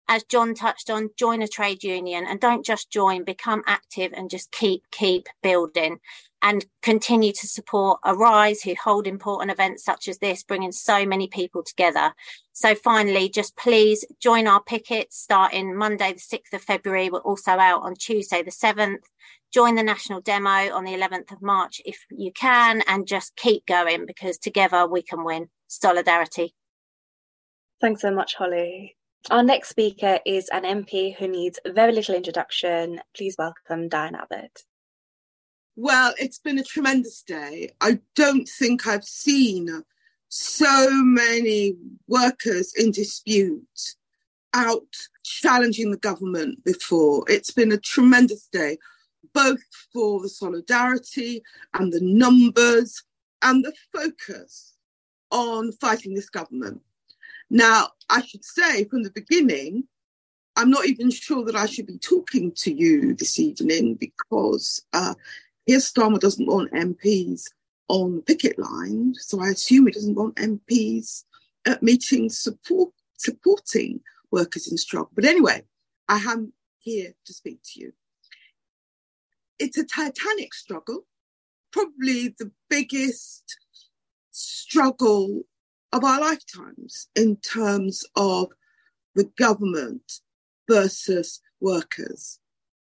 As 0.07 0.23
John 0.23 0.55
touched 0.55 0.89
on, 0.89 1.09
join 1.17 1.41
a 1.41 1.47
trade 1.47 1.83
union 1.83 2.25
and 2.27 2.39
don't 2.39 2.65
just 2.65 2.91
join, 2.91 3.23
become 3.23 3.63
active 3.67 4.11
and 4.15 4.29
just 4.29 4.51
keep, 4.51 4.83
keep 4.91 5.27
building 5.43 5.99
and 6.41 6.65
continue 6.81 7.31
to 7.33 7.47
support 7.47 7.99
Arise, 8.05 8.61
who 8.61 8.73
hold 8.81 9.07
important 9.07 9.51
events 9.51 9.83
such 9.83 10.07
as 10.07 10.19
this, 10.19 10.43
bringing 10.43 10.71
so 10.71 11.05
many 11.05 11.27
people 11.27 11.63
together. 11.63 12.13
So 12.53 12.75
finally, 12.75 13.29
just 13.29 13.57
please 13.57 14.05
join 14.21 14.47
our 14.47 14.61
pickets 14.61 15.17
starting 15.17 15.75
Monday, 15.75 16.13
the 16.13 16.19
6th 16.19 16.53
of 16.53 16.61
February. 16.61 17.09
We're 17.09 17.19
also 17.19 17.51
out 17.51 17.83
on 17.83 17.95
Tuesday, 17.95 18.43
the 18.43 18.51
7th. 18.51 19.03
Join 19.53 19.75
the 19.75 19.83
national 19.83 20.21
demo 20.21 20.73
on 20.73 20.83
the 20.83 20.93
11th 20.93 21.31
of 21.31 21.41
March 21.41 21.81
if 21.85 22.05
you 22.11 22.31
can, 22.31 22.83
and 22.87 23.07
just 23.07 23.35
keep 23.35 23.65
going 23.65 24.05
because 24.05 24.37
together 24.37 24.87
we 24.87 25.01
can 25.01 25.23
win. 25.23 25.49
Solidarity. 25.67 26.53
Thanks 27.81 28.01
so 28.01 28.11
much, 28.11 28.35
Holly. 28.35 28.95
Our 29.31 29.43
next 29.43 29.69
speaker 29.69 30.19
is 30.25 30.49
an 30.49 30.63
MP 30.63 31.15
who 31.15 31.27
needs 31.27 31.59
very 31.67 31.91
little 31.91 32.15
introduction. 32.15 33.01
Please 33.15 33.35
welcome 33.37 33.89
Diane 33.89 34.15
Abbott. 34.15 34.63
Well, 35.81 36.13
it's 36.19 36.39
been 36.39 36.59
a 36.59 36.63
tremendous 36.63 37.21
day. 37.21 37.71
I 37.79 37.99
don't 38.13 38.45
think 38.45 38.85
I've 38.85 39.05
seen 39.05 39.81
so 40.27 40.89
many 40.91 41.77
workers 42.05 42.73
in 42.75 42.91
dispute 42.91 43.95
out 44.53 44.93
challenging 45.23 45.91
the 45.91 45.97
government 45.97 46.65
before. 46.65 47.23
It's 47.29 47.51
been 47.51 47.71
a 47.71 47.77
tremendous 47.77 48.49
day, 48.51 48.77
both 49.33 49.61
for 49.93 50.21
the 50.21 50.27
solidarity 50.27 51.43
and 51.73 51.93
the 51.93 52.01
numbers 52.01 53.01
and 53.41 53.63
the 53.63 53.71
focus 53.93 54.75
on 55.31 55.71
fighting 55.71 56.13
this 56.13 56.29
government. 56.29 56.81
Now, 57.49 57.87
I 58.09 58.21
should 58.21 58.43
say 58.43 58.83
from 58.83 59.03
the 59.03 59.11
beginning, 59.11 59.85
I'm 60.57 60.71
not 60.71 60.87
even 60.87 61.09
sure 61.09 61.45
that 61.45 61.55
I 61.55 61.67
should 61.67 61.87
be 61.87 61.99
talking 61.99 62.51
to 62.57 62.73
you 62.73 63.13
this 63.13 63.39
evening 63.39 63.95
because 63.95 64.83
uh, 64.91 65.13
Keir 65.69 65.77
Starmer 65.77 66.19
doesn't 66.19 66.47
want 66.47 66.71
MPs 66.71 67.43
on 67.89 68.15
the 68.15 68.21
picket 68.23 68.57
line, 68.57 69.13
so 69.13 69.39
I 69.39 69.49
assume 69.49 69.85
he 69.85 69.91
doesn't 69.91 70.15
want 70.15 70.37
MPs 70.37 71.25
at 71.63 71.83
meetings 71.83 72.39
support, 72.39 72.91
supporting 73.19 74.01
workers 74.31 74.71
in 74.71 74.79
struggle. 74.79 75.11
But 75.13 75.25
anyway, 75.25 75.63
I 76.07 76.17
am 76.17 76.53
here 76.79 77.13
to 77.23 77.33
speak 77.33 77.59
to 77.65 77.81
you. 77.81 77.93
It's 79.59 79.77
a 79.77 79.85
titanic 79.85 80.55
struggle, 80.55 81.05
probably 81.71 82.29
the 82.39 82.49
biggest 82.67 83.43
struggle 84.31 85.43
of 85.93 86.03
our 86.03 86.19
lifetimes 86.19 87.09
in 87.15 87.35
terms 87.35 88.03
of 88.15 88.47
the 89.13 89.25
government 89.37 90.13
versus 90.67 91.41
workers. 91.61 92.39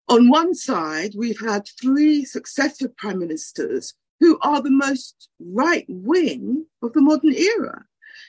On 0.10 0.30
one 0.30 0.56
side, 0.56 1.14
we've 1.18 1.40
had 1.40 1.68
three 1.82 2.24
successive 2.24 2.96
prime 2.96 3.20
ministers 3.20 3.94
who 4.22 4.40
are 4.42 4.62
the 4.62 4.72
most 4.72 5.30
right 5.40 5.86
wing 5.90 6.66
of 6.82 6.94
the 6.94 7.02
modern 7.02 7.34
era. 7.34 7.84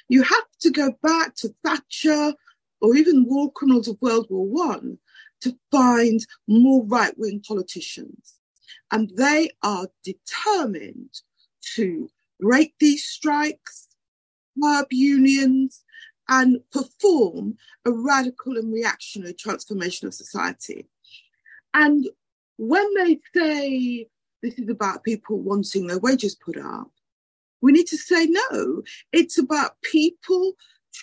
You 0.08 0.22
have 0.22 0.46
to 0.60 0.70
go 0.70 0.92
back 1.02 1.36
to 1.36 1.54
Thatcher 1.64 2.34
or 2.80 2.96
even 2.96 3.26
war 3.26 3.52
criminals 3.52 3.86
of 3.86 4.00
World 4.00 4.26
War 4.28 4.46
One 4.46 4.98
to 5.42 5.56
find 5.70 6.26
more 6.48 6.84
right 6.84 7.16
wing 7.16 7.42
politicians. 7.46 8.40
And 8.90 9.10
they 9.16 9.50
are 9.62 9.86
determined 10.02 11.20
to 11.74 12.10
break 12.40 12.74
these 12.80 13.04
strikes, 13.04 13.88
curb 14.60 14.86
unions, 14.90 15.84
and 16.28 16.58
perform 16.72 17.56
a 17.84 17.92
radical 17.92 18.56
and 18.56 18.72
reactionary 18.72 19.34
transformation 19.34 20.08
of 20.08 20.14
society. 20.14 20.88
And 21.74 22.06
when 22.56 22.94
they 22.94 23.20
say 23.34 24.08
this 24.42 24.54
is 24.54 24.68
about 24.68 25.04
people 25.04 25.38
wanting 25.38 25.86
their 25.86 25.98
wages 25.98 26.34
put 26.34 26.56
up, 26.56 26.90
we 27.60 27.72
need 27.72 27.86
to 27.88 27.96
say 27.96 28.26
no. 28.26 28.82
It's 29.12 29.38
about 29.38 29.80
people 29.82 30.54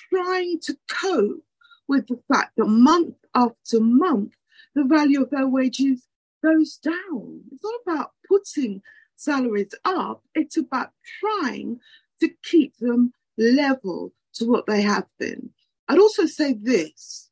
trying 0.10 0.60
to 0.62 0.78
cope 0.90 1.44
with 1.88 2.08
the 2.08 2.20
fact 2.32 2.54
that 2.58 2.66
month 2.66 3.16
after 3.36 3.80
month, 3.80 4.34
the 4.74 4.84
value 4.84 5.22
of 5.22 5.30
their 5.30 5.48
wages 5.48 6.08
goes 6.44 6.78
down. 6.78 7.42
It's 7.52 7.64
not 7.64 7.82
about 7.86 8.12
putting 8.28 8.82
salaries 9.16 9.74
up, 9.86 10.24
it's 10.34 10.58
about 10.58 10.92
trying 11.20 11.80
to 12.20 12.30
keep 12.44 12.76
them 12.78 13.14
level 13.38 14.14
to 14.34 14.46
what 14.46 14.66
they 14.66 14.82
have 14.82 15.06
been. 15.20 15.50
I'd 15.88 16.00
also 16.00 16.26
say 16.26 16.54
this 16.54 17.30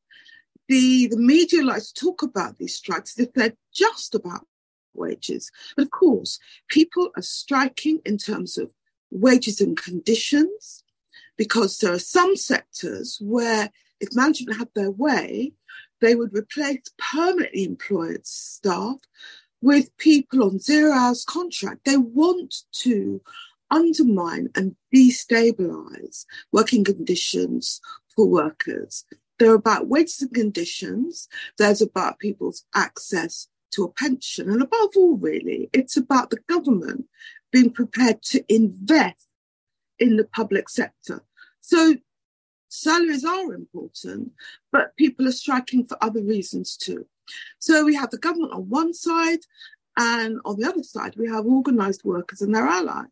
the, 0.68 1.08
the 1.08 1.18
media 1.18 1.64
likes 1.64 1.92
to 1.92 2.06
talk 2.06 2.24
about 2.24 2.58
these 2.58 2.76
strikes 2.76 3.18
as 3.18 3.28
if 3.28 3.34
they're 3.34 3.54
just 3.74 4.16
about 4.16 4.48
wages. 4.94 5.52
But 5.76 5.84
of 5.84 5.92
course, 5.92 6.40
people 6.70 7.10
are 7.16 7.22
striking 7.22 8.00
in 8.06 8.18
terms 8.18 8.58
of 8.58 8.72
wages 9.12 9.62
and 9.62 9.78
conditions 9.78 10.84
because 11.38 11.78
there 11.80 11.94
are 11.94 12.00
some 12.00 12.36
sectors 12.36 13.18
where 13.22 13.70
if 14.00 14.16
management 14.16 14.58
had 14.58 14.70
their 14.76 14.92
way, 14.92 15.54
they 16.02 16.16
would 16.16 16.36
replace 16.36 16.84
permanently 16.98 17.64
employed 17.64 18.26
staff 18.26 18.98
with 19.62 19.96
people 19.98 20.44
on 20.44 20.60
zero 20.60 20.92
hours 20.92 21.24
contract. 21.24 21.86
They 21.86 21.98
want 21.98 22.56
to 22.74 23.22
undermine 23.72 24.50
and 24.56 24.76
destabilize 24.94 26.26
working 26.52 26.84
conditions 26.84 27.80
for 28.14 28.28
workers. 28.28 29.06
They're 29.40 29.56
about 29.56 29.88
wages 29.88 30.22
and 30.22 30.34
conditions. 30.34 31.28
There's 31.58 31.82
about 31.82 32.20
people's 32.20 32.66
access 32.76 33.48
to 33.72 33.84
a 33.84 33.92
pension. 33.92 34.50
And 34.50 34.62
above 34.62 34.92
all, 34.96 35.18
really, 35.18 35.70
it's 35.74 35.98
about 35.98 36.30
the 36.30 36.40
government 36.48 37.06
being 37.52 37.72
prepared 37.72 38.22
to 38.24 38.44
invest 38.54 39.28
in 40.00 40.18
the 40.18 40.26
public 40.26 40.70
sector. 40.70 41.24
So 41.62 41.96
salaries 42.70 43.26
are 43.26 43.54
important, 43.54 44.34
but 44.72 44.96
people 44.98 45.28
are 45.28 45.32
striking 45.32 45.86
for 45.86 45.98
other 46.02 46.22
reasons 46.22 46.78
too. 46.78 47.06
So 47.60 47.86
we 47.86 47.96
have 47.96 48.10
the 48.10 48.18
government 48.18 48.54
on 48.54 48.70
one 48.70 48.94
side, 48.94 49.40
and 49.98 50.40
on 50.46 50.60
the 50.60 50.68
other 50.68 50.84
side, 50.84 51.16
we 51.18 51.28
have 51.30 51.46
organised 51.46 52.04
workers 52.04 52.42
and 52.42 52.54
their 52.54 52.68
allies. 52.68 53.08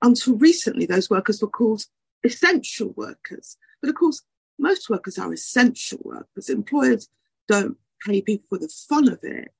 Until 0.00 0.36
recently, 0.36 0.86
those 0.86 1.10
workers 1.10 1.40
were 1.40 1.48
called 1.48 1.84
essential 2.24 2.94
workers. 2.96 3.56
But 3.80 3.90
of 3.90 3.96
course, 3.96 4.22
most 4.58 4.88
workers 4.90 5.18
are 5.18 5.32
essential 5.32 5.98
workers. 6.04 6.48
Employers 6.48 7.08
don't 7.48 7.76
pay 8.06 8.22
people 8.22 8.46
for 8.48 8.58
the 8.58 8.68
fun 8.68 9.08
of 9.08 9.18
it. 9.22 9.52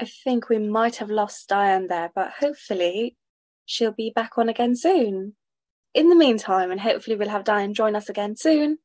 I 0.00 0.06
think 0.06 0.48
we 0.48 0.58
might 0.58 0.96
have 0.96 1.10
lost 1.10 1.48
Diane 1.48 1.88
there, 1.88 2.10
but 2.14 2.32
hopefully 2.40 3.16
she'll 3.66 3.92
be 3.92 4.10
back 4.14 4.38
on 4.38 4.48
again 4.48 4.74
soon. 4.74 5.34
In 5.92 6.08
the 6.08 6.16
meantime, 6.16 6.70
and 6.70 6.80
hopefully 6.80 7.16
we'll 7.16 7.28
have 7.28 7.44
Diane 7.44 7.74
join 7.74 7.96
us 7.96 8.08
again 8.08 8.36
soon. 8.36 8.78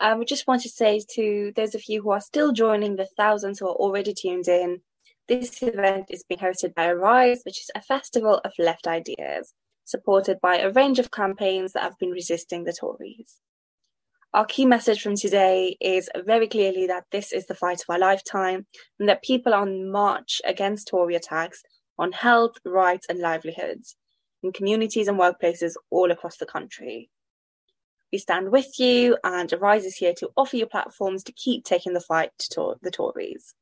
Um, 0.00 0.18
we 0.18 0.24
just 0.24 0.46
want 0.46 0.62
to 0.62 0.68
say 0.68 1.02
to 1.14 1.52
those 1.54 1.74
of 1.74 1.84
you 1.88 2.02
who 2.02 2.10
are 2.10 2.20
still 2.20 2.52
joining, 2.52 2.96
the 2.96 3.08
thousands 3.16 3.58
who 3.58 3.68
are 3.68 3.74
already 3.74 4.12
tuned 4.12 4.48
in, 4.48 4.80
this 5.28 5.62
event 5.62 6.06
is 6.10 6.24
being 6.28 6.40
hosted 6.40 6.74
by 6.74 6.86
Arise, 6.88 7.42
which 7.44 7.60
is 7.60 7.70
a 7.74 7.82
festival 7.82 8.40
of 8.44 8.52
left 8.58 8.86
ideas, 8.86 9.54
supported 9.84 10.40
by 10.40 10.58
a 10.58 10.70
range 10.70 10.98
of 10.98 11.10
campaigns 11.10 11.72
that 11.72 11.82
have 11.82 11.98
been 11.98 12.10
resisting 12.10 12.64
the 12.64 12.72
Tories. 12.72 13.40
Our 14.36 14.44
key 14.44 14.66
message 14.66 15.00
from 15.00 15.16
today 15.16 15.78
is 15.80 16.10
very 16.26 16.46
clearly 16.46 16.86
that 16.88 17.06
this 17.10 17.32
is 17.32 17.46
the 17.46 17.54
fight 17.54 17.80
of 17.80 17.86
our 17.88 17.98
lifetime 17.98 18.66
and 19.00 19.08
that 19.08 19.22
people 19.22 19.54
are 19.54 19.62
on 19.62 19.90
march 19.90 20.42
against 20.44 20.88
Tory 20.88 21.14
attacks 21.14 21.62
on 21.98 22.12
health, 22.12 22.52
rights, 22.62 23.06
and 23.08 23.18
livelihoods 23.18 23.96
in 24.42 24.52
communities 24.52 25.08
and 25.08 25.18
workplaces 25.18 25.72
all 25.88 26.10
across 26.10 26.36
the 26.36 26.44
country. 26.44 27.08
We 28.12 28.18
stand 28.18 28.52
with 28.52 28.78
you, 28.78 29.16
and 29.24 29.50
Arise 29.54 29.86
is 29.86 29.96
here 29.96 30.12
to 30.18 30.28
offer 30.36 30.58
you 30.58 30.66
platforms 30.66 31.24
to 31.24 31.32
keep 31.32 31.64
taking 31.64 31.94
the 31.94 32.00
fight 32.00 32.32
to 32.50 32.74
the 32.82 32.90
Tories. 32.90 33.54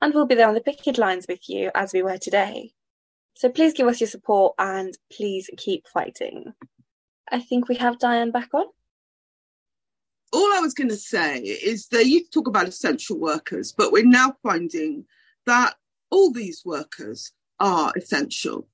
And 0.00 0.14
we'll 0.14 0.24
be 0.24 0.34
there 0.34 0.48
on 0.48 0.54
the 0.54 0.62
picket 0.62 0.96
lines 0.96 1.26
with 1.28 1.50
you 1.50 1.70
as 1.74 1.92
we 1.92 2.02
were 2.02 2.16
today. 2.16 2.72
So 3.34 3.50
please 3.50 3.74
give 3.74 3.88
us 3.88 4.00
your 4.00 4.08
support 4.08 4.54
and 4.58 4.96
please 5.14 5.50
keep 5.58 5.86
fighting. 5.86 6.54
I 7.30 7.40
think 7.40 7.68
we 7.68 7.74
have 7.74 7.98
Diane 7.98 8.30
back 8.30 8.54
on 8.54 8.64
all 10.32 10.52
I 10.54 10.60
was 10.60 10.74
going 10.74 10.88
to 10.88 10.96
say 10.96 11.38
is 11.38 11.88
used 11.92 12.32
to 12.32 12.38
talk 12.38 12.48
about 12.48 12.68
essential 12.68 13.18
workers, 13.18 13.72
but 13.72 13.92
we're 13.92 14.04
now 14.04 14.34
finding 14.42 15.04
that 15.46 15.74
all 16.10 16.32
these 16.32 16.62
workers 16.64 17.32
are 17.60 17.92
essential. 17.96 18.66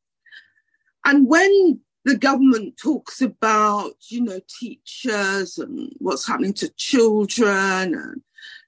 And 1.04 1.26
when 1.28 1.80
the 2.04 2.16
government 2.16 2.76
talks 2.76 3.20
about, 3.20 3.92
you 4.08 4.22
know, 4.22 4.40
teachers 4.60 5.58
and 5.58 5.92
what's 5.98 6.26
happening 6.26 6.54
to 6.54 6.68
children 6.76 7.94
and 7.94 8.22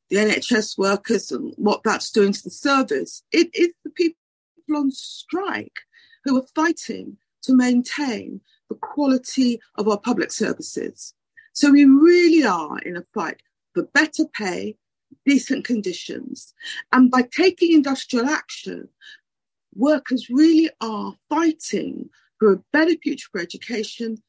the 0.08 0.16
NHS 0.16 0.76
workers 0.76 1.30
and 1.30 1.54
what 1.56 1.82
that's 1.84 2.10
doing 2.10 2.32
to 2.32 2.42
the 2.42 2.50
service, 2.50 3.22
it 3.32 3.48
is 3.54 3.70
the 3.84 3.90
people 3.90 4.16
on 4.74 4.90
strike 4.90 5.80
who 6.24 6.36
are 6.36 6.46
fighting 6.54 7.16
to 7.42 7.54
maintain 7.54 8.40
the 8.68 8.74
quality 8.74 9.60
of 9.76 9.88
our 9.88 9.98
public 9.98 10.32
services. 10.32 11.14
So 11.60 11.70
we 11.70 11.84
really 11.84 12.42
are 12.42 12.78
in 12.78 12.96
a 12.96 13.04
fight 13.12 13.42
for 13.74 13.82
better 13.82 14.24
pay, 14.24 14.78
decent 15.26 15.66
conditions. 15.66 16.54
And 16.90 17.10
by 17.10 17.28
taking 17.30 17.72
industrial 17.72 18.24
action, 18.24 18.88
workers 19.74 20.30
really 20.30 20.70
are 20.80 21.16
fighting 21.28 22.08
for 22.38 22.50
a 22.50 22.62
better 22.72 22.94
future 23.02 23.28
for 23.30 23.42
education, 23.42 24.22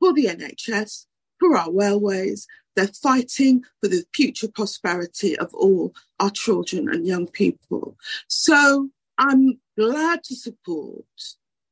for 0.00 0.14
the 0.14 0.28
NHS, 0.28 1.04
for 1.38 1.58
our 1.58 1.70
railways. 1.70 2.46
They're 2.74 2.86
fighting 2.86 3.64
for 3.82 3.88
the 3.88 4.04
future 4.14 4.48
prosperity 4.48 5.36
of 5.36 5.52
all 5.52 5.92
our 6.18 6.30
children 6.30 6.88
and 6.88 7.06
young 7.06 7.26
people. 7.26 7.98
So 8.28 8.88
I'm 9.18 9.60
glad 9.76 10.24
to 10.24 10.34
support 10.34 11.04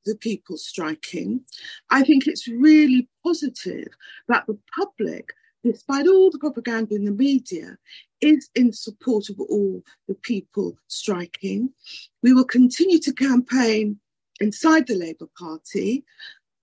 the 0.06 0.16
people 0.16 0.56
striking. 0.56 1.42
I 1.90 2.02
think 2.02 2.26
it's 2.26 2.48
really 2.48 3.08
positive 3.22 3.88
that 4.28 4.46
the 4.46 4.58
public, 4.74 5.30
despite 5.62 6.06
all 6.06 6.30
the 6.30 6.38
propaganda 6.38 6.94
in 6.94 7.04
the 7.04 7.10
media, 7.10 7.76
is 8.20 8.48
in 8.54 8.72
support 8.72 9.28
of 9.28 9.38
all 9.40 9.82
the 10.08 10.14
people 10.14 10.78
striking. 10.86 11.70
We 12.22 12.32
will 12.32 12.44
continue 12.44 12.98
to 13.00 13.12
campaign 13.12 13.98
inside 14.40 14.86
the 14.86 14.94
Labour 14.94 15.28
Party, 15.38 16.04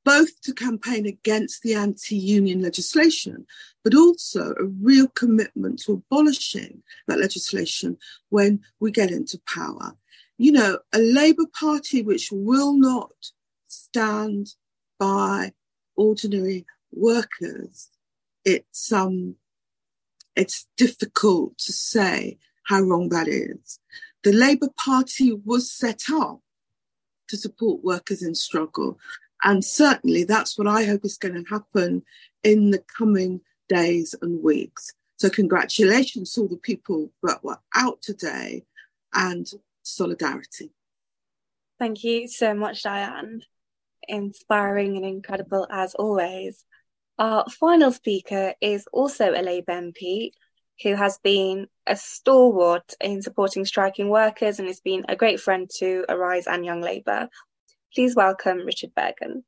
both 0.06 0.42
to 0.42 0.54
campaign 0.54 1.06
against 1.06 1.62
the 1.62 1.76
anti 1.76 2.16
union 2.16 2.62
legislation, 2.62 3.46
but 3.84 3.96
also 3.96 4.54
a 4.60 4.66
real 4.66 5.08
commitment 5.10 5.80
to 5.84 5.94
abolishing 5.94 6.84
that 7.08 7.20
legislation 7.20 7.98
when 8.30 8.62
we 8.80 8.92
get 8.92 9.12
into 9.12 9.40
power 9.48 9.96
you 10.38 10.52
know, 10.52 10.80
a 10.94 11.00
Labour 11.00 11.46
Party 11.60 12.02
which 12.02 12.30
will 12.32 12.74
not 12.74 13.12
stand 13.68 14.56
by 15.00 15.54
ordinary 15.96 16.66
workers, 16.92 17.90
it's 18.46 18.92
um, 18.92 19.36
it's 20.36 20.68
difficult 20.78 21.58
to 21.60 21.72
say 21.72 22.38
how 22.64 22.82
wrong 22.82 23.10
that 23.10 23.28
is. 23.28 23.80
The 24.24 24.34
Labour 24.34 24.70
Party 24.78 25.34
was 25.34 25.72
set 25.72 26.04
up 26.12 26.40
to 27.28 27.38
support 27.38 27.84
workers 27.84 28.24
in 28.24 28.36
struggle, 28.36 29.00
and 29.44 29.64
certainly 29.64 30.24
that's 30.24 30.58
what 30.58 30.68
I 30.68 30.86
hope 30.86 31.06
is 31.06 31.18
going 31.18 31.36
to 31.36 31.50
happen 31.50 32.04
in 32.44 32.72
the 32.72 32.84
coming 32.98 33.42
days 33.70 34.16
and 34.22 34.42
weeks. 34.42 34.94
So, 35.18 35.30
congratulations 35.30 36.34
to 36.34 36.42
all 36.42 36.48
the 36.48 36.58
people 36.58 37.12
that 37.22 37.44
were 37.44 37.60
out 37.76 38.02
today 38.02 38.66
and 39.14 39.48
solidarity. 39.84 40.72
Thank 41.80 42.04
you 42.04 42.28
so 42.28 42.54
much, 42.54 42.84
Diane. 42.84 43.42
Inspiring 44.08 44.98
and 44.98 45.06
incredible 45.06 45.68
as 45.70 45.96
always. 45.96 46.66
Our 47.20 47.46
final 47.50 47.92
speaker 47.92 48.54
is 48.60 48.88
also 48.92 49.32
a 49.32 49.42
Labour 49.42 49.74
MP 49.74 50.32
who 50.82 50.96
has 50.96 51.20
been 51.24 51.68
a 51.86 51.96
stalwart 51.96 52.94
in 53.00 53.22
supporting 53.22 53.66
striking 53.66 54.10
workers 54.10 54.60
and 54.60 54.68
has 54.68 54.80
been 54.80 55.06
a 55.08 55.16
great 55.16 55.40
friend 55.40 55.70
to 55.78 56.06
Arise 56.10 56.48
and 56.48 56.66
Young 56.66 56.82
Labour. 56.82 57.30
Please 57.94 58.16
welcome 58.16 58.60
Richard 58.66 58.92
Burgon. 58.96 59.44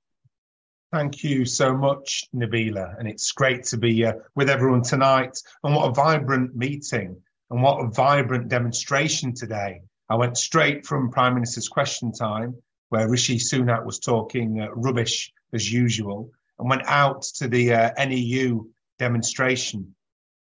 Thank 0.94 1.24
you 1.24 1.46
so 1.46 1.76
much, 1.76 2.26
Nabeela. 2.34 2.98
And 3.00 3.08
it's 3.08 3.32
great 3.32 3.64
to 3.66 3.78
be 3.78 4.06
uh, 4.06 4.14
with 4.36 4.50
everyone 4.50 4.84
tonight. 4.84 5.38
And 5.64 5.76
what 5.76 5.90
a 5.90 5.94
vibrant 5.94 6.56
meeting 6.56 7.18
and 7.50 7.62
what 7.62 7.84
a 7.84 7.90
vibrant 7.90 8.48
demonstration 8.48 9.34
today. 9.34 9.82
I 10.10 10.16
went 10.16 10.38
straight 10.38 10.86
from 10.86 11.12
Prime 11.12 11.34
Minister's 11.34 11.68
question 11.68 12.12
time, 12.12 12.56
where 12.90 13.10
Rishi 13.10 13.38
Sunak 13.38 13.86
was 13.86 14.00
talking 14.00 14.62
uh, 14.62 14.70
rubbish 14.76 15.32
as 15.54 15.72
usual, 15.72 16.32
and 16.60 16.70
went 16.70 16.86
out 16.86 17.24
to 17.38 17.48
the 17.48 17.74
uh, 17.74 17.92
NEU 17.98 18.70
demonstration. 19.00 19.96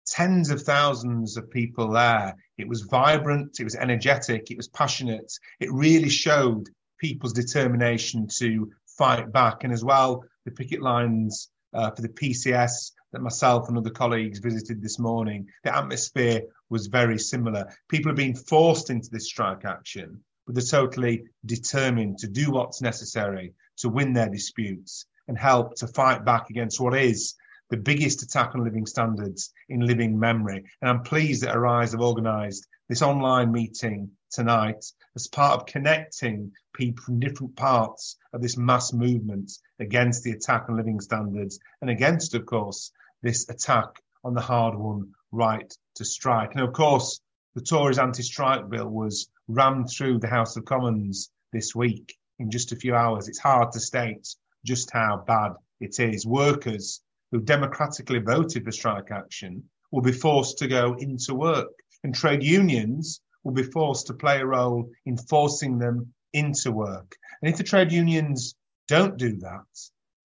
Tens 0.06 0.50
of 0.50 0.62
thousands 0.62 1.36
of 1.36 1.50
people 1.50 1.90
there. 1.90 2.36
It 2.58 2.68
was 2.68 2.82
vibrant, 2.82 3.58
it 3.58 3.64
was 3.64 3.74
energetic, 3.74 4.50
it 4.50 4.56
was 4.56 4.68
passionate. 4.68 5.32
It 5.58 5.72
really 5.72 6.10
showed 6.10 6.68
people's 6.98 7.32
determination 7.32 8.28
to 8.38 8.70
fight 8.86 9.32
back. 9.32 9.64
And 9.64 9.72
as 9.72 9.84
well, 9.84 10.22
the 10.44 10.50
picket 10.50 10.82
lines 10.82 11.50
uh, 11.72 11.90
for 11.90 12.02
the 12.02 12.08
PCS 12.08 12.92
that 13.12 13.22
myself 13.22 13.68
and 13.68 13.78
other 13.78 13.90
colleagues 13.90 14.38
visited 14.38 14.82
this 14.82 14.98
morning, 14.98 15.46
the 15.64 15.76
atmosphere 15.76 16.42
was 16.68 16.86
very 16.86 17.18
similar. 17.18 17.72
People 17.88 18.10
are 18.10 18.16
being 18.16 18.34
forced 18.34 18.90
into 18.90 19.10
this 19.10 19.26
strike 19.26 19.64
action, 19.64 20.20
but 20.46 20.54
they're 20.54 20.64
totally 20.64 21.24
determined 21.44 22.18
to 22.18 22.28
do 22.28 22.50
what's 22.50 22.82
necessary 22.82 23.52
to 23.78 23.88
win 23.88 24.12
their 24.12 24.28
disputes 24.28 25.06
and 25.28 25.38
help 25.38 25.74
to 25.76 25.86
fight 25.86 26.24
back 26.24 26.50
against 26.50 26.80
what 26.80 26.94
is 26.94 27.34
the 27.70 27.76
biggest 27.76 28.22
attack 28.22 28.54
on 28.54 28.64
living 28.64 28.86
standards 28.86 29.52
in 29.68 29.80
living 29.80 30.18
memory. 30.18 30.64
And 30.80 30.88
I'm 30.88 31.02
pleased 31.02 31.42
that 31.42 31.56
Arise 31.56 31.92
have 31.92 32.00
organised 32.00 32.66
this 32.88 33.02
online 33.02 33.50
meeting 33.50 34.10
tonight 34.30 34.84
as 35.16 35.26
part 35.26 35.60
of 35.60 35.66
connecting 35.66 36.52
people 36.74 37.04
from 37.04 37.18
different 37.18 37.56
parts 37.56 38.16
of 38.32 38.40
this 38.40 38.56
mass 38.56 38.92
movement 38.92 39.50
against 39.80 40.22
the 40.22 40.30
attack 40.30 40.66
on 40.68 40.76
living 40.76 41.00
standards 41.00 41.58
and 41.80 41.90
against, 41.90 42.34
of 42.34 42.46
course, 42.46 42.92
this 43.22 43.48
attack 43.48 44.00
on 44.24 44.34
the 44.34 44.40
hard 44.40 44.76
won 44.76 45.12
right 45.32 45.72
to 45.96 46.04
strike. 46.04 46.52
And 46.52 46.60
of 46.62 46.72
course, 46.72 47.20
the 47.54 47.62
Tories 47.62 47.98
anti 47.98 48.22
strike 48.22 48.68
bill 48.68 48.88
was 48.88 49.28
rammed 49.48 49.88
through 49.90 50.18
the 50.18 50.28
House 50.28 50.56
of 50.56 50.64
Commons 50.64 51.30
this 51.52 51.74
week 51.74 52.14
in 52.38 52.50
just 52.50 52.72
a 52.72 52.76
few 52.76 52.94
hours. 52.94 53.28
It's 53.28 53.38
hard 53.38 53.72
to 53.72 53.80
state 53.80 54.28
just 54.64 54.90
how 54.90 55.24
bad 55.26 55.52
it 55.80 55.98
is. 56.00 56.26
Workers 56.26 57.02
who 57.30 57.40
democratically 57.40 58.18
voted 58.18 58.64
for 58.64 58.72
strike 58.72 59.10
action 59.10 59.62
will 59.90 60.02
be 60.02 60.12
forced 60.12 60.58
to 60.58 60.68
go 60.68 60.94
into 60.94 61.34
work, 61.34 61.72
and 62.04 62.14
trade 62.14 62.42
unions 62.42 63.20
will 63.44 63.52
be 63.52 63.62
forced 63.62 64.06
to 64.08 64.14
play 64.14 64.40
a 64.40 64.46
role 64.46 64.90
in 65.06 65.16
forcing 65.16 65.78
them 65.78 66.12
into 66.32 66.72
work. 66.72 67.16
And 67.40 67.50
if 67.50 67.56
the 67.56 67.64
trade 67.64 67.92
unions 67.92 68.54
don't 68.88 69.16
do 69.16 69.36
that, 69.38 69.64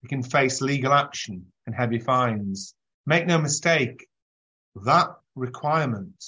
they 0.02 0.08
can 0.10 0.24
face 0.24 0.62
legal 0.62 0.94
action 0.94 1.46
and 1.66 1.76
heavy 1.76 2.00
fines. 2.00 2.74
Make 3.06 3.28
no 3.28 3.38
mistake, 3.38 4.08
that 4.76 5.10
requirement 5.36 6.24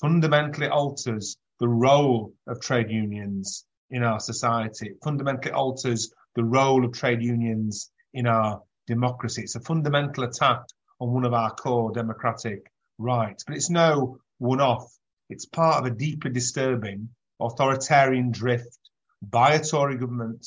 fundamentally 0.00 0.68
alters 0.68 1.36
the 1.60 1.68
role 1.68 2.32
of 2.46 2.60
trade 2.60 2.90
unions 2.90 3.64
in 3.90 4.02
our 4.02 4.20
society. 4.20 4.88
It 4.88 4.98
fundamentally 5.02 5.52
alters 5.52 6.12
the 6.34 6.44
role 6.44 6.84
of 6.84 6.92
trade 6.92 7.22
unions 7.22 7.90
in 8.12 8.26
our 8.26 8.62
democracy. 8.86 9.42
It's 9.42 9.54
a 9.54 9.60
fundamental 9.60 10.24
attack 10.24 10.62
on 11.00 11.12
one 11.12 11.24
of 11.24 11.32
our 11.32 11.50
core 11.54 11.92
democratic 11.92 12.70
rights. 12.98 13.44
But 13.44 13.56
it's 13.56 13.70
no 13.70 14.18
one 14.38 14.60
off. 14.60 14.92
It's 15.30 15.46
part 15.46 15.78
of 15.78 15.86
a 15.86 15.94
deeply 15.94 16.30
disturbing 16.30 17.08
authoritarian 17.40 18.30
drift 18.30 18.78
by 19.22 19.54
a 19.54 19.64
Tory 19.64 19.96
government, 19.96 20.46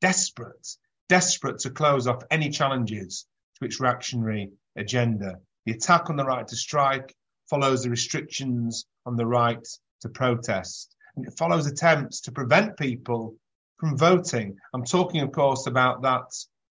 desperate, 0.00 0.76
desperate 1.08 1.58
to 1.60 1.70
close 1.70 2.06
off 2.06 2.22
any 2.30 2.50
challenges 2.50 3.26
to 3.58 3.66
its 3.66 3.80
reactionary 3.80 4.50
agenda. 4.76 5.40
The 5.66 5.72
attack 5.72 6.10
on 6.10 6.16
the 6.16 6.24
right 6.24 6.46
to 6.46 6.56
strike 6.56 7.14
follows 7.48 7.82
the 7.82 7.90
restrictions 7.90 8.86
on 9.06 9.16
the 9.16 9.26
right 9.26 9.66
to 10.00 10.08
protest. 10.08 10.94
And 11.16 11.26
it 11.26 11.34
follows 11.38 11.66
attempts 11.66 12.20
to 12.22 12.32
prevent 12.32 12.76
people 12.76 13.36
from 13.78 13.96
voting. 13.96 14.56
I'm 14.74 14.84
talking, 14.84 15.20
of 15.20 15.32
course, 15.32 15.66
about 15.66 16.02
that 16.02 16.24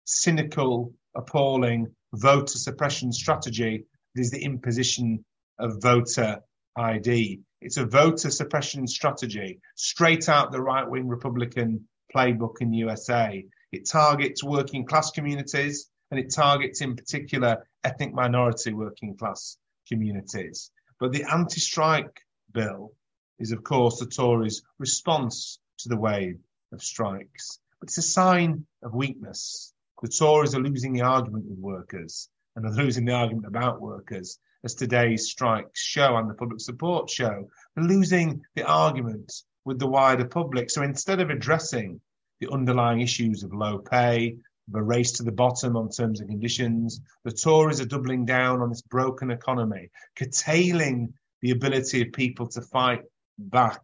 cynical, 0.04 0.92
appalling 1.14 1.86
voter 2.14 2.58
suppression 2.58 3.12
strategy 3.12 3.84
is 4.14 4.30
the 4.30 4.42
imposition 4.42 5.24
of 5.58 5.80
voter 5.82 6.40
ID. 6.76 7.40
It's 7.60 7.78
a 7.78 7.86
voter 7.86 8.30
suppression 8.30 8.86
strategy 8.86 9.60
straight 9.76 10.28
out 10.28 10.52
the 10.52 10.60
right 10.60 10.88
wing 10.88 11.08
Republican 11.08 11.86
playbook 12.14 12.60
in 12.60 12.70
the 12.70 12.78
USA. 12.78 13.44
It 13.72 13.88
targets 13.88 14.44
working 14.44 14.86
class 14.86 15.10
communities 15.10 15.88
and 16.10 16.20
it 16.20 16.32
targets, 16.32 16.80
in 16.80 16.94
particular, 16.94 17.66
ethnic 17.86 18.12
minority 18.12 18.72
working 18.72 19.16
class 19.16 19.56
communities. 19.88 20.70
But 20.98 21.12
the 21.12 21.24
anti 21.24 21.60
strike 21.60 22.20
bill 22.52 22.92
is, 23.38 23.52
of 23.52 23.62
course, 23.62 24.00
the 24.00 24.06
Tories' 24.06 24.62
response 24.78 25.60
to 25.78 25.88
the 25.88 25.96
wave 25.96 26.38
of 26.72 26.82
strikes. 26.82 27.60
But 27.80 27.88
it's 27.88 27.98
a 27.98 28.02
sign 28.02 28.66
of 28.82 28.94
weakness. 28.94 29.72
The 30.02 30.08
Tories 30.08 30.54
are 30.54 30.60
losing 30.60 30.92
the 30.92 31.02
argument 31.02 31.44
with 31.48 31.58
workers 31.58 32.28
and 32.56 32.66
are 32.66 32.82
losing 32.82 33.04
the 33.04 33.12
argument 33.12 33.46
about 33.46 33.80
workers, 33.80 34.38
as 34.64 34.74
today's 34.74 35.30
strikes 35.30 35.80
show 35.80 36.16
and 36.16 36.28
the 36.28 36.34
public 36.34 36.60
support 36.60 37.08
show. 37.08 37.48
They're 37.74 37.84
losing 37.84 38.42
the 38.56 38.66
argument 38.66 39.32
with 39.64 39.78
the 39.78 39.86
wider 39.86 40.24
public. 40.24 40.70
So 40.70 40.82
instead 40.82 41.20
of 41.20 41.30
addressing 41.30 42.00
the 42.40 42.50
underlying 42.50 43.00
issues 43.00 43.42
of 43.42 43.52
low 43.52 43.78
pay, 43.78 44.36
a 44.74 44.82
race 44.82 45.12
to 45.12 45.22
the 45.22 45.32
bottom 45.32 45.76
on 45.76 45.88
terms 45.88 46.20
and 46.20 46.28
conditions, 46.28 47.00
the 47.24 47.30
Tories 47.30 47.80
are 47.80 47.86
doubling 47.86 48.24
down 48.24 48.60
on 48.60 48.68
this 48.68 48.82
broken 48.82 49.30
economy, 49.30 49.90
curtailing 50.16 51.12
the 51.42 51.52
ability 51.52 52.02
of 52.02 52.12
people 52.12 52.48
to 52.48 52.60
fight 52.60 53.02
back. 53.38 53.80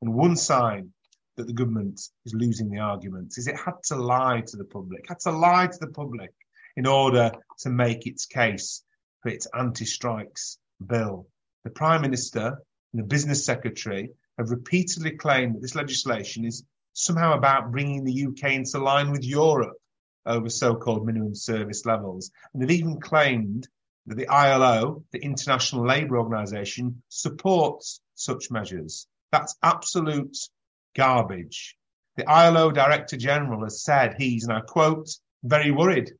And 0.00 0.14
one 0.14 0.36
sign 0.36 0.92
that 1.36 1.46
the 1.46 1.52
government 1.52 2.00
is 2.24 2.34
losing 2.34 2.70
the 2.70 2.78
argument 2.78 3.34
is 3.36 3.48
it 3.48 3.56
had 3.56 3.82
to 3.84 3.96
lie 3.96 4.42
to 4.46 4.56
the 4.56 4.64
public, 4.64 5.04
had 5.08 5.20
to 5.20 5.32
lie 5.32 5.66
to 5.66 5.78
the 5.80 5.88
public 5.88 6.30
in 6.76 6.86
order 6.86 7.32
to 7.60 7.70
make 7.70 8.06
its 8.06 8.26
case 8.26 8.84
for 9.22 9.28
its 9.30 9.46
anti-strikes 9.54 10.58
bill. 10.86 11.26
The 11.64 11.70
Prime 11.70 12.02
Minister 12.02 12.58
and 12.92 13.02
the 13.02 13.06
Business 13.06 13.44
Secretary 13.44 14.10
have 14.38 14.50
repeatedly 14.50 15.12
claimed 15.12 15.54
that 15.54 15.62
this 15.62 15.74
legislation 15.74 16.44
is 16.44 16.64
somehow 16.92 17.34
about 17.34 17.70
bringing 17.72 18.04
the 18.04 18.26
UK 18.26 18.52
into 18.52 18.78
line 18.78 19.10
with 19.10 19.24
Europe 19.24 19.76
over 20.26 20.48
so-called 20.48 21.06
minimum 21.06 21.34
service 21.34 21.84
levels. 21.84 22.30
And 22.52 22.62
they've 22.62 22.78
even 22.78 23.00
claimed 23.00 23.68
that 24.06 24.16
the 24.16 24.28
ILO, 24.28 25.04
the 25.12 25.22
International 25.22 25.86
Labour 25.86 26.18
Organization, 26.18 27.02
supports 27.08 28.00
such 28.14 28.50
measures. 28.50 29.06
That's 29.30 29.56
absolute 29.62 30.36
garbage. 30.94 31.76
The 32.16 32.28
ILO 32.28 32.70
Director 32.70 33.16
General 33.16 33.64
has 33.64 33.82
said 33.82 34.16
he's, 34.18 34.44
and 34.44 34.52
I 34.52 34.60
quote, 34.60 35.08
very 35.44 35.70
worried, 35.70 36.12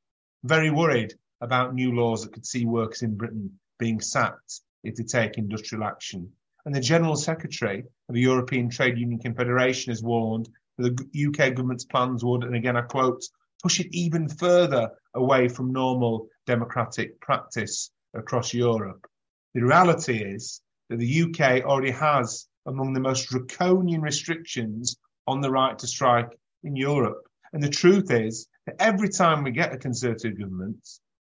very 0.43 0.71
worried 0.71 1.15
about 1.41 1.75
new 1.75 1.95
laws 1.95 2.23
that 2.23 2.33
could 2.33 2.47
see 2.47 2.65
workers 2.65 3.03
in 3.03 3.17
Britain 3.17 3.59
being 3.79 4.01
sacked 4.01 4.61
if 4.85 4.95
they 4.95 5.05
take 5.05 5.37
industrial 5.37 5.85
action. 5.85 6.33
And 6.65 6.75
the 6.75 6.81
General 6.81 7.17
Secretary 7.17 7.81
of 8.09 8.15
the 8.15 8.21
European 8.21 8.71
Trade 8.71 8.97
Union 8.97 9.21
Confederation 9.21 9.91
has 9.91 10.03
warned 10.03 10.49
that 10.79 10.97
the 10.97 11.27
UK 11.27 11.55
government's 11.55 11.85
plans 11.85 12.25
would, 12.25 12.45
and 12.45 12.55
again 12.55 12.77
I 12.77 12.83
quote, 12.83 13.23
push 13.63 13.81
it 13.81 13.89
even 13.93 14.29
further 14.29 14.91
away 15.15 15.49
from 15.49 15.73
normal 15.73 16.29
democratic 16.47 17.21
practice 17.21 17.91
across 18.15 18.53
Europe. 18.53 19.07
The 19.55 19.63
reality 19.63 20.23
is 20.23 20.61
that 20.89 20.99
the 20.99 21.23
UK 21.23 21.65
already 21.65 21.93
has 21.93 22.49
among 22.67 22.93
the 22.93 23.01
most 23.01 23.29
draconian 23.29 24.03
restrictions 24.03 24.97
on 25.27 25.41
the 25.41 25.51
right 25.51 25.79
to 25.79 25.87
strike 25.87 26.31
in 26.65 26.77
Europe. 26.77 27.23
And 27.53 27.63
the 27.63 27.69
truth 27.69 28.11
is 28.11 28.47
that 28.67 28.77
every 28.81 29.09
time 29.09 29.43
we 29.43 29.51
get 29.51 29.73
a 29.73 29.79
Conservative 29.79 30.39
government, 30.39 30.79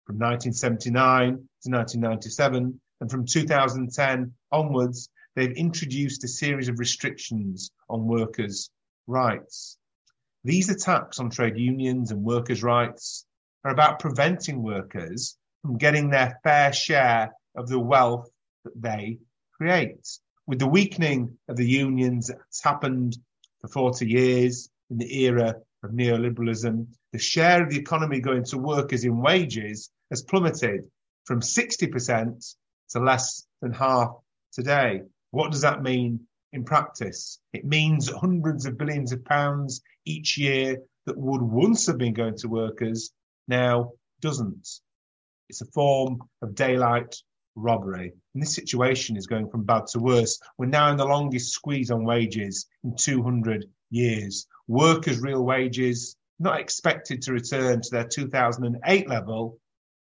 from 0.05 0.17
1979 0.17 1.29
to 1.35 1.71
1997, 1.71 2.81
and 3.01 3.11
from 3.11 3.25
2010 3.25 4.33
onwards, 4.51 5.09
they've 5.37 5.53
introduced 5.53 6.25
a 6.25 6.29
series 6.29 6.69
of 6.69 6.79
restrictions 6.79 7.71
on 7.89 8.07
workers' 8.07 8.71
rights. 9.07 9.78
These 10.49 10.70
attacks 10.70 11.20
on 11.20 11.29
trade 11.29 11.59
unions 11.59 12.11
and 12.11 12.25
workers' 12.25 12.62
rights 12.62 13.27
are 13.65 13.70
about 13.70 13.99
preventing 13.99 14.62
workers 14.62 15.37
from 15.61 15.77
getting 15.77 16.09
their 16.09 16.41
fair 16.43 16.73
share 16.73 17.35
of 17.55 17.69
the 17.69 17.79
wealth 17.79 18.31
that 18.65 18.81
they 18.81 19.19
create 19.53 20.09
with 20.47 20.59
the 20.59 20.66
weakening 20.66 21.37
of 21.51 21.57
the 21.59 21.69
unions 21.69 22.29
that's 22.29 22.65
happened 22.65 23.19
for 23.61 23.69
40 23.69 24.09
years 24.09 24.70
in 24.89 24.97
the 24.97 25.25
era 25.25 25.57
of 25.83 25.91
neoliberalism, 25.91 26.87
the 27.12 27.19
share 27.19 27.62
of 27.62 27.69
the 27.69 27.79
economy 27.79 28.20
going 28.20 28.45
to 28.45 28.57
workers 28.57 29.05
in 29.05 29.20
wages 29.20 29.91
has 30.09 30.23
plummeted 30.23 30.91
from 31.27 31.41
60% 31.41 32.55
to 32.93 33.01
less 33.01 33.47
than 33.61 33.75
half 33.75 34.12
today. 34.53 35.03
What 35.31 35.53
does 35.53 35.61
that 35.61 35.83
mean 35.83 36.27
in 36.53 36.65
practice? 36.65 37.39
It 37.53 37.65
means 37.65 38.11
hundreds 38.11 38.66
of 38.66 38.79
billions 38.79 39.12
of 39.12 39.25
pounds 39.25 39.83
each 40.05 40.39
year 40.39 40.79
that 41.07 41.19
would 41.19 41.43
once 41.43 41.87
have 41.87 41.99
been 41.99 42.15
going 42.15 42.37
to 42.39 42.49
workers 42.49 43.11
now 43.47 43.93
doesn't. 44.20 44.69
It's 45.49 45.62
a 45.62 45.66
form 45.66 46.19
of 46.43 46.55
daylight 46.55 47.16
robbery. 47.55 48.12
And 48.35 48.43
this 48.43 48.55
situation 48.55 49.16
is 49.16 49.27
going 49.27 49.49
from 49.49 49.65
bad 49.65 49.87
to 49.89 49.99
worse. 49.99 50.39
We're 50.59 50.66
now 50.66 50.91
in 50.91 50.97
the 50.97 51.07
longest 51.07 51.53
squeeze 51.53 51.91
on 51.91 52.05
wages 52.05 52.66
in 52.85 52.95
200 52.97 53.66
years. 53.91 54.47
Workers' 54.66 55.20
real 55.20 55.45
wages 55.45 56.16
not 56.39 56.61
expected 56.61 57.23
to 57.23 57.33
return 57.33 57.81
to 57.81 57.91
their 57.91 58.07
2008 58.07 59.09
level 59.09 59.59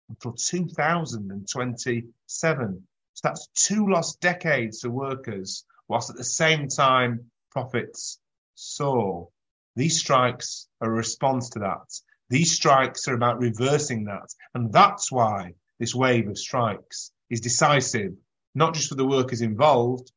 until 0.10 0.34
2027. 0.34 2.88
So 3.14 3.22
that's 3.24 3.48
two 3.56 3.88
lost 3.88 4.20
decades 4.20 4.82
for 4.82 4.90
workers, 4.90 5.64
whilst 5.88 6.10
at 6.10 6.16
the 6.16 6.24
same 6.24 6.68
time 6.68 7.32
profits 7.52 8.20
soar. 8.56 9.30
These 9.76 10.00
strikes 10.00 10.68
are 10.82 10.90
a 10.90 10.96
response 10.96 11.50
to 11.52 11.60
that. 11.60 12.02
These 12.30 12.54
strikes 12.54 13.08
are 13.08 13.14
about 13.14 13.40
reversing 13.40 14.06
that. 14.06 14.28
And 14.54 14.72
that's 14.72 15.12
why 15.12 15.54
this 15.80 15.94
wave 15.94 16.28
of 16.28 16.38
strikes 16.38 17.12
is 17.30 17.42
decisive, 17.42 18.14
not 18.54 18.74
just 18.74 18.90
for 18.90 18.96
the 18.96 19.06
workers 19.06 19.42
involved, 19.42 20.12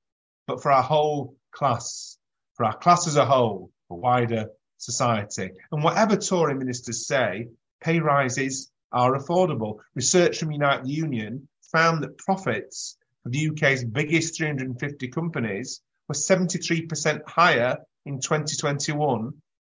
but 0.46 0.62
for 0.62 0.72
our 0.72 0.82
whole 0.82 1.36
class, 1.52 2.18
for 2.54 2.64
our 2.64 2.76
class 2.76 3.06
as 3.06 3.16
a 3.16 3.26
whole, 3.26 3.70
for 3.88 3.98
wider 3.98 4.46
society. 4.78 5.50
And 5.72 5.82
whatever 5.82 6.16
Tory 6.16 6.54
ministers 6.54 7.06
say, 7.06 7.48
pay 7.82 8.00
rises 8.00 8.70
are 8.92 9.18
affordable. 9.18 9.78
Research 9.94 10.38
from 10.38 10.52
Unite 10.52 10.86
Union 10.86 11.48
found 11.72 12.02
that 12.02 12.18
profits 12.18 12.96
the 13.32 13.48
UK's 13.50 13.84
biggest 13.84 14.36
350 14.36 15.08
companies 15.08 15.80
were 16.08 16.14
73% 16.14 17.20
higher 17.26 17.78
in 18.06 18.20
2021 18.20 19.32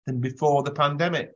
than 0.07 0.21
before 0.21 0.63
the 0.63 0.71
pandemic. 0.71 1.33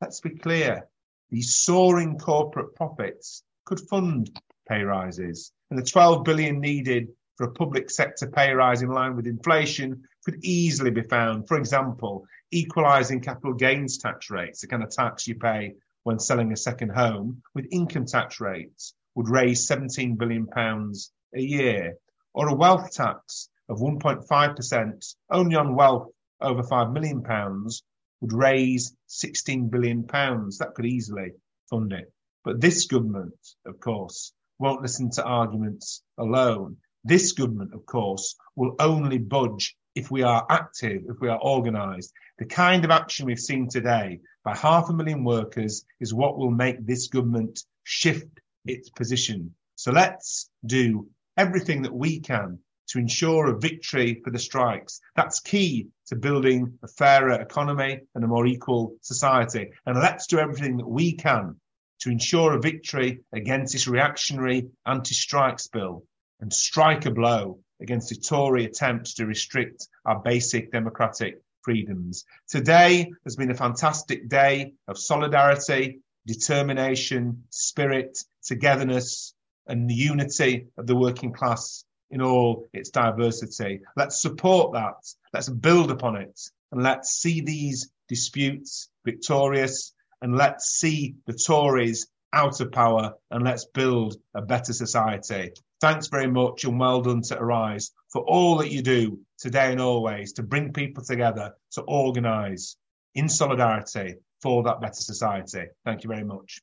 Let's 0.00 0.20
be 0.20 0.30
clear. 0.30 0.88
These 1.30 1.56
soaring 1.56 2.18
corporate 2.18 2.74
profits 2.74 3.42
could 3.64 3.80
fund 3.80 4.30
pay 4.68 4.82
rises. 4.82 5.52
And 5.70 5.78
the 5.78 5.84
12 5.84 6.24
billion 6.24 6.60
needed 6.60 7.08
for 7.36 7.46
a 7.46 7.52
public 7.52 7.90
sector 7.90 8.26
pay 8.26 8.52
rise 8.52 8.82
in 8.82 8.88
line 8.88 9.16
with 9.16 9.26
inflation 9.26 10.04
could 10.24 10.44
easily 10.44 10.90
be 10.90 11.02
found. 11.02 11.48
For 11.48 11.58
example, 11.58 12.26
equalising 12.50 13.20
capital 13.20 13.54
gains 13.54 13.98
tax 13.98 14.30
rates, 14.30 14.60
the 14.60 14.66
kind 14.66 14.82
of 14.82 14.90
tax 14.90 15.26
you 15.26 15.34
pay 15.34 15.74
when 16.04 16.18
selling 16.18 16.52
a 16.52 16.56
second 16.56 16.90
home, 16.90 17.42
with 17.54 17.66
income 17.70 18.06
tax 18.06 18.40
rates 18.40 18.94
would 19.14 19.28
raise 19.28 19.66
17 19.66 20.16
billion 20.16 20.46
pounds 20.46 21.10
a 21.36 21.40
year, 21.40 21.96
or 22.34 22.48
a 22.48 22.54
wealth 22.54 22.92
tax 22.92 23.48
of 23.68 23.78
1.5% 23.78 25.14
only 25.30 25.56
on 25.56 25.74
wealth 25.74 26.08
over 26.40 26.62
5 26.62 26.92
million 26.92 27.22
pounds 27.22 27.82
would 28.20 28.32
raise 28.32 28.96
16 29.06 29.68
billion 29.68 30.04
pounds. 30.04 30.58
That 30.58 30.74
could 30.74 30.86
easily 30.86 31.32
fund 31.68 31.92
it. 31.92 32.12
But 32.44 32.60
this 32.60 32.86
government, 32.86 33.34
of 33.64 33.80
course, 33.80 34.32
won't 34.58 34.82
listen 34.82 35.10
to 35.12 35.24
arguments 35.24 36.02
alone. 36.18 36.76
This 37.04 37.32
government, 37.32 37.74
of 37.74 37.84
course, 37.86 38.36
will 38.54 38.74
only 38.78 39.18
budge 39.18 39.76
if 39.94 40.10
we 40.10 40.22
are 40.22 40.46
active, 40.50 41.02
if 41.08 41.20
we 41.20 41.28
are 41.28 41.40
organised. 41.40 42.12
The 42.38 42.46
kind 42.46 42.84
of 42.84 42.90
action 42.90 43.26
we've 43.26 43.38
seen 43.38 43.68
today 43.68 44.20
by 44.44 44.56
half 44.56 44.88
a 44.88 44.92
million 44.92 45.24
workers 45.24 45.84
is 46.00 46.14
what 46.14 46.38
will 46.38 46.50
make 46.50 46.84
this 46.86 47.08
government 47.08 47.60
shift 47.84 48.40
its 48.64 48.90
position. 48.90 49.54
So 49.74 49.92
let's 49.92 50.50
do 50.64 51.08
everything 51.36 51.82
that 51.82 51.94
we 51.94 52.20
can 52.20 52.58
to 52.88 52.98
ensure 52.98 53.48
a 53.48 53.58
victory 53.58 54.20
for 54.22 54.30
the 54.30 54.38
strikes. 54.38 55.00
That's 55.16 55.40
key 55.40 55.88
to 56.06 56.16
building 56.16 56.78
a 56.82 56.88
fairer 56.88 57.40
economy 57.40 58.00
and 58.14 58.24
a 58.24 58.28
more 58.28 58.46
equal 58.46 58.94
society. 59.00 59.70
And 59.84 59.98
let's 59.98 60.26
do 60.28 60.38
everything 60.38 60.76
that 60.76 60.88
we 60.88 61.14
can 61.14 61.56
to 62.00 62.10
ensure 62.10 62.54
a 62.54 62.60
victory 62.60 63.20
against 63.32 63.72
this 63.72 63.88
reactionary 63.88 64.68
anti-strikes 64.86 65.66
bill 65.68 66.04
and 66.40 66.52
strike 66.52 67.06
a 67.06 67.10
blow 67.10 67.58
against 67.80 68.08
the 68.10 68.16
Tory 68.16 68.64
attempts 68.64 69.14
to 69.14 69.26
restrict 69.26 69.88
our 70.04 70.20
basic 70.20 70.70
democratic 70.70 71.40
freedoms. 71.62 72.24
Today 72.48 73.10
has 73.24 73.36
been 73.36 73.50
a 73.50 73.54
fantastic 73.54 74.28
day 74.28 74.74
of 74.86 74.98
solidarity, 74.98 76.00
determination, 76.26 77.44
spirit, 77.50 78.18
togetherness, 78.44 79.34
and 79.66 79.88
the 79.88 79.94
unity 79.94 80.66
of 80.76 80.86
the 80.86 80.96
working 80.96 81.32
class 81.32 81.84
in 82.10 82.22
all 82.22 82.64
its 82.72 82.90
diversity. 82.90 83.80
Let's 83.96 84.20
support 84.20 84.72
that. 84.74 84.94
Let's 85.32 85.48
build 85.48 85.90
upon 85.90 86.16
it. 86.16 86.40
And 86.72 86.82
let's 86.82 87.10
see 87.10 87.40
these 87.40 87.90
disputes 88.08 88.88
victorious. 89.04 89.92
And 90.22 90.36
let's 90.36 90.78
see 90.78 91.16
the 91.26 91.34
Tories 91.34 92.06
out 92.32 92.60
of 92.60 92.72
power. 92.72 93.14
And 93.30 93.44
let's 93.44 93.66
build 93.66 94.16
a 94.34 94.42
better 94.42 94.72
society. 94.72 95.52
Thanks 95.80 96.06
very 96.06 96.28
much 96.28 96.64
and 96.64 96.78
well 96.78 97.02
done 97.02 97.22
to 97.22 97.38
Arise 97.38 97.90
for 98.12 98.22
all 98.22 98.56
that 98.58 98.70
you 98.70 98.82
do 98.82 99.18
today 99.38 99.72
and 99.72 99.80
always 99.80 100.32
to 100.34 100.42
bring 100.42 100.72
people 100.72 101.04
together, 101.04 101.54
to 101.72 101.82
organise 101.82 102.76
in 103.14 103.28
solidarity 103.28 104.14
for 104.40 104.62
that 104.62 104.80
better 104.80 104.94
society. 104.94 105.66
Thank 105.84 106.04
you 106.04 106.08
very 106.08 106.24
much. 106.24 106.62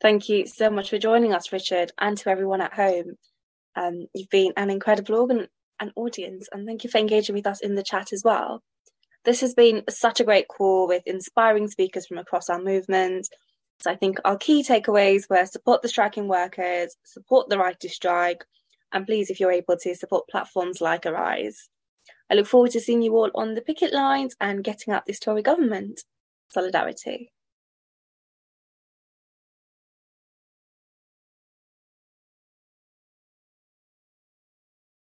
Thank 0.00 0.28
you 0.28 0.46
so 0.46 0.70
much 0.70 0.90
for 0.90 0.98
joining 0.98 1.32
us, 1.32 1.52
Richard, 1.52 1.90
and 1.98 2.16
to 2.18 2.30
everyone 2.30 2.60
at 2.60 2.74
home. 2.74 3.14
Um, 3.74 4.06
you've 4.14 4.30
been 4.30 4.52
an 4.56 4.70
incredible 4.70 5.16
organ 5.16 5.48
and 5.80 5.90
audience, 5.96 6.48
and 6.52 6.66
thank 6.66 6.84
you 6.84 6.90
for 6.90 6.98
engaging 6.98 7.34
with 7.34 7.48
us 7.48 7.60
in 7.60 7.74
the 7.74 7.82
chat 7.82 8.12
as 8.12 8.22
well. 8.24 8.62
This 9.24 9.40
has 9.40 9.54
been 9.54 9.82
such 9.90 10.20
a 10.20 10.24
great 10.24 10.46
call 10.46 10.86
with 10.86 11.02
inspiring 11.04 11.66
speakers 11.66 12.06
from 12.06 12.18
across 12.18 12.48
our 12.48 12.62
movement. 12.62 13.28
So 13.80 13.90
I 13.90 13.96
think 13.96 14.18
our 14.24 14.36
key 14.36 14.62
takeaways 14.62 15.28
were 15.28 15.44
support 15.46 15.82
the 15.82 15.88
striking 15.88 16.28
workers, 16.28 16.96
support 17.04 17.48
the 17.48 17.58
right 17.58 17.78
to 17.80 17.88
strike, 17.88 18.44
and 18.92 19.04
please, 19.04 19.30
if 19.30 19.40
you're 19.40 19.52
able 19.52 19.76
to, 19.82 19.94
support 19.96 20.28
platforms 20.30 20.80
like 20.80 21.06
Arise. 21.06 21.68
I 22.30 22.34
look 22.34 22.46
forward 22.46 22.70
to 22.72 22.80
seeing 22.80 23.02
you 23.02 23.16
all 23.16 23.30
on 23.34 23.54
the 23.54 23.62
picket 23.62 23.92
lines 23.92 24.36
and 24.40 24.62
getting 24.62 24.94
up 24.94 25.06
this 25.06 25.18
Tory 25.18 25.42
government. 25.42 26.02
Solidarity. 26.50 27.30